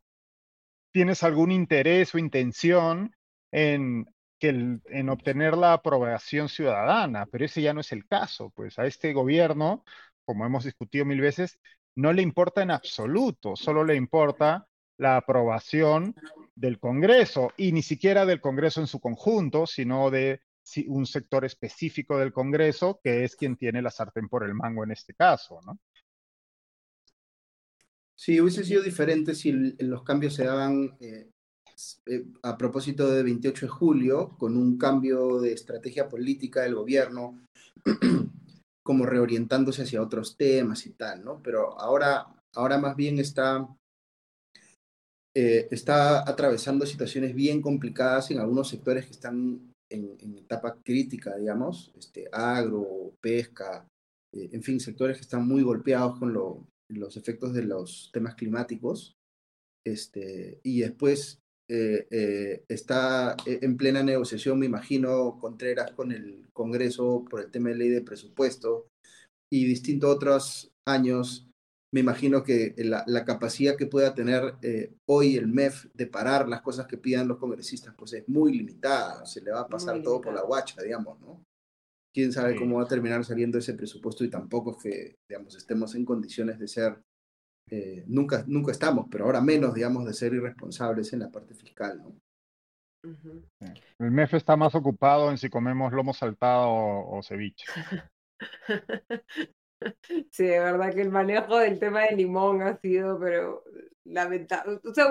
tienes 0.93 1.23
algún 1.23 1.51
interés 1.53 2.15
o 2.15 2.19
intención 2.19 3.15
en 3.53 4.07
en 4.49 5.09
obtener 5.09 5.57
la 5.57 5.73
aprobación 5.73 6.49
ciudadana, 6.49 7.27
pero 7.27 7.45
ese 7.45 7.63
ya 7.63 7.73
no 7.75 7.81
es 7.81 7.93
el 7.93 8.07
caso, 8.07 8.51
pues 8.51 8.79
a 8.79 8.87
este 8.87 9.13
gobierno, 9.13 9.85
como 10.25 10.47
hemos 10.47 10.65
discutido 10.65 11.05
mil 11.05 11.21
veces, 11.21 11.59
no 11.97 12.13
le 12.13 12.23
importa 12.23 12.63
en 12.63 12.71
absoluto, 12.71 13.57
solo 13.57 13.85
le 13.85 13.95
importa 13.95 14.67
la 14.97 15.17
aprobación 15.17 16.15
del 16.55 16.79
Congreso 16.79 17.53
y 17.57 17.73
ni 17.73 17.83
siquiera 17.83 18.27
del 18.27 18.41
Congreso 18.41 18.81
en 18.81 18.87
su 18.87 19.01
conjunto, 19.01 19.67
sino 19.67 20.11
de 20.11 20.41
un 20.87 21.07
sector 21.07 21.45
específico 21.45 22.19
del 22.19 22.33
Congreso 22.33 23.01
que 23.03 23.25
es 23.25 23.37
quien 23.37 23.57
tiene 23.57 23.83
la 23.83 23.91
sartén 23.91 24.29
por 24.29 24.45
el 24.45 24.55
mango 24.55 24.85
en 24.85 24.93
este 24.93 25.15
caso, 25.15 25.61
¿no? 25.67 25.79
Sí, 28.17 28.41
hubiese 28.41 28.65
sido 28.65 28.83
diferente 28.83 29.35
si 29.35 29.53
los 29.53 30.05
cambios 30.05 30.35
se 30.35 30.45
daban 30.45 30.97
eh, 31.01 31.31
eh, 32.07 32.25
a 32.43 32.57
propósito 32.57 33.11
de 33.11 33.23
28 33.23 33.67
de 33.67 33.71
julio, 33.71 34.37
con 34.39 34.57
un 34.57 34.79
cambio 34.79 35.41
de 35.41 35.53
estrategia 35.53 36.09
política 36.09 36.63
del 36.63 36.75
gobierno, 36.75 37.41
como 38.85 39.07
reorientándose 39.07 39.83
hacia 39.83 40.03
otros 40.03 40.37
temas 40.37 40.87
y 40.87 40.91
tal, 40.91 41.25
¿no? 41.25 41.41
Pero 41.43 41.79
ahora, 41.81 42.27
ahora 42.55 42.79
más 42.79 42.97
bien 42.97 43.19
está, 43.19 43.67
eh, 45.35 45.69
está 45.71 46.29
atravesando 46.29 46.85
situaciones 46.87 47.35
bien 47.35 47.63
complicadas 47.63 48.31
en 48.31 48.39
algunos 48.39 48.69
sectores 48.69 49.07
que 49.07 49.13
están 49.13 49.73
en, 49.91 50.39
etapa 50.39 50.77
crítica, 50.85 51.37
digamos, 51.37 51.93
este, 51.97 52.29
agro, 52.31 53.15
pesca, 53.21 53.87
eh, 54.35 54.51
en 54.53 54.63
fin, 54.63 54.81
sectores 54.81 55.17
que 55.17 55.23
están 55.23 55.47
muy 55.47 55.63
golpeados 55.63 56.19
con 56.19 56.33
los 56.33 57.17
efectos 57.17 57.55
de 57.55 57.63
los 57.65 58.11
temas 58.13 58.35
climáticos. 58.35 59.17
Este, 59.87 60.61
y 60.63 60.81
después 60.81 61.39
eh, 61.69 62.07
eh, 62.11 62.65
está 62.69 63.37
en 63.47 63.77
plena 63.77 64.03
negociación, 64.03 64.59
me 64.59 64.67
imagino, 64.67 65.39
Contreras 65.41 65.93
con 65.93 66.13
el 66.13 66.47
Congreso 66.53 67.25
por 67.29 67.41
el 67.41 67.51
tema 67.51 67.71
de 67.71 67.77
ley 67.77 67.89
de 67.89 68.03
presupuesto 68.03 68.89
y 69.51 69.65
distintos 69.65 70.11
otros 70.11 70.73
años 70.87 71.49
me 71.95 72.01
imagino 72.01 72.43
que 72.43 72.75
la, 72.79 73.25
capacidad 73.25 73.77
que 73.77 73.87
pueda 73.87 74.17
tener 74.17 74.57
eh, 74.63 74.93
hoy 75.07 75.37
el 75.37 75.47
MEF 75.47 75.87
de 75.95 76.09
parar 76.09 76.49
las 76.49 76.61
cosas 76.61 76.89
que 76.89 76.99
pidan 76.99 77.29
los 77.29 77.39
congresistas, 77.39 77.95
pues 77.97 78.15
es 78.15 78.29
muy 78.29 78.53
limitada, 78.53 79.25
se 79.27 79.41
le 79.41 79.53
va 79.53 79.61
a 79.61 79.69
pasar 79.69 80.03
todo 80.03 80.21
por 80.21 80.35
la 80.35 80.43
guacha, 80.43 80.83
digamos, 80.83 81.21
¿no? 81.21 81.45
Quién 82.13 82.33
sabe 82.33 82.57
cómo 82.57 82.79
va 82.79 82.83
a 82.83 82.89
terminar 82.89 83.25
saliendo 83.25 83.59
ese 83.59 83.75
presupuesto 83.75 84.25
y 84.25 84.29
tampoco 84.29 84.73
es 84.73 84.83
que, 84.83 85.15
digamos, 85.29 85.55
estemos 85.55 85.95
en 85.95 86.05
condiciones 86.05 86.59
de 86.59 86.67
ser, 86.67 87.01
eh, 87.71 88.05
nunca, 88.07 88.45
nunca 88.47 88.73
estamos, 88.73 89.07
pero 89.11 89.25
ahora 89.25 89.41
menos, 89.41 89.75
digamos, 89.75 90.05
de 90.05 90.15
ser 90.15 90.35
irresponsables 90.35 91.13
en 91.13 91.21
la 91.21 91.31
parte 91.31 91.55
fiscal, 91.55 92.03
¿no? 92.03 92.15
El 93.99 94.11
MEF 94.11 94.35
está 94.35 94.57
más 94.57 94.75
ocupado 94.75 95.31
en 95.31 95.37
si 95.37 95.51
comemos 95.51 95.93
lomo 95.93 96.15
saltado 96.15 96.71
o 96.71 97.23
ceviche. 97.23 97.67
Sí, 100.31 100.45
de 100.45 100.61
verdad 100.61 100.95
que 100.95 101.03
el 101.03 101.11
manejo 101.11 101.59
del 101.59 101.79
tema 101.79 102.03
del 102.03 102.17
limón 102.17 102.63
ha 102.63 102.79
sido, 102.79 103.19
pero 103.19 103.65
lamentable. 104.05 104.81
O 104.85 104.95
sea, 104.95 105.07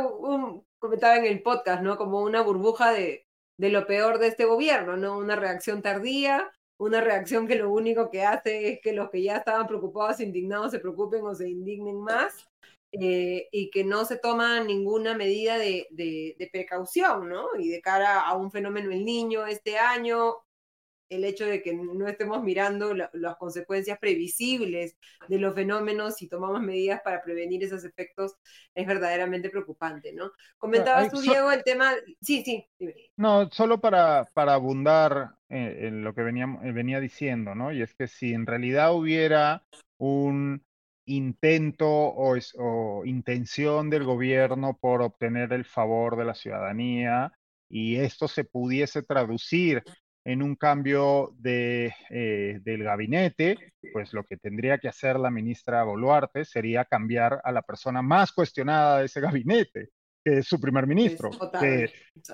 comentaba 0.80 1.18
en 1.18 1.26
el 1.26 1.42
podcast, 1.42 1.82
¿no? 1.82 1.98
Como 1.98 2.22
una 2.22 2.42
burbuja 2.42 2.92
de, 2.92 3.28
de 3.58 3.70
lo 3.70 3.86
peor 3.86 4.20
de 4.20 4.28
este 4.28 4.46
gobierno, 4.46 4.98
¿no? 4.98 5.18
Una 5.18 5.36
reacción 5.36 5.82
tardía, 5.82 6.52
una 6.84 7.02
reacción 7.02 7.48
que 7.48 7.56
lo 7.56 7.72
único 7.72 8.10
que 8.10 8.24
hace 8.24 8.74
es 8.74 8.80
que 8.82 8.94
los 8.94 9.10
que 9.10 9.24
ya 9.24 9.38
estaban 9.38 9.68
preocupados, 9.68 10.20
indignados, 10.20 10.72
se 10.72 10.80
preocupen 10.80 11.26
o 11.26 11.34
se 11.34 11.50
indignen 11.50 12.02
más. 12.02 12.50
Eh, 12.96 13.50
y 13.52 13.72
que 13.72 13.84
no 13.84 14.06
se 14.06 14.20
toma 14.20 14.64
ninguna 14.64 15.16
medida 15.16 15.58
de, 15.58 15.88
de, 15.90 16.36
de, 16.38 16.48
precaución, 16.52 17.28
¿no? 17.28 17.48
Y 17.58 17.70
de 17.70 17.82
cara 17.82 18.22
a 18.22 18.38
un 18.38 18.52
fenómeno 18.52 18.92
el 18.92 19.04
niño 19.04 19.48
este 19.48 19.80
año, 19.80 20.36
el 21.10 21.26
hecho 21.26 21.46
de 21.46 21.62
que 21.62 21.74
no 21.74 22.08
estemos 22.08 22.44
mirando 22.44 22.94
las 22.94 23.38
consecuencias 23.38 24.00
previsibles 24.00 24.98
de 25.28 25.38
los 25.38 25.54
fenómenos 25.54 26.22
y 26.22 26.28
tomamos 26.28 26.62
medidas 26.62 27.02
para 27.04 27.22
prevenir 27.22 27.64
esos 27.64 27.84
efectos 27.84 28.36
es 28.74 28.88
verdaderamente 28.88 29.50
preocupante, 29.50 30.14
¿no? 30.14 30.32
Comentabas 30.58 31.12
tú, 31.12 31.22
Diego, 31.22 31.52
el 31.52 31.64
tema... 31.64 31.94
Sí, 32.22 32.44
sí. 32.44 32.68
No, 33.16 33.50
solo 33.52 33.80
para, 33.80 34.30
para 34.34 34.54
abundar 34.54 35.36
en 35.54 36.04
lo 36.04 36.14
que 36.14 36.24
venía, 36.24 36.48
venía 36.48 37.00
diciendo, 37.00 37.56
¿no? 37.56 37.72
Y 37.72 37.82
es 37.82 37.94
que 37.94 38.08
si 38.08 38.34
en 38.34 38.46
realidad 38.46 38.94
hubiera 38.94 39.64
un 39.98 40.64
intento 41.06 41.88
o, 41.90 42.36
o 42.58 43.06
intención 43.06 43.90
del 43.90 44.04
gobierno 44.04 44.78
por 44.80 45.02
obtener 45.02 45.54
el 45.54 45.66
favor 45.66 46.18
de 46.18 46.26
la 46.26 46.34
ciudadanía 46.34 47.34
y 47.70 47.98
esto 47.98 48.28
se 48.28 48.46
pudiese 48.46 49.04
traducir 49.04 49.84
en 50.26 50.42
un 50.42 50.56
cambio 50.56 51.34
de, 51.38 51.94
eh, 52.10 52.60
del 52.62 52.84
gabinete, 52.84 53.74
pues 53.92 54.14
lo 54.14 54.24
que 54.24 54.38
tendría 54.38 54.78
que 54.78 54.88
hacer 54.88 55.20
la 55.20 55.30
ministra 55.30 55.84
Boluarte 55.84 56.46
sería 56.46 56.86
cambiar 56.86 57.42
a 57.44 57.52
la 57.52 57.62
persona 57.62 58.02
más 58.02 58.32
cuestionada 58.32 59.00
de 59.00 59.06
ese 59.06 59.20
gabinete, 59.20 59.90
que 60.24 60.40
es 60.40 60.48
su 60.48 60.62
primer 60.62 60.88
ministro, 60.88 61.30
que, 61.60 61.92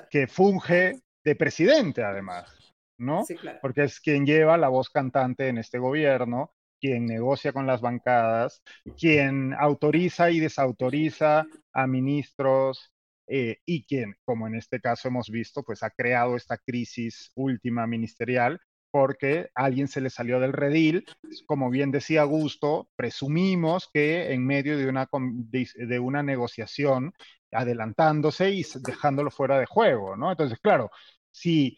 que, 0.10 0.28
funge 0.28 1.00
de 1.24 1.36
presidente 1.36 2.04
además, 2.04 2.69
¿no? 3.00 3.26
Porque 3.62 3.84
es 3.84 4.00
quien 4.00 4.26
lleva 4.26 4.58
la 4.58 4.70
voz 4.70 4.90
cantante 4.90 5.48
en 5.48 5.58
este 5.58 5.80
gobierno, 5.80 6.54
quien 6.80 7.06
negocia 7.06 7.52
con 7.52 7.66
las 7.66 7.82
bancadas, 7.82 8.62
quien 8.98 9.54
autoriza 9.54 10.32
y 10.32 10.40
desautoriza 10.40 11.46
a 11.74 11.88
ministros, 11.88 12.94
eh, 13.32 13.60
y 13.66 13.86
quien, 13.86 14.16
como 14.26 14.48
en 14.48 14.56
este 14.56 14.80
caso 14.80 15.08
hemos 15.08 15.30
visto, 15.30 15.62
pues 15.64 15.84
ha 15.84 15.92
creado 15.92 16.36
esta 16.36 16.58
crisis 16.58 17.32
última 17.36 17.86
ministerial 17.86 18.60
porque 18.92 19.50
alguien 19.54 19.88
se 19.88 20.02
le 20.02 20.10
salió 20.10 20.40
del 20.40 20.52
redil. 20.52 21.06
Como 21.46 21.70
bien 21.70 21.92
decía 21.92 22.22
Augusto, 22.22 22.90
presumimos 22.96 23.88
que 23.94 24.34
en 24.34 24.48
medio 24.48 24.78
de 24.80 24.88
una, 24.88 25.08
de 25.12 26.00
una 26.00 26.24
negociación, 26.24 27.14
adelantándose 27.52 28.50
y 28.52 28.66
dejándolo 28.82 29.30
fuera 29.30 29.60
de 29.60 29.68
juego, 29.68 30.16
¿no? 30.16 30.32
Entonces, 30.32 30.60
claro, 30.60 30.90
si 31.32 31.78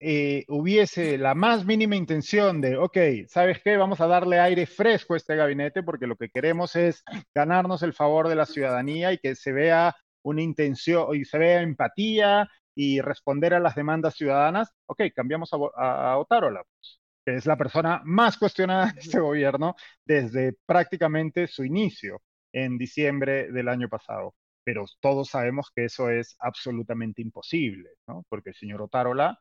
eh, 0.00 0.44
hubiese 0.48 1.18
la 1.18 1.34
más 1.34 1.64
mínima 1.64 1.96
intención 1.96 2.60
de, 2.60 2.76
ok, 2.76 2.96
¿sabes 3.28 3.60
qué? 3.62 3.76
Vamos 3.76 4.00
a 4.00 4.06
darle 4.06 4.38
aire 4.40 4.66
fresco 4.66 5.14
a 5.14 5.16
este 5.16 5.36
gabinete 5.36 5.82
porque 5.82 6.06
lo 6.06 6.16
que 6.16 6.28
queremos 6.28 6.76
es 6.76 7.02
ganarnos 7.34 7.82
el 7.82 7.92
favor 7.92 8.28
de 8.28 8.36
la 8.36 8.46
ciudadanía 8.46 9.12
y 9.12 9.18
que 9.18 9.34
se 9.34 9.52
vea 9.52 9.96
una 10.22 10.42
intención 10.42 11.14
y 11.14 11.24
se 11.24 11.38
vea 11.38 11.62
empatía 11.62 12.48
y 12.74 13.00
responder 13.00 13.54
a 13.54 13.60
las 13.60 13.74
demandas 13.74 14.14
ciudadanas, 14.14 14.72
ok, 14.86 15.02
cambiamos 15.14 15.52
a, 15.52 15.56
a, 15.76 16.18
Otárola, 16.18 16.62
pues, 16.64 17.00
que 17.24 17.36
es 17.36 17.46
la 17.46 17.56
persona 17.56 18.00
más 18.04 18.36
cuestionada 18.36 18.92
de 18.92 19.00
este 19.00 19.20
gobierno 19.20 19.76
desde 20.04 20.54
prácticamente 20.66 21.46
su 21.46 21.64
inicio 21.64 22.20
en 22.52 22.78
diciembre 22.78 23.50
del 23.52 23.68
año 23.68 23.88
pasado. 23.88 24.34
Pero 24.64 24.86
todos 25.00 25.28
sabemos 25.28 25.70
que 25.74 25.84
eso 25.84 26.10
es 26.10 26.36
absolutamente 26.38 27.22
imposible, 27.22 27.90
¿no? 28.06 28.24
Porque 28.28 28.50
el 28.50 28.56
señor 28.56 28.82
Otárola 28.82 29.38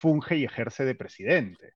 funge 0.00 0.36
y 0.36 0.44
ejerce 0.44 0.84
de 0.84 0.94
presidente. 0.94 1.74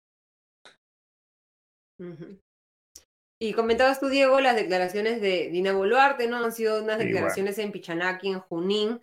Y 3.39 3.52
comentabas 3.52 4.01
tú, 4.01 4.09
Diego, 4.09 4.40
las 4.40 4.56
declaraciones 4.56 5.20
de 5.20 5.51
Dina 5.51 5.73
Boluarte, 5.73 6.27
¿no? 6.27 6.39
Han 6.39 6.52
sido 6.52 6.82
unas 6.82 6.98
declaraciones 6.98 7.59
en 7.59 7.70
Pichanaki, 7.70 8.28
en 8.28 8.40
Junín. 8.40 9.02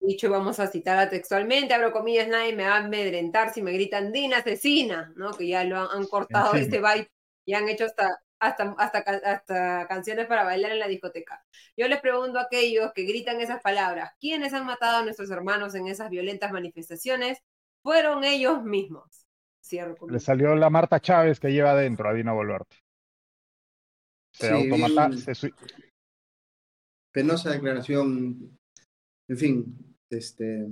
Dicho, 0.00 0.30
vamos 0.30 0.60
a 0.60 0.68
citarla 0.68 1.10
textualmente, 1.10 1.74
abro 1.74 1.90
comillas, 1.90 2.28
nadie 2.28 2.54
me 2.54 2.62
va 2.62 2.76
a 2.76 2.84
amedrentar 2.84 3.52
si 3.52 3.60
me 3.60 3.72
gritan 3.72 4.12
Dina 4.12 4.38
asesina, 4.38 5.12
¿no? 5.16 5.32
Que 5.32 5.48
ya 5.48 5.64
lo 5.64 5.90
han, 5.90 6.06
cortado 6.06 6.54
este 6.54 6.78
vibe 6.78 7.10
y 7.44 7.54
han 7.54 7.68
hecho 7.68 7.86
hasta, 7.86 8.20
hasta, 8.48 8.74
hasta, 8.78 8.98
hasta 8.98 9.86
canciones 9.88 10.26
para 10.26 10.44
bailar 10.44 10.72
en 10.72 10.78
la 10.78 10.88
discoteca. 10.88 11.44
Yo 11.76 11.88
les 11.88 12.00
pregunto 12.00 12.38
a 12.38 12.42
aquellos 12.42 12.92
que 12.92 13.04
gritan 13.04 13.40
esas 13.40 13.60
palabras, 13.62 14.12
¿quiénes 14.20 14.52
han 14.52 14.66
matado 14.66 14.98
a 14.98 15.02
nuestros 15.02 15.30
hermanos 15.30 15.74
en 15.74 15.88
esas 15.88 16.10
violentas 16.10 16.52
manifestaciones? 16.52 17.38
Fueron 17.82 18.24
ellos 18.24 18.62
mismos. 18.62 19.26
Cierro 19.62 19.96
Le 20.08 20.20
salió 20.20 20.54
la 20.54 20.70
Marta 20.70 21.00
Chávez 21.00 21.40
que 21.40 21.52
lleva 21.52 21.72
adentro 21.72 22.08
a 22.08 22.14
Dina 22.14 22.32
Boluarte. 22.32 22.76
Penosa 27.12 27.50
declaración. 27.50 28.58
En 29.28 29.38
fin, 29.38 29.96
este. 30.10 30.68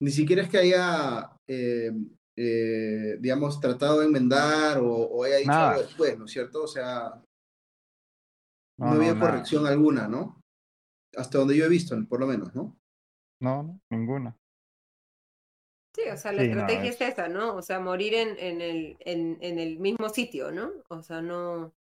Ni 0.00 0.10
siquiera 0.10 0.42
es 0.42 0.48
que 0.48 0.58
haya, 0.58 1.30
eh, 1.46 1.92
eh, 2.36 3.16
digamos, 3.20 3.60
tratado 3.60 4.00
de 4.00 4.06
enmendar 4.06 4.78
o, 4.82 5.24
haya 5.24 5.36
dicho 5.36 5.52
algo 5.52 5.82
después, 5.82 6.18
¿no 6.18 6.24
es 6.24 6.30
cierto? 6.30 6.64
O 6.64 6.68
sea, 6.68 7.22
no, 8.78 8.86
había 8.86 9.18
corrección 9.18 9.66
alguna, 9.66 10.08
¿no? 10.08 10.40
Hasta 11.16 11.38
donde 11.38 11.56
yo 11.56 11.64
he 11.64 11.68
visto, 11.68 11.96
por 12.08 12.20
lo 12.20 12.26
menos, 12.26 12.54
¿no? 12.54 12.78
No, 13.40 13.80
ninguna. 13.90 14.36
Sí, 15.94 16.02
o 16.08 16.16
sea, 16.16 16.32
la 16.32 16.44
estrategia 16.44 16.90
es... 16.90 17.00
esa, 17.00 17.28
¿no? 17.28 17.56
O 17.56 17.62
sea, 17.62 17.80
morir 17.80 18.14
en, 18.14 18.38
en, 18.38 18.60
el, 18.60 18.96
en, 19.00 19.38
en 19.40 19.58
el 19.58 19.78
mismo 19.80 20.08
sitio, 20.08 20.52
¿no? 20.52 20.70
O 20.88 21.02
sea, 21.02 21.20
no 21.20 21.74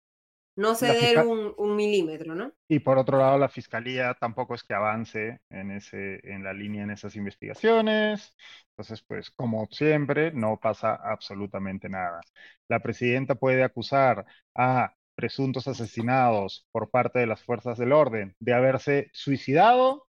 no 0.57 0.75
ceder 0.75 1.19
un, 1.27 1.55
un, 1.59 1.77
milímetro, 1.77 2.35
¿no? 2.35 2.53
Y 2.67 2.79
por 2.79 2.99
otro 2.99 3.19
lado, 3.19 3.39
la 3.39 3.49
fiscalía 3.49 4.15
tampoco 4.15 4.55
es 4.55 4.65
que 4.65 4.75
avance 4.75 5.41
en, 5.51 5.71
ese, 5.71 6.21
en 6.25 6.43
la 6.43 6.53
línea 6.53 6.83
en 6.83 6.91
esas 6.91 7.15
investigaciones. 7.15 8.35
Entonces, 8.71 9.05
pues, 9.07 9.31
como 9.31 9.67
siempre, 9.71 10.33
no 10.33 10.59
pasa 10.59 10.95
absolutamente 10.95 11.89
nada. 11.89 12.21
La 12.69 12.81
presidenta 12.81 13.35
puede 13.35 13.63
acusar 13.63 14.25
a 14.55 14.95
presuntos 15.15 15.69
asesinados 15.69 16.67
por 16.73 16.91
parte 16.91 17.19
de 17.19 17.27
las 17.27 17.43
fuerzas 17.43 17.79
del 17.79 17.93
orden 17.93 18.35
de 18.39 18.55
haberse 18.55 19.11
suicidado 19.13 20.07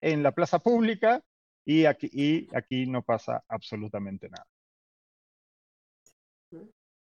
en 0.00 0.22
la 0.22 0.32
plaza 0.32 0.58
pública 0.60 1.22
y 1.64 1.84
aquí, 1.86 2.08
y 2.12 2.48
aquí 2.56 2.86
no 2.86 3.02
pasa 3.02 3.44
absolutamente 3.48 4.28
nada. 4.28 4.46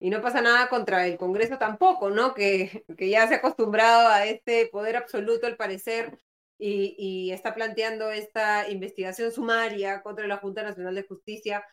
Y 0.00 0.10
no 0.10 0.20
pasa 0.20 0.42
nada 0.42 0.68
contra 0.68 1.06
el 1.06 1.16
Congreso 1.16 1.58
tampoco, 1.58 2.10
¿no? 2.10 2.34
Que, 2.34 2.84
que 2.98 3.08
ya 3.08 3.26
se 3.26 3.34
ha 3.34 3.36
acostumbrado 3.38 4.08
a 4.08 4.26
este 4.26 4.66
poder 4.66 4.96
absoluto, 4.96 5.46
al 5.46 5.56
parecer, 5.56 6.18
y, 6.58 6.94
y, 6.98 7.32
está 7.32 7.54
planteando 7.54 8.10
esta 8.10 8.70
investigación 8.70 9.32
sumaria 9.32 10.02
contra 10.02 10.26
la 10.26 10.36
Junta 10.36 10.62
Nacional 10.62 10.94
de 10.94 11.02
Justicia, 11.02 11.64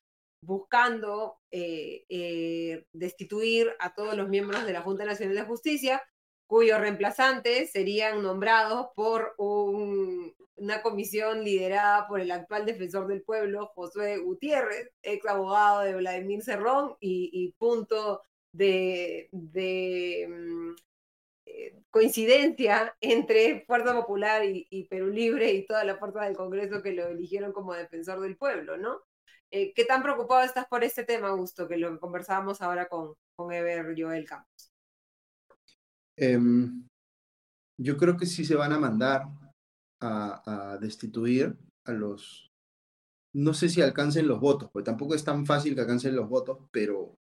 buscando 0.43 1.37
eh, 1.51 2.05
eh, 2.09 2.85
destituir 2.93 3.71
a 3.79 3.93
todos 3.93 4.17
los 4.17 4.27
miembros 4.27 4.65
de 4.65 4.73
la 4.73 4.81
Junta 4.81 5.05
Nacional 5.05 5.35
de 5.35 5.43
Justicia, 5.43 6.01
cuyos 6.51 6.81
reemplazantes 6.81 7.71
serían 7.71 8.21
nombrados 8.21 8.87
por 8.93 9.35
un 9.37 10.35
una 10.61 10.81
comisión 10.83 11.43
liderada 11.43 12.07
por 12.07 12.19
el 12.19 12.29
actual 12.31 12.65
defensor 12.65 13.07
del 13.07 13.23
pueblo, 13.23 13.71
Josué 13.73 14.17
Gutiérrez, 14.17 14.91
ex 15.01 15.25
abogado 15.25 15.81
de 15.81 15.95
Vladimir 15.95 16.43
Cerrón 16.43 16.95
y, 16.99 17.53
punto 17.57 18.21
de, 18.53 19.29
mm, 19.31 20.75
eh, 21.45 21.81
coincidencia 21.89 22.95
entre 23.01 23.65
Fuerza 23.65 23.93
Popular 23.95 24.43
y, 24.45 24.87
Perú 24.89 25.07
Libre 25.07 25.51
y 25.51 25.65
toda 25.65 25.83
la 25.83 25.97
fuerza 25.97 26.21
del 26.25 26.35
Congreso 26.37 26.83
que 26.83 26.93
lo 26.93 27.07
eligieron 27.07 27.53
como 27.53 27.73
defensor 27.73 28.19
del 28.21 28.37
pueblo, 28.37 28.77
¿no? 28.77 29.01
Eh, 29.51 29.73
¿Qué 29.73 29.85
tan 29.85 30.03
preocupado 30.03 30.43
estás 30.43 30.67
por 30.67 30.83
este 30.83 31.03
tema, 31.03 31.29
Augusto, 31.29 31.67
que 31.67 31.77
lo 31.77 31.99
conversábamos 31.99 32.61
ahora 32.61 32.87
con, 32.87 33.15
con 33.35 33.51
Ever 33.51 33.95
Joel 33.97 34.25
Campos? 34.25 34.70
Em, 36.17 36.87
yo 37.79 37.97
creo 37.97 38.17
que 38.17 38.25
sí 38.25 38.45
se 38.45 38.55
van 38.55 38.73
a 38.73 38.79
mandar 38.79 39.23
a, 40.01 40.77
destituir 40.81 41.55
a 41.85 41.91
los... 41.91 42.49
No 43.33 43.53
sé 43.53 43.69
si 43.69 43.81
alcancen 43.81 44.27
los 44.27 44.39
votos, 44.39 44.69
porque 44.71 44.85
tampoco 44.85 45.15
es 45.15 45.23
tan 45.23 45.45
fácil 45.45 45.73
que 45.73 45.81
alcancen 45.81 46.15
los 46.15 46.27
votos, 46.27 46.59
pero, 46.71 47.15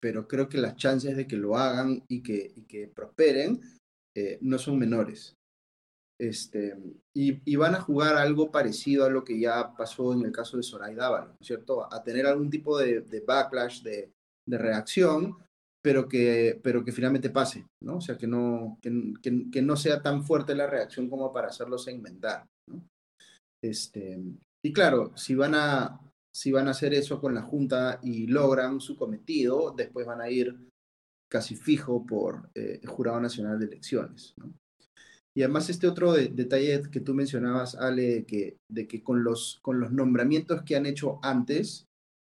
pero 0.00 0.26
creo 0.26 0.48
que 0.48 0.58
las 0.58 0.76
chances 0.76 1.16
de 1.16 1.26
que 1.26 1.36
lo 1.36 1.56
hagan 1.56 2.04
y 2.08 2.22
que, 2.22 2.64
que 2.66 2.88
prosperen 2.88 3.60
eh, 4.16 4.38
no 4.40 4.58
son 4.58 4.78
menores. 4.78 5.36
Este, 6.18 6.74
y, 7.14 7.56
van 7.56 7.74
a 7.74 7.80
jugar 7.80 8.16
algo 8.16 8.50
parecido 8.50 9.04
a 9.04 9.10
lo 9.10 9.22
que 9.22 9.38
ya 9.38 9.74
pasó 9.76 10.14
en 10.14 10.22
el 10.22 10.32
caso 10.32 10.56
de 10.56 10.62
Soraya 10.62 10.96
Dávalo, 10.96 11.36
¿cierto? 11.42 11.92
A 11.92 12.02
tener 12.02 12.26
algún 12.26 12.48
tipo 12.48 12.78
de, 12.78 13.22
backlash, 13.26 13.82
de, 13.82 14.10
de, 14.46 14.58
reacción, 14.58 15.36
pero 15.86 16.08
que, 16.08 16.58
pero 16.64 16.84
que 16.84 16.90
finalmente 16.90 17.30
pase, 17.30 17.64
¿no? 17.84 17.98
O 17.98 18.00
sea, 18.00 18.18
que 18.18 18.26
no, 18.26 18.76
que, 18.82 18.90
que, 19.52 19.62
no 19.62 19.76
sea 19.76 20.02
tan 20.02 20.24
fuerte 20.24 20.56
la 20.56 20.66
reacción 20.66 21.08
como 21.08 21.32
para 21.32 21.46
hacerlos 21.46 21.86
inventar, 21.86 22.44
¿no? 22.68 22.82
Este, 23.62 24.20
y 24.64 24.72
claro, 24.72 25.16
si 25.16 25.36
van, 25.36 25.54
a, 25.54 26.00
si 26.34 26.50
van 26.50 26.66
a 26.66 26.72
hacer 26.72 26.92
eso 26.92 27.20
con 27.20 27.36
la 27.36 27.42
Junta 27.42 28.00
y 28.02 28.26
logran 28.26 28.80
su 28.80 28.96
cometido, 28.96 29.74
después 29.76 30.04
van 30.04 30.20
a 30.20 30.28
ir 30.28 30.56
casi 31.30 31.54
fijo 31.54 32.04
por 32.04 32.50
eh, 32.56 32.80
el 32.82 32.88
Jurado 32.88 33.20
Nacional 33.20 33.56
de 33.60 33.66
Elecciones, 33.66 34.34
¿no? 34.38 34.52
Y 35.36 35.44
además 35.44 35.70
este 35.70 35.86
otro 35.86 36.14
detalle 36.14 36.82
que 36.90 37.00
tú 37.00 37.14
mencionabas, 37.14 37.76
Ale, 37.76 38.02
de 38.02 38.24
que, 38.24 38.56
de 38.68 38.88
que 38.88 39.04
con, 39.04 39.22
los, 39.22 39.60
con 39.62 39.78
los 39.78 39.92
nombramientos 39.92 40.62
que 40.62 40.74
han 40.74 40.86
hecho 40.86 41.20
antes, 41.22 41.84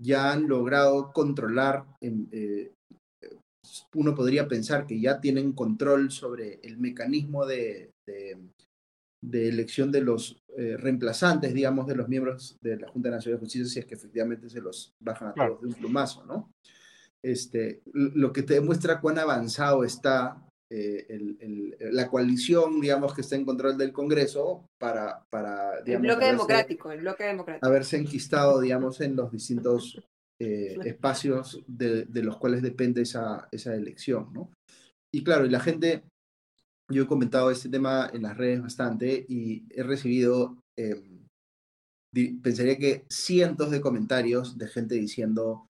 ya 0.02 0.34
han 0.34 0.49
logrado 0.49 1.14
controlar, 1.14 1.86
eh, 2.02 2.74
uno 3.94 4.15
podría 4.15 4.48
pensar 4.48 4.85
que 4.85 4.99
ya 4.99 5.19
tienen 5.19 5.53
control 5.53 6.11
sobre 6.11 6.60
el 6.64 6.77
mecanismo 6.77 7.45
de, 7.45 7.91
de, 8.06 9.49
elección 9.49 9.91
de 9.91 10.02
los 10.02 10.44
eh, 10.57 10.77
reemplazantes, 10.77 11.53
digamos, 11.53 11.88
de 11.88 11.95
los 11.95 12.07
miembros 12.07 12.57
de 12.61 12.77
la 12.77 12.88
Junta 12.88 13.10
Nacional 13.10 13.39
de 13.39 13.45
Justicia, 13.45 13.68
si 13.68 13.80
es 13.80 13.85
que 13.85 13.95
efectivamente 13.95 14.49
se 14.49 14.61
los 14.61 14.94
bajan 14.99 15.30
a 15.30 15.34
todos 15.34 15.61
de 15.61 15.68
un 15.68 15.73
plumazo, 15.73 16.26
¿no? 16.26 16.52
Este, 17.22 17.81
lo 17.94 18.31
que 18.31 18.44
te 18.44 18.53
demuestra 18.53 19.02
cuán 19.02 19.18
avanzado 19.19 19.84
está 19.84 20.48
eh, 20.69 21.06
el, 21.10 21.76
la 21.80 22.10
coalición, 22.10 22.80
digamos, 22.80 23.14
que 23.14 23.22
está 23.22 23.35
en 23.35 23.45
control 23.45 23.77
del 23.77 23.91
Congreso 23.91 24.69
para... 24.77 25.26
para 25.30 25.80
el 25.80 25.99
bloque 25.99 26.26
democrático, 26.26 26.91
el 26.91 27.02
bloque 27.02 27.23
democrático. 27.23 27.65
Haberse 27.65 27.98
enquistado, 27.98 28.60
digamos, 28.60 29.02
en 29.02 29.15
los 29.15 29.31
distintos 29.31 30.02
eh, 30.39 30.77
espacios 30.85 31.64
de, 31.68 32.05
de, 32.05 32.23
los 32.23 32.38
cuales 32.38 32.61
depende 32.61 33.01
esa, 33.01 33.47
esa 33.51 33.76
elección, 33.76 34.31
¿no? 34.34 34.51
Y 35.11 35.23
claro, 35.23 35.45
y 35.45 35.49
la 35.49 35.59
gente, 35.59 36.03
yo 36.91 37.03
he 37.03 37.07
comentado 37.07 37.49
este 37.49 37.69
tema 37.69 38.09
en 38.14 38.22
las 38.22 38.38
redes 38.38 38.61
bastante 38.61 39.26
y 39.27 39.64
he 39.72 39.81
recibido, 39.81 40.57
em, 40.77 41.26
pensaría 42.41 42.77
que 42.77 43.05
cientos 43.09 43.72
de 43.72 43.81
comentarios 43.81 44.57
de 44.57 44.68
gente 44.68 44.95
diciendo, 44.95 45.68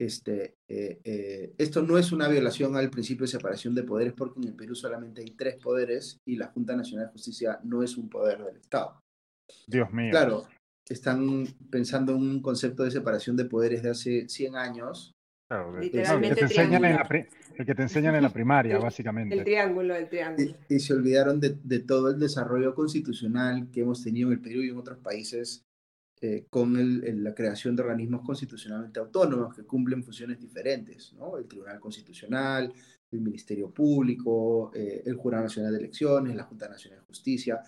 este, 0.00 0.56
eh, 0.68 1.00
eh, 1.04 1.54
esto 1.58 1.82
no 1.82 1.98
es 1.98 2.12
una 2.12 2.28
violación 2.28 2.76
al 2.76 2.90
principio 2.90 3.22
de 3.22 3.32
separación 3.32 3.74
de 3.74 3.82
poderes 3.82 4.14
porque 4.14 4.40
en 4.40 4.48
el 4.48 4.54
Perú 4.54 4.74
solamente 4.74 5.22
hay 5.22 5.30
tres 5.30 5.56
poderes 5.56 6.18
y 6.26 6.36
la 6.36 6.48
Junta 6.48 6.76
Nacional 6.76 7.06
de 7.06 7.12
Justicia 7.12 7.60
no 7.64 7.82
es 7.82 7.96
un 7.96 8.08
poder 8.08 8.44
del 8.44 8.56
Estado. 8.56 9.00
Dios 9.66 9.92
mío. 9.92 10.10
Claro, 10.10 10.46
están 10.94 11.46
pensando 11.70 12.14
en 12.14 12.22
un 12.22 12.42
concepto 12.42 12.84
de 12.84 12.90
separación 12.90 13.36
de 13.36 13.44
poderes 13.44 13.82
de 13.82 13.90
hace 13.90 14.28
100 14.28 14.56
años. 14.56 15.14
Claro, 15.48 15.80
el, 15.80 15.90
que 15.90 16.34
te 16.34 16.40
enseñan 16.42 16.84
en 16.84 16.94
la 16.96 17.26
el 17.56 17.66
que 17.66 17.74
te 17.74 17.82
enseñan 17.82 18.14
en 18.14 18.22
la 18.22 18.32
primaria, 18.32 18.78
básicamente. 18.78 19.34
El 19.34 19.44
triángulo, 19.44 19.96
el 19.96 20.08
triángulo. 20.08 20.54
Y, 20.68 20.78
se 20.78 20.92
olvidaron 20.92 21.40
de, 21.40 21.56
de, 21.62 21.78
todo 21.78 22.10
el 22.10 22.18
desarrollo 22.18 22.74
constitucional 22.74 23.70
que 23.72 23.80
hemos 23.80 24.04
tenido 24.04 24.28
en 24.28 24.34
el 24.34 24.40
Perú 24.40 24.62
y 24.62 24.68
en 24.68 24.76
otros 24.76 24.98
países 24.98 25.64
eh, 26.20 26.46
con 26.50 26.74
la 27.22 27.32
creación 27.32 27.76
de 27.76 27.82
organismos 27.82 28.22
constitucionalmente 28.22 28.98
autónomos 28.98 29.54
que 29.54 29.62
cumplen 29.62 30.02
funciones 30.02 30.40
diferentes, 30.40 31.12
¿no? 31.12 31.38
El 31.38 31.46
Tribunal 31.46 31.78
Constitucional, 31.78 32.72
el 33.12 33.20
Ministerio 33.20 33.70
Público, 33.72 34.72
eh, 34.74 35.04
el 35.06 35.14
Jurado 35.14 35.44
Nacional 35.44 35.72
de 35.72 35.78
Elecciones, 35.78 36.34
la 36.34 36.42
Junta 36.42 36.68
Nacional 36.68 36.98
de 36.98 37.06
Justicia. 37.06 37.60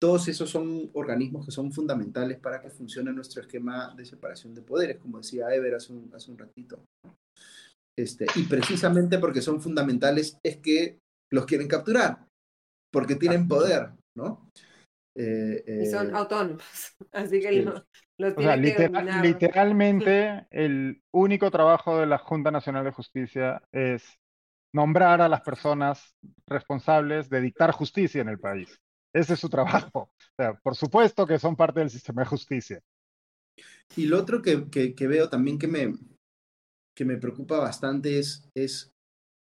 Todos 0.00 0.28
esos 0.28 0.50
son 0.50 0.90
organismos 0.92 1.46
que 1.46 1.52
son 1.52 1.72
fundamentales 1.72 2.38
para 2.38 2.60
que 2.60 2.70
funcione 2.70 3.12
nuestro 3.12 3.42
esquema 3.42 3.94
de 3.96 4.04
separación 4.04 4.54
de 4.54 4.62
poderes, 4.62 4.98
como 4.98 5.18
decía 5.18 5.54
Ever 5.54 5.74
hace 5.74 5.92
un, 5.92 6.10
hace 6.14 6.30
un 6.30 6.38
ratito. 6.38 6.84
Este, 7.98 8.26
y 8.34 8.42
precisamente 8.42 9.18
porque 9.18 9.40
son 9.40 9.60
fundamentales 9.60 10.38
es 10.42 10.58
que 10.58 10.98
los 11.32 11.46
quieren 11.46 11.66
capturar, 11.66 12.26
porque 12.92 13.16
tienen 13.16 13.48
poder, 13.48 13.90
¿no? 14.14 14.50
Eh, 15.18 15.64
y 15.82 15.86
son 15.86 16.10
eh, 16.10 16.12
autónomos, 16.12 16.62
así 17.12 17.40
que 17.40 17.62
lo, 17.62 17.86
o 18.18 18.42
sea, 18.42 18.56
literalmente 18.56 20.46
el 20.50 21.02
único 21.12 21.50
trabajo 21.50 21.98
de 21.98 22.06
la 22.06 22.18
Junta 22.18 22.50
Nacional 22.50 22.84
de 22.84 22.92
Justicia 22.92 23.62
es 23.72 24.18
nombrar 24.74 25.20
a 25.20 25.28
las 25.28 25.42
personas 25.42 26.14
responsables 26.46 27.28
de 27.28 27.40
dictar 27.40 27.72
justicia 27.72 28.22
en 28.22 28.28
el 28.28 28.38
país. 28.38 28.80
Ese 29.16 29.32
es 29.34 29.40
su 29.40 29.48
trabajo. 29.48 30.10
O 30.38 30.42
sea, 30.42 30.52
por 30.52 30.76
supuesto 30.76 31.26
que 31.26 31.38
son 31.38 31.56
parte 31.56 31.80
del 31.80 31.88
sistema 31.88 32.20
de 32.20 32.28
justicia. 32.28 32.82
Y 33.96 34.04
lo 34.04 34.18
otro 34.18 34.42
que, 34.42 34.68
que, 34.68 35.08
veo 35.08 35.30
también 35.30 35.58
que 35.58 35.66
me, 35.66 35.94
que 36.94 37.06
me 37.06 37.16
preocupa 37.16 37.58
bastante 37.58 38.18
es, 38.18 38.46
es 38.54 38.92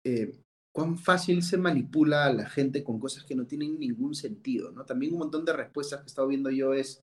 eh, 0.05 0.37
cuán 0.75 0.97
fácil 0.97 1.43
se 1.43 1.57
manipula 1.57 2.25
a 2.25 2.33
la 2.33 2.49
gente 2.49 2.83
con 2.83 2.99
cosas 2.99 3.23
que 3.23 3.35
no 3.35 3.47
tienen 3.47 3.79
ningún 3.79 4.15
sentido, 4.15 4.73
¿no? 4.73 4.83
También 4.83 5.13
un 5.13 5.19
montón 5.19 5.45
de 5.45 5.53
respuestas 5.53 5.99
que 5.99 6.07
he 6.07 6.07
estado 6.07 6.27
viendo 6.27 6.49
yo 6.49 6.73
es, 6.73 7.01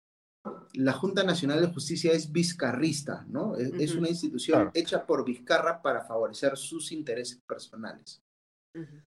la 0.75 0.93
Junta 0.93 1.25
Nacional 1.25 1.63
de 1.63 1.73
Justicia 1.73 2.13
es 2.13 2.31
vizcarrista, 2.31 3.25
¿no? 3.31 3.57
Es, 3.57 3.95
una 3.95 4.11
institución 4.11 4.71
hecha 4.75 5.07
por 5.07 5.25
Vizcarra 5.25 5.81
para 5.81 6.05
favorecer 6.05 6.59
sus 6.59 6.93
intereses 6.93 7.41
personales. 7.47 8.21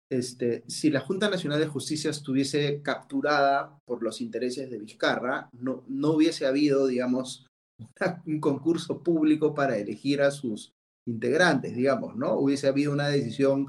Este, 0.09 0.63
si 0.67 0.89
la 0.89 1.01
Junta 1.01 1.29
Nacional 1.29 1.59
de 1.59 1.67
Justicia 1.67 2.09
estuviese 2.09 2.81
capturada 2.81 3.77
por 3.85 4.03
los 4.03 4.21
intereses 4.21 4.69
de 4.69 4.79
Vizcarra, 4.79 5.49
no, 5.53 5.83
no 5.87 6.11
hubiese 6.11 6.45
habido, 6.45 6.87
digamos, 6.87 7.47
un 8.25 8.39
concurso 8.39 9.03
público 9.03 9.53
para 9.53 9.77
elegir 9.77 10.21
a 10.21 10.31
sus 10.31 10.73
integrantes, 11.07 11.75
digamos, 11.75 12.15
¿no? 12.15 12.33
Hubiese 12.33 12.67
habido 12.67 12.91
una 12.91 13.07
decisión 13.07 13.67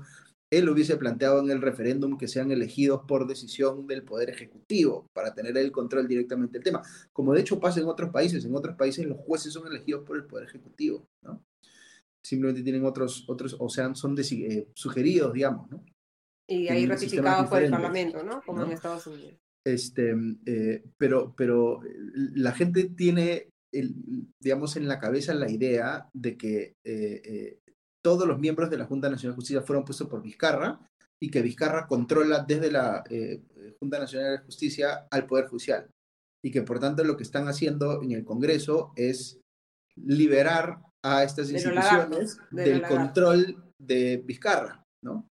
él 0.50 0.68
hubiese 0.68 0.96
planteado 0.96 1.40
en 1.40 1.50
el 1.50 1.62
referéndum 1.62 2.18
que 2.18 2.26
sean 2.26 2.50
elegidos 2.50 3.02
por 3.06 3.26
decisión 3.26 3.86
del 3.86 4.02
Poder 4.02 4.30
Ejecutivo 4.30 5.06
para 5.12 5.32
tener 5.32 5.56
el 5.56 5.70
control 5.70 6.08
directamente 6.08 6.54
del 6.54 6.64
tema, 6.64 6.82
como 7.12 7.32
de 7.32 7.40
hecho 7.40 7.60
pasa 7.60 7.80
en 7.80 7.86
otros 7.86 8.10
países. 8.10 8.44
En 8.44 8.54
otros 8.56 8.76
países 8.76 9.06
los 9.06 9.18
jueces 9.18 9.52
son 9.52 9.68
elegidos 9.68 10.04
por 10.04 10.16
el 10.16 10.24
Poder 10.24 10.48
Ejecutivo, 10.48 11.06
¿no? 11.22 11.44
Simplemente 12.22 12.62
tienen 12.62 12.84
otros, 12.84 13.24
otros 13.28 13.56
o 13.58 13.68
sea, 13.68 13.94
son 13.94 14.16
eh, 14.18 14.68
sugeridos, 14.74 15.32
digamos, 15.32 15.70
¿no? 15.70 15.84
Y 16.50 16.68
ahí 16.68 16.86
ratificados 16.86 17.48
por 17.48 17.62
el 17.62 17.70
Parlamento, 17.70 18.22
¿no? 18.22 18.42
Como 18.42 18.64
en 18.64 18.72
Estados 18.72 19.06
Unidos. 19.06 19.38
Este, 19.64 20.14
eh, 20.46 20.82
pero, 20.98 21.34
pero 21.36 21.80
la 22.34 22.52
gente 22.52 22.90
tiene, 22.90 23.50
el, 23.72 23.94
digamos, 24.40 24.76
en 24.76 24.88
la 24.88 24.98
cabeza 24.98 25.34
la 25.34 25.50
idea 25.50 26.08
de 26.12 26.36
que 26.36 26.74
eh, 26.84 27.60
todos 28.02 28.26
los 28.26 28.38
miembros 28.38 28.70
de 28.70 28.78
la 28.78 28.86
Junta 28.86 29.08
Nacional 29.08 29.34
de 29.34 29.36
Justicia 29.36 29.62
fueron 29.62 29.84
puestos 29.84 30.08
por 30.08 30.22
Vizcarra 30.22 30.80
y 31.22 31.30
que 31.30 31.42
Vizcarra 31.42 31.86
controla 31.86 32.44
desde 32.46 32.70
la 32.70 33.04
eh, 33.10 33.42
Junta 33.78 33.98
Nacional 33.98 34.38
de 34.38 34.44
Justicia 34.44 35.06
al 35.10 35.26
Poder 35.26 35.48
Judicial 35.48 35.90
y 36.42 36.50
que 36.50 36.62
por 36.62 36.80
tanto 36.80 37.04
lo 37.04 37.16
que 37.16 37.22
están 37.22 37.48
haciendo 37.48 38.02
en 38.02 38.12
el 38.12 38.24
Congreso 38.24 38.92
es 38.96 39.38
liberar 39.96 40.80
a 41.04 41.22
estas 41.24 41.50
instituciones 41.50 42.38
del 42.50 42.82
control 42.82 43.72
de 43.78 44.22
Vizcarra, 44.24 44.82
¿no? 45.02 45.29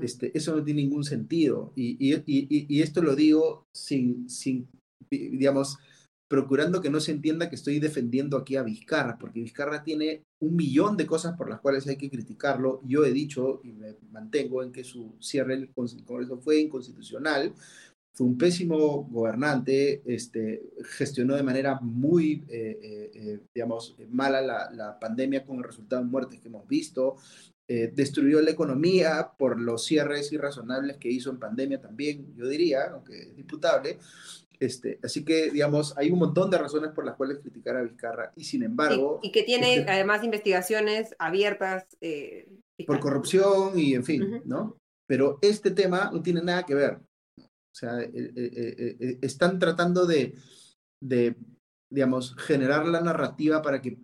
Este, 0.00 0.36
eso 0.36 0.54
no 0.54 0.62
tiene 0.62 0.82
ningún 0.82 1.04
sentido. 1.04 1.72
Y, 1.74 1.96
y, 1.98 2.22
y, 2.26 2.82
esto 2.82 3.02
lo 3.02 3.16
digo 3.16 3.66
sin, 3.72 4.28
sin, 4.28 4.68
digamos, 5.10 5.78
procurando 6.28 6.82
que 6.82 6.90
no 6.90 7.00
se 7.00 7.12
entienda 7.12 7.48
que 7.48 7.56
estoy 7.56 7.80
defendiendo 7.80 8.36
aquí 8.36 8.56
a 8.56 8.62
Vizcarra, 8.62 9.16
porque 9.18 9.40
Vizcarra 9.40 9.82
tiene 9.82 10.24
un 10.40 10.56
millón 10.56 10.96
de 10.96 11.06
cosas 11.06 11.36
por 11.36 11.48
las 11.48 11.60
cuales 11.60 11.86
hay 11.88 11.96
que 11.96 12.10
criticarlo. 12.10 12.82
Yo 12.84 13.04
he 13.04 13.12
dicho 13.12 13.60
y 13.64 13.72
me 13.72 13.96
mantengo 14.10 14.62
en 14.62 14.70
que 14.70 14.84
su 14.84 15.16
cierre 15.20 15.56
del 15.56 15.70
Congreso 15.72 16.38
fue 16.38 16.60
inconstitucional, 16.60 17.54
fue 18.12 18.26
un 18.26 18.36
pésimo 18.36 19.04
gobernante, 19.04 20.02
este, 20.04 20.70
gestionó 20.84 21.34
de 21.34 21.42
manera 21.44 21.78
muy, 21.80 22.44
eh, 22.48 22.78
eh, 22.82 23.10
eh, 23.14 23.40
digamos, 23.54 23.96
mala 24.10 24.42
la, 24.42 24.70
la, 24.72 24.98
pandemia 24.98 25.46
con 25.46 25.58
el 25.58 25.64
resultado 25.64 26.02
de 26.02 26.10
muertes 26.10 26.40
que 26.40 26.48
hemos 26.48 26.66
visto, 26.66 27.16
destruyó 27.68 28.40
la 28.40 28.50
economía 28.50 29.32
por 29.36 29.60
los 29.60 29.84
cierres 29.84 30.32
irrazonables 30.32 30.96
que 30.96 31.10
hizo 31.10 31.28
en 31.28 31.38
pandemia 31.38 31.78
también, 31.78 32.34
yo 32.34 32.48
diría, 32.48 32.84
aunque 32.92 33.20
es 33.20 33.36
diputable. 33.36 33.98
Este, 34.60 34.98
así 35.02 35.24
que, 35.24 35.50
digamos, 35.50 35.96
hay 35.96 36.10
un 36.10 36.18
montón 36.18 36.50
de 36.50 36.58
razones 36.58 36.90
por 36.90 37.04
las 37.04 37.14
cuales 37.14 37.38
criticar 37.38 37.76
a 37.76 37.82
Vizcarra 37.82 38.32
y 38.34 38.44
sin 38.44 38.64
embargo... 38.64 39.20
Y, 39.22 39.30
que 39.30 39.44
tiene 39.44 39.76
este 39.76 39.90
además 39.90 40.24
investigaciones 40.24 41.14
abiertas. 41.18 41.86
por 42.86 43.00
corrupción 43.00 43.78
y 43.78 43.94
en 43.94 44.04
fin, 44.04 44.42
¿no? 44.46 44.78
Pero 45.06 45.38
este 45.42 45.70
tema 45.70 46.10
no 46.12 46.22
tiene 46.22 46.42
nada 46.42 46.64
que 46.64 46.74
ver. 46.74 47.00
O 47.38 47.76
sea, 47.78 48.00
eh, 48.00 48.10
eh, 48.14 48.96
eh, 49.00 49.18
están 49.22 49.58
tratando 49.58 50.06
de, 50.06 50.34
de, 51.00 51.36
digamos, 51.90 52.34
generar 52.36 52.86
la 52.86 53.00
narrativa 53.00 53.62
para 53.62 53.80
que 53.80 53.98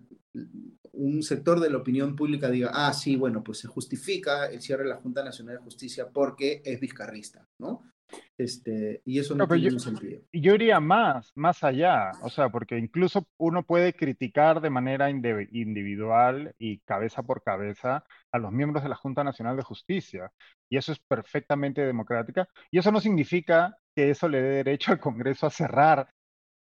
un 0.97 1.23
sector 1.23 1.61
de 1.61 1.71
la 1.71 1.79
opinión 1.79 2.17
pública 2.17 2.51
diga, 2.51 2.71
ah, 2.73 2.93
sí, 2.93 3.17
bueno, 3.17 3.43
pues 3.43 3.59
se 3.59 3.69
justifica 3.69 4.47
el 4.47 4.61
cierre 4.61 4.85
de 4.85 4.91
la 4.91 5.01
Junta 5.01 5.25
Nacional 5.25 5.57
de 5.57 5.63
Justicia 5.63 6.09
porque 6.13 6.63
es 6.65 6.81
vizcarrista, 6.81 7.47
¿no? 7.59 7.83
Este, 8.37 9.01
y 9.05 9.19
eso 9.19 9.35
no, 9.35 9.47
tiene 9.47 9.71
yo, 9.71 9.79
sentido. 9.79 10.21
Yo 10.33 10.55
iría 10.55 10.81
más, 10.81 11.33
más 11.35 11.63
allá, 11.65 12.11
o 12.23 12.31
sea, 12.31 12.49
porque 12.49 12.79
incluso 12.79 13.27
uno 13.39 13.65
puede 13.65 13.95
criticar 13.95 14.61
de 14.61 14.71
manera 14.71 15.11
individual 15.11 16.55
y 16.59 16.79
cabeza 16.81 17.23
por 17.23 17.43
cabeza 17.43 18.05
a 18.33 18.39
los 18.39 18.53
miembros 18.53 18.83
de 18.83 18.89
la 18.89 18.97
Junta 18.97 19.25
Nacional 19.25 19.57
de 19.57 19.63
Justicia, 19.63 20.31
y 20.69 20.77
eso 20.77 20.93
es 20.93 21.01
perfectamente 21.01 21.85
democrática, 21.85 22.49
y 22.71 22.79
eso 22.79 22.93
no 22.93 23.01
significa 23.01 23.77
que 23.95 24.11
eso 24.11 24.29
le 24.29 24.43
dé 24.43 24.51
derecho 24.65 24.93
al 24.93 25.01
Congreso 25.01 25.47
a 25.47 25.51
cerrar, 25.51 26.09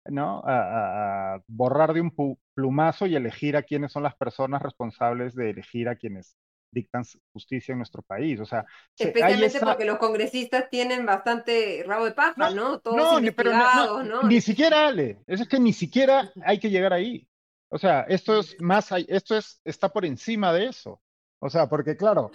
¿no? 0.09 0.41
A, 0.45 1.35
a 1.35 1.41
borrar 1.47 1.93
de 1.93 2.01
un 2.01 2.37
plumazo 2.53 3.05
y 3.05 3.15
elegir 3.15 3.55
a 3.57 3.63
quiénes 3.63 3.91
son 3.91 4.03
las 4.03 4.15
personas 4.15 4.61
responsables 4.61 5.35
de 5.35 5.51
elegir 5.51 5.89
a 5.89 5.95
quienes 5.95 6.37
dictan 6.71 7.03
justicia 7.33 7.71
en 7.71 7.79
nuestro 7.79 8.01
país. 8.01 8.39
O 8.39 8.45
sea, 8.45 8.65
especialmente 8.97 9.59
porque 9.59 9.85
los 9.85 9.97
congresistas 9.97 10.69
tienen 10.69 11.05
bastante 11.05 11.83
rabo 11.85 12.05
de 12.05 12.11
paja, 12.11 12.49
¿no? 12.51 12.79
Todos 12.79 12.97
no, 12.97 13.19
investigados, 13.19 14.05
no, 14.05 14.23
Ni 14.23 14.41
siquiera, 14.41 14.87
Ale, 14.87 15.19
es 15.27 15.47
que 15.47 15.59
ni 15.59 15.73
siquiera 15.73 16.31
hay 16.43 16.59
que 16.59 16.69
llegar 16.69 16.93
ahí. 16.93 17.27
O 17.69 17.77
sea, 17.77 18.01
esto 18.07 18.39
es 18.39 18.55
más, 18.61 18.91
esto 19.07 19.37
es, 19.37 19.61
está 19.65 19.89
por 19.89 20.05
encima 20.05 20.53
de 20.53 20.67
eso. 20.67 21.01
O 21.39 21.49
sea, 21.49 21.67
porque 21.67 21.97
claro, 21.97 22.31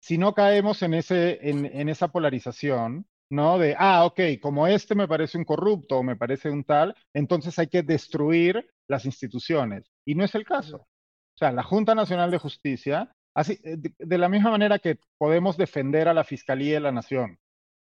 si 0.00 0.18
no 0.18 0.34
caemos 0.34 0.82
en, 0.82 0.94
ese, 0.94 1.38
en, 1.48 1.64
en 1.64 1.88
esa 1.88 2.08
polarización, 2.08 3.06
¿no? 3.30 3.58
De, 3.58 3.74
ah, 3.78 4.04
ok, 4.04 4.20
como 4.40 4.66
este 4.66 4.94
me 4.94 5.08
parece 5.08 5.38
un 5.38 5.44
corrupto 5.44 5.98
o 5.98 6.02
me 6.02 6.16
parece 6.16 6.50
un 6.50 6.64
tal, 6.64 6.94
entonces 7.12 7.58
hay 7.58 7.68
que 7.68 7.82
destruir 7.82 8.70
las 8.88 9.04
instituciones. 9.04 9.90
Y 10.04 10.14
no 10.14 10.24
es 10.24 10.34
el 10.34 10.44
caso. 10.44 10.76
O 10.76 11.38
sea, 11.38 11.52
la 11.52 11.62
Junta 11.62 11.94
Nacional 11.94 12.30
de 12.30 12.38
Justicia 12.38 13.10
Así, 13.34 13.58
eh, 13.64 13.76
de, 13.98 14.18
la 14.18 14.28
misma 14.28 14.50
manera 14.50 14.78
que 14.78 14.98
podemos 15.18 15.56
defender 15.56 16.08
a 16.08 16.14
la 16.14 16.24
Fiscalía 16.24 16.74
de 16.74 16.80
la 16.80 16.92
Nación 16.92 17.38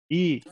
y 0.08 0.42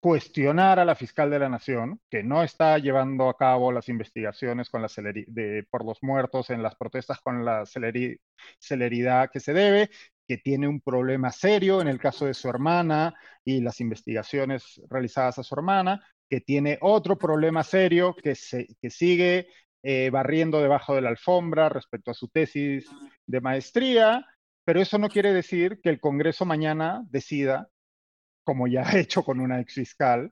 cuestionar 0.00 0.78
a 0.78 0.84
la 0.84 0.94
fiscal 0.94 1.28
de 1.30 1.40
la 1.40 1.48
Nación, 1.48 2.00
que 2.08 2.22
no 2.22 2.44
está 2.44 2.78
llevando 2.78 3.28
a 3.28 3.36
cabo 3.36 3.72
las 3.72 3.88
investigaciones 3.88 4.70
con 4.70 4.80
la 4.80 4.88
de, 4.96 5.66
por 5.70 5.84
los 5.84 6.02
muertos 6.02 6.50
en 6.50 6.62
las 6.62 6.76
protestas 6.76 7.20
con 7.20 7.44
la 7.44 7.64
celeridad 7.66 9.30
que 9.32 9.40
se 9.40 9.52
debe, 9.52 9.90
que 10.28 10.36
tiene 10.36 10.68
un 10.68 10.80
problema 10.82 11.32
serio 11.32 11.80
en 11.80 11.88
el 11.88 11.98
caso 11.98 12.26
de 12.26 12.34
su 12.34 12.48
hermana 12.50 13.14
y 13.42 13.62
las 13.62 13.80
investigaciones 13.80 14.80
realizadas 14.90 15.38
a 15.38 15.42
su 15.42 15.54
hermana, 15.54 16.04
que 16.28 16.42
tiene 16.42 16.76
otro 16.82 17.16
problema 17.16 17.64
serio 17.64 18.14
que, 18.14 18.34
se, 18.34 18.68
que 18.80 18.90
sigue 18.90 19.48
eh, 19.82 20.10
barriendo 20.10 20.60
debajo 20.60 20.94
de 20.94 21.00
la 21.00 21.08
alfombra 21.08 21.70
respecto 21.70 22.10
a 22.10 22.14
su 22.14 22.28
tesis 22.28 22.86
de 23.26 23.40
maestría, 23.40 24.26
pero 24.64 24.82
eso 24.82 24.98
no 24.98 25.08
quiere 25.08 25.32
decir 25.32 25.80
que 25.82 25.88
el 25.88 25.98
Congreso 25.98 26.44
mañana 26.44 27.02
decida, 27.08 27.70
como 28.44 28.66
ya 28.66 28.82
ha 28.86 28.98
hecho 28.98 29.24
con 29.24 29.40
una 29.40 29.60
ex 29.60 29.74
fiscal, 29.74 30.30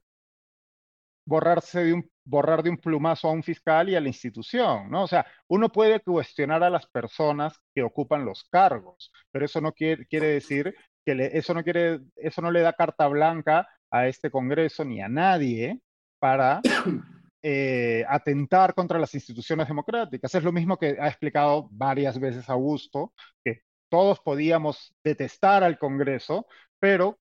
borrarse 1.24 1.84
de 1.84 1.94
un, 1.94 2.10
borrar 2.26 2.62
de 2.62 2.70
un 2.70 2.76
plumazo 2.76 3.28
a 3.28 3.32
un 3.32 3.42
fiscal 3.42 3.88
y 3.88 3.94
a 3.94 4.00
la 4.00 4.08
institución, 4.08 4.90
¿no? 4.90 5.04
O 5.04 5.06
sea, 5.06 5.24
uno 5.48 5.70
puede 5.70 6.00
cuestionar 6.00 6.62
a 6.62 6.70
las 6.70 6.86
personas 6.86 7.58
que 7.74 7.82
ocupan 7.82 8.24
los 8.24 8.44
cargos, 8.50 9.12
pero 9.30 9.44
eso 9.46 9.60
no 9.60 9.72
quiere, 9.72 10.06
quiere 10.06 10.28
decir 10.28 10.74
que 11.04 11.30
eso, 11.32 11.54
no 11.54 11.62
quiere, 11.62 12.00
eso 12.16 12.42
no 12.42 12.50
le 12.50 12.60
da 12.60 12.72
carta 12.72 13.06
blanca 13.06 13.68
a 13.90 14.08
este 14.08 14.30
Congreso 14.30 14.84
ni 14.84 15.00
a 15.00 15.08
nadie 15.08 15.80
para 16.18 16.60
eh, 17.42 18.04
atentar 18.08 18.74
contra 18.74 18.98
las 18.98 19.14
instituciones 19.14 19.68
democráticas. 19.68 20.34
Es 20.34 20.42
lo 20.42 20.52
mismo 20.52 20.76
que 20.76 20.96
ha 21.00 21.06
explicado 21.06 21.68
varias 21.70 22.18
veces 22.18 22.48
Augusto, 22.50 23.12
que 23.44 23.62
todos 23.88 24.18
podíamos 24.20 24.92
detestar 25.04 25.62
al 25.62 25.78
Congreso, 25.78 26.46
pero 26.80 27.18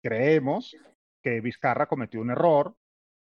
creemos 0.00 0.76
que 1.20 1.40
Vizcarra 1.40 1.86
cometió 1.86 2.20
un 2.20 2.30
error 2.30 2.76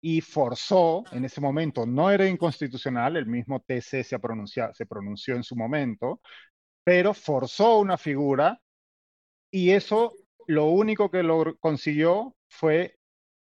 y 0.05 0.19
forzó 0.19 1.05
en 1.13 1.23
ese 1.23 1.39
momento, 1.39 1.85
no 1.85 2.11
era 2.11 2.27
inconstitucional, 2.27 3.15
el 3.15 3.25
mismo 3.25 3.61
TC 3.61 4.03
se, 4.03 4.19
se 4.73 4.85
pronunció 4.85 5.35
en 5.35 5.43
su 5.43 5.55
momento, 5.55 6.19
pero 6.83 7.13
forzó 7.13 7.79
una 7.79 7.97
figura 7.97 8.59
y 9.49 9.71
eso 9.71 10.13
lo 10.47 10.65
único 10.65 11.09
que 11.09 11.23
lo 11.23 11.57
consiguió 11.59 12.35
fue 12.49 12.97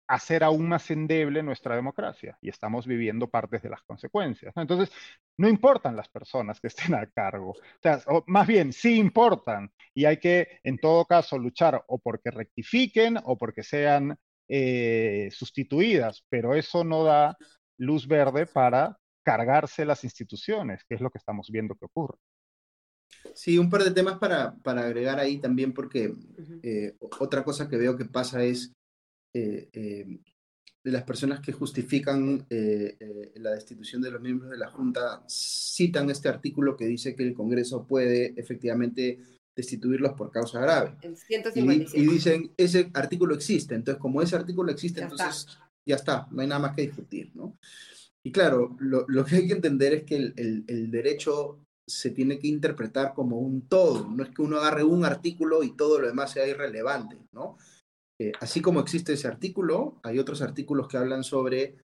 hacer 0.07 0.45
aún 0.45 0.69
más 0.69 0.89
endeble 0.89 1.43
nuestra 1.43 1.75
democracia 1.75 2.37
y 2.41 2.47
estamos 2.47 2.87
viviendo 2.87 3.29
partes 3.29 3.61
de 3.61 3.69
las 3.69 3.83
consecuencias. 3.83 4.53
Entonces, 4.55 4.89
no 5.35 5.49
importan 5.49 5.97
las 5.97 6.07
personas 6.07 6.61
que 6.61 6.67
estén 6.67 6.95
a 6.95 7.07
cargo, 7.07 7.51
o 7.51 7.81
sea, 7.83 8.01
más 8.25 8.47
bien 8.47 8.71
sí 8.71 8.97
importan 8.97 9.69
y 9.93 10.05
hay 10.05 10.17
que 10.17 10.61
en 10.63 10.77
todo 10.77 11.03
caso 11.05 11.37
luchar 11.37 11.83
o 11.87 11.99
porque 11.99 12.31
rectifiquen 12.31 13.17
o 13.25 13.37
porque 13.37 13.63
sean 13.63 14.17
eh, 14.47 15.29
sustituidas, 15.31 16.23
pero 16.29 16.55
eso 16.55 16.83
no 16.83 17.03
da 17.03 17.37
luz 17.77 18.07
verde 18.07 18.45
para 18.45 18.97
cargarse 19.23 19.85
las 19.85 20.03
instituciones, 20.03 20.83
que 20.87 20.95
es 20.95 21.01
lo 21.01 21.09
que 21.09 21.17
estamos 21.17 21.49
viendo 21.51 21.75
que 21.75 21.85
ocurre. 21.85 22.17
Sí, 23.33 23.57
un 23.57 23.69
par 23.69 23.83
de 23.83 23.91
temas 23.91 24.17
para, 24.19 24.55
para 24.63 24.81
agregar 24.85 25.19
ahí 25.19 25.39
también, 25.39 25.73
porque 25.73 26.13
eh, 26.63 26.95
otra 27.19 27.43
cosa 27.43 27.67
que 27.67 27.77
veo 27.77 27.97
que 27.97 28.05
pasa 28.05 28.43
es 28.43 28.73
eh, 29.33 29.69
eh, 29.73 30.19
de 30.83 30.91
las 30.91 31.03
personas 31.03 31.41
que 31.41 31.51
justifican 31.51 32.45
eh, 32.49 33.33
la 33.35 33.51
destitución 33.51 34.01
de 34.01 34.11
los 34.11 34.21
miembros 34.21 34.49
de 34.49 34.57
la 34.57 34.71
Junta 34.71 35.21
citan 35.27 36.09
este 36.09 36.29
artículo 36.29 36.77
que 36.77 36.85
dice 36.85 37.13
que 37.13 37.23
el 37.23 37.33
Congreso 37.33 37.85
puede 37.85 38.33
efectivamente 38.37 39.19
destituirlos 39.57 40.13
por 40.13 40.31
causa 40.31 40.61
grave. 40.61 40.95
Y, 41.55 42.05
dicen, 42.05 42.53
ese 42.55 42.91
artículo 42.93 43.33
existe, 43.33 43.73
entonces 43.73 43.99
como 43.99 44.21
ese 44.21 44.35
artículo 44.35 44.71
existe, 44.71 45.01
entonces 45.01 45.47
ya 45.83 45.95
está, 45.95 46.27
no 46.29 46.41
hay 46.41 46.47
nada 46.47 46.61
más 46.61 46.75
que 46.75 46.83
discutir, 46.83 47.31
¿no? 47.33 47.57
Y 48.23 48.31
claro, 48.31 48.77
lo, 48.79 49.25
que 49.25 49.37
hay 49.37 49.47
que 49.47 49.53
entender 49.53 49.93
es 49.93 50.03
que 50.03 50.15
el, 50.15 50.63
el, 50.67 50.91
derecho 50.91 51.59
se 51.87 52.11
tiene 52.11 52.37
que 52.37 52.47
interpretar 52.47 53.13
como 53.15 53.39
un 53.39 53.67
todo, 53.67 54.07
no 54.07 54.23
es 54.23 54.29
que 54.29 54.41
uno 54.41 54.57
agarre 54.57 54.83
un 54.83 55.05
artículo 55.05 55.63
y 55.63 55.75
todo 55.75 55.99
lo 55.99 56.07
demás 56.07 56.31
sea 56.31 56.47
irrelevante, 56.47 57.17
¿no? 57.31 57.57
Eh, 58.19 58.33
así 58.39 58.61
como 58.61 58.79
existe 58.79 59.13
ese 59.13 59.27
artículo, 59.27 59.99
hay 60.03 60.19
otros 60.19 60.41
artículos 60.41 60.87
que 60.87 60.97
hablan 60.97 61.23
sobre 61.23 61.77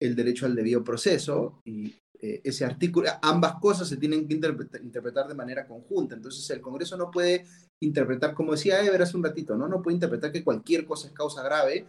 el 0.00 0.14
derecho 0.14 0.46
al 0.46 0.54
debido 0.54 0.84
proceso 0.84 1.62
y 1.64 1.96
eh, 2.20 2.40
ese 2.44 2.64
artículo, 2.64 3.08
ambas 3.22 3.54
cosas 3.60 3.88
se 3.88 3.96
tienen 3.96 4.26
que 4.26 4.34
interpretar, 4.34 5.28
de 5.28 5.34
manera 5.34 5.66
conjunta. 5.66 6.14
Entonces 6.14 6.48
el 6.50 6.60
Congreso 6.60 6.96
no 6.96 7.10
puede 7.10 7.46
interpretar, 7.82 8.34
como 8.34 8.52
decía 8.52 8.84
Ever 8.84 9.02
hace 9.02 9.16
un 9.16 9.24
ratito, 9.24 9.56
¿no? 9.56 9.68
no 9.68 9.82
puede 9.82 9.94
interpretar 9.96 10.32
que 10.32 10.44
cualquier 10.44 10.84
cosa 10.84 11.08
es 11.08 11.14
causa 11.14 11.42
grave 11.42 11.86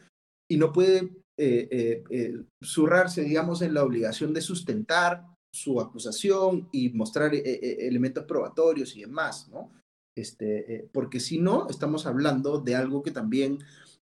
y 0.50 0.58
no 0.58 0.72
puede 0.72 1.12
eh, 1.38 2.44
zurrarse, 2.64 3.22
digamos, 3.22 3.62
en 3.62 3.74
la 3.74 3.84
obligación 3.84 4.34
de 4.34 4.42
sustentar 4.42 5.26
su 5.54 5.80
acusación 5.80 6.70
y 6.72 6.90
mostrar 6.90 7.32
elementos 7.34 8.26
probatorios 8.26 8.96
y 8.96 9.02
demás, 9.02 9.48
¿no? 9.50 9.72
Este, 10.20 10.76
eh, 10.76 10.90
porque 10.92 11.22
si 11.22 11.40
no, 11.40 11.68
estamos 11.70 12.06
hablando 12.06 12.60
de 12.60 12.76
algo 12.76 13.02
que 13.04 13.12
también 13.12 13.60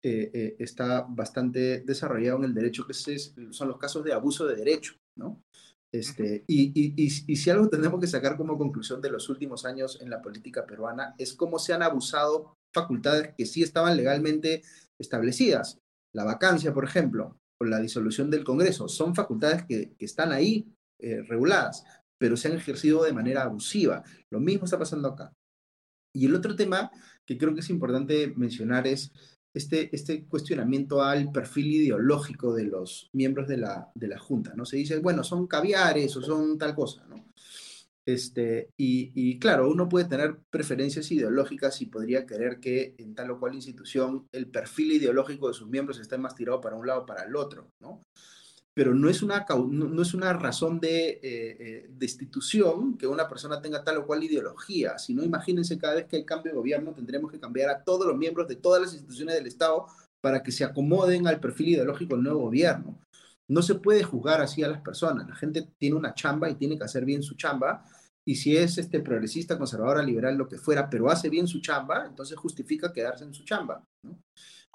eh, 0.02 0.30
eh, 0.34 0.56
está 0.58 1.06
bastante 1.08 1.80
desarrollado 1.80 2.38
en 2.38 2.44
el 2.44 2.54
derecho, 2.54 2.86
que 2.86 2.92
son 2.92 3.68
los 3.68 3.78
casos 3.78 4.04
de 4.04 4.12
abuso 4.12 4.46
de 4.46 4.56
derecho, 4.56 4.96
¿no? 5.16 5.40
Este, 5.94 6.42
y, 6.48 7.08
si 7.08 7.50
algo 7.50 7.68
tenemos 7.68 8.00
que 8.00 8.08
sacar 8.08 8.36
como 8.36 8.58
conclusión 8.58 9.00
de 9.00 9.10
los 9.10 9.28
últimos 9.28 9.64
años 9.64 9.96
en 10.00 10.10
la 10.10 10.20
política 10.20 10.66
peruana 10.66 11.14
es 11.18 11.34
cómo 11.34 11.60
se 11.60 11.72
han 11.72 11.84
abusado 11.84 12.56
facultades 12.74 13.32
que 13.38 13.46
sí 13.46 13.62
estaban 13.62 13.96
legalmente 13.96 14.62
establecidas. 14.98 15.78
La 16.12 16.24
vacancia, 16.24 16.74
por 16.74 16.84
ejemplo, 16.84 17.38
o 17.60 17.64
la 17.64 17.78
disolución 17.78 18.28
del 18.28 18.42
Congreso, 18.42 18.88
son 18.88 19.14
facultades 19.14 19.66
que, 19.68 19.94
que 19.96 20.04
están 20.04 20.32
ahí 20.32 20.66
reguladas, 20.98 21.84
pero 22.18 22.36
se 22.36 22.48
han 22.48 22.56
ejercido 22.56 23.04
de 23.04 23.12
manera 23.12 23.42
abusiva. 23.42 24.02
Lo 24.30 24.40
mismo 24.40 24.64
está 24.64 24.76
pasando 24.76 25.06
acá. 25.06 25.32
Y 26.12 26.26
el 26.26 26.34
otro 26.34 26.56
tema 26.56 26.90
que 27.24 27.38
creo 27.38 27.54
que 27.54 27.60
es 27.60 27.70
importante 27.70 28.32
mencionar 28.34 28.88
es 28.88 29.12
este, 29.54 29.94
este 29.94 30.24
cuestionamiento 30.24 31.00
al 31.00 31.30
perfil 31.30 31.66
ideológico 31.66 32.52
de 32.52 32.64
los 32.64 33.08
miembros 33.12 33.46
de 33.46 33.56
la, 33.56 33.90
de 33.94 34.08
la 34.08 34.18
Junta, 34.18 34.52
¿no? 34.56 34.66
Se 34.66 34.76
dice, 34.76 34.98
bueno, 34.98 35.22
son 35.22 35.46
caviares 35.46 36.16
o 36.16 36.22
son 36.22 36.58
tal 36.58 36.74
cosa, 36.74 37.06
¿no? 37.08 37.24
Este, 38.04 38.68
y, 38.76 39.12
y, 39.14 39.38
claro, 39.38 39.70
uno 39.70 39.88
puede 39.88 40.04
tener 40.04 40.36
preferencias 40.50 41.10
ideológicas 41.10 41.80
y 41.80 41.86
podría 41.86 42.26
querer 42.26 42.60
que 42.60 42.94
en 42.98 43.14
tal 43.14 43.30
o 43.30 43.40
cual 43.40 43.54
institución 43.54 44.26
el 44.32 44.48
perfil 44.48 44.92
ideológico 44.92 45.48
de 45.48 45.54
sus 45.54 45.68
miembros 45.68 45.98
esté 45.98 46.18
más 46.18 46.34
tirado 46.34 46.60
para 46.60 46.76
un 46.76 46.86
lado 46.86 47.02
o 47.02 47.06
para 47.06 47.22
el 47.22 47.34
otro, 47.34 47.70
¿no? 47.80 48.02
Pero 48.74 48.92
no 48.92 49.08
es 49.08 49.22
una, 49.22 49.46
no, 49.68 50.02
es 50.02 50.14
una 50.14 50.32
razón 50.32 50.80
de 50.80 51.08
eh, 51.10 51.20
eh, 51.22 51.90
destitución 51.96 52.98
que 52.98 53.06
una 53.06 53.28
persona 53.28 53.62
tenga 53.62 53.84
tal 53.84 53.98
o 53.98 54.06
cual 54.06 54.24
ideología, 54.24 54.98
sino 54.98 55.22
imagínense 55.22 55.78
cada 55.78 55.94
vez 55.94 56.06
que 56.06 56.16
hay 56.16 56.24
cambio 56.24 56.52
de 56.52 56.58
gobierno 56.58 56.92
tendremos 56.92 57.30
que 57.30 57.38
cambiar 57.38 57.70
a 57.70 57.84
todos 57.84 58.04
los 58.06 58.16
miembros 58.16 58.48
de 58.48 58.56
todas 58.56 58.82
las 58.82 58.92
instituciones 58.92 59.36
del 59.36 59.46
Estado 59.46 59.86
para 60.20 60.42
que 60.42 60.50
se 60.50 60.64
acomoden 60.64 61.28
al 61.28 61.38
perfil 61.38 61.68
ideológico 61.68 62.14
del 62.14 62.24
nuevo 62.24 62.40
gobierno. 62.40 62.98
No 63.46 63.62
se 63.62 63.74
puede 63.74 64.02
juzgar 64.02 64.40
así 64.40 64.62
a 64.62 64.68
las 64.68 64.80
personas. 64.80 65.28
La 65.28 65.36
gente 65.36 65.68
tiene 65.78 65.96
una 65.96 66.14
chamba 66.14 66.48
y 66.48 66.54
tiene 66.54 66.78
que 66.78 66.84
hacer 66.84 67.04
bien 67.04 67.22
su 67.22 67.36
chamba. 67.36 67.84
Y 68.26 68.36
si 68.36 68.56
es 68.56 68.78
este 68.78 69.00
progresista, 69.00 69.58
conservadora, 69.58 70.02
liberal, 70.02 70.36
lo 70.36 70.48
que 70.48 70.56
fuera, 70.56 70.88
pero 70.88 71.10
hace 71.10 71.28
bien 71.28 71.46
su 71.46 71.60
chamba, 71.60 72.06
entonces 72.06 72.38
justifica 72.38 72.92
quedarse 72.92 73.24
en 73.24 73.34
su 73.34 73.44
chamba. 73.44 73.84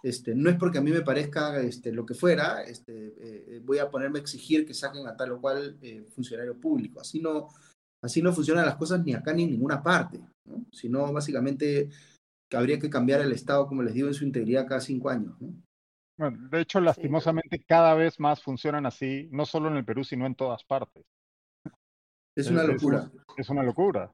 Este, 0.02 0.34
no 0.34 0.50
es 0.50 0.56
porque 0.58 0.78
a 0.78 0.82
mí 0.82 0.92
me 0.92 1.02
parezca 1.02 1.60
este, 1.60 1.92
lo 1.92 2.06
que 2.06 2.14
fuera, 2.14 2.64
este, 2.64 3.08
eh, 3.08 3.46
eh, 3.48 3.62
voy 3.64 3.80
a 3.80 3.90
ponerme 3.90 4.20
a 4.20 4.22
exigir 4.22 4.66
que 4.66 4.74
saquen 4.74 5.06
a 5.08 5.16
tal 5.16 5.34
o 5.34 5.42
cual 5.42 5.78
eh, 5.82 6.08
funcionario 6.10 6.60
público. 6.60 7.02
Así 7.02 7.20
no, 7.20 7.50
así 8.02 8.22
no 8.22 8.32
funcionan 8.32 8.66
las 8.66 8.78
cosas 8.78 9.04
ni 9.04 9.14
acá 9.14 9.34
ni 9.34 9.44
en 9.44 9.52
ninguna 9.52 9.84
parte. 9.84 10.20
¿no? 10.46 10.66
Sino 10.72 11.12
básicamente 11.12 11.90
habría 12.52 12.80
que 12.80 12.90
cambiar 12.90 13.22
el 13.22 13.34
Estado, 13.34 13.68
como 13.68 13.84
les 13.84 13.94
digo, 13.94 14.08
en 14.08 14.14
su 14.14 14.24
integridad 14.24 14.68
cada 14.68 14.80
cinco 14.80 15.10
años. 15.10 15.36
¿no? 15.42 15.54
Bueno, 16.18 16.50
de 16.50 16.62
hecho, 16.62 16.80
lastimosamente, 16.80 17.64
cada 17.66 17.94
vez 17.94 18.20
más 18.20 18.42
funcionan 18.42 18.86
así, 18.86 19.28
no 19.32 19.46
solo 19.46 19.70
en 19.70 19.78
el 19.78 19.86
Perú, 19.86 20.04
sino 20.04 20.26
en 20.26 20.36
todas 20.36 20.64
partes. 20.64 21.06
Es 22.36 22.50
una 22.50 22.64
locura. 22.64 23.12
Es, 23.38 23.50
una 23.50 23.64
locura. 23.64 24.12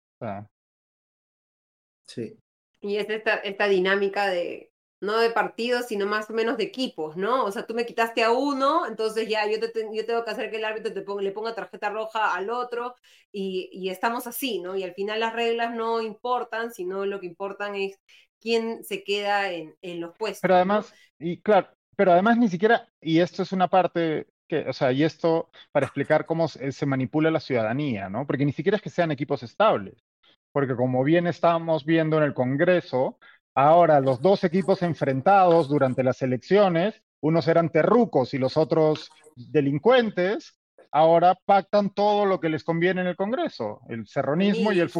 Sí. 2.07 2.37
Y 2.81 2.97
es 2.97 3.09
esta, 3.09 3.35
esta 3.37 3.67
dinámica 3.67 4.27
de, 4.27 4.71
no 5.05 5.19
de 5.19 5.29
partidos, 5.29 5.87
sino 5.87 6.05
más 6.05 6.29
o 6.29 6.33
menos 6.33 6.57
de 6.57 6.63
equipos, 6.63 7.15
¿no? 7.15 7.45
O 7.45 7.51
sea, 7.51 7.65
tú 7.65 7.73
me 7.73 7.85
quitaste 7.85 8.23
a 8.23 8.31
uno, 8.31 8.85
entonces 8.87 9.29
ya 9.29 9.49
yo, 9.49 9.59
te, 9.59 9.87
yo 9.93 10.05
tengo 10.05 10.25
que 10.25 10.31
hacer 10.31 10.49
que 10.49 10.57
el 10.57 10.65
árbitro 10.65 10.93
te 10.93 11.01
ponga, 11.01 11.21
le 11.21 11.31
ponga 11.31 11.55
tarjeta 11.55 11.89
roja 11.89 12.33
al 12.35 12.49
otro 12.49 12.95
y, 13.31 13.69
y, 13.71 13.89
estamos 13.89 14.27
así, 14.27 14.59
¿no? 14.59 14.75
Y 14.75 14.83
al 14.83 14.93
final 14.93 15.19
las 15.19 15.33
reglas 15.33 15.73
no 15.73 16.01
importan, 16.01 16.73
sino 16.73 17.05
lo 17.05 17.19
que 17.19 17.27
importan 17.27 17.75
es 17.75 17.99
quién 18.39 18.83
se 18.83 19.03
queda 19.03 19.51
en, 19.51 19.75
en 19.81 20.01
los 20.01 20.15
puestos. 20.17 20.41
Pero 20.41 20.55
además, 20.55 20.93
y 21.19 21.41
claro, 21.41 21.69
pero 21.95 22.11
además 22.11 22.37
ni 22.37 22.49
siquiera, 22.49 22.89
y 23.01 23.19
esto 23.19 23.43
es 23.43 23.51
una 23.51 23.69
parte 23.69 24.27
que, 24.47 24.67
o 24.67 24.73
sea, 24.73 24.91
y 24.91 25.03
esto 25.03 25.49
para 25.71 25.85
explicar 25.85 26.25
cómo 26.25 26.47
se 26.47 26.85
manipula 26.85 27.31
la 27.31 27.39
ciudadanía, 27.39 28.09
¿no? 28.09 28.27
Porque 28.27 28.45
ni 28.45 28.51
siquiera 28.51 28.77
es 28.77 28.83
que 28.83 28.89
sean 28.89 29.11
equipos 29.11 29.43
estables, 29.43 30.03
porque 30.51 30.75
como 30.75 31.03
bien 31.03 31.27
estamos 31.27 31.85
viendo 31.85 32.17
en 32.17 32.23
el 32.23 32.33
Congreso, 32.33 33.17
ahora 33.55 34.01
los 34.01 34.21
dos 34.21 34.43
equipos 34.43 34.81
enfrentados 34.83 35.69
durante 35.69 36.03
las 36.03 36.21
elecciones, 36.21 37.01
unos 37.21 37.47
eran 37.47 37.69
terrucos 37.69 38.33
y 38.33 38.37
los 38.37 38.57
otros 38.57 39.09
delincuentes, 39.35 40.59
ahora 40.91 41.37
pactan 41.45 41.89
todo 41.89 42.25
lo 42.25 42.39
que 42.39 42.49
les 42.49 42.63
conviene 42.63 43.01
en 43.01 43.07
el 43.07 43.15
Congreso, 43.15 43.81
el 43.89 44.05
serronismo 44.07 44.71
y 44.71 44.79
el, 44.79 44.91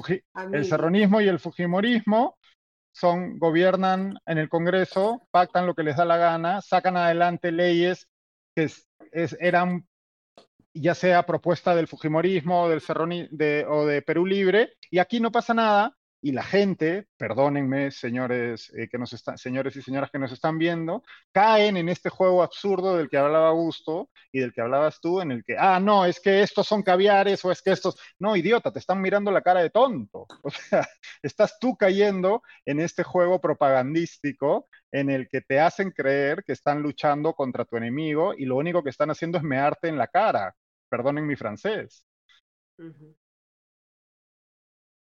el 0.54 0.66
serronismo 0.66 1.22
y 1.22 1.28
el 1.28 1.40
fujimorismo, 1.40 2.38
son, 2.92 3.38
gobiernan 3.40 4.18
en 4.26 4.38
el 4.38 4.48
Congreso, 4.48 5.22
pactan 5.30 5.66
lo 5.66 5.76
que 5.76 5.84
les 5.84 5.98
da 5.98 6.06
la 6.06 6.18
gana, 6.18 6.62
sacan 6.62 6.96
adelante 6.96 7.52
leyes 7.52 8.08
que 8.56 8.72
eran 9.40 9.86
ya 10.74 10.94
sea 10.94 11.26
propuesta 11.26 11.76
del 11.76 11.88
Fujimorismo 11.88 12.68
del 12.68 12.82
Cerroni, 12.82 13.28
de, 13.32 13.66
o 13.68 13.86
de 13.86 14.02
Perú 14.02 14.26
Libre, 14.26 14.74
y 14.92 15.00
aquí 15.00 15.20
no 15.20 15.32
pasa 15.32 15.54
nada, 15.54 15.96
y 16.26 16.32
la 16.32 16.42
gente, 16.42 17.06
perdónenme, 17.18 17.92
señores, 17.92 18.74
eh, 18.76 18.88
que 18.90 18.98
nos 18.98 19.14
están, 19.14 19.38
señores 19.38 19.76
y 19.76 19.84
señoras 19.84 20.10
que 20.10 20.18
nos 20.18 20.32
están 20.32 20.58
viendo, 20.58 21.04
caen 21.32 21.78
en 21.78 21.88
este 21.88 22.10
juego 22.10 22.42
absurdo 22.42 22.98
del 22.98 23.10
que 23.10 23.18
hablaba 23.18 23.50
Augusto 23.50 24.10
y 24.32 24.40
del 24.40 24.52
que 24.52 24.62
hablabas 24.62 25.00
tú, 25.00 25.22
en 25.22 25.30
el 25.30 25.44
que, 25.44 25.56
ah, 25.56 25.80
no, 25.80 26.04
es 26.04 26.20
que 26.20 26.42
estos 26.42 26.66
son 26.66 26.82
caviares 26.82 27.46
o 27.46 27.52
es 27.52 27.62
que 27.62 27.72
estos, 27.72 28.00
no, 28.18 28.36
idiota, 28.36 28.74
te 28.74 28.80
están 28.80 29.02
mirando 29.02 29.30
la 29.30 29.44
cara 29.44 29.62
de 29.62 29.70
tonto. 29.70 30.26
O 30.44 30.50
sea, 30.50 30.88
estás 31.22 31.60
tú 31.60 31.78
cayendo 31.78 32.42
en 32.66 32.80
este 32.80 33.04
juego 33.04 33.40
propagandístico 33.40 34.68
en 34.92 35.12
el 35.12 35.28
que 35.30 35.42
te 35.42 35.60
hacen 35.60 35.92
creer 35.92 36.44
que 36.44 36.54
están 36.54 36.82
luchando 36.82 37.34
contra 37.34 37.66
tu 37.66 37.78
enemigo 37.78 38.34
y 38.36 38.46
lo 38.46 38.56
único 38.56 38.82
que 38.82 38.90
están 38.90 39.12
haciendo 39.12 39.38
es 39.38 39.44
mearte 39.44 39.90
en 39.90 39.98
la 40.00 40.08
cara. 40.08 40.56
Perdonen 40.90 41.28
mi 41.28 41.36
francés. 41.36 42.04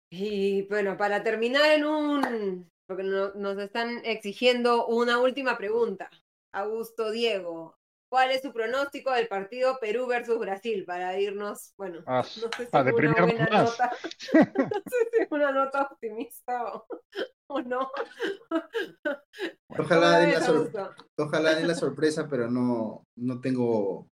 Y 0.10 0.64
bueno, 0.68 0.98
para 0.98 1.24
terminar 1.24 1.72
en 1.72 1.86
un, 1.86 2.72
porque 2.88 3.04
nos 3.04 3.58
están 3.58 4.02
exigiendo 4.06 4.88
una 4.88 5.20
última 5.20 5.58
pregunta. 5.58 6.10
Augusto 6.54 7.12
Diego, 7.12 7.78
¿cuál 8.10 8.32
es 8.32 8.42
su 8.42 8.54
pronóstico 8.54 9.12
del 9.12 9.28
partido 9.28 9.78
Perú 9.80 10.08
versus 10.08 10.40
Brasil? 10.40 10.86
Para 10.86 11.20
irnos, 11.20 11.74
bueno, 11.78 12.02
no 12.08 12.24
sé 12.24 12.40
si 12.40 12.64
es 12.64 12.74
una 12.74 12.92
buena 12.92 13.46
nota, 13.46 13.92
no 14.34 14.82
sé 14.86 15.10
si 15.12 15.22
es 15.24 15.28
una 15.30 15.52
nota 15.52 15.82
optimista 15.84 16.74
o, 17.50 17.62
no. 17.62 17.90
Ojalá 19.70 20.20
den, 20.20 20.32
la 20.32 20.96
ojalá 21.18 21.56
den 21.56 21.68
la 21.68 21.76
sorpresa, 21.76 22.28
pero 22.30 22.50
no, 22.50 23.04
no 23.18 23.42
tengo 23.42 24.08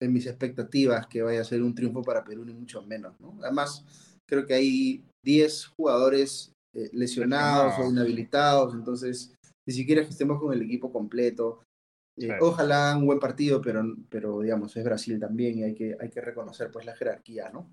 en 0.00 0.12
mis 0.12 0.26
expectativas 0.26 1.06
que 1.06 1.22
vaya 1.22 1.40
a 1.40 1.44
ser 1.44 1.62
un 1.62 1.74
triunfo 1.74 2.02
para 2.02 2.24
Perú, 2.24 2.44
ni 2.44 2.54
mucho 2.54 2.82
menos. 2.82 3.18
¿no? 3.20 3.38
Además, 3.42 3.84
creo 4.28 4.46
que 4.46 4.54
hay 4.54 5.04
10 5.24 5.66
jugadores 5.76 6.52
eh, 6.74 6.90
lesionados 6.92 7.78
o 7.78 7.88
inhabilitados, 7.88 8.74
entonces 8.74 9.34
ni 9.66 9.74
siquiera 9.74 10.02
que 10.02 10.10
estemos 10.10 10.40
con 10.40 10.52
el 10.52 10.62
equipo 10.62 10.92
completo. 10.92 11.62
Eh, 12.18 12.30
ojalá 12.40 12.96
un 12.96 13.06
buen 13.06 13.18
partido, 13.18 13.60
pero, 13.60 13.82
pero 14.08 14.40
digamos, 14.40 14.76
es 14.76 14.84
Brasil 14.84 15.20
también 15.20 15.58
y 15.58 15.62
hay 15.64 15.74
que, 15.74 15.96
hay 16.00 16.08
que 16.08 16.20
reconocer 16.20 16.70
pues 16.70 16.86
la 16.86 16.96
jerarquía, 16.96 17.50
¿no? 17.50 17.70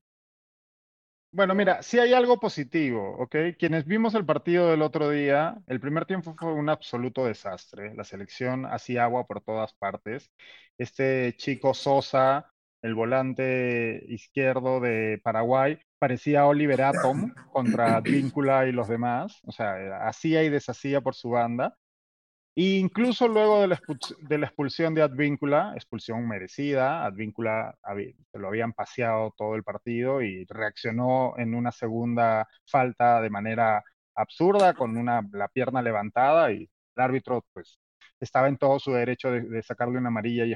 Bueno, 1.36 1.56
mira, 1.56 1.82
sí 1.82 1.98
hay 1.98 2.14
algo 2.14 2.40
positivo, 2.40 3.16
¿ok? 3.18 3.36
Quienes 3.58 3.86
vimos 3.86 4.14
el 4.14 4.24
partido 4.24 4.70
del 4.70 4.84
otro 4.84 5.10
día, 5.10 5.58
el 5.66 5.80
primer 5.80 6.06
tiempo 6.06 6.36
fue 6.38 6.54
un 6.54 6.70
absoluto 6.70 7.26
desastre. 7.26 7.96
La 7.96 8.04
selección 8.04 8.68
hacía 8.68 9.06
agua 9.06 9.26
por 9.26 9.42
todas 9.42 9.74
partes. 9.74 10.30
Este 10.78 11.34
chico 11.36 11.74
Sosa, 11.74 12.52
el 12.84 12.94
volante 12.94 14.06
izquierdo 14.10 14.80
de 14.80 15.20
Paraguay, 15.24 15.80
parecía 16.04 16.46
Oliver 16.46 16.82
Atom 16.82 17.34
contra 17.50 17.96
Advíncula 17.96 18.68
y 18.68 18.74
los 18.74 18.90
demás, 18.90 19.40
o 19.46 19.54
sea, 19.54 20.06
hacía 20.06 20.44
y 20.44 20.50
deshacía 20.50 21.00
por 21.00 21.16
su 21.16 21.30
banda. 21.30 21.78
E 22.58 22.76
incluso 22.76 23.26
luego 23.30 23.62
de 23.62 23.70
la, 23.70 23.80
de 24.20 24.38
la 24.38 24.48
expulsión 24.48 24.94
de 24.94 25.02
Advíncula, 25.02 25.72
expulsión 25.76 26.28
merecida, 26.28 27.06
Advíncula 27.06 27.80
lo 28.34 28.48
habían 28.50 28.74
paseado 28.74 29.34
todo 29.38 29.56
el 29.56 29.64
partido 29.64 30.22
y 30.22 30.44
reaccionó 30.44 31.36
en 31.38 31.56
una 31.56 31.72
segunda 31.72 32.50
falta 32.70 33.22
de 33.22 33.30
manera 33.30 33.82
absurda, 34.14 34.74
con 34.74 34.98
una, 34.98 35.22
la 35.32 35.48
pierna 35.48 35.82
levantada 35.82 36.52
y 36.52 36.70
el 36.98 37.02
árbitro 37.02 37.46
pues 37.54 37.80
estaba 38.20 38.50
en 38.50 38.58
todo 38.58 38.78
su 38.78 38.92
derecho 38.92 39.32
de, 39.32 39.44
de 39.44 39.64
sacarle 39.64 40.00
una 40.00 40.10
amarilla 40.10 40.46
y 40.46 40.54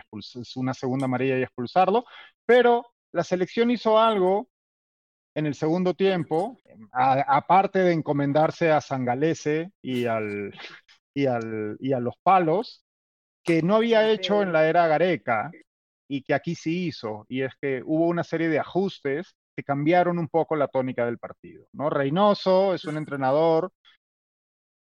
una 0.57 0.73
segunda 0.73 1.05
amarilla 1.05 1.39
y 1.39 1.43
expulsarlo, 1.43 2.03
pero 2.45 2.85
la 3.13 3.23
selección 3.23 3.71
hizo 3.71 3.97
algo 3.97 4.49
en 5.37 5.45
el 5.45 5.53
segundo 5.53 5.93
tiempo, 5.93 6.57
aparte 6.91 7.77
de 7.77 7.93
encomendarse 7.93 8.71
a 8.71 8.81
Sangalese 8.81 9.71
y, 9.83 10.07
al, 10.07 10.51
y, 11.13 11.27
al, 11.27 11.77
y 11.79 11.93
a 11.93 11.99
los 11.99 12.15
palos, 12.23 12.83
que 13.43 13.61
no 13.61 13.75
había 13.75 14.09
hecho 14.09 14.41
en 14.41 14.51
la 14.51 14.67
era 14.67 14.87
Gareca 14.87 15.51
y 16.07 16.23
que 16.23 16.33
aquí 16.33 16.55
sí 16.55 16.87
hizo, 16.87 17.27
y 17.29 17.43
es 17.43 17.53
que 17.61 17.83
hubo 17.85 18.07
una 18.07 18.23
serie 18.23 18.49
de 18.49 18.57
ajustes 18.57 19.35
que 19.55 19.63
cambiaron 19.63 20.17
un 20.17 20.27
poco 20.27 20.55
la 20.55 20.69
tónica 20.69 21.05
del 21.05 21.19
partido. 21.19 21.67
¿no? 21.71 21.91
Reynoso 21.91 22.73
es 22.73 22.85
un 22.85 22.97
entrenador, 22.97 23.71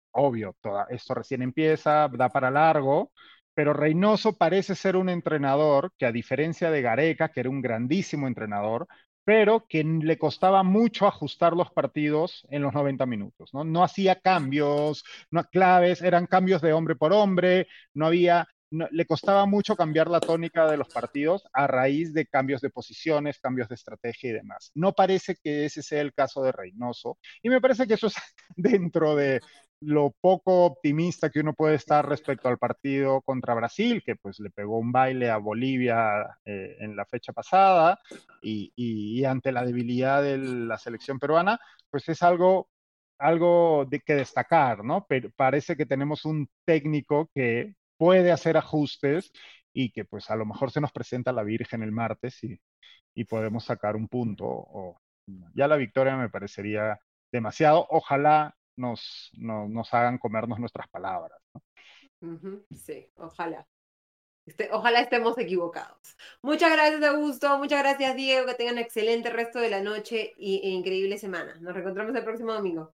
obvio, 0.09 0.55
toda, 0.59 0.87
esto 0.89 1.13
recién 1.13 1.43
empieza, 1.43 2.07
da 2.07 2.29
para 2.29 2.49
largo, 2.49 3.11
pero 3.53 3.73
Reynoso 3.73 4.35
parece 4.35 4.73
ser 4.73 4.95
un 4.95 5.09
entrenador 5.09 5.91
que 5.99 6.07
a 6.07 6.11
diferencia 6.11 6.71
de 6.71 6.81
Gareca, 6.81 7.29
que 7.29 7.41
era 7.41 7.49
un 7.51 7.61
grandísimo 7.61 8.27
entrenador, 8.27 8.87
pero 9.27 9.67
que 9.67 9.83
le 9.83 10.17
costaba 10.17 10.63
mucho 10.63 11.05
ajustar 11.05 11.51
los 11.51 11.69
partidos 11.69 12.47
en 12.49 12.61
los 12.61 12.73
90 12.73 13.05
minutos. 13.05 13.53
No, 13.53 13.65
no 13.65 13.83
hacía 13.83 14.21
cambios, 14.21 15.03
no 15.31 15.43
claves, 15.43 16.01
eran 16.01 16.27
cambios 16.27 16.61
de 16.61 16.71
hombre 16.71 16.95
por 16.95 17.11
hombre, 17.11 17.67
no 17.93 18.05
había, 18.05 18.47
le 18.69 19.05
costaba 19.05 19.45
mucho 19.45 19.75
cambiar 19.75 20.09
la 20.09 20.21
tónica 20.21 20.71
de 20.71 20.77
los 20.77 20.87
partidos 20.87 21.45
a 21.51 21.67
raíz 21.67 22.13
de 22.13 22.25
cambios 22.25 22.61
de 22.61 22.69
posiciones, 22.69 23.41
cambios 23.41 23.67
de 23.67 23.75
estrategia 23.75 24.29
y 24.29 24.33
demás. 24.33 24.71
No 24.75 24.93
parece 24.93 25.35
que 25.43 25.65
ese 25.65 25.83
sea 25.83 25.99
el 25.99 26.13
caso 26.13 26.41
de 26.41 26.53
Reynoso, 26.53 27.17
y 27.43 27.49
me 27.49 27.59
parece 27.59 27.85
que 27.85 27.95
eso 27.95 28.07
es 28.07 28.15
dentro 28.55 29.13
de, 29.17 29.41
lo 29.81 30.11
poco 30.21 30.65
optimista 30.65 31.29
que 31.29 31.39
uno 31.39 31.53
puede 31.53 31.75
estar 31.75 32.07
respecto 32.07 32.49
al 32.49 32.57
partido 32.57 33.21
contra 33.21 33.53
Brasil, 33.53 34.01
que 34.05 34.15
pues 34.15 34.39
le 34.39 34.49
pegó 34.49 34.79
un 34.79 34.91
baile 34.91 35.29
a 35.29 35.37
Bolivia 35.37 36.37
eh, 36.45 36.77
en 36.79 36.95
la 36.95 37.05
fecha 37.05 37.33
pasada 37.33 37.99
y, 38.41 39.23
ante 39.25 39.51
la 39.51 39.65
debilidad 39.65 40.23
de 40.23 40.37
la 40.37 40.77
selección 40.77 41.19
peruana, 41.19 41.59
pues 41.89 42.07
es 42.09 42.23
algo, 42.23 42.69
algo 43.19 43.85
de 43.89 43.99
que 44.01 44.15
destacar, 44.15 44.83
¿no? 44.83 45.05
Pero 45.07 45.29
parece 45.35 45.75
que 45.75 45.85
tenemos 45.85 46.25
un 46.25 46.49
técnico 46.65 47.29
que 47.33 47.75
puede 47.97 48.31
hacer 48.31 48.57
ajustes 48.57 49.31
y 49.73 49.91
que 49.91 50.05
pues 50.05 50.29
a 50.31 50.35
lo 50.35 50.45
mejor 50.45 50.71
se 50.71 50.81
nos 50.81 50.91
presenta 50.91 51.31
la 51.31 51.43
Virgen 51.43 51.83
el 51.83 51.91
martes 51.91 52.43
y, 52.43 52.59
y 53.15 53.25
podemos 53.25 53.65
sacar 53.65 53.95
un 53.95 54.07
punto. 54.07 54.45
O, 54.47 54.99
ya 55.55 55.67
la 55.67 55.75
victoria 55.77 56.15
me 56.17 56.29
parecería 56.29 56.99
demasiado. 57.31 57.85
Ojalá 57.89 58.56
nos, 58.77 59.31
nos 59.33 59.93
hagan 59.93 60.17
comernos 60.17 60.59
nuestras 60.59 60.87
palabras. 60.87 61.39
Sí, 62.71 63.11
ojalá. 63.15 63.67
Este, 64.45 64.69
ojalá 64.71 65.01
estemos 65.01 65.37
equivocados. 65.37 66.15
Muchas 66.41 66.71
gracias, 66.71 67.03
Augusto. 67.03 67.57
Muchas 67.57 67.79
gracias, 67.79 68.15
Diego. 68.15 68.45
Que 68.47 68.53
tengan 68.53 68.75
un 68.75 68.79
excelente 68.79 69.29
resto 69.29 69.59
de 69.59 69.69
la 69.69 69.81
noche 69.81 70.33
y, 70.37 70.61
e 70.63 70.69
increíble 70.69 71.17
semana. 71.17 71.55
Nos 71.59 71.73
reencontramos 71.73 72.15
el 72.15 72.23
próximo 72.23 72.53
domingo. 72.53 72.93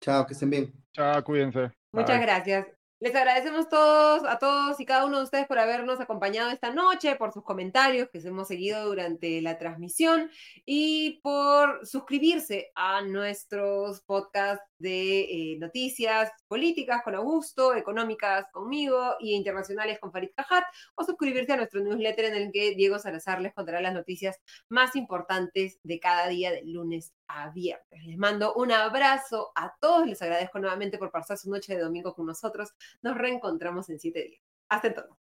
Chao, 0.00 0.26
que 0.26 0.32
estén 0.32 0.48
bien. 0.48 0.72
Chao, 0.92 1.22
cuídense. 1.22 1.72
Muchas 1.92 2.20
gracias. 2.20 2.77
Les 3.00 3.14
agradecemos 3.14 3.68
todos, 3.68 4.24
a 4.24 4.40
todos 4.40 4.80
y 4.80 4.84
cada 4.84 5.06
uno 5.06 5.18
de 5.18 5.22
ustedes 5.22 5.46
por 5.46 5.60
habernos 5.60 6.00
acompañado 6.00 6.50
esta 6.50 6.72
noche, 6.72 7.14
por 7.14 7.32
sus 7.32 7.44
comentarios 7.44 8.08
que 8.10 8.18
hemos 8.18 8.48
seguido 8.48 8.84
durante 8.86 9.40
la 9.40 9.56
transmisión 9.56 10.28
y 10.66 11.20
por 11.22 11.86
suscribirse 11.86 12.72
a 12.74 13.02
nuestros 13.02 14.00
podcasts 14.00 14.66
de 14.78 15.20
eh, 15.20 15.58
noticias 15.60 16.32
políticas 16.48 17.02
con 17.04 17.14
Augusto, 17.14 17.72
económicas 17.72 18.46
conmigo 18.50 19.14
y 19.20 19.36
internacionales 19.36 20.00
con 20.00 20.10
Farid 20.10 20.30
Cajat, 20.34 20.64
o 20.96 21.04
suscribirse 21.04 21.52
a 21.52 21.56
nuestro 21.56 21.80
newsletter 21.80 22.24
en 22.24 22.34
el 22.34 22.50
que 22.50 22.74
Diego 22.74 22.98
Salazar 22.98 23.40
les 23.40 23.54
contará 23.54 23.80
las 23.80 23.94
noticias 23.94 24.40
más 24.68 24.96
importantes 24.96 25.78
de 25.84 26.00
cada 26.00 26.26
día 26.26 26.50
del 26.50 26.72
lunes 26.72 27.14
a 27.28 27.50
viernes. 27.50 28.04
Les 28.04 28.18
mando 28.18 28.54
un 28.54 28.72
abrazo 28.72 29.52
a 29.54 29.74
todos, 29.80 30.06
les 30.06 30.20
agradezco 30.22 30.58
nuevamente 30.58 30.98
por 30.98 31.10
pasar 31.10 31.38
su 31.38 31.50
noche 31.50 31.74
de 31.74 31.82
domingo 31.82 32.14
con 32.14 32.26
nosotros. 32.26 32.70
Nos 33.02 33.16
reencontramos 33.16 33.88
en 33.90 34.00
siete 34.00 34.24
días. 34.24 34.42
Hasta 34.68 34.88
entonces. 34.88 35.27